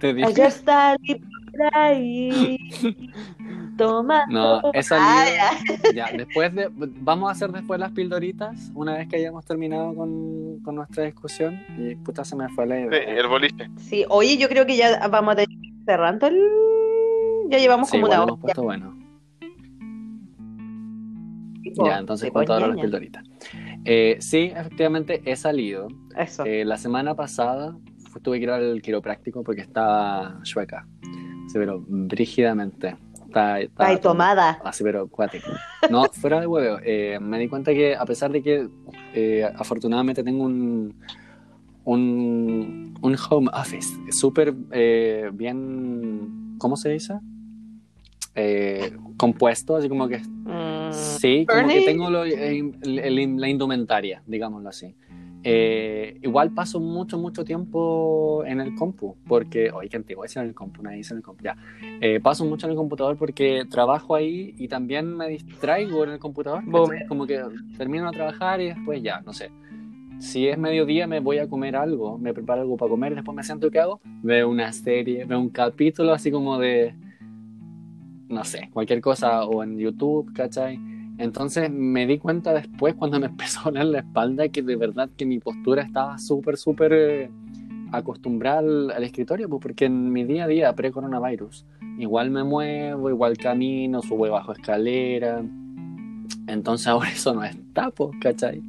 Te 0.00 0.14
dije. 0.14 0.26
Ayer 0.28 0.50
salí 0.52 1.14
por 1.16 1.76
ahí. 1.76 2.56
tomando. 3.76 4.60
No, 4.62 4.70
he 4.72 4.78
Ah, 4.78 4.82
salido. 4.82 5.92
Ya, 5.94 6.06
después 6.16 6.54
de. 6.54 6.68
Vamos 6.72 7.28
a 7.28 7.32
hacer 7.32 7.50
después 7.52 7.78
las 7.80 7.92
pildoritas, 7.92 8.70
una 8.74 8.94
vez 8.98 9.08
que 9.08 9.16
hayamos 9.16 9.44
terminado 9.44 9.94
con, 9.94 10.60
con 10.64 10.74
nuestra 10.74 11.04
discusión. 11.04 11.60
Y 11.78 11.94
puta, 11.96 12.24
se 12.24 12.36
me 12.36 12.48
fue 12.50 12.66
la 12.66 12.76
Sí, 12.76 12.82
idea. 12.82 13.20
el 13.20 13.26
boliche. 13.28 13.70
Sí, 13.76 14.04
oye, 14.08 14.36
yo 14.36 14.48
creo 14.48 14.66
que 14.66 14.76
ya 14.76 15.06
vamos 15.08 15.32
a 15.32 15.36
tener 15.36 15.58
cerrando 15.84 16.26
el... 16.26 16.38
Ya 17.48 17.58
llevamos 17.58 17.88
Sí, 17.88 17.96
como 17.96 18.06
una 18.06 18.16
hora. 18.22 18.28
hemos 18.32 18.40
puesto 18.40 18.62
bueno. 18.62 18.96
tipo, 21.62 21.86
Ya, 21.86 21.98
entonces 21.98 22.26
tipo 22.26 22.34
cuento 22.34 22.52
ahora 22.54 22.68
las 22.68 22.76
pildoritas. 22.80 23.24
Eh, 23.84 24.16
sí, 24.20 24.52
efectivamente 24.56 25.22
he 25.24 25.36
salido. 25.36 25.88
Eso. 26.16 26.44
Eh, 26.44 26.64
la 26.64 26.76
semana 26.76 27.14
pasada 27.14 27.76
tuve 28.22 28.38
que 28.38 28.44
ir 28.44 28.50
al 28.50 28.82
quiropráctico 28.82 29.42
porque 29.44 29.60
estaba 29.60 30.40
chueca. 30.42 30.86
Así, 31.46 31.52
pero 31.58 31.84
brígidamente. 31.86 32.96
Está, 33.36 33.60
está 33.60 33.86
Ay, 33.88 34.00
tomada. 34.00 34.58
Así, 34.64 34.82
pero 34.82 35.08
cuático. 35.08 35.50
No, 35.90 36.04
fuera 36.12 36.40
de 36.40 36.46
huevo. 36.46 36.78
eh, 36.82 37.18
me 37.20 37.38
di 37.38 37.48
cuenta 37.48 37.74
que 37.74 37.94
a 37.94 38.04
pesar 38.06 38.32
de 38.32 38.42
que 38.42 38.66
eh, 39.12 39.44
afortunadamente 39.56 40.24
tengo 40.24 40.44
un, 40.44 40.94
un, 41.84 42.94
un 43.02 43.16
home 43.28 43.50
office 43.52 43.88
súper 44.10 44.54
eh, 44.72 45.28
bien, 45.34 46.54
¿cómo 46.58 46.76
se 46.78 46.88
dice? 46.88 47.18
Compuesto, 49.18 49.76
así 49.76 49.88
como 49.88 50.08
que 50.08 50.18
Mm, 50.18 50.92
Sí, 50.92 51.44
como 51.46 51.68
que 51.68 51.82
tengo 51.82 52.08
lo- 52.08 52.24
el- 52.24 52.72
el- 52.82 53.36
la 53.40 53.48
indumentaria, 53.48 54.22
digámoslo 54.26 54.68
así. 54.70 54.94
Eh, 55.48 56.18
igual 56.22 56.50
paso 56.50 56.80
mucho, 56.80 57.18
mucho 57.18 57.44
tiempo 57.44 58.42
en 58.44 58.60
el 58.60 58.74
compu, 58.74 59.14
porque, 59.28 59.70
oye, 59.70 59.88
qué 59.88 59.96
antiguo 59.96 60.24
en 60.24 60.42
el 60.42 60.54
compu, 60.54 60.82
nadie 60.82 60.96
dice 60.96 61.14
en 61.14 61.18
el 61.18 61.22
compu, 61.22 61.44
ya. 61.44 61.56
Eh, 62.00 62.18
paso 62.18 62.44
mucho 62.44 62.66
en 62.66 62.72
el 62.72 62.76
computador 62.76 63.16
porque 63.16 63.64
trabajo 63.70 64.16
ahí 64.16 64.56
y 64.58 64.66
también 64.66 65.16
me 65.16 65.28
distraigo 65.28 66.02
en 66.02 66.10
el 66.10 66.18
computador. 66.18 66.64
Como 67.06 67.28
que 67.28 67.40
termino 67.78 68.06
de 68.06 68.16
trabajar 68.16 68.60
y 68.60 68.66
después 68.70 69.00
ya, 69.04 69.20
no 69.20 69.32
sé. 69.32 69.52
Si 70.18 70.48
es 70.48 70.58
mediodía 70.58 71.06
me 71.06 71.20
voy 71.20 71.38
a 71.38 71.48
comer 71.48 71.76
algo, 71.76 72.18
me 72.18 72.34
preparo 72.34 72.62
algo 72.62 72.76
para 72.76 72.88
comer, 72.88 73.14
después 73.14 73.36
me 73.36 73.44
siento 73.44 73.70
qué 73.70 73.78
hago, 73.78 74.00
veo 74.24 74.48
una 74.48 74.72
serie, 74.72 75.26
veo 75.26 75.38
un 75.38 75.50
capítulo 75.50 76.12
así 76.12 76.32
como 76.32 76.58
de, 76.58 76.92
no 78.28 78.42
sé, 78.42 78.68
cualquier 78.72 79.00
cosa 79.00 79.44
o 79.44 79.62
en 79.62 79.78
YouTube, 79.78 80.32
¿cachai? 80.34 80.95
Entonces 81.18 81.70
me 81.70 82.06
di 82.06 82.18
cuenta 82.18 82.52
después 82.52 82.94
cuando 82.94 83.18
me 83.18 83.26
empezó 83.26 83.60
a 83.60 83.64
doler 83.64 83.86
la 83.86 83.98
espalda 84.00 84.48
que 84.48 84.62
de 84.62 84.76
verdad 84.76 85.08
que 85.16 85.26
mi 85.26 85.38
postura 85.38 85.82
estaba 85.82 86.18
súper, 86.18 86.56
súper 86.56 86.92
eh, 86.92 87.30
acostumbrada 87.92 88.58
al, 88.58 89.04
escritorio, 89.04 89.48
pues 89.48 89.62
porque 89.62 89.86
en 89.86 90.12
mi 90.12 90.24
día 90.24 90.44
a 90.44 90.48
día 90.48 90.72
pre-coronavirus 90.74 91.64
igual 91.98 92.30
me 92.30 92.44
muevo, 92.44 93.08
igual 93.08 93.38
camino, 93.38 94.02
subo 94.02 94.26
y 94.26 94.30
bajo 94.30 94.52
escalera. 94.52 95.42
Entonces 96.46 96.86
ahora 96.86 97.10
eso 97.12 97.34
no 97.34 97.44
está, 97.44 97.90
pues, 97.90 98.10
¿cachai? 98.20 98.62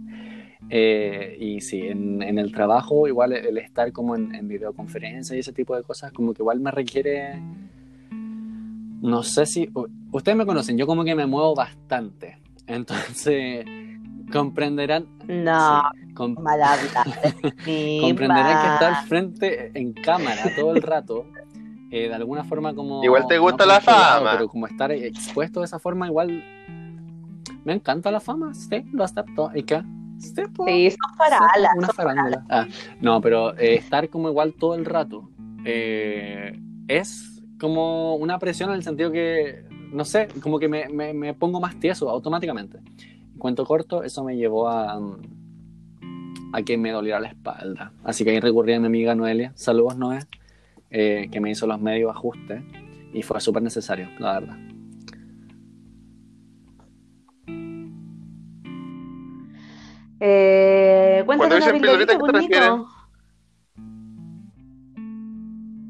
Eh, 0.70 1.38
y 1.40 1.62
sí, 1.62 1.82
en, 1.82 2.22
el 2.22 2.52
trabajo 2.52 3.08
igual 3.08 3.32
el 3.32 3.58
estar 3.58 3.94
como 3.94 4.18
en, 4.18 4.36
en 4.36 4.50
videoconferencia 4.50 5.34
y 5.36 5.40
ese 5.40 5.54
tipo 5.54 5.76
de 5.78 5.84
cosas 5.84 6.12
como 6.12 6.34
que 6.34 6.42
igual 6.42 6.60
me 6.60 6.72
requiere 6.72 7.42
no 9.02 9.24
sé 9.24 9.46
si 9.46 9.70
ustedes 10.12 10.38
me 10.38 10.46
conocen, 10.46 10.78
yo 10.78 10.88
como 10.88 11.04
que 11.04 11.16
me 11.16 11.26
muevo 11.26 11.54
bastante. 11.56 12.40
Entonces, 12.68 13.66
comprenderán 14.32 15.06
No, 15.28 15.82
sí, 15.94 16.14
com- 16.14 16.36
mal 16.42 16.62
hablar. 16.62 17.06
comprenderán 18.02 18.62
que 18.62 18.68
estar 18.74 18.96
frente 19.08 19.72
en 19.80 19.94
cámara 19.94 20.54
todo 20.56 20.72
el 20.76 20.82
rato 20.82 21.26
eh, 21.92 22.10
de 22.10 22.14
alguna 22.16 22.44
forma 22.44 22.74
como 22.76 23.04
Igual 23.04 23.28
te 23.28 23.38
gusta 23.38 23.66
no 23.66 23.72
la 23.74 23.82
fama. 23.82 24.32
pero 24.32 24.48
como 24.50 24.68
estar 24.68 24.92
expuesto 24.92 25.62
de 25.62 25.66
esa 25.68 25.80
forma 25.80 26.08
igual 26.08 26.44
me 27.64 27.74
encanta 27.74 28.12
la 28.12 28.20
fama, 28.22 28.54
sí, 28.54 28.84
lo 28.94 29.04
acepto. 29.04 29.52
¿Y 29.54 29.64
qué? 29.64 29.82
Sí, 30.20 30.34
pues. 30.54 30.70
Sí, 30.74 30.92
son 30.92 31.18
paralas. 31.18 31.72
Una 31.78 31.88
son 31.88 31.96
farándula. 31.96 32.46
Ah, 32.50 32.66
no, 33.02 33.20
pero 33.22 33.58
eh, 33.58 33.76
estar 33.76 34.10
como 34.10 34.30
igual 34.30 34.54
todo 34.54 34.76
el 34.76 34.86
rato 34.86 35.30
eh, 35.66 36.58
es 36.88 37.37
como 37.60 38.16
una 38.16 38.40
presión 38.40 38.70
en 38.70 38.76
el 38.78 38.84
sentido 38.84 39.12
que, 39.12 39.64
no 39.92 40.06
sé, 40.06 40.28
como 40.42 40.60
que 40.60 40.68
me, 40.68 40.88
me- 40.90 41.14
me 41.14 41.34
pongo 41.34 41.60
más 41.60 41.80
tieso 41.80 42.10
automáticamente. 42.10 42.80
Cuento 43.38 43.66
corto, 43.66 44.04
eso 44.04 44.24
me 44.24 44.36
llevó 44.36 44.68
a, 44.70 45.00
a 46.54 46.62
que 46.64 46.78
me 46.78 46.92
doliera 46.92 47.20
la 47.20 47.28
espalda. 47.30 47.92
Así 48.04 48.24
que 48.24 48.32
ahí 48.32 48.40
recurrí 48.40 48.74
a 48.74 48.80
mi 48.80 48.88
amiga 48.88 49.16
Noelia. 49.16 49.52
Saludos, 49.56 49.98
Noé, 49.98 50.20
eh, 50.90 51.28
que 51.32 51.40
me 51.40 51.52
hizo 51.52 51.68
los 51.68 51.80
medios 51.80 52.10
ajustes 52.12 52.62
y 53.14 53.22
fue 53.24 53.40
súper 53.42 53.62
necesario, 53.64 54.10
la 54.20 54.40
verdad. 54.40 54.58
Eh, 60.20 61.22
Cuando 61.26 61.44
cuéntanos 61.48 61.80
pildorita, 61.80 62.14
¿a 62.14 62.18
qué 62.18 62.24
te 62.24 62.32
refieres? 62.32 62.70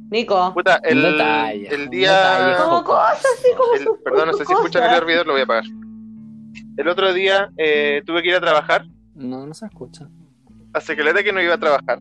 Nico. 0.10 0.54
Puta, 0.54 0.80
el, 0.84 1.02
día. 1.02 2.14
detalle. 2.14 2.58
Como 2.64 2.84
cosas 2.84 3.26
como 3.58 3.74
el- 3.74 3.88
perdón, 4.04 4.28
no 4.28 4.34
sé 4.34 4.46
si 4.46 4.54
escuchan 4.54 4.94
el 4.94 5.02
ruido, 5.02 5.24
lo 5.26 5.34
voy 5.34 5.42
a 5.42 5.44
apagar. 5.44 5.66
El 6.78 6.88
otro 6.88 7.14
día 7.14 7.50
eh, 7.58 8.02
tuve 8.06 8.22
que 8.24 8.30
ir 8.30 8.36
a 8.36 8.40
trabajar. 8.42 8.86
No, 9.16 9.46
no 9.46 9.54
se 9.54 9.66
escucha. 9.66 10.08
Hace 10.74 10.96
que 10.96 11.04
que 11.24 11.34
no 11.34 11.42
iba 11.42 11.56
a 11.56 11.60
trabajar. 11.60 12.00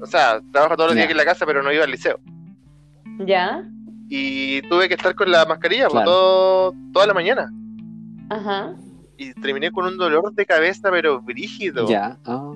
O 0.00 0.06
sea, 0.06 0.40
trabajo 0.52 0.76
todos 0.76 0.90
los 0.90 0.94
días 0.94 1.04
aquí 1.04 1.12
en 1.12 1.18
la 1.18 1.24
casa, 1.24 1.46
pero 1.46 1.62
no 1.62 1.72
iba 1.72 1.84
al 1.84 1.90
liceo. 1.90 2.18
Ya, 3.20 3.64
Y 4.10 4.62
tuve 4.62 4.88
que 4.88 4.94
estar 4.94 5.14
con 5.14 5.30
la 5.30 5.44
mascarilla 5.44 5.84
por 5.84 5.92
Claro. 6.02 6.10
todo, 6.10 6.74
toda 6.92 7.06
la 7.06 7.14
mañana. 7.14 7.50
ajá. 8.30 8.74
Y 9.20 9.32
terminé 9.34 9.72
con 9.72 9.84
un 9.84 9.98
dolor 9.98 10.32
de 10.32 10.46
cabeza, 10.46 10.90
pero 10.92 11.20
brígido. 11.20 11.88
Ya. 11.88 12.16
Ah. 12.24 12.52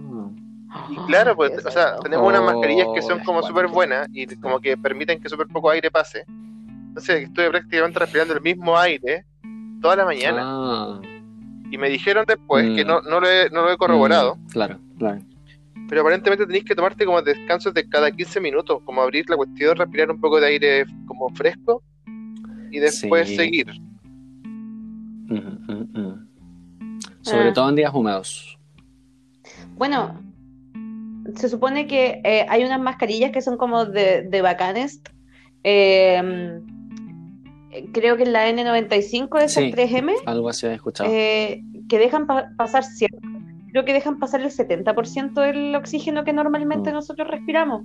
Y 0.91 0.97
claro, 1.07 1.37
pues, 1.37 1.65
o 1.65 1.71
sea, 1.71 1.97
tenemos 1.99 2.27
unas 2.27 2.41
Oh, 2.41 2.45
mascarillas 2.45 2.87
que 2.95 3.03
son 3.03 3.21
como 3.21 3.41
es 3.41 3.47
súper 3.47 3.69
buenas 3.69 4.09
y 4.13 4.27
como 4.37 4.59
que 4.61 4.77
permiten 4.77 5.21
que 5.21 5.29
súper 5.29 5.47
poco 5.49 5.71
aire 5.71 5.91
pase. 5.91 6.25
Entonces 6.89 7.23
estuve 7.25 7.51
prácticamente 7.51 7.99
respirando 7.99 8.35
el 8.35 8.41
mismo 8.43 8.77
aire 8.79 9.25
toda 9.81 9.97
la 9.97 10.05
mañana. 10.05 10.41
Ah. 10.45 11.01
Y 11.71 11.79
me 11.79 11.89
dijeron 11.89 12.25
después 12.27 12.67
Mm. 12.69 12.75
que 12.77 12.85
no, 12.85 13.01
no, 13.03 13.21
lo 13.21 13.29
he, 13.29 13.49
no 13.51 13.63
lo 13.63 13.73
he 13.73 13.77
corroborado, 13.79 14.37
Mm, 14.37 14.47
claro, 14.49 14.79
claro. 14.99 15.21
pero 15.89 16.01
aparentemente 16.03 16.45
tenéis 16.47 16.65
que 16.65 16.75
tomarte 16.75 17.05
como 17.07 17.23
descansos 17.23 17.73
de 17.75 17.89
cada 17.89 18.11
15 18.11 18.41
minutos, 18.41 18.81
como 18.85 19.01
abrir 19.03 19.29
la 19.31 19.37
cuestión, 19.37 19.77
respirar 19.77 20.11
un 20.11 20.21
poco 20.21 20.39
de 20.41 20.47
aire 20.49 20.85
como 21.07 21.29
fresco 21.31 21.83
y 22.71 22.79
después 22.79 23.29
Sí. 23.29 23.37
seguir. 23.37 23.67
Mm, 24.45 25.35
mm, 25.35 25.99
mm. 25.99 26.29
Sobre 27.23 27.49
Ah. 27.49 27.53
todo 27.55 27.69
en 27.71 27.77
días 27.77 27.93
húmedos. 27.95 28.59
Bueno, 29.77 30.21
se 31.37 31.49
supone 31.49 31.87
que 31.87 32.21
eh, 32.25 32.47
hay 32.49 32.65
unas 32.65 32.81
mascarillas 32.81 33.31
que 33.31 33.41
son 33.43 33.57
como 33.57 33.85
de, 33.85 34.23
de 34.23 34.43
bacanes. 34.43 35.01
Eh, 35.65 36.61
creo 37.93 38.17
que 38.17 38.25
es 38.25 38.29
la 38.29 38.49
N95 38.51 39.41
es 39.41 39.55
Sí. 39.55 39.61
el 39.65 39.75
3M, 39.75 40.13
Algo 40.27 40.49
así 40.49 40.67
he 40.67 40.75
escuchado. 40.75 41.09
eh, 41.11 41.63
que 41.89 41.99
dejan 41.99 42.27
pa- 42.27 42.51
pasar 42.57 42.85
cierto. 42.85 43.19
Creo 43.71 43.85
que 43.85 43.93
dejan 43.95 44.19
pasar 44.19 44.43
el 44.43 44.51
70% 44.51 45.41
del 45.41 45.75
oxígeno 45.75 46.25
que 46.25 46.33
normalmente 46.35 46.91
Mm. 46.91 46.95
nosotros 46.95 47.29
respiramos 47.29 47.83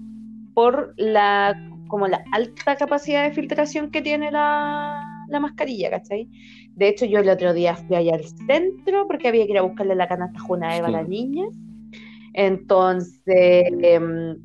por 0.53 0.93
la 0.97 1.55
como 1.88 2.07
la 2.09 2.22
alta 2.34 2.76
capacidad 2.76 3.23
de 3.23 3.31
filtración 3.31 3.91
que 3.91 4.01
tiene 4.01 4.30
la, 4.30 5.01
la 5.30 5.39
mascarilla, 5.39 5.89
¿cachai? 5.89 6.27
De 6.76 6.89
hecho, 6.89 7.05
yo 7.05 7.19
el 7.19 7.30
otro 7.30 7.53
día 7.53 7.76
fui 7.77 7.95
allá 7.95 8.15
al 8.15 8.26
centro 8.26 9.07
porque 9.07 9.30
había 9.30 9.45
que 9.45 9.53
ir 9.53 9.57
a 9.57 9.61
buscarle 9.61 9.95
la 9.95 10.09
canasta 10.09 10.38
Juna 10.38 10.76
Eva 10.76 10.88
a 10.88 10.91
la 10.91 11.03
Sí. 11.05 11.09
niña. 11.09 11.45
Entonces, 12.38 13.65
em, 13.81 14.38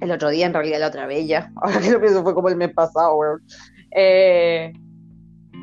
el 0.00 0.10
otro 0.12 0.30
día, 0.30 0.46
en 0.46 0.54
realidad 0.54 0.78
la 0.78 0.86
otra 0.86 1.06
vez 1.06 1.26
ya, 1.26 1.52
ahora 1.56 1.80
que 1.80 1.90
lo 1.90 2.00
pienso 2.00 2.22
fue 2.22 2.34
como 2.34 2.48
el 2.48 2.56
mes 2.56 2.72
pasado, 2.72 3.16
weón. 3.16 3.42
Eh, 3.90 4.72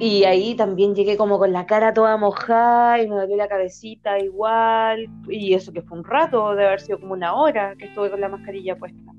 y 0.01 0.25
ahí 0.25 0.55
también 0.55 0.93
llegué 0.93 1.15
como 1.15 1.39
con 1.39 1.53
la 1.53 1.65
cara 1.65 1.93
toda 1.93 2.17
mojada 2.17 3.01
y 3.01 3.07
me 3.07 3.15
dolió 3.15 3.37
la 3.37 3.47
cabecita 3.47 4.19
igual. 4.19 5.07
Y 5.29 5.53
eso 5.53 5.71
que 5.71 5.81
fue 5.81 5.97
un 5.97 6.03
rato, 6.03 6.53
de 6.53 6.65
haber 6.67 6.81
sido 6.81 6.99
como 6.99 7.13
una 7.13 7.33
hora 7.33 7.75
que 7.77 7.85
estuve 7.85 8.11
con 8.11 8.19
la 8.19 8.27
mascarilla 8.27 8.75
puesta. 8.75 9.11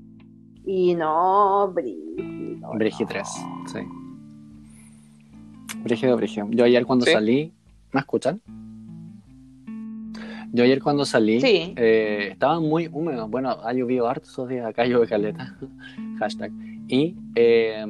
Y 0.65 0.93
no, 0.93 1.71
brígido. 1.73 2.69
Brigi 2.75 3.03
no. 3.03 3.09
3, 3.09 3.27
sí. 3.73 3.79
Brígido, 5.83 6.15
brígido. 6.15 6.47
Yo 6.51 6.63
ayer 6.63 6.85
cuando 6.85 7.05
Sí. 7.05 7.11
salí. 7.11 7.53
¿Me 7.91 8.01
escuchan? 8.01 8.39
Yo 10.51 10.63
ayer 10.63 10.81
cuando 10.81 11.05
salí. 11.05 11.39
Sí. 11.41 11.73
eh, 11.77 12.29
estaba 12.31 12.59
muy 12.59 12.87
húmedo. 12.91 13.27
Bueno, 13.27 13.49
ha 13.63 13.73
llovido 13.73 14.07
harto 14.07 14.27
esos 14.29 14.49
días. 14.49 14.65
Acá 14.65 14.85
llueve 14.85 15.07
caleta. 15.07 15.55
Hashtag. 16.19 16.51
Y 16.87 17.15
eh, 17.35 17.85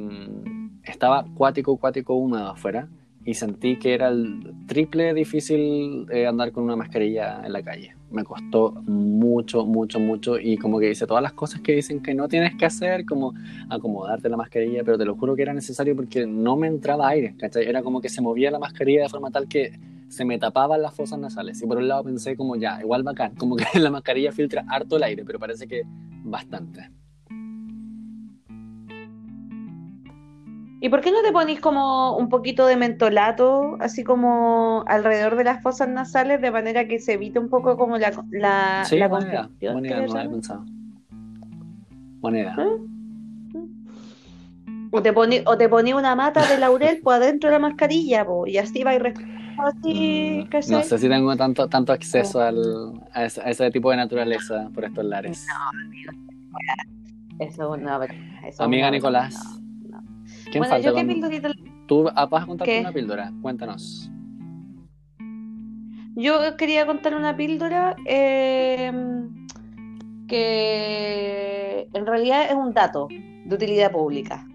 estaba 0.84 1.24
cuático, 1.34 1.76
cuático 1.76 2.14
húmedo 2.14 2.50
afuera. 2.50 2.88
Y 3.24 3.34
sentí 3.34 3.76
que 3.76 3.92
era 3.94 4.08
el 4.08 4.54
triple 4.66 5.12
difícil 5.12 6.06
eh, 6.10 6.26
andar 6.26 6.52
con 6.52 6.64
una 6.64 6.74
mascarilla 6.74 7.42
en 7.44 7.52
la 7.52 7.62
calle. 7.62 7.94
me 8.10 8.24
costó 8.24 8.72
mucho, 8.86 9.66
mucho, 9.66 10.00
mucho. 10.00 10.38
Y 10.38 10.56
como 10.56 10.78
que 10.78 10.90
hice 10.90 11.06
todas 11.06 11.22
las 11.22 11.34
cosas 11.34 11.60
que 11.60 11.72
dicen 11.72 12.02
que 12.02 12.14
no 12.14 12.28
tienes 12.28 12.56
que 12.56 12.64
hacer, 12.64 13.04
como 13.04 13.34
acomodarte 13.68 14.28
la 14.30 14.38
mascarilla, 14.38 14.84
pero 14.84 14.96
te 14.96 15.04
lo 15.04 15.16
juro 15.16 15.36
que 15.36 15.42
era 15.42 15.52
necesario 15.52 15.94
porque 15.94 16.26
no 16.26 16.56
me 16.56 16.66
entraba 16.66 17.08
aire, 17.08 17.34
¿cachai? 17.38 17.66
Era 17.66 17.82
como 17.82 18.00
que 18.00 18.08
se 18.08 18.22
movía 18.22 18.50
la 18.50 18.58
mascarilla 18.58 19.02
de 19.02 19.08
forma 19.10 19.30
tal 19.30 19.46
que 19.48 19.72
se 20.10 20.24
me 20.24 20.38
tapaban 20.38 20.82
las 20.82 20.92
fosas 20.92 21.18
nasales. 21.20 21.62
Y 21.62 21.66
por 21.66 21.78
un 21.78 21.86
lado 21.86 22.02
pensé 22.04 22.36
como 22.36 22.56
ya, 22.56 22.80
igual 22.80 23.04
bacán, 23.04 23.34
como 23.36 23.56
que 23.56 23.64
la 23.78 23.90
mascarilla 23.90 24.32
filtra 24.32 24.64
harto 24.68 24.96
el 24.96 25.04
aire, 25.04 25.24
pero 25.24 25.38
parece 25.38 25.68
que 25.68 25.82
bastante. 26.24 26.90
¿Y 30.82 30.88
por 30.88 31.02
qué 31.02 31.12
no 31.12 31.22
te 31.22 31.30
ponís 31.30 31.60
como 31.60 32.16
un 32.16 32.28
poquito 32.28 32.66
de 32.66 32.76
mentolato, 32.76 33.76
así 33.80 34.02
como 34.02 34.82
alrededor 34.86 35.36
de 35.36 35.44
las 35.44 35.62
fosas 35.62 35.88
nasales, 35.88 36.40
de 36.40 36.50
manera 36.50 36.88
que 36.88 36.98
se 36.98 37.12
evite 37.12 37.38
un 37.38 37.50
poco 37.50 37.76
como 37.76 37.98
la, 37.98 38.12
la, 38.30 38.84
Sí, 38.86 38.96
la 38.98 39.06
buena 39.06 39.28
idea, 39.28 39.72
buena 39.72 39.86
idea, 39.86 40.06
no 40.06 40.12
había 40.12 40.30
pensado. 40.30 40.64
Buena 42.20 42.38
idea. 42.38 42.56
O 44.90 45.02
te 45.02 45.12
poní, 45.12 45.42
o 45.46 45.56
te 45.56 45.68
poní 45.68 45.92
una 45.92 46.16
mata 46.16 46.44
de 46.46 46.58
laurel 46.58 47.00
por 47.04 47.14
adentro 47.14 47.50
de 47.50 47.52
la 47.52 47.60
mascarilla, 47.60 48.24
po, 48.24 48.46
y 48.46 48.56
así 48.56 48.82
va 48.82 48.90
a 48.90 48.94
ir 48.94 49.02
respirando 49.02 49.39
así, 49.66 50.44
Mm. 50.44 50.70
No 50.72 50.82
sé 50.82 50.98
si 50.98 51.08
tengo 51.08 51.36
tanto, 51.36 51.68
tanto 51.68 51.92
acceso 51.92 52.40
al, 52.40 53.00
a, 53.12 53.24
ese, 53.24 53.40
a 53.40 53.50
ese 53.50 53.70
tipo 53.70 53.90
de 53.90 53.96
naturaleza 53.98 54.68
por 54.74 54.84
estos 54.84 55.04
lares. 55.04 55.46
Eso 57.38 57.76
no, 57.76 58.02
eso 58.46 58.62
Amiga 58.62 58.86
no, 58.86 58.92
Nicolás, 58.92 59.60
no, 59.88 59.98
no. 60.00 60.04
¿quién 60.50 60.60
Bueno, 60.60 60.74
falta? 60.74 60.86
yo 60.86 60.94
qué 60.94 61.00
con- 61.00 61.08
pildorita 61.08 61.50
Tú 61.86 62.08
ah, 62.14 62.26
vas 62.26 62.42
a 62.42 62.46
contarte 62.46 62.72
¿Qué? 62.74 62.80
una 62.80 62.92
píldora, 62.92 63.32
cuéntanos. 63.42 64.10
Yo 66.16 66.56
quería 66.56 66.86
contar 66.86 67.14
una 67.14 67.36
píldora 67.36 67.96
eh, 68.04 68.92
que 70.28 71.88
en 71.92 72.06
realidad 72.06 72.46
es 72.48 72.54
un 72.54 72.72
dato 72.72 73.08
de 73.10 73.54
utilidad 73.54 73.90
pública. 73.90 74.46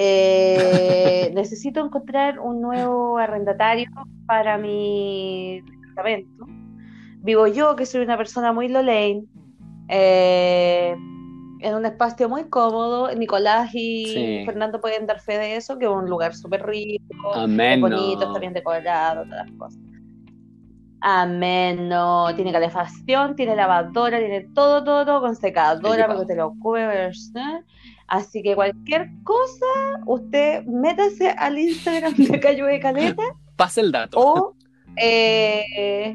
Eh, 0.00 1.32
necesito 1.34 1.84
encontrar 1.84 2.38
un 2.38 2.60
nuevo 2.60 3.18
arrendatario 3.18 3.90
para 4.26 4.56
mi 4.56 5.60
departamento. 5.60 6.46
Vivo 7.16 7.48
yo, 7.48 7.74
que 7.74 7.84
soy 7.84 8.02
una 8.02 8.16
persona 8.16 8.52
muy 8.52 8.68
lolane, 8.68 9.24
eh, 9.88 10.94
en 11.60 11.74
un 11.74 11.84
espacio 11.84 12.28
muy 12.28 12.44
cómodo. 12.44 13.12
Nicolás 13.12 13.74
y 13.74 14.06
Sí. 14.06 14.42
Fernando 14.46 14.80
pueden 14.80 15.04
dar 15.06 15.18
fe 15.18 15.36
de 15.36 15.56
eso, 15.56 15.76
que 15.78 15.86
es 15.86 15.90
un 15.90 16.08
lugar 16.08 16.32
súper 16.32 16.64
rico. 16.64 17.34
Amén. 17.34 17.80
bonito, 17.80 18.22
está 18.22 18.38
bien 18.38 18.52
decorado, 18.52 19.24
todas 19.24 19.48
las 19.48 19.56
cosas. 19.58 19.80
Ameno, 21.00 22.26
tiene 22.36 22.52
calefacción, 22.52 23.34
tiene 23.34 23.56
lavadora, 23.56 24.18
tiene 24.18 24.42
todo, 24.54 24.84
todo, 24.84 25.04
todo 25.04 25.20
con 25.20 25.34
secadora 25.34 26.06
para 26.06 26.20
que 26.20 26.26
te 26.26 26.36
lo 26.36 26.46
ocupe. 26.48 26.86
¿verdad? 26.86 27.64
Así 28.08 28.42
que 28.42 28.54
cualquier 28.54 29.10
cosa, 29.22 29.66
usted 30.06 30.64
métase 30.64 31.30
al 31.30 31.58
Instagram 31.58 32.14
de 32.14 32.40
Cayo 32.40 32.66
de 32.66 32.80
Caleta 32.80 33.22
Pasa 33.56 33.80
el 33.82 33.92
dato. 33.92 34.18
o 34.18 34.54
eh, 34.96 36.14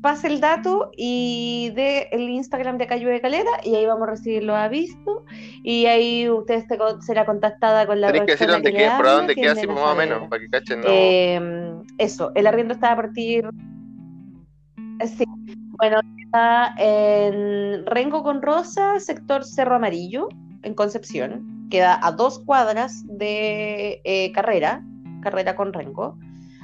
pase 0.00 0.26
el 0.28 0.40
dato 0.40 0.90
y 0.96 1.70
de 1.76 2.08
el 2.12 2.28
Instagram 2.28 2.76
de 2.78 2.86
Cayo 2.88 3.08
de 3.08 3.20
Caleta 3.20 3.50
y 3.64 3.74
ahí 3.76 3.86
vamos 3.86 4.08
a 4.08 4.12
recibir 4.12 4.42
los 4.42 4.56
avisos 4.56 5.22
y 5.62 5.86
ahí 5.86 6.28
usted 6.28 6.64
se 6.66 6.76
con- 6.78 7.00
será 7.02 7.24
contactada 7.24 7.86
con 7.86 8.00
la 8.00 8.08
Tenés 8.08 8.22
que 8.26 8.32
decir 8.32 8.48
dónde 8.48 8.70
que 8.72 8.78
queda, 8.78 8.96
por 8.96 9.06
dónde 9.06 9.34
que 9.34 9.42
queda, 9.42 9.52
así 9.52 9.66
más 9.66 9.78
o 9.78 9.94
menos, 9.94 10.28
para 10.28 10.40
que 10.40 10.48
cachen, 10.50 10.80
no. 10.80 10.86
Eh, 10.88 11.74
eso, 11.98 12.32
el 12.34 12.46
arriendo 12.46 12.74
está 12.74 12.92
a 12.92 12.96
partir. 12.96 13.48
Sí, 15.16 15.24
bueno, 15.78 16.00
está 16.32 16.74
en 16.78 17.84
Rengo 17.84 18.22
con 18.22 18.40
Rosa, 18.40 18.98
sector 19.00 19.44
Cerro 19.44 19.74
Amarillo, 19.74 20.30
en 20.62 20.72
Concepción. 20.72 21.68
Queda 21.68 22.00
a 22.02 22.10
dos 22.12 22.38
cuadras 22.38 23.04
de 23.06 24.00
eh, 24.04 24.32
carrera, 24.32 24.82
carrera 25.20 25.54
con 25.54 25.74
Rengo. 25.74 26.16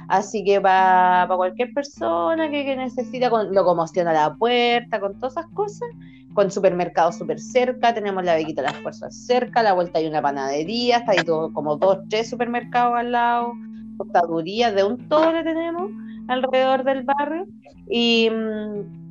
Así 0.07 0.43
que 0.43 0.59
para 0.59 1.27
cualquier 1.35 1.71
persona 1.71 2.49
que, 2.49 2.65
que 2.65 2.77
necesita 2.77 3.29
con 3.29 3.53
locomoción 3.53 4.07
a 4.07 4.13
la 4.13 4.33
puerta, 4.33 4.99
con 4.99 5.19
todas 5.19 5.33
esas 5.33 5.51
cosas. 5.51 5.87
Con 6.33 6.49
supermercados 6.49 7.17
súper 7.17 7.39
cerca, 7.39 7.93
tenemos 7.93 8.23
la 8.23 8.33
Veguita 8.33 8.63
de 8.63 8.69
las 8.69 8.77
Fuerzas 8.77 9.15
cerca, 9.15 9.59
a 9.59 9.63
la 9.63 9.73
vuelta 9.73 9.99
hay 9.99 10.07
una 10.07 10.21
panadería, 10.21 10.97
está 10.97 11.11
ahí 11.11 11.23
todo, 11.23 11.53
como 11.53 11.75
dos, 11.75 11.99
tres 12.09 12.27
supermercados 12.27 12.95
al 12.95 13.11
lado 13.11 13.53
costaduría 13.97 14.71
de 14.71 14.83
un 14.83 15.09
todo 15.09 15.31
le 15.31 15.43
tenemos 15.43 15.91
alrededor 16.27 16.83
del 16.83 17.03
barrio. 17.03 17.45
Y, 17.87 18.29
mm, 18.29 19.08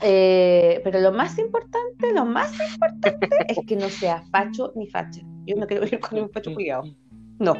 eh, 0.00 0.80
pero 0.84 1.00
lo 1.00 1.12
más 1.12 1.38
importante, 1.38 2.12
lo 2.14 2.24
más 2.24 2.52
importante 2.52 3.28
es 3.48 3.58
que 3.66 3.76
no 3.76 3.88
sea 3.88 4.22
facho 4.30 4.72
ni 4.76 4.86
facha. 4.86 5.20
Yo 5.46 5.56
no 5.56 5.66
quiero 5.66 5.86
ir 5.86 5.98
con 6.00 6.18
un 6.18 6.30
facho 6.30 6.54
cuidado. 6.54 6.84
No. 7.38 7.54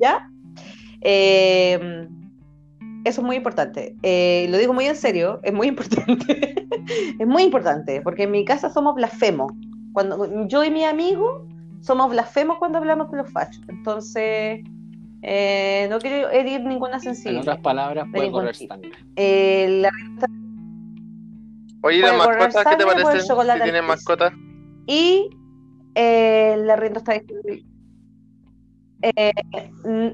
¿Ya? 0.00 0.30
Eh, 1.00 2.08
eso 3.04 3.20
es 3.20 3.26
muy 3.26 3.36
importante. 3.36 3.94
Eh, 4.02 4.46
lo 4.50 4.58
digo 4.58 4.72
muy 4.72 4.86
en 4.86 4.96
serio, 4.96 5.40
es 5.42 5.52
muy 5.52 5.68
importante. 5.68 6.66
es 7.18 7.26
muy 7.26 7.42
importante, 7.42 8.00
porque 8.00 8.24
en 8.24 8.30
mi 8.30 8.44
casa 8.44 8.70
somos 8.70 8.94
blasfemos. 8.94 9.52
Cuando 9.92 10.46
yo 10.48 10.64
y 10.64 10.70
mi 10.70 10.84
amigo 10.84 11.46
somos 11.80 12.10
blasfemos 12.10 12.58
cuando 12.58 12.78
hablamos 12.78 13.08
con 13.08 13.18
los 13.18 13.30
fachos. 13.30 13.62
Entonces, 13.68 14.60
eh, 15.26 15.86
no 15.90 15.98
quiero 15.98 16.28
herir 16.30 16.60
ninguna 16.64 16.96
En 16.96 17.00
sensibilidad. 17.00 17.42
otras 17.42 17.60
palabras, 17.60 18.06
puede 18.12 18.30
correr 18.30 18.54
sangre. 18.54 18.90
Eh, 19.16 19.80
la- 19.80 19.90
Oye, 21.82 21.98
¿y 21.98 22.00
las 22.02 22.16
mascotas 22.16 22.64
qué 22.70 22.76
te 22.76 22.84
parecen? 22.86 23.20
Si 23.22 23.62
tienen 23.62 23.84
mascotas. 23.84 24.32
y 24.86 25.30
eh, 25.94 26.54
el 26.54 26.68
arriendo 26.70 26.98
está 26.98 27.12
disponible. 27.14 27.64
Eh, 29.02 29.32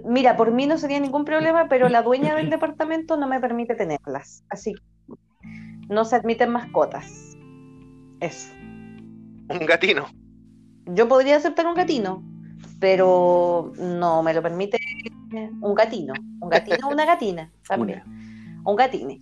mira, 0.04 0.36
por 0.36 0.50
mí 0.50 0.66
no 0.66 0.76
sería 0.78 0.98
ningún 0.98 1.24
problema, 1.24 1.68
pero 1.68 1.88
la 1.88 2.02
dueña 2.02 2.34
del 2.34 2.50
departamento 2.50 3.16
no 3.16 3.28
me 3.28 3.38
permite 3.40 3.74
tenerlas. 3.76 4.42
Así 4.48 4.74
que 4.74 5.14
no 5.88 6.04
se 6.04 6.16
admiten 6.16 6.50
mascotas. 6.50 7.36
Eso. 8.20 8.52
Un 9.48 9.64
gatino. 9.66 10.06
Yo 10.86 11.06
podría 11.08 11.36
aceptar 11.36 11.66
un 11.66 11.74
gatino, 11.74 12.22
pero 12.80 13.72
no 13.78 14.22
me 14.22 14.34
lo 14.34 14.42
permite 14.42 14.78
un 15.60 15.74
gatino. 15.74 16.14
Un 16.40 16.48
gatino 16.48 16.88
o 16.88 16.92
una 16.92 17.04
gatina 17.04 17.50
también. 17.68 18.02
Un 18.64 18.74
gatine. 18.74 19.20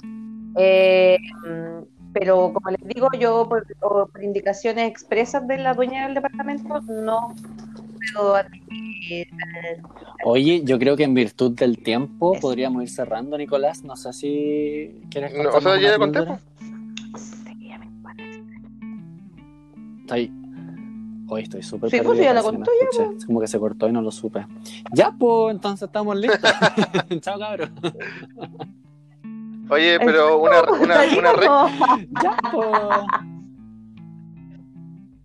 Eh, 0.56 1.18
pero 2.12 2.52
como 2.52 2.70
les 2.70 2.94
digo, 2.94 3.08
yo 3.18 3.48
por, 3.48 3.66
indicaciones 4.22 4.88
expresas 4.88 5.46
de 5.46 5.58
la 5.58 5.74
dueña 5.74 6.06
del 6.06 6.14
departamento 6.14 6.80
no 6.80 7.34
puedo 8.14 8.36
admitir. 8.36 9.28
Oye, 10.24 10.62
yo 10.64 10.78
creo 10.78 10.96
que 10.96 11.04
en 11.04 11.14
virtud 11.14 11.52
del 11.52 11.78
tiempo 11.82 12.34
podríamos 12.40 12.82
ir 12.82 12.88
cerrando, 12.88 13.36
Nicolás. 13.36 13.84
No 13.84 13.96
sé 13.96 14.12
si 14.12 15.02
quieres 15.10 15.34
No, 15.34 15.50
o 15.50 15.60
sea, 15.60 15.80
ya 15.80 15.98
conté. 15.98 16.20
Sí, 17.16 17.70
parece. 18.02 18.42
Estoy... 20.00 20.32
Hoy 21.30 21.42
estoy 21.42 21.62
súper 21.62 21.90
Sí, 21.90 22.00
pues, 22.02 22.18
ya 22.18 22.32
la 22.32 22.42
parece 22.42 22.52
que 22.52 22.58
no 22.58 22.64
contó 22.64 22.70
ya, 22.80 22.88
escuché. 22.90 23.16
Es 23.18 23.26
como 23.26 23.40
que 23.40 23.46
se 23.48 23.58
cortó 23.58 23.88
y 23.88 23.92
no 23.92 24.00
lo 24.00 24.10
supe. 24.10 24.46
Ya, 24.92 25.12
pues, 25.18 25.54
entonces 25.54 25.86
estamos 25.86 26.16
listos. 26.16 26.40
Chao, 27.20 27.38
cabros. 27.38 27.70
Oye, 29.70 29.98
pero 30.00 30.38
una, 30.42 30.62
una, 30.62 30.96
una 31.18 31.32
rec, 31.34 31.50
Ya, 32.22 32.36
pues. 32.50 32.76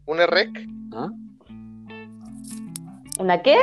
una 0.06 0.26
rec. 0.28 0.70
¿Ah? 0.92 1.10
¿Una 3.20 3.42
qué? 3.42 3.58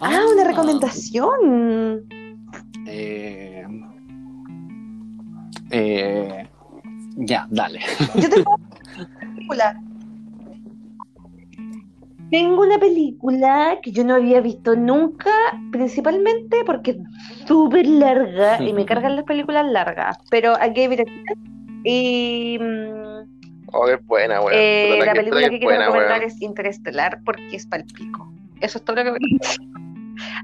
Ah, 0.00 0.20
una 0.32 0.44
recomendación. 0.44 2.08
Eh, 2.86 3.64
eh, 5.70 6.48
ya, 7.16 7.46
dale. 7.50 7.80
Yo 8.16 8.28
tengo 8.28 8.56
una 8.56 8.63
película. 9.48 9.80
Tengo 12.30 12.62
una 12.62 12.78
película 12.78 13.78
que 13.82 13.92
yo 13.92 14.02
no 14.04 14.14
había 14.14 14.40
visto 14.40 14.74
nunca, 14.74 15.30
principalmente 15.70 16.56
porque 16.66 16.92
es 16.92 16.96
súper 17.46 17.86
larga 17.86 18.60
y 18.62 18.72
me 18.72 18.84
cargan 18.84 19.14
las 19.16 19.24
películas 19.24 19.66
largas. 19.70 20.18
Pero 20.30 20.54
I 20.54 20.68
gave 20.70 20.94
it 20.94 21.00
a 21.00 21.04
chance. 21.04 21.34
Y 21.84 22.58
mm, 22.60 23.04
Oh, 23.76 23.86
qué 23.86 23.96
buena, 24.06 24.40
weón. 24.40 24.52
eh, 24.54 24.98
la 25.04 25.12
que- 25.12 25.18
película 25.18 25.42
que 25.42 25.58
quiero 25.58 25.64
buena, 25.66 25.84
recomendar 25.86 26.18
weón. 26.20 26.30
es 26.30 26.40
Interestelar 26.42 27.20
porque 27.24 27.56
es 27.56 27.66
palpico. 27.66 28.32
Eso 28.60 28.78
es 28.78 28.84
todo 28.84 28.96
lo 28.96 29.04
que 29.04 29.10
voy 29.18 29.18
a 29.18 29.38
decir. 29.40 29.68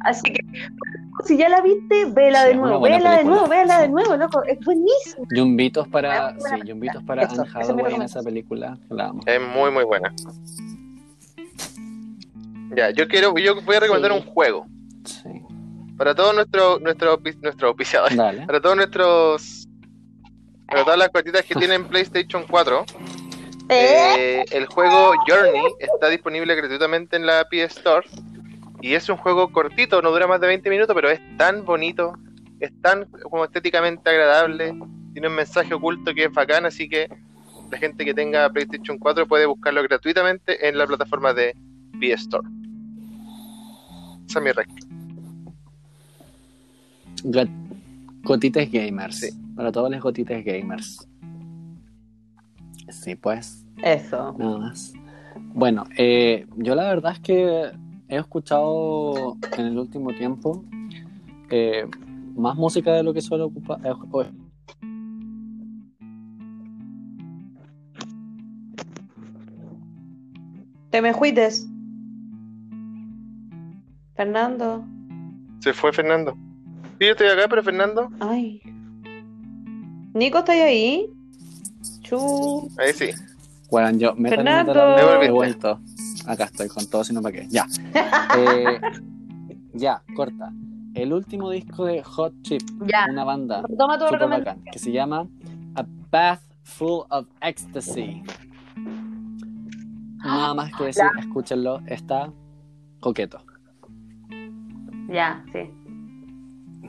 Así 0.01 0.32
que, 0.32 0.44
si 1.25 1.37
ya 1.37 1.49
la 1.49 1.61
viste, 1.61 2.05
vela 2.07 2.43
Sí, 2.43 2.49
de 2.49 2.55
nuevo, 2.55 2.81
vela 2.81 2.97
de 2.97 3.03
película. 3.03 3.23
nuevo, 3.25 3.49
vela 3.49 3.81
de 3.81 3.89
nuevo, 3.89 4.17
loco. 4.17 4.43
Es 4.45 4.59
buenísimo. 4.65 5.27
Yumbitos 5.35 5.89
para, 5.89 6.35
sí, 6.39 6.57
yumbitos 6.65 7.03
para 7.05 7.23
Eso, 7.25 7.43
Anne 7.43 7.51
Hathaway 7.55 7.95
en 7.95 8.03
esa 8.03 8.23
película. 8.23 8.79
La 8.89 9.07
amo. 9.09 9.21
Es 9.27 9.41
muy, 9.41 9.71
muy 9.71 9.85
buena. 9.85 10.13
Ya, 12.77 12.91
yo 12.91 13.09
quiero, 13.09 13.37
yo 13.37 13.61
voy 13.63 13.77
a 13.77 13.81
recomendar 13.81 14.13
Sí. 14.13 14.19
un 14.19 14.25
juego. 14.33 14.67
Sí. 15.05 15.29
para 15.97 16.15
todos 16.15 16.35
nuestros 16.35 16.81
nuestros 16.81 17.19
nuestros 17.43 17.69
auspiciadores, 17.69 18.17
para 18.47 18.61
todos 18.61 18.77
nuestros 18.77 19.67
para 20.67 20.85
todas 20.85 20.99
las 20.99 21.09
cuatitas 21.11 21.45
que 21.45 21.55
tienen 21.57 21.87
PlayStation 21.89 22.45
4, 22.49 22.85
eh, 23.71 24.45
el 24.51 24.67
juego 24.67 25.13
Journey 25.29 25.63
está 25.79 26.09
disponible 26.09 26.55
gratuitamente 26.55 27.17
en 27.17 27.27
la 27.27 27.45
PS 27.51 27.79
Store 27.79 28.07
y 28.82 28.94
es 28.94 29.09
un 29.09 29.16
juego 29.16 29.51
cortito, 29.52 30.01
no 30.02 30.11
dura 30.11 30.27
más 30.27 30.40
de 30.40 30.47
20 30.47 30.69
minutos, 30.70 30.94
pero 30.94 31.11
es 31.11 31.20
tan 31.36 31.65
bonito, 31.65 32.12
es 32.61 32.70
tan 32.81 33.07
como 33.31 33.44
estéticamente 33.44 34.09
agradable, 34.11 34.74
tiene 35.12 35.28
un 35.28 35.35
mensaje 35.35 35.74
oculto 35.74 36.15
que 36.15 36.24
es 36.24 36.32
bacán, 36.32 36.66
así 36.66 36.89
que 36.89 37.09
la 37.70 37.78
gente 37.78 38.05
que 38.05 38.15
tenga 38.15 38.48
PlayStation 38.51 38.98
4 38.98 39.27
puede 39.28 39.47
buscarlo 39.47 39.82
gratuitamente 39.82 40.69
en 40.69 40.77
la 40.78 40.86
plataforma 40.86 41.32
de 41.35 41.55
PS 42.01 42.23
Store. 42.23 42.48
Esa 44.28 44.39
es 44.39 44.44
mi 44.44 44.52
recta. 44.52 44.86
Gat- 47.24 47.51
Gotites 48.23 48.70
gamers. 48.70 49.19
Sí. 49.20 49.31
Para 49.57 49.73
todos 49.73 49.90
los 49.90 50.01
gotites 50.01 50.44
gamers. 50.44 51.07
Sí, 52.90 53.15
pues, 53.15 53.65
Eso. 53.82 54.35
nada 54.39 54.59
más. 54.59 54.93
Bueno, 55.55 55.85
eh, 55.97 56.47
yo 56.57 56.74
la 56.74 56.85
verdad 56.89 57.12
es 57.12 57.20
que 57.20 57.70
he 58.11 58.16
escuchado 58.16 59.37
en 59.57 59.66
el 59.66 59.78
último 59.78 60.12
tiempo 60.12 60.65
eh, 61.49 61.87
más 62.37 62.57
música 62.57 62.93
de 62.93 63.03
lo 63.03 63.15
que 63.15 63.20
suelo 63.20 63.47
ocupar. 63.47 63.78
eh, 63.87 63.93
Te 70.91 71.01
me 71.01 71.12
juites. 71.12 71.69
Fernando. 74.16 74.85
Se 75.61 75.73
fue 75.73 75.93
Fernando. 75.93 76.37
Sí, 76.99 77.07
yo 77.07 77.12
estoy 77.12 77.28
acá, 77.28 77.47
pero 77.49 77.62
Fernando, 77.62 78.11
Ay. 78.20 78.61
Nico, 80.12 80.39
¿estás 80.39 80.57
ahí? 80.57 81.07
Chu. 82.03 82.69
ahí 82.77 82.93
sí. 82.93 83.11
Bueno, 83.70 83.97
yo 83.97 84.15
me 84.16 84.28
Fernando. 84.28 84.74
Me 85.19 85.27
he 85.27 85.31
vuelto. 85.31 85.81
Acá 86.27 86.45
estoy 86.45 86.69
con 86.69 86.87
todo, 86.89 87.05
sino 87.05 87.23
para 87.23 87.33
qué. 87.41 87.47
Ya. 87.49 87.67
Eh, 88.39 88.81
ya, 89.75 90.03
corta. 90.15 90.53
El 90.95 91.13
último 91.13 91.51
disco 91.51 91.85
de 91.87 92.03
Hot 92.03 92.33
Chip, 92.43 92.63
Ya. 92.87 93.07
una 93.11 93.25
banda 93.25 93.63
Toma 93.77 93.99
tu 93.99 94.07
super 94.07 94.29
bacán, 94.29 94.63
que 94.71 94.79
se 94.79 94.93
llama 94.93 95.27
A 95.75 95.85
Bath 96.11 96.41
Full 96.63 97.03
of 97.11 97.27
Ecstasy. 97.41 98.23
Nada 100.19 100.55
más 100.55 100.73
que 100.77 100.85
decir, 100.85 101.05
escúchenlo, 101.19 101.81
está 101.87 102.33
coqueto. 103.01 103.39
Ya, 105.09 105.45
sí. 105.53 105.71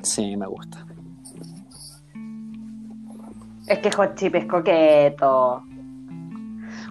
Sí, 0.04 0.38
me 0.38 0.46
gusta. 0.48 0.86
Es 3.68 3.80
que 3.80 3.92
Hot 3.92 4.16
Chip 4.16 4.36
es 4.36 4.46
coqueto. 4.46 5.64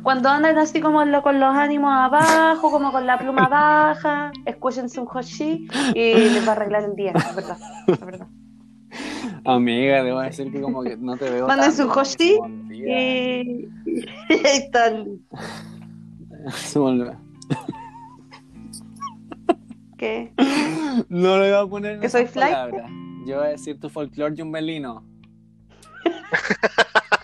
Cuando 0.02 0.28
andan 0.30 0.56
así 0.58 0.80
como 0.80 1.04
lo- 1.04 1.22
con 1.22 1.38
los 1.40 1.54
ánimos 1.54 1.92
abajo, 1.92 2.70
como 2.70 2.90
con 2.92 3.06
la 3.06 3.18
pluma 3.18 3.48
baja, 3.50 4.32
escúchense 4.46 4.98
un 5.00 5.06
Hot 5.06 5.24
Chip 5.24 5.70
y 5.94 6.14
les 6.14 6.44
va 6.46 6.52
a 6.52 6.56
arreglar 6.56 6.84
el 6.84 6.96
día, 6.96 7.12
es 7.14 7.34
verdad. 7.36 7.58
Es 7.86 8.00
verdad. 8.00 8.26
Amiga, 9.44 10.02
debo 10.02 10.20
decir 10.20 10.50
que 10.52 10.60
como 10.60 10.82
que 10.82 10.96
no 10.96 11.16
te 11.16 11.30
veo. 11.30 11.46
Manden 11.46 11.72
su 11.72 11.88
olvida. 11.88 12.40
Y, 13.00 13.68
y 13.86 14.06
ahí 14.46 14.56
están. 14.58 15.06
Se. 16.54 17.18
¿Qué? 19.98 20.32
No 21.08 21.38
le 21.38 21.52
voy 21.52 21.66
a 21.66 21.66
poner 21.68 22.00
¿Que 22.00 22.08
soy 22.08 22.26
fly? 22.26 22.42
palabras. 22.44 22.90
Yo 23.26 23.36
voy 23.36 23.46
a 23.46 23.50
decir 23.50 23.78
tu 23.78 23.88
folclore 23.90 24.34
yumbelino. 24.34 25.04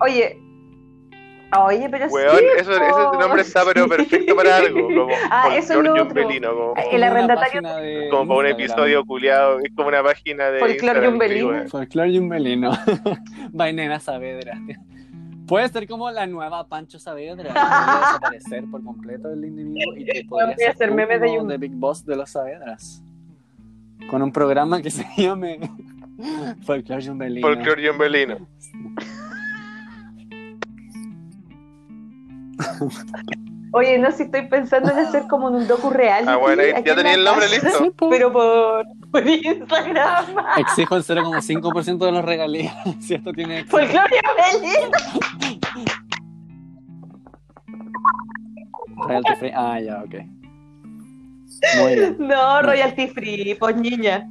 Oye. 0.00 0.40
Oye, 1.66 1.88
pero 1.88 2.06
Weón, 2.08 2.36
sí, 2.38 2.44
eso, 2.58 2.72
ese 2.72 3.18
nombre 3.20 3.42
está 3.42 3.62
pero 3.64 3.86
perfecto 3.88 4.34
para 4.36 4.56
algo. 4.56 4.88
Como 4.88 5.06
Ah, 5.30 5.54
eso 5.54 5.58
es 5.58 5.68
lo 5.68 5.74
folclore 5.94 6.00
otro. 6.00 6.20
yumbelino, 6.22 6.50
como, 6.52 6.74
El 6.74 6.82
Como 6.82 6.96
una 6.96 7.06
arrendatario- 7.06 7.76
de 7.76 8.08
como 8.10 8.26
para 8.34 8.40
un 8.40 8.46
episodio 8.46 9.04
culiado. 9.04 9.60
Es 9.60 9.72
como 9.76 9.88
una 9.88 10.02
página 10.02 10.50
de. 10.50 10.58
Folclore 10.58 11.08
weón. 11.10 11.68
Folclore 11.68 12.12
yumbelino. 12.12 12.72
Vainera 13.52 14.00
Saavedra. 14.00 14.60
Puede 15.46 15.68
ser 15.68 15.86
como 15.86 16.10
la 16.10 16.26
nueva 16.26 16.66
Pancho 16.66 16.98
Saavedra. 16.98 17.44
Podría 17.54 17.98
desaparecer 18.00 18.64
por 18.70 18.82
completo 18.82 19.30
el 19.30 19.44
individuo 19.44 19.96
y 19.96 20.04
que 20.06 20.24
podría 20.28 20.70
hacer 20.70 20.88
tú 20.88 20.94
memes 20.94 21.20
de 21.20 21.38
The 21.46 21.58
Big 21.58 21.72
Boss 21.74 22.04
de 22.04 22.16
los 22.16 22.30
Saavedras. 22.30 23.00
Con 24.10 24.22
un 24.22 24.32
programa 24.32 24.82
que 24.82 24.90
se 24.90 25.06
llame 25.16 25.60
Folclore 26.64 27.02
yumbelino. 27.02 27.46
Folclore 27.46 27.82
yumbelino. 27.82 28.38
Oye, 33.72 33.98
no, 33.98 34.12
si 34.12 34.22
estoy 34.24 34.46
pensando 34.46 34.92
en 34.92 34.98
hacer 34.98 35.24
como 35.28 35.48
en 35.48 35.56
un 35.56 35.66
docu 35.66 35.90
real. 35.90 36.28
Ah, 36.28 36.36
bueno, 36.36 36.62
ya 36.62 36.94
tenía 36.94 37.14
el 37.14 37.24
nombre 37.24 37.48
listo. 37.48 37.68
Sí. 37.78 37.90
Pero 38.08 38.32
por, 38.32 38.84
por 39.10 39.26
Instagram. 39.26 40.26
Exijo 40.58 40.94
el 40.96 41.02
0,5% 41.02 41.98
de 41.98 42.12
los 42.12 42.24
regalías. 42.24 42.74
Si 43.00 43.14
esto 43.14 43.32
tiene 43.32 43.60
éxito. 43.60 43.76
Folclore 43.78 44.20
Belén. 44.62 44.90
Royalty 48.96 49.34
free. 49.38 49.50
Ah, 49.54 49.80
ya, 49.80 50.02
ok. 50.04 50.14
Muy 51.80 51.94
bien. 51.94 52.16
No, 52.18 52.62
royalty 52.62 53.08
free, 53.08 53.54
pues 53.58 53.76
niña. 53.76 54.28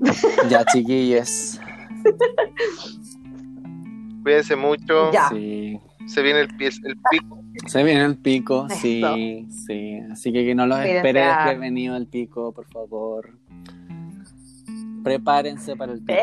Ya, 0.49 0.63
chiquillos. 0.65 1.59
Cuídense 4.23 4.55
mucho. 4.55 5.11
Ya. 5.11 5.27
Sí. 5.29 5.79
Se 6.07 6.21
viene 6.21 6.41
el, 6.41 6.47
pie- 6.55 6.79
el 6.85 6.95
pico. 7.11 7.42
Se 7.67 7.83
viene 7.83 8.03
el 8.03 8.17
pico, 8.17 8.67
Eso. 8.69 8.79
sí, 8.79 9.47
sí. 9.67 9.99
Así 10.11 10.33
que 10.33 10.43
que 10.45 10.55
no 10.55 10.65
los 10.65 10.77
Cuídense, 10.77 10.97
espere 10.97 11.23
ah. 11.23 11.45
desprevenido 11.45 11.95
el 11.95 12.07
pico, 12.07 12.51
por 12.51 12.65
favor. 12.67 13.37
Prepárense 15.03 15.75
para 15.75 15.93
el 15.93 15.99
pico. 16.01 16.19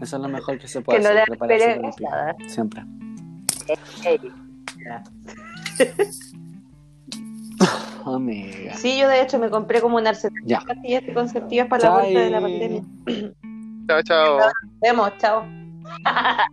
Eso 0.00 0.16
es 0.16 0.22
lo 0.22 0.28
mejor 0.28 0.58
que 0.58 0.66
se 0.66 0.80
puede 0.80 0.98
Que 0.98 1.04
no 1.04 1.10
hacer, 1.10 1.24
prepararse 1.26 1.66
para 1.66 1.88
el 1.88 1.94
pico. 1.94 2.10
nada. 2.10 2.36
Siempre. 2.48 2.80
Amiga. 8.04 8.74
Sí, 8.74 8.98
yo 8.98 9.08
de 9.08 9.22
hecho 9.22 9.38
me 9.38 9.50
compré 9.50 9.80
como 9.80 9.96
unas 9.98 10.26
Ya. 10.44 10.60
pastillas 10.60 11.02
anticonceptivas 11.02 11.68
para 11.68 11.84
la 11.84 11.90
vuelta 11.98 12.20
de 12.20 12.30
la 12.30 12.40
pandemia. 12.40 12.82
Chao, 13.86 14.02
chao. 14.02 14.38
Nos 14.38 14.52
vemos, 14.80 15.12
chao. 15.18 15.44